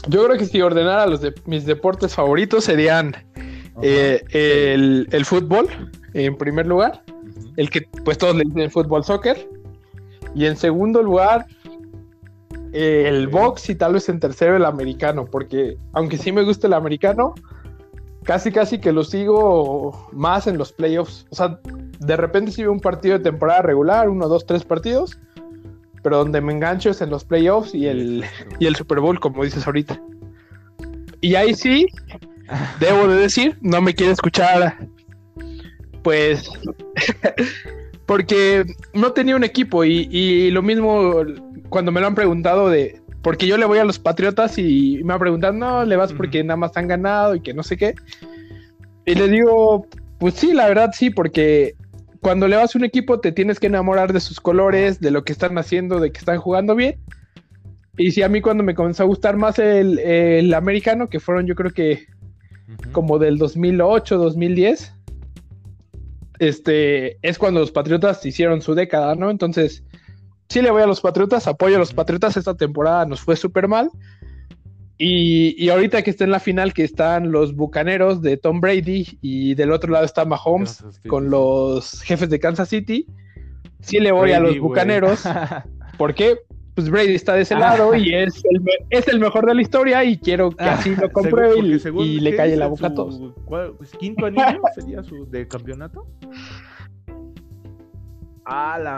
Yo 0.08 0.26
creo 0.26 0.38
que 0.38 0.46
si 0.46 0.62
ordenara 0.62 1.06
los 1.08 1.22
de 1.22 1.34
mis 1.46 1.66
deportes 1.66 2.14
favoritos 2.14 2.66
serían 2.66 3.16
eh, 3.82 4.22
el, 4.32 5.08
el 5.12 5.26
fútbol, 5.26 5.68
en 6.14 6.38
primer 6.38 6.68
lugar, 6.68 7.04
el 7.56 7.70
que 7.70 7.88
pues 8.04 8.18
todos 8.18 8.36
le 8.36 8.44
dicen 8.44 8.70
fútbol 8.70 9.04
soccer, 9.06 9.50
y 10.36 10.46
en 10.46 10.58
segundo 10.58 11.02
lugar 11.02 11.46
el 12.74 13.28
box 13.28 13.70
y 13.70 13.76
tal 13.76 13.94
vez 13.94 14.10
en 14.10 14.20
tercero 14.20 14.58
el 14.58 14.66
americano, 14.66 15.26
porque 15.26 15.78
aunque 15.94 16.18
sí 16.18 16.32
me 16.32 16.44
gusta 16.44 16.68
el 16.68 16.74
americano, 16.74 17.36
casi 18.24 18.52
casi 18.52 18.80
que 18.80 18.92
lo 18.92 19.04
sigo 19.04 20.10
más 20.12 20.48
en 20.48 20.58
los 20.58 20.72
playoffs. 20.72 21.26
O 21.30 21.36
sea, 21.36 21.60
de 22.00 22.18
repente 22.18 22.52
sí 22.52 22.62
veo 22.62 22.72
un 22.72 22.80
partido 22.80 23.18
de 23.18 23.24
temporada 23.24 23.62
regular, 23.62 24.10
uno, 24.10 24.28
dos, 24.28 24.46
tres 24.46 24.64
partidos, 24.64 25.18
pero 26.02 26.18
donde 26.18 26.42
me 26.42 26.54
engancho 26.54 26.90
es 26.90 27.02
en 27.02 27.10
los 27.10 27.24
playoffs 27.24 27.74
y 27.74 27.88
el, 27.88 28.24
y 28.60 28.66
el 28.66 28.76
Super 28.76 29.00
Bowl, 29.00 29.20
como 29.20 29.44
dices 29.44 29.66
ahorita. 29.66 30.02
Y 31.22 31.36
ahí 31.36 31.54
sí, 31.54 31.88
debo 32.80 33.08
de 33.08 33.16
decir, 33.16 33.58
no 33.62 33.82
me 33.82 33.94
quiere 33.94 34.14
escuchar, 34.14 34.78
pues, 36.02 36.50
porque 38.06 38.66
no 38.94 39.14
tenía 39.14 39.36
un 39.36 39.44
equipo 39.44 39.86
y 39.86 40.52
lo 40.52 40.62
mismo 40.62 41.24
cuando 41.70 41.92
me 41.92 42.02
lo 42.02 42.08
han 42.08 42.16
preguntado 42.16 42.70
de, 42.70 43.03
porque 43.24 43.48
yo 43.48 43.58
le 43.58 43.66
voy 43.66 43.80
a 43.80 43.86
los 43.86 44.00
Patriotas 44.00 44.58
y 44.58 45.02
me 45.04 45.14
han 45.14 45.20
preguntado, 45.20 45.54
no, 45.54 45.86
le 45.86 45.96
vas 45.96 46.12
porque 46.14 46.44
nada 46.44 46.58
más 46.58 46.76
han 46.76 46.88
ganado 46.88 47.36
y 47.36 47.42
que 47.42 47.54
no 47.54 47.64
sé 47.64 47.78
qué. 47.78 47.96
Y 49.06 49.16
le 49.16 49.30
digo, 49.30 49.88
pues 50.20 50.36
sí, 50.36 50.54
la 50.54 50.68
verdad 50.68 50.92
sí, 50.94 51.10
porque 51.10 51.76
cuando 52.20 52.48
le 52.48 52.58
vas 52.58 52.76
a 52.76 52.78
un 52.78 52.84
equipo 52.84 53.22
te 53.22 53.32
tienes 53.32 53.60
que 53.60 53.68
enamorar 53.68 54.12
de 54.12 54.20
sus 54.20 54.42
colores, 54.42 55.00
de 55.00 55.10
lo 55.10 55.24
que 55.24 55.32
están 55.32 55.58
haciendo, 55.58 56.02
de 56.02 56.12
que 56.12 56.20
están 56.20 56.38
jugando 56.38 56.76
bien. 56.76 57.00
Y 57.98 58.12
sí, 58.12 58.24
a 58.24 58.30
mí 58.30 58.42
cuando 58.42 58.64
me 58.64 58.76
comenzó 58.76 59.04
a 59.04 59.06
gustar 59.06 59.38
más 59.38 59.58
el, 59.58 60.00
el 60.00 60.54
americano, 60.54 61.08
que 61.08 61.22
fueron 61.22 61.48
yo 61.48 61.56
creo 61.56 61.72
que 61.72 62.06
como 62.92 63.20
del 63.20 63.38
2008, 63.38 64.18
2010, 64.18 64.94
este, 66.40 67.18
es 67.22 67.38
cuando 67.38 67.62
los 67.62 67.72
Patriotas 67.72 68.26
hicieron 68.26 68.62
su 68.62 68.76
década, 68.76 69.16
¿no? 69.16 69.30
Entonces, 69.30 69.84
sí 70.54 70.62
le 70.62 70.70
voy 70.70 70.84
a 70.84 70.88
los 70.88 71.02
Patriotas, 71.02 71.48
apoyo 71.48 71.78
a 71.78 71.80
los 71.80 71.94
Patriotas, 71.94 72.38
esta 72.38 72.56
temporada 72.56 73.08
nos 73.08 73.22
fue 73.22 73.36
súper 73.36 73.68
mal. 73.68 73.90
Y, 75.00 75.56
y 75.58 75.70
ahorita 75.70 76.04
que 76.04 76.12
está 76.12 76.24
en 76.26 76.30
la 76.30 76.40
final, 76.40 76.74
que 76.74 76.84
están 76.84 77.32
los 77.32 77.56
Bucaneros 77.56 78.22
de 78.22 78.38
Tom 78.38 78.62
Brady 78.62 79.18
y 79.22 79.56
del 79.56 79.72
otro 79.72 79.92
lado 79.92 80.06
está 80.06 80.26
Mahomes 80.26 80.84
con 81.08 81.32
los 81.32 82.04
jefes 82.04 82.30
de 82.30 82.40
Kansas 82.40 82.70
City, 82.70 83.08
sí 83.82 84.00
le 84.00 84.12
voy 84.12 84.32
a 84.32 84.40
los. 84.40 84.60
Bucaneros. 84.60 85.24
¿Por 85.98 86.14
qué? 86.14 86.38
pues 86.76 86.90
Brady 86.90 87.14
está 87.14 87.36
de 87.36 87.42
ese 87.42 87.56
lado 87.56 87.94
y 87.94 88.14
es 88.16 88.44
el, 88.50 88.62
es 88.90 89.08
el 89.08 89.20
mejor 89.20 89.46
de 89.46 89.54
la 89.54 89.62
historia 89.62 90.04
y 90.04 90.18
quiero 90.18 90.50
que 90.52 90.64
así 90.64 90.96
lo 90.96 91.12
compruebe 91.12 91.60
y, 91.60 92.20
le 92.20 92.36
calle 92.36 92.56
la 92.56 92.68
boca 92.68 92.88
a 92.88 92.94
todos. 92.94 93.22
Pues, 93.46 93.92
¿Quinto 94.00 94.26
anillo 94.26 94.62
sería 94.74 95.04
su 95.04 95.30
de 95.30 95.48
campeonato? 95.48 96.08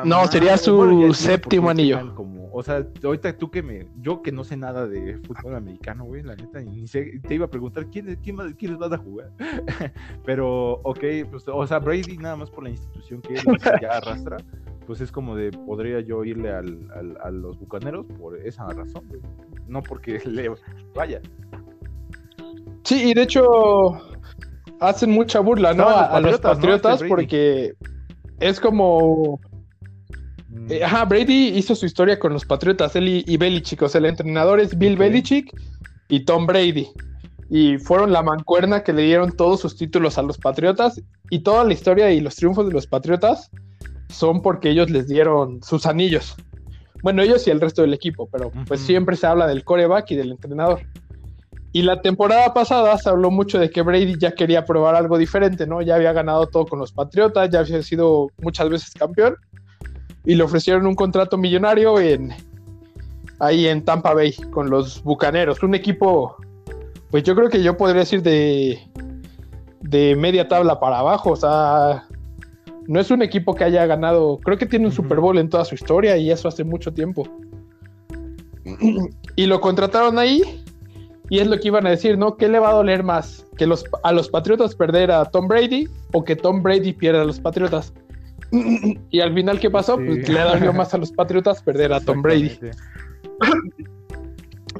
No, 0.06 0.28
sería 0.28 0.58
su 0.58 1.14
séptimo 1.14 1.70
anillo. 1.70 2.14
Como, 2.16 2.50
o 2.52 2.64
sea, 2.64 2.86
ahorita 3.04 3.38
tú 3.38 3.52
que 3.52 3.62
me. 3.62 3.88
Yo 4.02 4.22
que 4.22 4.32
no 4.32 4.44
sé 4.44 4.58
nada 4.58 4.88
de 4.88 5.18
fútbol 5.20 5.56
americano, 5.56 6.06
güey, 6.06 6.24
la 6.24 6.36
neta, 6.36 6.62
ni 6.62 6.88
sé, 6.88 7.20
te 7.28 7.36
iba 7.36 7.46
a 7.46 7.50
preguntar 7.50 7.88
quién, 7.88 8.18
quién, 8.24 8.38
quiénes 8.54 8.78
vas 8.78 8.92
a 8.92 8.98
jugar. 8.98 9.32
Pero, 10.26 10.80
ok, 10.84 11.04
pues, 11.30 11.44
o 11.48 11.68
sea, 11.68 11.80
Brady, 11.80 12.18
nada 12.18 12.36
más 12.36 12.50
por 12.50 12.64
la 12.64 12.70
institución 12.70 13.22
que 13.22 13.36
él 13.36 13.44
ya 13.82 13.98
arrastra, 13.98 14.38
pues 14.88 15.02
es 15.02 15.12
como 15.12 15.36
de. 15.36 15.52
Podría 15.52 16.00
yo 16.00 16.24
irle 16.24 16.52
al, 16.52 17.18
a 17.22 17.30
los 17.30 17.60
bucaneros 17.60 18.06
por 18.20 18.38
esa 18.38 18.68
razón, 18.68 19.04
güey. 19.08 19.22
No 19.68 19.82
porque 19.84 20.20
le 20.26 20.52
vaya. 20.94 21.22
Sí, 22.84 23.10
y 23.10 23.14
de 23.14 23.24
hecho 23.24 24.00
hacen 24.80 25.12
mucha 25.12 25.40
burla, 25.40 25.74
¿no? 25.74 25.88
a, 25.88 26.20
los 26.20 26.40
patriotas 26.40 26.96
este 26.96 27.08
porque 27.08 27.76
es 28.50 28.60
como. 28.60 29.40
Mm. 30.50 30.72
Eh, 30.72 30.84
ajá, 30.84 31.06
Brady 31.06 31.50
hizo 31.58 31.76
su 31.76 31.86
historia 31.86 32.20
con 32.20 32.34
los 32.34 32.46
Patriotas, 32.46 32.96
él 32.96 33.24
y, 33.26 33.38
Belichick. 33.38 33.82
O 33.82 33.90
sea, 33.90 34.00
el 34.00 34.06
entrenador 34.06 34.60
es 34.60 34.78
Bill 34.78 34.98
Belichick 34.98 35.52
y 36.10 36.26
Tom 36.26 36.46
Brady. 36.46 36.88
Y 37.50 37.78
fueron 37.78 38.12
la 38.12 38.24
mancuerna 38.24 38.84
que 38.84 38.94
le 38.94 39.04
dieron 39.04 39.32
todos 39.36 39.62
sus 39.62 39.78
títulos 39.78 40.18
a 40.18 40.24
los 40.24 40.38
Patriotas. 40.38 41.02
Y 41.30 41.40
toda 41.40 41.64
la 41.64 41.74
historia 41.74 42.12
y 42.12 42.22
los 42.22 42.36
triunfos 42.36 42.68
de 42.68 42.74
los 42.74 42.88
Patriotas 42.88 43.52
son 44.10 44.42
porque 44.42 44.70
ellos 44.70 44.90
les 44.90 45.08
dieron 45.08 45.62
sus 45.64 45.86
anillos. 45.86 46.36
Bueno, 47.02 47.22
ellos 47.22 47.46
y 47.48 47.52
el 47.52 47.62
resto 47.62 47.82
del 47.82 47.94
equipo, 47.94 48.28
pero 48.32 48.52
pues 48.68 48.80
siempre 48.80 49.16
se 49.16 49.28
habla 49.28 49.48
del 49.48 49.64
coreback 49.64 50.12
y 50.12 50.16
del 50.16 50.32
entrenador. 50.32 50.82
Y 51.76 51.82
la 51.82 52.02
temporada 52.02 52.54
pasada 52.54 52.98
se 52.98 53.10
habló 53.10 53.32
mucho 53.32 53.60
de 53.60 53.70
que 53.70 53.82
Brady 53.82 54.18
ya 54.18 54.32
quería 54.32 54.64
probar 54.64 54.96
algo 54.96 55.18
diferente, 55.18 55.68
¿no? 55.68 55.82
Ya 55.82 55.96
había 55.96 56.14
ganado 56.14 56.48
todo 56.48 56.66
con 56.66 56.80
los 56.80 56.94
Patriotas, 56.94 57.50
ya 57.50 57.60
había 57.60 57.84
sido 57.84 58.30
muchas 58.42 58.70
veces 58.70 58.94
campeón. 58.94 59.36
Y 60.24 60.36
le 60.36 60.44
ofrecieron 60.44 60.88
un 60.88 60.96
contrato 60.96 61.38
millonario 61.38 62.00
en 62.00 62.34
ahí 63.40 63.68
en 63.68 63.84
Tampa 63.84 64.14
Bay 64.14 64.32
con 64.52 64.70
los 64.70 65.04
Bucaneros, 65.04 65.62
un 65.64 65.76
equipo 65.76 66.38
pues 67.12 67.24
yo 67.24 67.36
creo 67.36 67.50
que 67.50 67.62
yo 67.62 67.76
podría 67.76 68.00
decir 68.00 68.22
de 68.22 68.80
de 69.82 70.16
media 70.16 70.48
tabla 70.48 70.80
para 70.80 71.00
abajo, 71.00 71.32
o 71.32 71.36
sea, 71.36 72.08
no 72.88 73.02
es 73.02 73.12
un 73.12 73.22
equipo 73.22 73.54
que 73.54 73.66
haya 73.66 73.86
ganado, 73.86 74.40
creo 74.46 74.58
que 74.58 74.66
tiene 74.66 74.86
un 74.86 74.94
Super 74.94 75.20
Bowl 75.20 75.38
en 75.38 75.50
toda 75.50 75.66
su 75.66 75.76
historia 75.76 76.16
y 76.16 76.32
eso 76.32 76.48
hace 76.48 76.64
mucho 76.64 76.94
tiempo. 76.94 77.28
y 79.36 79.46
lo 79.46 79.60
contrataron 79.60 80.18
ahí 80.18 80.64
y 81.30 81.40
es 81.40 81.48
lo 81.48 81.60
que 81.60 81.68
iban 81.68 81.88
a 81.88 81.90
decir, 81.90 82.18
¿no? 82.18 82.38
¿Qué 82.38 82.48
le 82.48 82.60
va 82.60 82.70
a 82.70 82.74
doler 82.74 83.04
más? 83.04 83.46
¿Que 83.58 83.66
los, 83.66 83.86
a 84.04 84.12
los 84.12 84.30
Patriotas 84.30 84.76
perder 84.76 85.12
a 85.12 85.26
Tom 85.26 85.48
Brady 85.48 85.88
o 86.12 86.24
que 86.24 86.36
Tom 86.36 86.62
Brady 86.62 86.94
pierda 86.94 87.22
a 87.22 87.26
los 87.26 87.40
Patriotas? 87.40 87.94
y 89.10 89.20
al 89.20 89.34
final, 89.34 89.60
¿qué 89.60 89.70
pasó? 89.70 89.96
Pues 89.98 90.28
le 90.30 90.40
dolió 90.40 90.74
más 90.74 90.94
a 90.94 90.98
los 90.98 91.12
Patriotas 91.12 91.62
perder 91.62 91.94
a 91.94 92.00
Tom 92.00 92.22
Brady. 92.22 92.60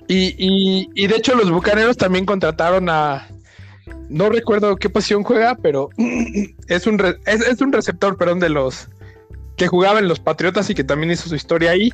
y, 0.08 0.90
y, 0.94 1.08
de 1.08 1.16
hecho 1.16 1.36
los 1.36 1.50
Bucaneros 1.52 1.98
también 1.98 2.26
contrataron 2.26 2.90
a... 2.90 3.28
No 4.10 4.30
recuerdo 4.30 4.76
qué 4.76 4.90
posición 4.90 5.24
juega, 5.24 5.56
pero 5.56 5.90
es 6.68 6.86
un, 6.86 7.02
es, 7.26 7.42
es 7.42 7.62
un 7.62 7.72
receptor, 7.72 8.18
perdón, 8.18 8.40
de 8.40 8.50
los 8.50 8.88
que 9.58 9.68
jugaba 9.68 10.00
en 10.00 10.08
los 10.08 10.20
Patriotas 10.20 10.70
y 10.70 10.76
que 10.76 10.84
también 10.84 11.12
hizo 11.12 11.30
su 11.30 11.36
historia 11.36 11.72
ahí 11.72 11.92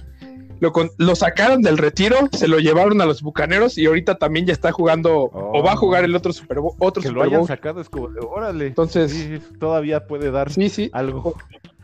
lo, 0.97 1.15
sacaron 1.15 1.63
del 1.63 1.79
retiro, 1.79 2.17
se 2.31 2.47
lo 2.47 2.59
llevaron 2.59 3.01
a 3.01 3.05
los 3.05 3.23
bucaneros 3.23 3.79
y 3.79 3.87
ahorita 3.87 4.19
también 4.19 4.45
ya 4.45 4.53
está 4.53 4.71
jugando 4.71 5.23
o 5.33 5.63
va 5.63 5.71
a 5.71 5.75
jugar 5.75 6.03
el 6.03 6.15
otro 6.15 6.31
Super 6.31 6.59
Bowl. 6.59 6.75
Otro 6.77 7.01
que 7.01 7.09
lo 7.09 7.23
hayan 7.23 7.45
sacado 7.45 7.81
es 7.81 7.89
como, 7.89 8.09
órale. 8.29 8.67
Entonces, 8.67 9.41
todavía 9.59 10.05
puede 10.05 10.29
dar 10.29 10.49
algo 10.93 11.33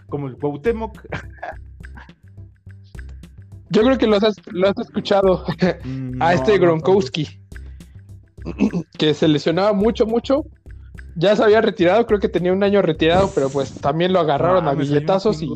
como 0.09 0.27
el 0.27 0.37
Cuauhtémoc. 0.37 1.01
Yo 3.69 3.81
creo 3.81 3.97
que 3.97 4.07
lo 4.07 4.15
has, 4.17 4.77
escuchado 4.79 5.43
mm, 5.83 6.21
a 6.21 6.33
este 6.35 6.57
Gronkowski, 6.59 7.27
que 8.97 9.13
se 9.15 9.27
lesionaba 9.27 9.73
mucho, 9.73 10.05
mucho. 10.05 10.45
Ya 11.15 11.35
se 11.35 11.43
había 11.43 11.61
retirado, 11.61 12.05
creo 12.05 12.19
que 12.19 12.29
tenía 12.29 12.53
un 12.53 12.63
año 12.63 12.83
retirado, 12.83 13.31
pero 13.33 13.49
pues 13.49 13.73
también 13.73 14.13
lo 14.13 14.19
agarraron 14.19 14.67
a 14.67 14.73
billetazos 14.73 15.41
y 15.41 15.49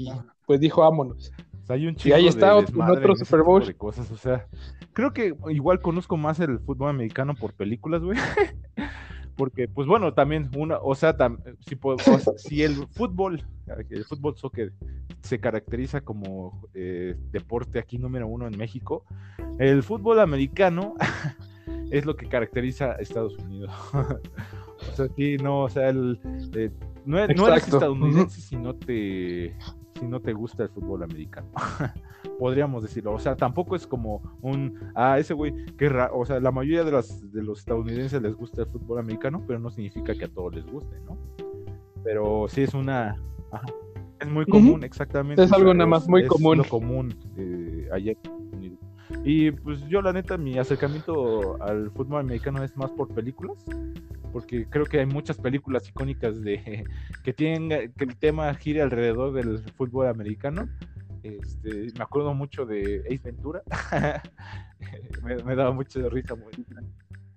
pues 0.47 0.59
dijo 0.59 0.81
vámonos 0.81 1.31
hay 1.69 1.87
un 1.87 1.95
chico 1.95 2.09
y 2.09 2.13
ahí 2.13 2.27
está 2.27 2.55
otro, 2.55 3.15
Super 3.15 3.43
Bowl. 3.43 3.65
De 3.65 3.73
cosas, 3.73 4.11
o 4.11 4.17
sea, 4.17 4.47
creo 4.93 5.13
que 5.13 5.35
igual 5.49 5.81
conozco 5.81 6.17
más 6.17 6.39
el 6.39 6.59
fútbol 6.59 6.89
americano 6.89 7.35
por 7.35 7.53
películas, 7.53 8.01
güey. 8.01 8.17
Porque, 9.37 9.67
pues 9.67 9.87
bueno, 9.87 10.13
también 10.13 10.51
una, 10.55 10.77
o 10.77 10.93
sea, 10.93 11.15
si, 11.65 11.77
si, 12.37 12.63
el 12.63 12.75
fútbol, 12.89 13.43
el 13.89 14.05
fútbol 14.05 14.35
soccer 14.35 14.73
se 15.21 15.39
caracteriza 15.39 16.01
como 16.01 16.67
eh, 16.73 17.15
deporte 17.31 17.79
aquí 17.79 17.97
número 17.97 18.27
uno 18.27 18.45
en 18.45 18.57
México, 18.57 19.05
el 19.57 19.83
fútbol 19.83 20.19
americano 20.19 20.95
es 21.91 22.05
lo 22.05 22.15
que 22.15 22.27
caracteriza 22.27 22.91
a 22.91 22.95
Estados 22.95 23.37
Unidos. 23.37 23.71
o 23.93 24.95
sea, 24.95 25.05
aquí 25.05 25.37
no, 25.37 25.61
o 25.61 25.69
sea, 25.69 25.89
el, 25.89 26.19
eh, 26.53 26.69
no, 27.05 27.25
no, 27.27 27.47
eres 27.47 27.67
estadounidense 27.67 28.41
si 28.41 28.57
no 28.57 28.75
te 28.75 29.55
si 30.01 30.07
no 30.07 30.19
te 30.19 30.33
gusta 30.33 30.63
el 30.63 30.69
fútbol 30.69 31.03
americano. 31.03 31.47
Podríamos 32.39 32.81
decirlo. 32.81 33.13
O 33.13 33.19
sea, 33.19 33.35
tampoco 33.35 33.75
es 33.75 33.85
como 33.85 34.21
un, 34.41 34.79
ah, 34.95 35.19
ese 35.19 35.35
güey, 35.35 35.53
que 35.77 35.87
o 36.11 36.25
sea, 36.25 36.39
la 36.39 36.51
mayoría 36.51 36.83
de, 36.83 36.91
las, 36.91 37.31
de 37.31 37.43
los 37.43 37.59
estadounidenses 37.59 38.19
les 38.19 38.35
gusta 38.35 38.63
el 38.63 38.67
fútbol 38.67 38.97
americano, 38.99 39.43
pero 39.45 39.59
no 39.59 39.69
significa 39.69 40.15
que 40.15 40.25
a 40.25 40.27
todos 40.27 40.55
les 40.55 40.65
guste, 40.65 40.99
¿no? 41.01 41.19
Pero 42.03 42.47
sí 42.49 42.63
es 42.63 42.73
una... 42.73 43.15
es 44.19 44.27
muy 44.27 44.45
común, 44.47 44.83
exactamente. 44.83 45.43
Es 45.43 45.53
algo 45.53 45.71
nada 45.71 45.87
más 45.87 46.09
muy 46.09 46.25
común. 46.25 46.57
lo 46.57 46.63
común 46.63 47.15
eh, 47.37 47.87
y 49.23 49.51
pues 49.51 49.81
yo 49.87 50.01
la 50.01 50.13
neta, 50.13 50.37
mi 50.37 50.57
acercamiento 50.57 51.61
al 51.61 51.91
fútbol 51.91 52.21
americano 52.21 52.63
es 52.63 52.75
más 52.75 52.89
por 52.91 53.13
películas, 53.13 53.63
porque 54.31 54.65
creo 54.69 54.85
que 54.85 54.99
hay 54.99 55.05
muchas 55.05 55.37
películas 55.37 55.87
icónicas 55.87 56.41
de 56.41 56.85
que 57.23 57.33
tienen 57.33 57.91
que 57.95 58.03
el 58.03 58.17
tema 58.17 58.53
gire 58.55 58.81
alrededor 58.81 59.33
del 59.33 59.59
fútbol 59.75 60.07
americano. 60.07 60.67
Este, 61.23 61.87
me 61.95 62.03
acuerdo 62.03 62.33
mucho 62.33 62.65
de 62.65 63.03
Ace 63.05 63.21
Ventura. 63.23 63.61
me, 65.23 65.55
daba 65.55 65.71
mucho 65.71 65.99
de 65.99 66.09
risa. 66.09 66.35
Muy... 66.35 66.51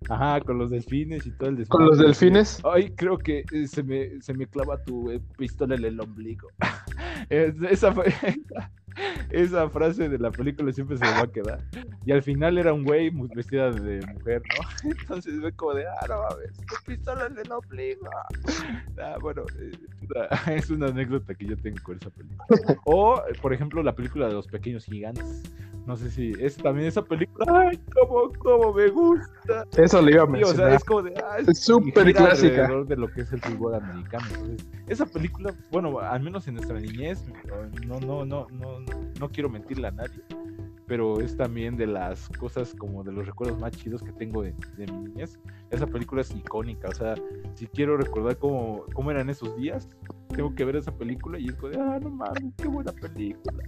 Ajá, 0.09 0.41
con 0.41 0.59
los 0.59 0.71
delfines 0.71 1.27
y 1.27 1.31
todo 1.33 1.51
el 1.51 1.69
¿Con 1.69 1.87
los 1.87 1.99
delfines? 1.99 2.63
Ay, 2.65 2.91
creo 2.95 3.19
que 3.19 3.45
eh, 3.53 3.67
se 3.67 3.83
me, 3.83 4.21
se 4.23 4.33
me 4.33 4.47
clava 4.47 4.83
tu 4.83 5.11
eh, 5.11 5.21
pistola 5.37 5.75
en 5.75 5.85
el 5.85 6.01
ombligo. 6.01 6.49
esa 7.29 7.93
fue 7.93 8.13
esa 9.31 9.69
frase 9.69 10.09
de 10.09 10.19
la 10.19 10.31
película 10.31 10.73
siempre 10.73 10.97
se 10.97 11.05
me 11.05 11.11
va 11.11 11.23
a 11.23 11.33
quedar. 11.33 11.61
Y 12.05 12.13
al 12.13 12.23
final 12.23 12.59
era 12.59 12.73
un 12.73 12.85
güey 12.85 13.11
vestida 13.35 13.71
de 13.71 14.01
mujer, 14.07 14.43
¿no? 14.59 14.91
Entonces 15.01 15.41
ve 15.41 15.53
como 15.53 15.75
de, 15.75 15.87
ah, 15.87 16.07
no 16.09 16.23
mames, 16.23 16.53
pistola 16.87 17.27
en 17.27 17.39
el 17.39 17.53
ombligo. 17.53 18.09
Ah, 18.99 19.17
bueno, 19.21 19.43
eh, 19.59 19.73
es 20.51 20.71
una 20.71 20.87
anécdota 20.87 21.35
que 21.35 21.47
yo 21.47 21.57
tengo 21.57 21.79
con 21.83 21.97
esa 21.97 22.11
película. 22.11 22.47
O, 22.85 23.21
por 23.41 23.53
ejemplo, 23.53 23.83
la 23.83 23.95
película 23.95 24.29
de 24.29 24.35
los 24.35 24.47
pequeños 24.47 24.85
gigantes. 24.85 25.43
No 25.87 25.97
sé 25.97 26.11
si 26.11 26.33
es 26.41 26.57
también 26.57 26.89
esa 26.89 27.03
película. 27.03 27.45
Ay, 27.47 27.79
cómo, 27.93 28.33
cómo 28.39 28.73
me 28.73 28.89
gusta. 28.89 29.67
Eso 29.77 30.01
le 30.01 30.13
iba 30.13 30.23
a 30.23 30.27
mencionar. 30.27 30.67
o 30.67 30.69
sea, 30.69 30.77
es 30.77 30.85
como 30.85 31.03
de, 31.03 31.15
ah, 31.19 31.37
es 31.47 31.59
súper 31.63 32.15
clásica. 32.15 32.69
de 32.85 32.97
lo 32.97 33.13
que 33.13 33.21
es 33.21 33.33
el 33.33 33.41
fútbol 33.41 33.75
americano. 33.75 34.25
Entonces, 34.33 34.67
esa 34.89 35.05
película, 35.05 35.55
bueno, 35.71 35.99
al 35.99 36.23
menos 36.23 36.49
en 36.49 36.55
nuestra 36.55 36.81
niñez, 36.81 37.23
no, 37.87 38.01
no, 38.01 38.25
no, 38.25 38.47
no, 38.51 38.79
no 39.21 39.29
quiero 39.29 39.51
mentirle 39.51 39.89
a 39.89 39.91
nadie, 39.91 40.23
pero 40.87 41.21
es 41.21 41.37
también 41.37 41.77
de 41.77 41.87
las 41.87 42.29
cosas 42.39 42.75
como 42.75 43.03
de 43.03 43.13
los 43.13 43.27
recuerdos 43.27 43.59
más 43.59 43.73
chidos 43.73 44.03
que 44.03 44.13
tengo 44.13 44.43
de, 44.43 44.55
mi 44.77 44.87
niñez. 44.87 45.39
Esa 45.71 45.87
película 45.87 46.21
es 46.21 46.31
icónica, 46.35 46.89
o 46.89 46.95
sea, 46.95 47.15
si 47.55 47.67
quiero 47.67 47.97
recordar 47.97 48.39
cómo, 48.39 48.85
cómo 48.93 49.11
eran 49.11 49.31
esos 49.31 49.57
días, 49.57 49.89
tengo 50.29 50.55
que 50.55 50.65
ver 50.65 50.77
esa 50.77 50.93
película 50.93 51.39
y 51.39 51.49
es 51.49 51.55
como 51.55 51.73
de, 51.73 51.81
ah, 51.81 51.99
no 52.01 52.11
mames, 52.11 52.53
qué 52.57 52.69
buena 52.69 52.93
película. 52.93 53.65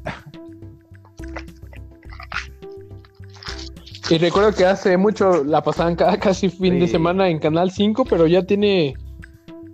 Y 4.08 4.18
recuerdo 4.18 4.52
que 4.52 4.64
hace 4.64 4.96
mucho 4.96 5.42
la 5.42 5.62
pasaban 5.62 5.96
cada 5.96 6.18
casi 6.20 6.48
fin 6.48 6.78
de 6.78 6.86
semana 6.86 7.28
en 7.28 7.40
Canal 7.40 7.72
5, 7.72 8.04
pero 8.04 8.28
ya 8.28 8.44
tiene 8.44 8.94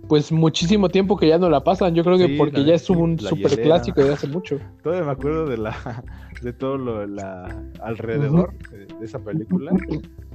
pues 0.07 0.31
muchísimo 0.31 0.89
tiempo 0.89 1.17
que 1.17 1.27
ya 1.27 1.37
no 1.37 1.49
la 1.49 1.63
pasan. 1.63 1.93
Yo 1.93 2.03
creo 2.03 2.17
que 2.17 2.29
porque 2.29 2.63
ya 2.65 2.73
es 2.73 2.89
un 2.89 3.19
super 3.19 3.61
clásico 3.61 4.03
de 4.03 4.13
hace 4.13 4.27
mucho. 4.27 4.59
Todavía 4.81 5.05
me 5.05 5.11
acuerdo 5.11 5.45
de 5.45 5.57
la 5.57 6.03
de 6.43 6.53
todo 6.53 6.77
lo 6.77 7.07
la 7.07 7.63
alrededor 7.81 8.53
de, 8.69 9.05
esa 9.05 9.19
película. 9.19 9.71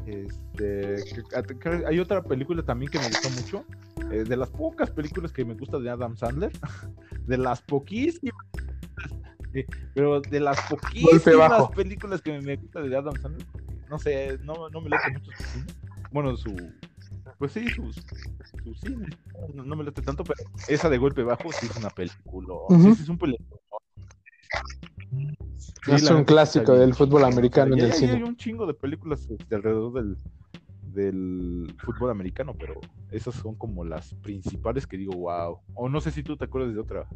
Este, 0.06 0.96
hay 1.86 2.00
otra 2.00 2.22
película 2.22 2.62
también 2.62 2.90
que 2.90 2.98
me 2.98 3.08
gustó 3.08 3.30
mucho. 3.30 3.64
Eh, 4.10 4.24
de 4.24 4.36
las 4.36 4.48
pocas 4.48 4.90
películas 4.90 5.32
que 5.32 5.44
me 5.44 5.54
gusta 5.54 5.78
de 5.78 5.90
Adam 5.90 6.16
Sandler, 6.16 6.50
de 7.26 7.36
las 7.36 7.60
poquísimas 7.62 8.34
pero 9.94 10.20
de 10.20 10.40
las 10.40 10.60
poquísimas 10.68 11.70
películas 11.74 12.22
que 12.22 12.40
me, 12.40 12.56
gusta 12.56 12.80
de 12.82 12.96
Adam 12.96 13.14
Sandler, 13.20 13.46
no 13.88 13.98
sé, 13.98 14.38
no, 14.42 14.68
no 14.70 14.80
me 14.80 14.90
late 14.90 15.10
mucho 15.12 15.30
su 15.32 15.42
cine. 15.44 15.66
Bueno, 16.10 16.36
su. 16.36 16.54
Pues 17.38 17.52
sí, 17.52 17.66
sus, 17.68 17.96
su 18.64 18.74
cine. 18.74 19.08
No, 19.54 19.64
no 19.64 19.76
me 19.76 19.84
late 19.84 20.02
tanto, 20.02 20.24
pero 20.24 20.48
esa 20.68 20.88
de 20.88 20.98
golpe 20.98 21.22
bajo 21.22 21.52
sí 21.52 21.66
es 21.66 21.76
una 21.76 21.90
película. 21.90 22.54
Sí, 22.70 22.94
sí 22.94 23.02
es 23.02 23.08
un 23.08 23.18
película. 23.18 23.60
Sí, 25.88 26.04
es 26.04 26.10
un 26.10 26.24
clásico 26.24 26.74
del 26.74 26.94
fútbol 26.94 27.24
americano 27.24 27.74
en 27.74 27.80
el 27.80 27.92
cine. 27.92 28.12
Hay 28.12 28.22
un 28.22 28.36
chingo 28.36 28.66
de 28.66 28.74
películas 28.74 29.28
este, 29.30 29.54
alrededor 29.54 29.92
del, 29.92 30.16
del 30.92 31.74
fútbol 31.78 32.10
americano, 32.10 32.54
pero 32.58 32.74
esas 33.10 33.34
son 33.34 33.54
como 33.54 33.84
las 33.84 34.14
principales 34.14 34.86
que 34.86 34.96
digo, 34.96 35.14
wow. 35.14 35.58
O 35.74 35.88
no 35.88 36.00
sé 36.00 36.10
si 36.10 36.22
tú 36.22 36.36
te 36.36 36.44
acuerdas 36.44 36.74
de 36.74 36.80
otra. 36.80 37.06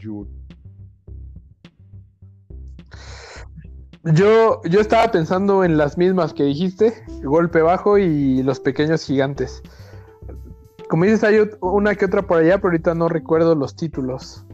Jude. 0.00 0.30
Yo, 4.12 4.60
yo 4.64 4.80
estaba 4.80 5.10
pensando 5.10 5.64
en 5.64 5.78
las 5.78 5.96
mismas 5.96 6.34
que 6.34 6.44
dijiste, 6.44 6.92
Golpe 7.22 7.62
Bajo 7.62 7.96
y 7.96 8.42
Los 8.42 8.60
Pequeños 8.60 9.04
Gigantes. 9.06 9.62
Como 10.90 11.04
dices, 11.04 11.24
hay 11.24 11.38
una 11.60 11.94
que 11.94 12.04
otra 12.04 12.22
por 12.22 12.38
allá, 12.38 12.58
pero 12.58 12.68
ahorita 12.68 12.94
no 12.94 13.08
recuerdo 13.08 13.54
los 13.54 13.74
títulos. 13.74 14.44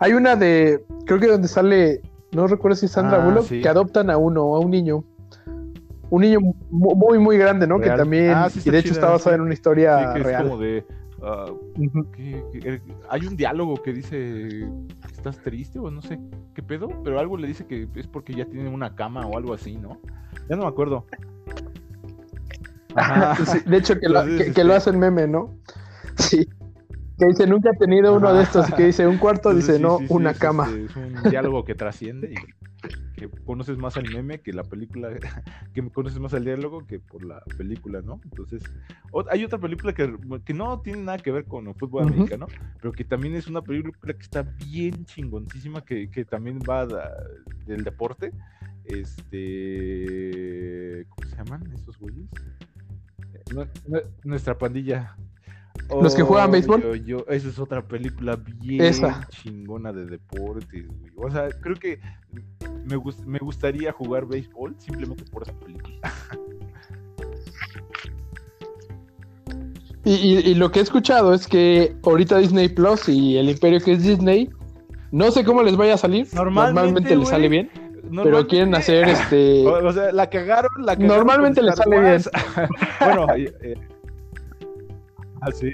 Hay 0.00 0.14
una 0.14 0.36
de, 0.36 0.84
creo 1.04 1.20
que 1.20 1.26
donde 1.26 1.48
sale, 1.48 2.00
no 2.32 2.46
recuerdo 2.46 2.76
si 2.76 2.86
es 2.86 2.92
Sandra 2.92 3.22
Ah, 3.22 3.24
Bullock, 3.26 3.44
sí. 3.46 3.60
que 3.60 3.68
adoptan 3.68 4.10
a 4.10 4.16
uno, 4.16 4.54
a 4.56 4.58
un 4.60 4.70
niño. 4.70 5.04
Un 6.10 6.22
niño 6.22 6.40
mu- 6.70 6.94
muy, 6.94 7.18
muy 7.18 7.38
grande, 7.38 7.66
¿no? 7.66 7.78
Real. 7.78 7.92
Que 7.92 7.96
también, 7.96 8.32
Ah, 8.34 8.50
sí 8.50 8.60
y 8.64 8.70
de 8.70 8.78
hecho 8.78 8.88
chida, 8.88 8.94
está 9.00 9.10
basada 9.10 9.34
sí. 9.36 9.40
en 9.40 9.40
una 9.42 9.54
historia 9.54 9.98
Sí, 9.98 10.04
que 10.14 10.18
es 10.20 10.26
real. 10.26 10.42
como 10.44 10.58
de. 10.58 10.86
ah, 11.22 11.46
que- 12.16 12.44
que- 12.52 12.82
hay 13.08 13.26
un 13.26 13.36
diálogo 13.36 13.74
que 13.82 13.92
dice 13.92 14.68
estás 15.12 15.38
triste 15.38 15.78
o 15.78 15.90
no 15.90 16.02
sé 16.02 16.18
qué 16.54 16.62
pedo, 16.62 16.88
pero 17.04 17.18
algo 17.20 17.36
le 17.36 17.46
dice 17.46 17.64
que 17.66 17.88
es 17.94 18.06
porque 18.08 18.34
ya 18.34 18.44
tiene 18.44 18.68
una 18.68 18.94
cama 18.94 19.24
o 19.26 19.38
algo 19.38 19.54
así, 19.54 19.76
¿no? 19.78 20.00
Ya 20.50 20.56
no 20.56 20.62
me 20.62 20.68
acuerdo. 20.68 21.06
Ajá. 22.94 23.36
Sí, 23.46 23.58
de 23.64 23.76
hecho, 23.78 23.98
que 23.98 24.08
lo, 24.08 24.22
que 24.24 24.30
lo 24.64 24.74
este- 24.74 24.74
hacen 24.74 24.98
meme, 24.98 25.26
¿no? 25.26 25.50
Sí. 26.16 26.46
Que 27.18 27.26
dice, 27.26 27.46
nunca 27.46 27.70
he 27.72 27.76
tenido 27.76 28.16
uno 28.16 28.32
de 28.34 28.42
estos. 28.42 28.68
Y 28.68 28.72
que 28.72 28.86
dice, 28.86 29.06
un 29.06 29.18
cuarto, 29.18 29.54
dice, 29.54 29.76
sí, 29.76 29.82
no, 29.82 29.98
sí, 29.98 30.06
una 30.08 30.34
cama. 30.34 30.66
este, 30.68 30.84
es 30.86 30.96
un 30.96 31.22
diálogo 31.30 31.64
que 31.64 31.74
trasciende 31.74 32.32
y 32.32 32.36
que 33.14 33.28
conoces 33.44 33.78
más 33.78 33.96
al 33.96 34.10
meme 34.10 34.40
que 34.40 34.52
la 34.52 34.64
película, 34.64 35.10
que 35.74 35.88
conoces 35.90 36.18
más 36.18 36.34
al 36.34 36.44
diálogo 36.44 36.84
que 36.86 36.98
por 36.98 37.24
la 37.24 37.40
película, 37.56 38.00
¿no? 38.02 38.20
Entonces, 38.24 38.62
hay 39.30 39.44
otra 39.44 39.58
película 39.58 39.92
que, 39.92 40.16
que 40.44 40.54
no 40.54 40.80
tiene 40.80 41.02
nada 41.04 41.18
que 41.18 41.30
ver 41.30 41.44
con 41.44 41.68
el 41.68 41.74
fútbol 41.74 42.08
americano, 42.08 42.46
pero 42.80 42.90
que 42.92 43.04
también 43.04 43.34
es 43.36 43.46
una 43.46 43.62
película 43.62 44.14
que 44.14 44.22
está 44.22 44.42
bien 44.42 45.04
chingoncísima, 45.04 45.82
que, 45.84 46.10
que 46.10 46.24
también 46.24 46.58
va 46.68 46.86
da- 46.86 47.12
del 47.66 47.84
deporte. 47.84 48.32
Este. 48.84 51.06
¿Cómo 51.08 51.28
se 51.28 51.36
llaman 51.36 51.70
esos 51.72 51.96
güeyes? 51.98 52.26
Eh, 53.34 53.42
nue- 53.54 53.68
nue- 53.86 54.04
Nuestra 54.24 54.58
pandilla. 54.58 55.16
¿Los 56.00 56.14
que 56.14 56.22
juegan 56.22 56.50
béisbol? 56.50 56.82
yo- 56.82 56.94
yo- 56.94 57.24
esa 57.28 57.48
es 57.48 57.58
otra 57.58 57.82
película 57.86 58.36
bien 58.36 58.82
Esa. 58.82 59.26
chingona 59.30 59.92
de 59.92 60.06
deportes, 60.06 60.86
güey. 60.86 61.12
O 61.16 61.30
sea, 61.30 61.48
creo 61.60 61.76
que 61.76 62.00
me, 62.84 62.96
gus- 62.96 63.24
me 63.26 63.38
gustaría 63.38 63.92
jugar 63.92 64.26
béisbol 64.26 64.74
simplemente 64.78 65.24
por 65.30 65.42
esa 65.42 65.52
película. 65.52 65.96
Y, 70.04 70.14
y- 70.14 70.38
y 70.50 70.54
lo 70.54 70.72
que 70.72 70.80
he 70.80 70.82
escuchado 70.82 71.32
es 71.32 71.46
que 71.46 71.94
ahorita 72.02 72.38
Disney 72.38 72.68
Plus 72.68 73.08
y 73.08 73.36
el 73.36 73.48
imperio 73.50 73.78
que 73.80 73.92
es 73.92 74.02
Disney, 74.02 74.50
no 75.12 75.30
sé 75.30 75.44
cómo 75.44 75.62
les 75.62 75.76
vaya 75.76 75.94
a 75.94 75.98
salir. 75.98 76.26
Normalmente, 76.34 76.80
Normalmente, 76.80 77.16
les 77.16 77.28
sale 77.28 77.48
bien, 77.48 77.70
pero 78.22 78.46
quieren 78.48 78.74
hacer 78.74 79.08
este. 79.08 79.64
O, 79.66 79.86
o 79.88 79.92
sea, 79.92 80.10
la 80.10 80.28
cagaron, 80.28 80.70
la 80.78 80.96
cagaron 80.96 81.06
Normalmente 81.18 81.60
con 81.60 81.66
le 81.66 81.72
Star 81.72 81.84
sale 81.84 82.00
bien. 82.00 82.22
Bueno, 83.00 83.26
eh, 83.36 83.74
eh, 85.42 85.48
ah, 85.48 85.52
sí. 85.52 85.72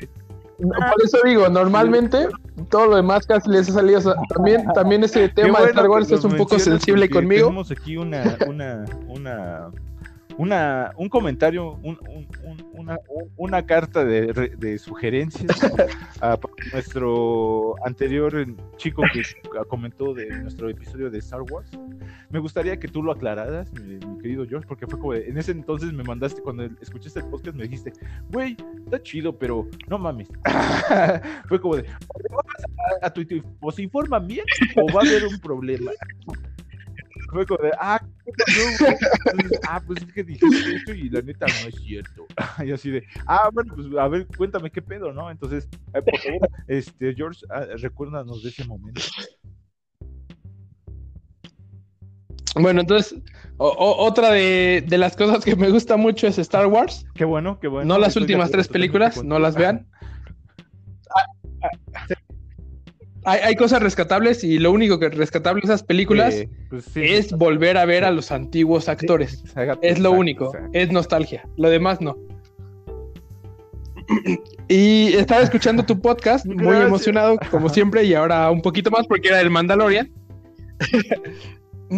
Por 0.58 1.04
eso 1.04 1.18
digo, 1.24 1.48
normalmente 1.48 2.26
todo 2.68 2.86
lo 2.86 2.96
demás 2.96 3.26
casi 3.26 3.48
les 3.48 3.68
ha 3.70 3.74
salido. 3.74 3.98
o 3.98 4.02
sea, 4.02 4.14
también, 4.34 4.66
también 4.74 5.04
ese 5.04 5.28
tema 5.28 5.60
de 5.60 5.66
bueno 5.66 5.66
Star 5.68 5.84
que 5.84 5.88
Wars 5.88 6.10
es 6.10 6.24
un 6.24 6.36
poco 6.36 6.58
sensible 6.58 7.08
conmigo. 7.08 7.46
Tenemos 7.46 7.70
aquí 7.70 7.96
una, 7.96 8.36
una, 8.46 8.84
una, 9.06 9.70
una, 10.38 10.92
un 10.96 11.08
comentario, 11.08 11.72
un- 11.82 11.98
un- 12.08 12.28
un- 12.44 12.68
una, 12.72 12.98
un- 13.08 13.30
una 13.36 13.66
carta 13.66 14.04
de, 14.04 14.32
de 14.56 14.78
sugerencias 14.78 15.50
a 16.22 16.38
nuestro 16.72 17.74
anterior 17.84 18.46
chico 18.76 19.02
que 19.12 19.22
comentó 19.66 20.14
de 20.14 20.28
nuestro 20.40 20.68
episodio 20.70 21.10
de 21.10 21.18
Star 21.18 21.42
Wars. 21.42 21.70
Me 22.30 22.38
gustaría 22.38 22.78
que 22.78 22.86
tú 22.88 23.02
lo 23.02 23.12
aclararas, 23.12 23.72
mi, 23.72 23.96
mi 23.98 24.18
querido 24.18 24.46
George, 24.46 24.66
porque 24.68 24.86
fue 24.86 24.98
como 24.98 25.14
en 25.14 25.36
ese 25.36 25.50
entonces 25.52 25.92
me 25.92 26.04
mandaste, 26.04 26.40
cuando 26.40 26.64
escuchaste 26.80 27.20
el 27.20 27.26
podcast, 27.26 27.56
me 27.56 27.64
dijiste, 27.64 27.92
güey, 28.30 28.56
está 28.84 29.02
chido, 29.02 29.36
pero 29.36 29.66
no 29.88 29.98
mames. 29.98 30.28
fue 31.48 31.60
como 31.60 31.76
de, 31.76 31.82
¿o 31.82 32.36
vas 32.36 32.64
a, 33.02 33.06
a 33.06 33.10
Twitter, 33.12 33.42
¿os 33.60 33.78
informan 33.78 34.26
bien 34.26 34.44
o 34.76 34.86
va 34.92 35.00
a 35.02 35.04
haber 35.04 35.26
un 35.26 35.38
problema? 35.40 35.90
Fue 37.30 37.44
como 37.46 37.62
de, 37.62 37.72
ah, 37.78 38.00
ah, 39.68 39.82
pues 39.86 40.02
es 40.02 40.12
que 40.12 40.24
dijiste 40.24 40.96
y 40.96 41.10
la 41.10 41.20
neta 41.20 41.46
no 41.46 41.68
es 41.68 41.74
cierto. 41.76 42.26
y 42.64 42.72
así 42.72 42.90
de, 42.90 43.04
ah, 43.26 43.50
bueno, 43.52 43.74
pues 43.74 43.86
a 43.98 44.08
ver, 44.08 44.26
cuéntame 44.36 44.70
qué 44.70 44.80
pedo, 44.80 45.12
¿no? 45.12 45.30
Entonces, 45.30 45.68
eh, 45.94 46.00
por 46.02 46.18
favor, 46.18 46.48
este, 46.66 47.14
George, 47.14 47.44
ah, 47.50 47.66
recuérdanos 47.76 48.42
de 48.42 48.48
ese 48.48 48.64
momento. 48.64 49.02
Bueno, 52.54 52.80
entonces, 52.80 53.14
o- 53.58 53.68
o- 53.68 54.04
otra 54.06 54.30
de, 54.30 54.82
de 54.86 54.98
las 54.98 55.14
cosas 55.16 55.44
que 55.44 55.54
me 55.54 55.70
gusta 55.70 55.96
mucho 55.96 56.26
es 56.26 56.38
Star 56.38 56.66
Wars. 56.66 57.06
Qué 57.14 57.24
bueno, 57.24 57.60
qué 57.60 57.68
bueno. 57.68 57.86
no 57.94 58.00
las 58.00 58.16
últimas 58.16 58.50
tres 58.50 58.68
películas, 58.68 59.22
no 59.22 59.38
las 59.38 59.54
vean. 59.54 59.86
Hay, 63.28 63.40
hay 63.40 63.56
cosas 63.56 63.82
rescatables 63.82 64.42
y 64.42 64.58
lo 64.58 64.72
único 64.72 64.98
que 64.98 65.10
rescatable 65.10 65.60
de 65.60 65.66
esas 65.66 65.82
películas 65.82 66.34
pues 66.70 66.86
sí, 66.86 67.02
es 67.04 67.30
volver 67.32 67.76
a 67.76 67.84
ver 67.84 68.04
a 68.04 68.10
los 68.10 68.32
antiguos 68.32 68.88
actores. 68.88 69.42
exacto, 69.44 69.78
Es 69.82 69.98
lo 69.98 70.12
único, 70.12 70.46
exacto. 70.46 70.70
es 70.72 70.90
nostalgia. 70.90 71.46
Lo 71.56 71.68
demás 71.68 72.00
no. 72.00 72.16
Y 74.70 75.14
estaba 75.14 75.42
escuchando 75.42 75.82
tu 75.82 76.00
podcast, 76.00 76.46
muy 76.46 76.76
emocionado, 76.76 77.38
como 77.50 77.68
siempre, 77.68 78.04
y 78.04 78.14
ahora 78.14 78.50
un 78.50 78.62
poquito 78.62 78.90
más 78.90 79.06
porque 79.06 79.28
era 79.28 79.40
el 79.40 79.50
Mandalorian. 79.50 80.10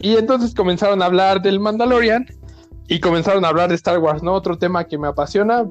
y 0.00 0.16
entonces 0.16 0.54
comenzaron 0.54 1.02
a 1.02 1.06
hablar 1.06 1.40
del 1.42 1.60
Mandalorian 1.60 2.26
y 2.88 3.00
comenzaron 3.00 3.44
a 3.44 3.48
hablar 3.48 3.68
de 3.70 3.74
Star 3.74 3.98
Wars, 3.98 4.22
¿no? 4.22 4.32
Otro 4.32 4.58
tema 4.58 4.84
que 4.84 4.98
me 4.98 5.08
apasiona. 5.08 5.64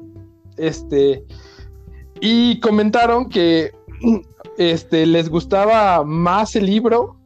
Este. 0.56 1.24
Y 2.20 2.60
comentaron 2.60 3.28
que 3.28 3.72
este, 4.58 5.06
les 5.06 5.28
gustaba 5.28 6.04
más 6.04 6.56
el 6.56 6.66
libro 6.66 7.16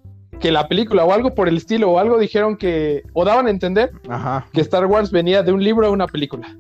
que 0.41 0.53
la 0.53 0.69
película 0.69 1.05
o 1.05 1.13
algo 1.13 1.35
por 1.35 1.49
el 1.49 1.57
estilo, 1.57 1.91
o 1.91 1.99
algo 1.99 2.19
dijeron 2.19 2.57
que, 2.57 3.03
o 3.13 3.25
daban 3.25 3.47
a 3.47 3.51
entender 3.51 3.91
Ajá. 4.09 4.47
que 4.53 4.61
Star 4.61 4.87
Wars 4.87 5.11
venía 5.11 5.43
de 5.43 5.53
un 5.53 5.63
libro 5.65 5.87
a 5.87 5.91
una 5.91 6.07
película. 6.07 6.57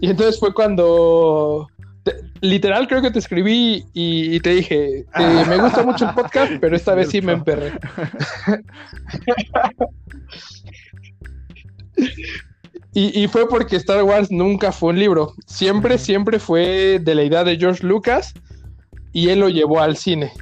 Y 0.00 0.10
entonces 0.10 0.38
fue 0.40 0.52
cuando, 0.52 1.68
te- 2.02 2.16
literal 2.40 2.88
creo 2.88 3.00
que 3.02 3.10
te 3.12 3.18
escribí 3.20 3.84
y, 3.92 4.34
y 4.34 4.40
te 4.40 4.50
dije, 4.50 5.00
eh, 5.00 5.44
me 5.48 5.58
gusta 5.58 5.82
mucho 5.84 6.08
el 6.08 6.14
podcast, 6.14 6.52
pero 6.60 6.74
esta 6.74 6.94
vez 6.94 7.08
sí 7.10 7.20
me 7.22 7.32
emperré. 7.32 7.72
Y, 12.94 13.22
y 13.22 13.28
fue 13.28 13.48
porque 13.48 13.76
Star 13.76 14.02
Wars 14.02 14.30
nunca 14.30 14.72
fue 14.72 14.90
un 14.90 14.98
libro, 14.98 15.34
siempre, 15.46 15.98
siempre 15.98 16.38
fue 16.38 16.98
de 17.00 17.14
la 17.14 17.22
idea 17.22 17.44
de 17.44 17.56
George 17.56 17.86
Lucas 17.86 18.34
y 19.18 19.30
él 19.30 19.40
lo 19.40 19.48
llevó 19.48 19.80
al 19.80 19.96
cine. 19.96 20.32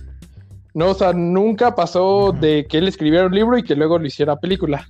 No, 0.74 0.90
o 0.90 0.94
sea, 0.94 1.14
nunca 1.14 1.74
pasó 1.74 2.32
de 2.38 2.66
que 2.68 2.76
él 2.76 2.88
escribiera 2.88 3.26
un 3.26 3.34
libro 3.34 3.56
y 3.56 3.62
que 3.62 3.74
luego 3.74 3.98
lo 3.98 4.06
hiciera 4.06 4.36
película 4.36 4.86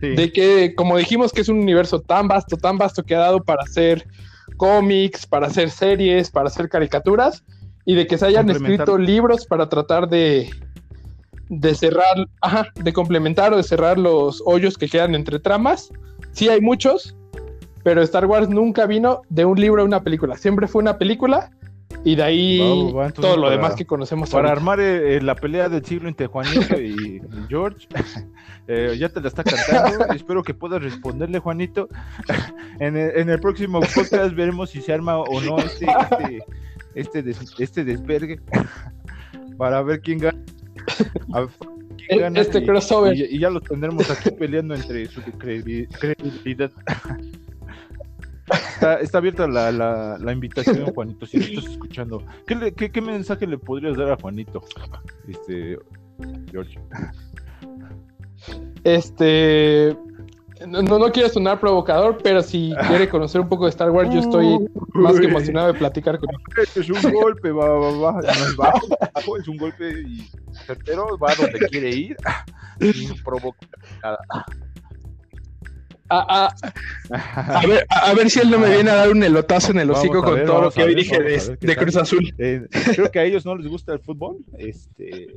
Sí. 0.00 0.16
de 0.16 0.32
que, 0.32 0.74
como 0.74 0.96
dijimos, 0.96 1.30
que 1.30 1.42
es 1.42 1.48
un 1.48 1.58
universo 1.60 2.00
tan 2.00 2.26
vasto, 2.26 2.56
tan 2.56 2.78
vasto 2.78 3.02
que 3.04 3.14
ha 3.14 3.18
dado 3.18 3.44
para 3.44 3.62
hacer 3.62 4.06
cómics, 4.56 5.26
para 5.26 5.46
hacer 5.46 5.70
series, 5.70 6.30
para 6.30 6.48
hacer 6.48 6.68
caricaturas, 6.68 7.44
y 7.84 7.94
de 7.94 8.06
que 8.06 8.16
se 8.18 8.26
hayan 8.26 8.48
escrito 8.50 8.96
libros 8.98 9.46
para 9.46 9.68
tratar 9.68 10.08
de, 10.08 10.50
de 11.50 11.74
cerrar, 11.74 12.26
ajá, 12.40 12.66
de 12.82 12.92
complementar 12.92 13.52
o 13.52 13.56
de 13.58 13.62
cerrar 13.62 13.98
los 13.98 14.42
hoyos 14.46 14.76
que 14.76 14.88
quedan 14.88 15.14
entre 15.14 15.38
tramas. 15.38 15.90
Sí 16.32 16.48
hay 16.48 16.60
muchos, 16.60 17.14
pero 17.84 18.02
Star 18.02 18.26
Wars 18.26 18.48
nunca 18.48 18.86
vino 18.86 19.20
de 19.28 19.44
un 19.44 19.60
libro 19.60 19.82
a 19.82 19.84
una 19.84 20.02
película, 20.02 20.36
siempre 20.36 20.66
fue 20.66 20.82
una 20.82 20.98
película. 20.98 21.50
Y 22.04 22.14
de 22.14 22.22
ahí 22.22 22.58
Va, 22.94 23.04
va, 23.04 23.10
todo 23.10 23.36
lo 23.36 23.42
para- 23.42 23.56
demás 23.56 23.74
que 23.74 23.84
conocemos 23.84 24.30
Para 24.30 24.48
ahorita. 24.48 24.60
armar 24.60 24.80
eh, 24.80 25.16
eh, 25.16 25.20
la 25.20 25.34
pelea 25.34 25.68
del 25.68 25.84
siglo 25.84 26.08
entre 26.08 26.26
Juanito 26.28 26.80
y, 26.80 26.86
y 26.96 27.20
George, 27.48 27.86
eh, 28.68 28.96
ya 28.98 29.08
te 29.10 29.20
la 29.20 29.28
está 29.28 29.44
cantando. 29.44 30.06
Espero 30.14 30.42
que 30.42 30.54
puedas 30.54 30.82
responderle, 30.82 31.38
Juanito. 31.40 31.88
En 32.78 32.96
el, 32.96 33.16
en 33.18 33.28
el 33.28 33.38
próximo 33.38 33.80
podcast 33.80 34.34
veremos 34.34 34.70
si 34.70 34.80
se 34.80 34.92
arma 34.94 35.18
o 35.18 35.40
no 35.42 35.58
este, 35.58 35.86
este, 35.86 36.44
este, 36.94 37.22
des- 37.22 37.54
este 37.58 37.84
desvergue 37.84 38.40
para 39.58 39.82
ver 39.82 40.00
quién 40.00 40.18
gana. 40.20 40.38
este 42.36 42.64
crossover. 42.64 43.14
Y, 43.14 43.38
ya 43.38 43.50
los 43.50 43.62
tendremos 43.64 44.10
aquí 44.10 44.30
peleando 44.30 44.74
entre 44.74 45.06
su 45.06 45.20
credibilidad. 45.38 46.70
Está, 49.00 49.18
abierta 49.18 49.46
la, 49.46 49.70
la, 49.72 50.32
invitación, 50.32 50.86
Juanito, 50.94 51.26
si 51.26 51.38
estás 51.38 51.70
escuchando. 51.70 52.22
¿Qué, 52.46 52.90
qué, 52.90 53.00
mensaje 53.00 53.46
le 53.46 53.58
podrías 53.58 53.96
dar 53.96 54.12
a 54.12 54.16
Juanito? 54.16 54.62
Este, 55.28 55.78
George. 56.50 56.78
Este, 58.84 59.96
no, 60.66 60.82
no 60.82 61.10
quiero 61.12 61.28
sonar 61.28 61.58
provocador, 61.60 62.18
pero 62.22 62.42
si 62.42 62.72
quiere 62.88 63.08
conocer 63.08 63.40
un 63.40 63.48
poco 63.48 63.64
de 63.64 63.70
Star 63.70 63.90
Wars, 63.90 64.12
yo 64.12 64.20
estoy 64.20 64.68
más 64.94 65.18
que 65.18 65.26
emocionado 65.26 65.72
de 65.72 65.78
platicar 65.78 66.18
con 66.18 66.28
él. 66.30 66.36
Es 66.76 66.90
un 66.90 67.12
golpe, 67.12 67.50
va, 67.50 67.68
va, 67.68 68.12
va, 68.12 68.12
no 68.20 68.28
es 68.28 68.56
bajo, 68.56 69.36
es 69.38 69.48
un 69.48 69.56
golpe 69.56 70.02
y 70.02 70.28
certero, 70.66 71.18
va 71.18 71.34
donde 71.34 71.58
quiere 71.68 71.90
ir, 71.90 72.16
sin 72.80 73.14
provocar 73.22 73.68
nada. 74.02 74.18
A, 76.10 76.52
a, 77.10 77.66
ver, 77.66 77.86
a, 77.88 78.14
ver, 78.14 78.28
si 78.30 78.40
él 78.40 78.50
no 78.50 78.58
me 78.58 78.68
viene 78.68 78.90
a 78.90 78.96
dar 78.96 79.10
un 79.10 79.22
elotazo 79.22 79.70
en 79.70 79.78
el 79.78 79.90
hocico 79.90 80.22
con 80.22 80.44
todo 80.44 80.62
lo 80.62 80.70
que 80.70 80.82
hoy 80.82 80.94
dije 80.94 81.22
de, 81.22 81.56
de 81.60 81.76
Cruz 81.76 81.96
Azul. 81.96 82.34
Eh, 82.36 82.66
creo 82.94 83.10
que 83.10 83.20
a 83.20 83.24
ellos 83.24 83.46
no 83.46 83.56
les 83.56 83.68
gusta 83.68 83.92
el 83.92 84.00
fútbol. 84.00 84.38
Este, 84.58 85.28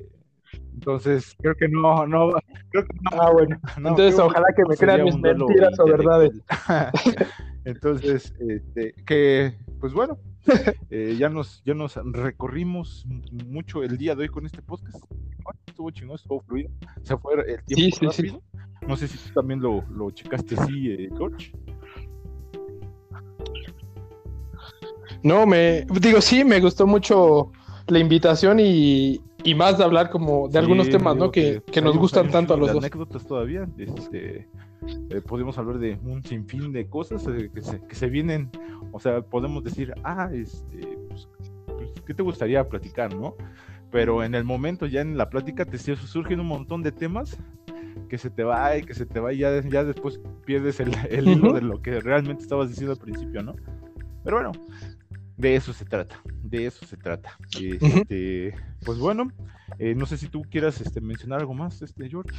entonces, 0.73 1.35
creo 1.39 1.55
que 1.55 1.67
no, 1.67 2.05
no, 2.07 2.31
creo 2.69 2.85
que 2.85 2.93
no. 3.01 3.21
Ah, 3.21 3.31
bueno. 3.31 3.59
Entonces, 3.77 4.19
ojalá 4.19 4.47
que 4.55 4.63
me 4.67 4.75
crean 4.75 5.03
mis 5.03 5.17
mentiras 5.17 5.79
o 5.79 5.85
verdades. 5.85 6.31
Entonces, 7.65 8.33
este, 8.39 8.93
que, 9.05 9.53
pues 9.79 9.93
bueno, 9.93 10.17
eh, 10.89 11.15
ya 11.17 11.29
nos, 11.29 11.63
ya 11.63 11.73
nos 11.73 11.95
recorrimos 11.95 13.05
mucho 13.31 13.83
el 13.83 13.97
día 13.97 14.15
de 14.15 14.23
hoy 14.23 14.29
con 14.29 14.45
este 14.45 14.61
podcast. 14.61 14.97
Estuvo 15.65 15.91
chingón, 15.91 16.15
estuvo 16.15 16.41
fluido. 16.41 16.69
Se 17.03 17.17
fue 17.17 17.33
el 17.35 17.63
tiempo 17.63 17.97
sí, 17.97 18.05
rápido. 18.05 18.41
Sí, 18.41 18.52
No 18.87 18.95
sé 18.95 19.07
si 19.07 19.17
tú 19.17 19.33
también 19.33 19.61
lo, 19.61 19.83
lo 19.89 20.11
checaste 20.11 20.55
así, 20.57 20.91
eh, 20.91 21.09
George. 21.17 21.51
No, 25.23 25.45
me 25.45 25.85
digo, 26.01 26.19
sí, 26.19 26.43
me 26.43 26.59
gustó 26.59 26.85
mucho 26.85 27.51
la 27.87 27.99
invitación 27.99 28.59
y, 28.59 29.21
y 29.43 29.55
más 29.55 29.77
de 29.77 29.83
hablar 29.83 30.09
como 30.09 30.49
de 30.49 30.59
algunos 30.59 30.89
temas, 30.89 31.15
¿no? 31.15 31.31
Que, 31.31 31.61
que, 31.71 31.81
nos 31.81 31.97
gustan 31.97 32.29
tanto 32.29 32.53
a 32.53 32.57
los 32.57 32.73
dos. 32.73 32.83
anécdotas 32.83 33.25
todavía, 33.25 33.67
este, 33.77 34.47
eh, 35.09 35.21
podemos 35.25 35.57
hablar 35.57 35.79
de 35.79 35.97
un 36.03 36.23
sinfín 36.23 36.71
de 36.73 36.87
cosas 36.87 37.25
eh, 37.27 37.49
que, 37.53 37.61
se, 37.61 37.81
que, 37.85 37.95
se, 37.95 38.07
vienen, 38.07 38.49
o 38.91 38.99
sea, 38.99 39.21
podemos 39.21 39.63
decir, 39.63 39.93
ah, 40.03 40.29
este, 40.33 40.97
pues, 41.07 41.29
pues, 41.65 41.89
¿qué 42.05 42.13
te 42.13 42.23
gustaría 42.23 42.67
platicar, 42.67 43.15
no? 43.15 43.35
Pero 43.91 44.23
en 44.23 44.35
el 44.35 44.43
momento, 44.43 44.87
ya 44.87 45.01
en 45.01 45.17
la 45.17 45.29
plática, 45.29 45.65
te 45.65 45.77
surgen 45.77 46.39
un 46.39 46.47
montón 46.47 46.81
de 46.81 46.91
temas 46.91 47.37
que 48.07 48.17
se 48.17 48.29
te 48.29 48.43
va 48.43 48.77
y 48.77 48.83
que 48.83 48.93
se 48.93 49.05
te 49.05 49.19
va 49.19 49.33
y 49.33 49.39
ya, 49.39 49.61
ya 49.61 49.83
después 49.83 50.19
pierdes 50.45 50.79
el, 50.79 50.93
el 51.09 51.27
hilo 51.27 51.53
de 51.53 51.61
lo 51.61 51.81
que 51.81 51.99
realmente 51.99 52.43
estabas 52.43 52.69
diciendo 52.69 52.93
al 52.93 52.99
principio, 52.99 53.43
¿no? 53.43 53.55
Pero 54.23 54.37
bueno, 54.37 54.51
de 55.37 55.55
eso 55.55 55.73
se 55.73 55.85
trata, 55.85 56.21
de 56.43 56.65
eso 56.67 56.85
se 56.85 56.97
trata. 56.97 57.37
Este, 57.59 58.53
Pues 58.85 58.99
bueno, 58.99 59.27
eh, 59.79 59.95
no 59.95 60.05
sé 60.05 60.17
si 60.17 60.27
tú 60.27 60.43
quieras 60.43 60.79
este, 60.81 61.01
mencionar 61.01 61.39
algo 61.39 61.53
más, 61.53 61.81
este, 61.81 62.09
George. 62.09 62.33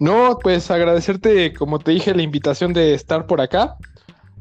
No, 0.00 0.38
pues 0.40 0.70
agradecerte, 0.70 1.52
como 1.52 1.78
te 1.80 1.90
dije, 1.90 2.14
la 2.14 2.22
invitación 2.22 2.72
de 2.72 2.94
estar 2.94 3.26
por 3.26 3.40
acá. 3.40 3.76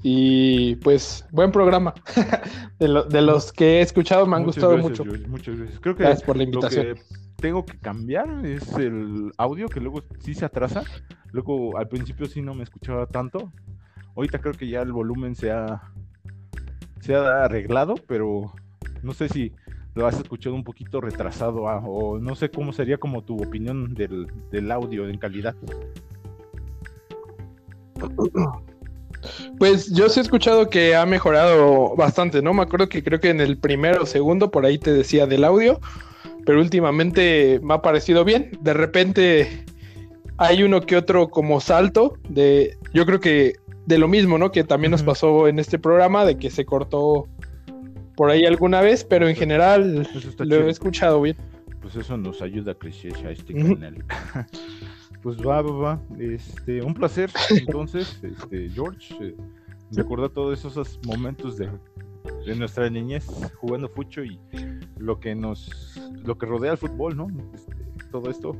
Y 0.03 0.75
pues, 0.77 1.25
buen 1.31 1.51
programa. 1.51 1.93
de, 2.79 3.21
los 3.21 3.51
que 3.51 3.79
he 3.79 3.81
escuchado 3.81 4.25
me 4.25 4.35
han 4.35 4.43
gustado 4.43 4.77
mucho. 4.77 5.03
muchas 5.05 5.57
gracias. 5.57 5.79
Creo 5.79 5.95
que 5.95 6.03
gracias 6.03 6.23
por 6.23 6.37
la 6.37 6.43
invitación. 6.43 6.89
Lo 6.89 6.95
que 6.95 7.01
tengo 7.37 7.65
que 7.65 7.77
cambiar 7.79 8.45
es 8.45 8.73
el 8.73 9.31
audio, 9.37 9.67
que 9.67 9.79
luego 9.79 10.03
sí 10.19 10.33
se 10.33 10.45
atrasa. 10.45 10.83
Luego 11.31 11.77
al 11.77 11.87
principio 11.87 12.25
sí 12.27 12.41
no 12.41 12.53
me 12.53 12.63
escuchaba 12.63 13.05
tanto. 13.07 13.51
Ahorita 14.15 14.39
creo 14.39 14.53
que 14.53 14.67
ya 14.67 14.81
el 14.81 14.91
volumen 14.91 15.35
se 15.35 15.51
ha, 15.51 15.91
se 17.01 17.15
ha 17.15 17.43
arreglado, 17.43 17.95
pero 18.07 18.53
no 19.03 19.13
sé 19.13 19.29
si 19.29 19.53
lo 19.93 20.07
has 20.07 20.19
escuchado 20.19 20.55
un 20.55 20.63
poquito 20.63 21.01
retrasado 21.01 21.67
ah, 21.67 21.81
o 21.85 22.19
no 22.19 22.35
sé 22.35 22.49
cómo 22.49 22.71
sería 22.71 22.97
como 22.97 23.23
tu 23.23 23.35
opinión 23.35 23.93
del, 23.93 24.71
audio 24.71 25.07
en 25.07 25.17
calidad. 25.17 25.55
Pues 29.57 29.91
yo 29.91 30.09
sí 30.09 30.19
he 30.19 30.23
escuchado 30.23 30.69
que 30.69 30.95
ha 30.95 31.05
mejorado 31.05 31.95
bastante, 31.95 32.41
¿no? 32.41 32.53
Me 32.53 32.63
acuerdo 32.63 32.89
que 32.89 33.03
creo 33.03 33.19
que 33.19 33.29
en 33.29 33.41
el 33.41 33.57
primero 33.57 34.03
o 34.03 34.05
segundo 34.05 34.51
por 34.51 34.65
ahí 34.65 34.77
te 34.77 34.93
decía 34.93 35.25
del 35.25 35.43
audio, 35.43 35.79
pero 36.45 36.59
últimamente 36.59 37.59
me 37.63 37.73
ha 37.73 37.81
parecido 37.81 38.23
bien. 38.23 38.51
De 38.61 38.73
repente 38.73 39.65
hay 40.37 40.63
uno 40.63 40.81
que 40.81 40.95
otro 40.95 41.29
como 41.29 41.59
salto 41.59 42.17
de, 42.29 42.77
yo 42.93 43.05
creo 43.05 43.19
que 43.19 43.55
de 43.85 43.97
lo 43.97 44.07
mismo, 44.07 44.37
¿no? 44.37 44.51
Que 44.51 44.63
también 44.63 44.91
nos 44.91 45.03
pasó 45.03 45.47
en 45.47 45.59
este 45.59 45.79
programa, 45.79 46.25
de 46.25 46.37
que 46.37 46.49
se 46.49 46.65
cortó 46.65 47.27
por 48.15 48.29
ahí 48.29 48.45
alguna 48.45 48.81
vez, 48.81 49.03
pero 49.03 49.27
en 49.27 49.35
general 49.35 50.07
lo 50.39 50.67
he 50.67 50.69
escuchado 50.69 51.21
bien. 51.21 51.37
Pues 51.81 51.95
eso 51.95 52.17
nos 52.17 52.41
ayuda 52.41 52.73
a 52.73 52.75
crecer 52.75 53.13
a 53.25 53.31
este 53.31 53.53
canal. 53.53 54.03
pues 55.27 55.45
va, 55.45 55.61
va, 55.61 55.71
va. 55.71 56.01
Este, 56.19 56.81
un 56.81 56.93
placer, 56.93 57.29
entonces, 57.49 58.17
este, 58.23 58.69
George, 58.69 59.13
eh, 59.19 59.35
recordar 59.91 60.29
todos 60.29 60.57
esos 60.57 61.01
momentos 61.05 61.57
de, 61.57 61.69
de, 62.45 62.55
nuestra 62.55 62.89
niñez 62.89 63.27
jugando 63.59 63.89
fucho 63.89 64.23
y 64.23 64.39
lo 64.97 65.19
que 65.19 65.35
nos, 65.35 65.99
lo 66.23 66.37
que 66.37 66.45
rodea 66.45 66.71
el 66.71 66.77
fútbol, 66.77 67.17
¿no? 67.17 67.27
Este, 67.53 67.75
todo 68.09 68.31
esto 68.31 68.55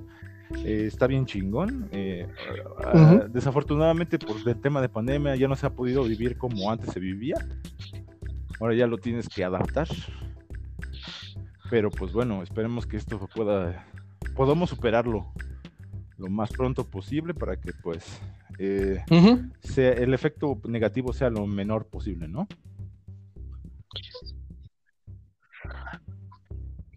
eh, 0.65 0.83
está 0.87 1.07
bien 1.07 1.25
chingón. 1.25 1.87
Eh, 1.93 2.27
ah, 2.83 3.27
desafortunadamente, 3.29 4.19
por 4.19 4.35
el 4.45 4.59
tema 4.59 4.81
de 4.81 4.89
pandemia, 4.89 5.37
ya 5.37 5.47
no 5.47 5.55
se 5.55 5.67
ha 5.67 5.69
podido 5.69 6.03
vivir 6.03 6.37
como 6.37 6.69
antes 6.69 6.91
se 6.91 6.99
vivía. 6.99 7.35
Ahora 8.59 8.75
ya 8.75 8.87
lo 8.87 8.97
tienes 8.97 9.29
que 9.29 9.45
adaptar. 9.45 9.87
Pero 11.69 11.89
pues 11.91 12.11
bueno, 12.11 12.43
esperemos 12.43 12.85
que 12.85 12.97
esto 12.97 13.25
pueda, 13.33 13.87
podamos 14.35 14.69
superarlo 14.69 15.31
lo 16.17 16.29
más 16.29 16.51
pronto 16.51 16.83
posible 16.85 17.33
para 17.33 17.59
que 17.59 17.71
pues 17.83 18.21
eh, 18.59 19.03
sea, 19.61 19.91
el 19.93 20.13
efecto 20.13 20.59
negativo 20.67 21.13
sea 21.13 21.29
lo 21.29 21.45
menor 21.45 21.85
posible, 21.87 22.27
¿no? 22.27 22.47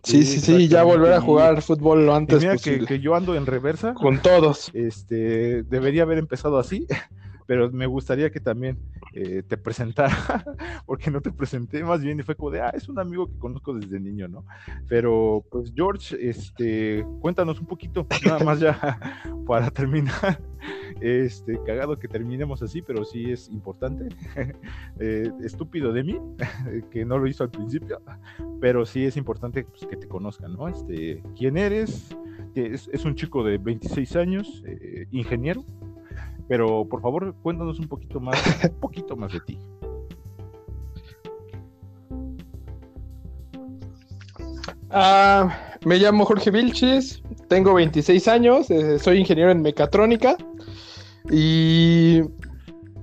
Sí, 0.02 0.24
sí, 0.24 0.40
sí, 0.40 0.68
ya 0.68 0.82
volver 0.82 1.12
a 1.12 1.20
jugar 1.20 1.60
fútbol 1.60 2.06
lo 2.06 2.14
antes 2.14 2.40
mira 2.40 2.56
Que, 2.56 3.00
yo 3.00 3.14
ando 3.14 3.34
en 3.34 3.44
reversa. 3.44 3.92
Con 3.92 4.22
todos. 4.22 4.70
Este, 4.72 5.62
debería 5.64 6.04
haber 6.04 6.18
empezado 6.18 6.58
así, 6.58 6.86
pero 7.50 7.68
me 7.72 7.86
gustaría 7.88 8.30
que 8.30 8.38
también 8.38 8.78
eh, 9.12 9.42
te 9.42 9.56
presentara, 9.56 10.14
porque 10.86 11.10
no 11.10 11.20
te 11.20 11.32
presenté, 11.32 11.82
más 11.82 12.00
bien 12.00 12.20
y 12.20 12.22
fue 12.22 12.36
como 12.36 12.52
de, 12.52 12.60
ah, 12.60 12.70
es 12.72 12.88
un 12.88 12.96
amigo 13.00 13.26
que 13.26 13.36
conozco 13.40 13.74
desde 13.74 13.98
niño, 13.98 14.28
¿no? 14.28 14.44
Pero, 14.86 15.44
pues, 15.50 15.72
George, 15.74 16.16
este, 16.20 17.04
cuéntanos 17.18 17.58
un 17.58 17.66
poquito, 17.66 18.06
nada 18.24 18.38
más 18.44 18.60
ya 18.60 18.78
para 19.48 19.68
terminar, 19.72 20.40
este, 21.00 21.58
cagado 21.66 21.98
que 21.98 22.06
terminemos 22.06 22.62
así, 22.62 22.82
pero 22.82 23.04
sí 23.04 23.32
es 23.32 23.48
importante, 23.48 24.14
eh, 25.00 25.32
estúpido 25.42 25.92
de 25.92 26.04
mí, 26.04 26.20
que 26.92 27.04
no 27.04 27.18
lo 27.18 27.26
hizo 27.26 27.42
al 27.42 27.50
principio, 27.50 28.00
pero 28.60 28.86
sí 28.86 29.06
es 29.06 29.16
importante 29.16 29.64
pues, 29.64 29.86
que 29.86 29.96
te 29.96 30.06
conozcan, 30.06 30.52
¿no? 30.52 30.68
Este, 30.68 31.20
¿quién 31.36 31.56
eres? 31.56 32.16
Es, 32.54 32.88
es 32.92 33.04
un 33.04 33.16
chico 33.16 33.42
de 33.42 33.58
26 33.58 34.14
años, 34.14 34.62
eh, 34.68 35.08
ingeniero, 35.10 35.64
pero 36.50 36.84
por 36.84 37.00
favor, 37.00 37.32
cuéntanos 37.44 37.78
un 37.78 37.86
poquito 37.86 38.18
más, 38.18 38.36
un 38.64 38.80
poquito 38.80 39.16
más 39.16 39.32
de 39.32 39.38
ti. 39.38 39.58
Ah, 44.90 45.56
me 45.84 45.98
llamo 45.98 46.24
Jorge 46.24 46.50
Vilches, 46.50 47.22
tengo 47.46 47.74
26 47.74 48.26
años, 48.26 48.68
eh, 48.68 48.98
soy 48.98 49.18
ingeniero 49.18 49.52
en 49.52 49.62
mecatrónica 49.62 50.36
y 51.30 52.22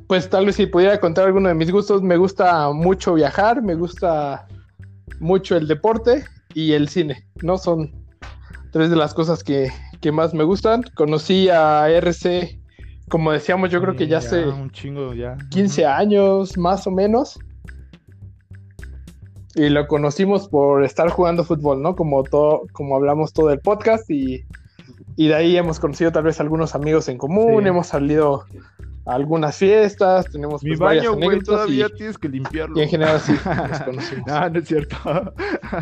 pues 0.07 0.29
tal 0.29 0.47
vez 0.47 0.57
si 0.57 0.65
pudiera 0.65 0.99
contar 0.99 1.27
alguno 1.27 1.47
de 1.47 1.55
mis 1.55 1.71
gustos, 1.71 2.03
me 2.03 2.17
gusta 2.17 2.73
mucho 2.73 3.13
viajar, 3.13 3.61
me 3.61 3.75
gusta 3.75 4.45
mucho 5.21 5.55
el 5.55 5.69
deporte 5.69 6.25
y 6.53 6.73
el 6.73 6.89
cine, 6.89 7.25
¿no? 7.41 7.57
Son 7.57 7.93
tres 8.73 8.89
de 8.89 8.97
las 8.97 9.13
cosas 9.13 9.41
que, 9.41 9.69
que 10.01 10.11
más 10.11 10.33
me 10.33 10.43
gustan. 10.43 10.83
Conocí 10.95 11.47
a 11.47 11.89
RC 11.89 12.56
como 13.09 13.31
decíamos, 13.31 13.69
yo 13.71 13.81
creo 13.81 13.95
que 13.95 14.07
ya, 14.07 14.17
hace 14.17 14.47
un 14.47 14.69
chingo 14.71 15.13
ya. 15.13 15.37
15 15.49 15.85
años 15.85 16.57
más 16.57 16.85
o 16.87 16.91
menos. 16.91 17.39
Y 19.55 19.69
lo 19.69 19.87
conocimos 19.87 20.49
por 20.49 20.83
estar 20.83 21.09
jugando 21.09 21.43
fútbol, 21.43 21.81
¿no? 21.81 21.95
Como 21.95 22.23
todo, 22.23 22.63
como 22.73 22.95
hablamos 22.95 23.33
todo 23.33 23.49
el 23.51 23.59
podcast 23.59 24.09
y, 24.09 24.43
de 25.15 25.33
ahí 25.33 25.57
hemos 25.57 25.79
conocido 25.79 26.11
tal 26.11 26.23
vez 26.23 26.39
algunos 26.39 26.75
amigos 26.75 27.07
en 27.07 27.17
común, 27.17 27.65
hemos 27.65 27.87
salido 27.87 28.45
algunas 29.07 29.57
fiestas, 29.57 30.29
tenemos 30.29 30.63
Mi 30.63 30.75
pues, 30.75 30.79
baño, 30.79 31.15
güey, 31.15 31.39
todavía 31.39 31.87
y, 31.87 31.95
tienes 31.95 32.17
que 32.17 32.27
limpiarlo. 32.27 32.77
y 32.77 32.81
en 32.83 32.89
general 32.89 33.19
sí, 33.21 33.31
nos 33.69 33.79
conocimos. 33.81 34.27
No, 34.27 34.49
no 34.49 34.59
es 34.59 34.67
cierto. 34.67 35.33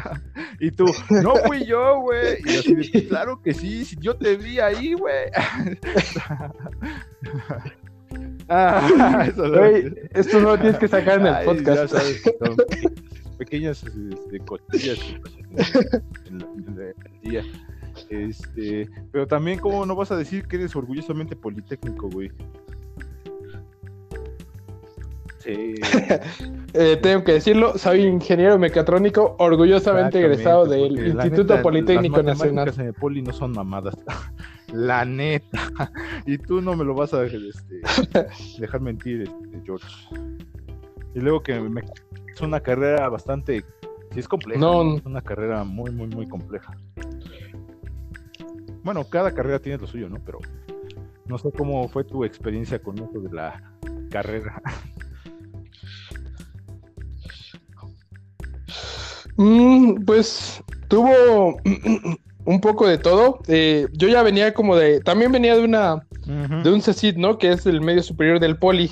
y 0.60 0.72
tú, 0.72 0.86
no 1.10 1.36
fui 1.48 1.66
yo, 1.66 2.02
güey. 2.02 2.38
Y 2.46 2.58
así 2.58 2.76
de, 2.76 3.08
claro 3.08 3.42
que 3.42 3.54
sí, 3.54 3.84
si 3.84 3.96
yo 3.98 4.16
te 4.16 4.38
vi 4.38 4.60
ahí, 4.60 4.94
güey. 4.94 5.26
ah, 8.50 9.26
eso 9.28 9.50
Güey, 9.50 9.94
esto 10.14 10.40
no 10.40 10.50
lo 10.50 10.58
tienes 10.60 10.78
que 10.78 10.88
sacar 10.88 11.20
en 11.20 11.28
el 11.28 11.34
Ay, 11.34 11.46
podcast. 11.46 11.82
ya 11.82 11.88
sabes 12.00 12.22
que 12.22 12.36
son 12.40 12.56
pequeñas 13.38 13.84
este, 13.84 14.40
pasan 14.40 15.22
en, 16.28 16.38
la- 16.38 16.40
en 16.40 16.42
en 16.42 16.80
el 16.82 17.22
día. 17.22 17.44
Este, 18.10 18.90
pero 19.12 19.26
también, 19.26 19.58
¿cómo 19.60 19.86
no 19.86 19.96
vas 19.96 20.12
a 20.12 20.18
decir 20.18 20.46
que 20.48 20.58
eres 20.58 20.76
orgullosamente 20.76 21.36
politécnico, 21.36 22.10
güey? 22.10 22.30
Sí. 25.46 25.76
Eh, 26.78 26.98
tengo 27.02 27.24
que 27.24 27.32
decirlo, 27.32 27.78
soy 27.78 28.02
ingeniero 28.02 28.60
mecatrónico, 28.60 29.38
orgullosamente 29.40 30.20
egresado 30.20 30.66
del 30.66 31.08
Instituto 31.08 31.54
neta, 31.54 31.62
Politécnico 31.62 32.18
las 32.18 32.38
Nacional. 32.38 32.74
en 32.78 32.88
el 32.88 32.94
poli 32.94 33.22
no 33.22 33.32
son 33.32 33.54
mamadas. 33.54 33.96
La 34.74 35.06
neta. 35.06 35.58
Y 36.26 36.38
tú 36.38 36.60
no 36.62 36.76
me 36.76 36.84
lo 36.84 36.94
vas 36.94 37.14
a 37.14 37.24
este, 37.24 37.82
dejar 38.60 38.82
mentir, 38.82 39.22
este, 39.22 39.62
George. 39.64 39.88
Y 41.14 41.20
luego 41.22 41.42
que 41.44 41.58
me- 41.62 41.86
es 42.34 42.42
una 42.42 42.60
carrera 42.60 43.08
bastante. 43.08 43.64
Sí, 44.12 44.20
es 44.20 44.28
compleja. 44.28 44.60
No. 44.60 44.98
Es 44.98 45.06
una 45.06 45.22
carrera 45.22 45.64
muy, 45.64 45.92
muy, 45.92 46.08
muy 46.08 46.28
compleja. 46.28 46.76
Bueno, 48.84 49.06
cada 49.06 49.32
carrera 49.34 49.60
tiene 49.60 49.78
lo 49.78 49.88
suyo, 49.88 50.10
¿no? 50.10 50.18
Pero 50.26 50.40
no 51.26 51.38
sé 51.38 51.54
cómo 51.54 51.88
fue 51.88 52.04
tu 52.04 52.26
experiencia 52.26 52.80
con 52.80 52.98
eso 53.00 53.22
de 53.22 53.32
la 53.34 53.64
carrera. 54.10 54.62
Mm, 59.38 60.04
pues 60.06 60.64
tuvo 60.88 61.58
un 62.46 62.62
poco 62.62 62.88
de 62.88 62.98
todo. 62.98 63.40
Eh, 63.48 63.88
yo 63.94 64.08
ya 64.08 64.24
venía 64.24 64.54
como 64.54 64.76
de, 64.76 65.02
también 65.02 65.32
venía 65.32 65.56
de 65.56 65.64
una, 65.64 66.06
de 66.64 66.72
un 66.72 66.82
CECID, 66.82 67.18
¿no? 67.18 67.38
Que 67.38 67.52
es 67.52 67.66
el 67.66 67.82
medio 67.82 68.04
superior 68.04 68.40
del 68.40 68.58
Poli. 68.58 68.92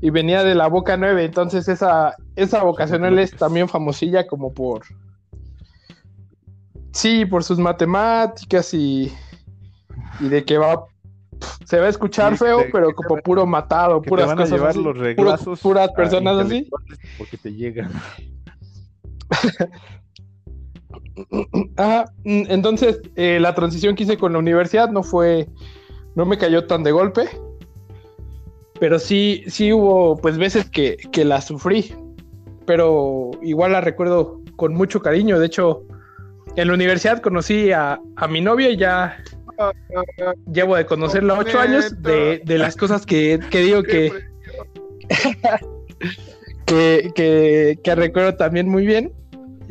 Y 0.00 0.10
venía 0.10 0.42
de 0.42 0.56
la 0.56 0.66
Boca 0.66 0.96
9, 0.96 1.24
entonces 1.24 1.68
esa, 1.68 2.16
esa 2.34 2.64
vocacional 2.64 3.18
es 3.20 3.30
también 3.36 3.68
famosilla 3.68 4.26
como 4.26 4.52
por... 4.52 4.82
Sí, 6.92 7.24
por 7.24 7.44
sus 7.44 7.58
matemáticas 7.58 8.74
y, 8.74 9.12
y 10.20 10.28
de 10.28 10.44
que 10.44 10.58
va... 10.58 10.84
Se 11.64 11.78
va 11.78 11.86
a 11.86 11.88
escuchar 11.88 12.32
Sí, 12.32 12.44
feo, 12.44 12.58
te- 12.64 12.70
pero 12.72 12.88
te 12.88 12.94
como 12.94 13.16
puro 13.22 13.46
matado, 13.46 14.00
te 14.00 14.08
puras 14.08 14.30
a 14.30 14.34
cosas 14.36 14.50
llevar 14.52 14.70
así, 14.70 14.82
los 14.82 14.94
puros- 14.96 15.02
reglazos 15.02 15.60
puras 15.60 15.90
personas 15.96 16.36
así. 16.46 16.68
porque 17.16 17.38
te 17.38 17.52
llegan. 17.52 17.92
Ajá, 21.76 22.04
mm, 22.24 22.44
entonces 22.48 23.00
eh, 23.16 23.38
la 23.40 23.54
transición 23.54 23.94
que 23.94 24.04
hice 24.04 24.16
con 24.16 24.32
la 24.32 24.38
universidad 24.38 24.90
no 24.90 25.02
fue, 25.02 25.48
no 26.14 26.24
me 26.24 26.38
cayó 26.38 26.66
tan 26.66 26.82
de 26.82 26.92
golpe, 26.92 27.28
pero 28.80 28.98
sí, 28.98 29.44
sí 29.46 29.72
hubo 29.72 30.16
pues 30.16 30.38
veces 30.38 30.68
que, 30.70 30.96
que 31.12 31.24
la 31.24 31.40
sufrí, 31.40 31.94
pero 32.66 33.30
igual 33.42 33.72
la 33.72 33.80
recuerdo 33.80 34.40
con 34.56 34.74
mucho 34.74 35.00
cariño, 35.00 35.38
de 35.38 35.46
hecho 35.46 35.82
en 36.56 36.68
la 36.68 36.74
universidad 36.74 37.20
conocí 37.20 37.72
a, 37.72 38.00
a 38.16 38.28
mi 38.28 38.40
novia 38.40 38.70
y 38.70 38.76
ya 38.76 39.22
llevo 40.52 40.76
de 40.76 40.86
conocerla 40.86 41.38
ocho 41.38 41.60
años 41.60 42.02
de, 42.02 42.42
de 42.44 42.58
las 42.58 42.76
cosas 42.76 43.06
que, 43.06 43.38
que 43.50 43.60
digo 43.60 43.82
que, 43.82 44.12
que, 46.66 47.12
que, 47.14 47.78
que 47.82 47.94
recuerdo 47.94 48.36
también 48.36 48.68
muy 48.68 48.86
bien. 48.86 49.12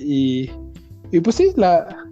Y, 0.02 0.52
y 1.12 1.20
pues 1.20 1.36
sí, 1.36 1.52
la. 1.56 2.06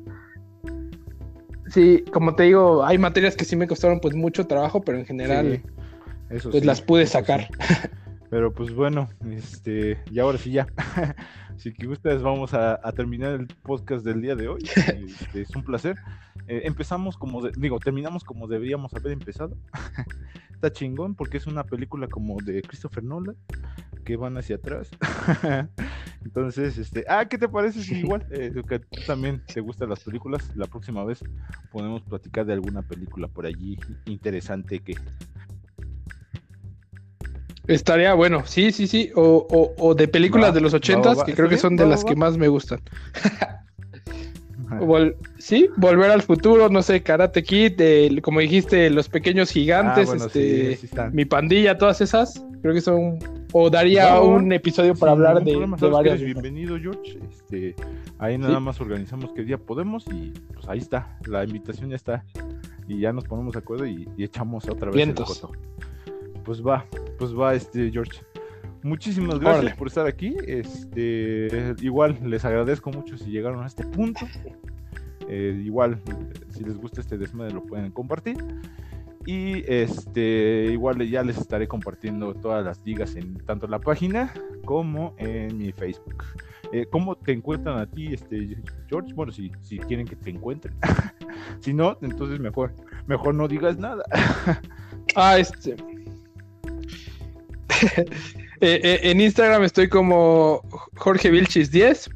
Sí, 1.68 2.04
como 2.12 2.34
te 2.36 2.44
digo, 2.44 2.84
hay 2.84 2.98
materias 2.98 3.36
que 3.36 3.46
sí 3.46 3.56
me 3.56 3.68
costaron 3.68 4.00
pues 4.00 4.16
mucho 4.16 4.48
trabajo, 4.48 4.82
pero 4.82 4.98
en 4.98 5.06
general 5.06 5.62
Sí, 5.64 5.72
eso 6.32 6.50
pues 6.50 6.62
sí, 6.62 6.68
las 6.68 6.82
pude 6.82 7.06
sacar. 7.06 7.48
sí. 7.68 7.76
Pero 8.32 8.54
pues 8.54 8.72
bueno, 8.76 9.10
este, 9.32 9.98
y 10.12 10.20
ahora 10.20 10.38
sí 10.38 10.52
ya. 10.52 10.68
si 11.58 11.74
que 11.74 11.88
ustedes 11.88 12.22
vamos 12.22 12.54
a, 12.54 12.80
a 12.88 12.92
terminar 12.92 13.32
el 13.34 13.48
podcast 13.48 14.06
del 14.06 14.22
día 14.22 14.36
de 14.36 14.48
hoy. 14.48 14.62
Este, 14.76 15.42
es 15.42 15.56
un 15.56 15.64
placer. 15.64 15.96
Eh, 16.48 16.62
empezamos 16.66 17.18
como, 17.18 17.42
de- 17.42 17.52
digo, 17.58 17.80
terminamos 17.80 18.24
como 18.24 18.48
deberíamos 18.48 18.94
haber 18.94 19.14
empezado. 19.14 19.56
Está 20.60 20.74
chingón 20.74 21.16
porque 21.16 21.38
es 21.38 21.48
una 21.48 21.64
película 21.64 22.10
como 22.10 22.36
de 22.42 22.62
Christopher 22.62 23.02
Nolan 23.02 23.38
que 24.04 24.18
van 24.18 24.38
hacia 24.38 24.58
atrás. 24.58 24.90
Entonces, 26.26 26.78
este, 26.78 27.06
ah, 27.08 27.30
¿qué 27.30 27.38
te 27.38 27.48
parece 27.48 27.82
si 27.82 28.00
igual 28.00 28.26
eh, 28.30 28.52
que 28.68 28.80
tú 28.80 29.00
también 29.08 29.42
te 29.46 29.62
gustan 29.62 29.88
las 29.88 30.04
películas? 30.04 30.52
La 30.58 30.66
próxima 30.68 31.06
vez 31.06 31.24
podemos 31.72 32.02
platicar 32.02 32.46
de 32.46 32.52
alguna 32.52 32.82
película 32.82 33.30
por 33.30 33.46
allí 33.46 33.78
interesante 34.06 34.80
que 34.80 34.96
Estaría 37.66 38.14
bueno, 38.16 38.46
sí, 38.46 38.74
sí, 38.74 38.86
sí. 38.88 39.12
O, 39.16 39.48
o- 39.50 39.76
o 39.78 39.96
de 39.96 40.10
películas 40.10 40.50
Va, 40.50 40.56
de 40.56 40.60
los 40.60 40.74
ochentas, 40.74 41.20
va, 41.20 41.24
que 41.24 41.32
¿está 41.32 41.42
creo 41.44 41.50
que 41.50 41.58
son 41.58 41.78
de 41.78 41.86
las 41.86 42.04
que 42.04 42.18
más 42.18 42.38
me 42.38 42.50
gustan. 42.50 42.82
Vol- 44.86 45.16
sí, 45.38 45.68
volver 45.78 46.12
al 46.12 46.22
futuro, 46.22 46.70
no 46.70 46.82
sé, 46.82 47.02
Karate 47.02 47.44
Kid, 47.44 47.80
el- 47.82 48.22
como 48.22 48.40
dijiste, 48.40 48.90
Los 48.90 49.10
Pequeños 49.10 49.50
Gigantes, 49.52 50.08
Ah, 50.08 50.12
bueno, 50.12 50.26
este, 50.26 50.72
sí, 50.72 50.76
sí 50.82 50.86
están. 50.88 51.14
Mi 51.16 51.26
Pandilla, 51.26 51.78
todas 51.78 52.02
esas, 52.02 52.44
creo 52.62 52.74
que 52.74 52.82
son, 52.82 53.20
o 53.52 53.70
daría 53.70 54.20
un 54.22 54.52
episodio 54.52 54.96
para 54.96 55.12
hablar 55.14 55.44
de, 55.44 55.52
problema, 55.52 55.78
varias. 55.78 56.22
bienvenido, 56.22 56.78
George. 56.80 57.20
Este, 57.30 57.76
ahí 58.18 58.38
nada 58.38 58.60
más 58.60 58.80
organizamos 58.82 59.32
qué 59.34 59.44
día 59.44 59.58
podemos 59.58 60.06
y 60.12 60.32
pues 60.54 60.68
ahí 60.68 60.80
está. 60.80 61.18
La 61.26 61.44
invitación 61.44 61.90
ya 61.90 61.96
está. 61.96 62.24
Y 62.88 63.00
ya 63.02 63.14
nos 63.14 63.24
ponemos 63.26 63.54
de 63.54 63.60
acuerdo 63.60 63.86
y, 63.86 64.08
y 64.18 64.24
echamos 64.24 64.68
otra 64.68 64.88
vez 64.88 64.96
Vientos. 64.96 65.30
el 65.30 65.42
coto. 65.42 65.54
Pues 66.44 66.66
va, 66.66 66.86
pues 67.20 67.38
va, 67.38 67.54
este 67.54 67.92
George. 67.92 68.22
Muchísimas 68.84 69.40
gracias 69.40 69.64
Órale. 69.64 69.76
por 69.76 69.88
estar 69.88 70.08
aquí. 70.08 70.36
Este, 70.48 71.76
igual 71.82 72.18
les 72.24 72.46
agradezco 72.46 72.92
mucho 72.92 73.18
si 73.18 73.30
llegaron 73.30 73.64
a 73.64 73.68
este 73.68 73.86
punto. 73.86 74.26
Eh, 75.28 75.62
igual, 75.64 76.02
si 76.50 76.64
les 76.64 76.78
gusta 76.78 77.02
este 77.02 77.18
desmadre, 77.18 77.54
lo 77.54 77.64
pueden 77.64 77.92
compartir. 77.92 78.38
Y 79.26 79.64
este, 79.72 80.70
igual 80.72 81.08
ya 81.08 81.24
les 81.24 81.38
estaré 81.38 81.68
compartiendo 81.68 82.34
todas 82.34 82.64
las 82.66 82.84
ligas 82.86 83.16
en 83.16 83.36
tanto 83.46 83.68
la 83.68 83.80
página 83.80 84.34
como 84.66 85.14
en 85.18 85.58
mi 85.58 85.72
Facebook. 85.72 86.24
Eh, 86.72 86.88
¿Cómo 86.90 87.16
te 87.16 87.32
encuentran 87.34 87.80
a 87.80 87.86
ti, 87.86 88.14
este 88.14 88.58
George? 88.88 89.14
Bueno, 89.14 89.32
si, 89.32 89.52
si 89.62 89.78
quieren 89.78 90.08
que 90.08 90.16
te 90.16 90.30
encuentren. 90.30 90.74
si 91.60 91.74
no, 91.74 91.98
entonces 92.02 92.40
mejor, 92.40 92.74
mejor 93.08 93.36
no 93.36 93.48
digas 93.48 93.78
nada. 93.78 94.04
Ah, 95.16 95.40
este. 95.40 95.76
Eh, 98.62 98.80
eh, 98.84 99.00
en 99.04 99.22
Instagram 99.22 99.64
estoy 99.64 99.88
como 99.88 100.62
Jorge 100.96 101.32
Vilchis 101.32 101.72
10 101.72 102.10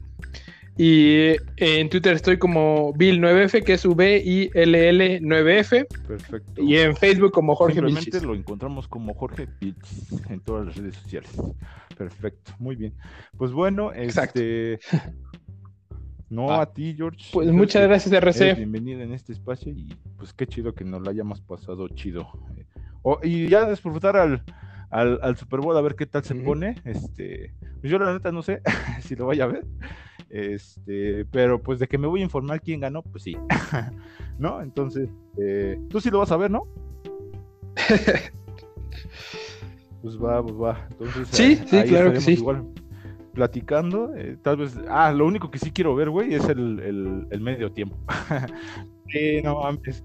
y 0.77 1.35
en 1.57 1.89
Twitter 1.89 2.15
estoy 2.15 2.37
como 2.37 2.93
Bill9F, 2.95 3.63
que 3.63 3.73
es 3.73 3.85
V-I-L-L-9F, 3.85 5.85
Perfecto. 6.07 6.61
y 6.61 6.77
en 6.77 6.95
Facebook 6.95 7.31
como 7.31 7.55
Jorge 7.55 7.75
Simplemente 7.75 8.05
Vilchis. 8.09 8.23
lo 8.27 8.35
encontramos 8.35 8.87
como 8.87 9.13
Jorge 9.13 9.47
Vilchis 9.61 10.11
en 10.29 10.39
todas 10.41 10.65
las 10.67 10.75
redes 10.75 10.95
sociales. 10.95 11.31
Perfecto, 11.97 12.51
muy 12.59 12.75
bien. 12.75 12.93
Pues 13.37 13.51
bueno, 13.51 13.93
Exacto. 13.93 14.39
este. 14.41 14.79
No 16.29 16.49
Ah, 16.49 16.61
a 16.61 16.73
ti, 16.73 16.95
George. 16.97 17.29
Pues 17.31 17.51
muchas 17.51 17.83
gracias, 17.83 18.11
RC. 18.11 18.55
bienvenida 18.55 19.03
en 19.03 19.13
este 19.13 19.33
espacio 19.33 19.71
y 19.71 19.95
pues 20.17 20.33
qué 20.33 20.47
chido 20.47 20.73
que 20.73 20.83
nos 20.83 21.03
la 21.03 21.11
hayamos 21.11 21.39
pasado 21.41 21.87
chido. 21.89 22.27
Eh, 22.57 22.65
y 23.27 23.47
ya 23.49 23.69
disfrutar 23.69 24.17
al, 24.17 24.41
al, 24.93 25.19
al 25.23 25.35
Super 25.37 25.59
Bowl 25.59 25.75
a 25.75 25.81
ver 25.81 25.95
qué 25.95 26.05
tal 26.05 26.23
se 26.23 26.35
pone. 26.35 26.75
Este, 26.85 27.53
pues 27.81 27.91
yo 27.91 27.97
la 27.99 28.13
neta 28.13 28.31
no 28.31 28.41
sé 28.43 28.61
si 29.01 29.15
lo 29.15 29.25
vaya 29.25 29.45
a 29.45 29.47
ver. 29.47 29.65
Este, 30.29 31.25
pero 31.25 31.61
pues 31.61 31.79
de 31.79 31.87
que 31.87 31.97
me 31.97 32.07
voy 32.07 32.21
a 32.21 32.23
informar 32.23 32.61
quién 32.61 32.79
ganó, 32.79 33.01
pues 33.01 33.23
sí. 33.23 33.35
¿No? 34.39 34.61
Entonces, 34.61 35.09
eh, 35.37 35.79
tú 35.89 35.99
sí 35.99 36.09
lo 36.09 36.19
vas 36.19 36.31
a 36.31 36.37
ver, 36.37 36.51
¿no? 36.51 36.67
Pues 40.01 40.17
va, 40.21 40.43
pues 40.43 40.55
va. 40.55 40.87
Entonces, 40.91 41.27
Sí, 41.31 41.53
eh, 41.53 41.65
sí, 41.65 41.83
claro 41.89 42.11
que 42.11 42.19
sí. 42.19 42.33
Igual 42.33 42.65
platicando. 43.33 44.13
eh, 44.15 44.37
tal 44.41 44.57
vez. 44.57 44.77
Ah, 44.89 45.11
lo 45.13 45.25
único 45.25 45.49
que 45.49 45.59
sí 45.59 45.71
quiero 45.71 45.95
ver, 45.95 46.09
güey, 46.09 46.33
es 46.33 46.47
el, 46.49 46.79
el, 46.79 47.27
el 47.31 47.39
medio 47.41 47.71
tiempo. 47.71 47.95
sí, 49.07 49.41
no 49.43 49.61
mames, 49.61 50.03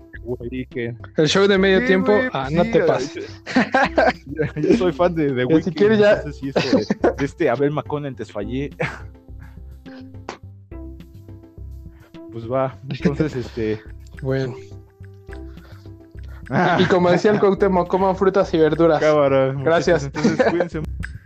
que. 0.70 0.94
El 1.16 1.28
show 1.28 1.46
de 1.46 1.58
medio 1.58 1.80
Sí, 1.80 1.86
tiempo, 1.86 2.12
ah, 2.32 2.48
no 2.50 2.64
sí, 2.64 2.70
te 2.72 2.80
pases. 2.80 3.42
Yo, 4.56 4.76
soy 4.76 4.92
fan 4.92 5.14
de, 5.14 5.32
de 5.32 5.42
Ya, 5.42 5.46
si 5.48 5.54
Weeknd, 5.54 5.74
quieres 5.76 5.98
ya- 5.98 6.22
No 6.24 6.32
sé 6.32 6.38
si 6.38 6.48
eso 6.50 6.76
de, 6.78 7.12
de 7.18 7.24
este 7.24 7.48
Abel 7.50 7.70
McConnell 7.70 8.14
te 8.14 8.24
fallé. 8.24 8.70
Pues 12.32 12.50
va, 12.50 12.76
entonces, 12.88 13.34
este. 13.36 13.80
Bueno. 14.22 14.54
Y 16.78 16.84
como 16.86 17.10
decía 17.10 17.30
el 17.30 17.40
Cuauhtémoc, 17.40 17.88
coman 17.88 18.16
frutas 18.16 18.52
y 18.54 18.58
verduras. 18.58 19.00
Cámara, 19.00 19.52
Gracias. 19.62 20.04
muchachos, 20.04 20.26
Entonces, 20.32 20.50
cuídense. 20.50 20.80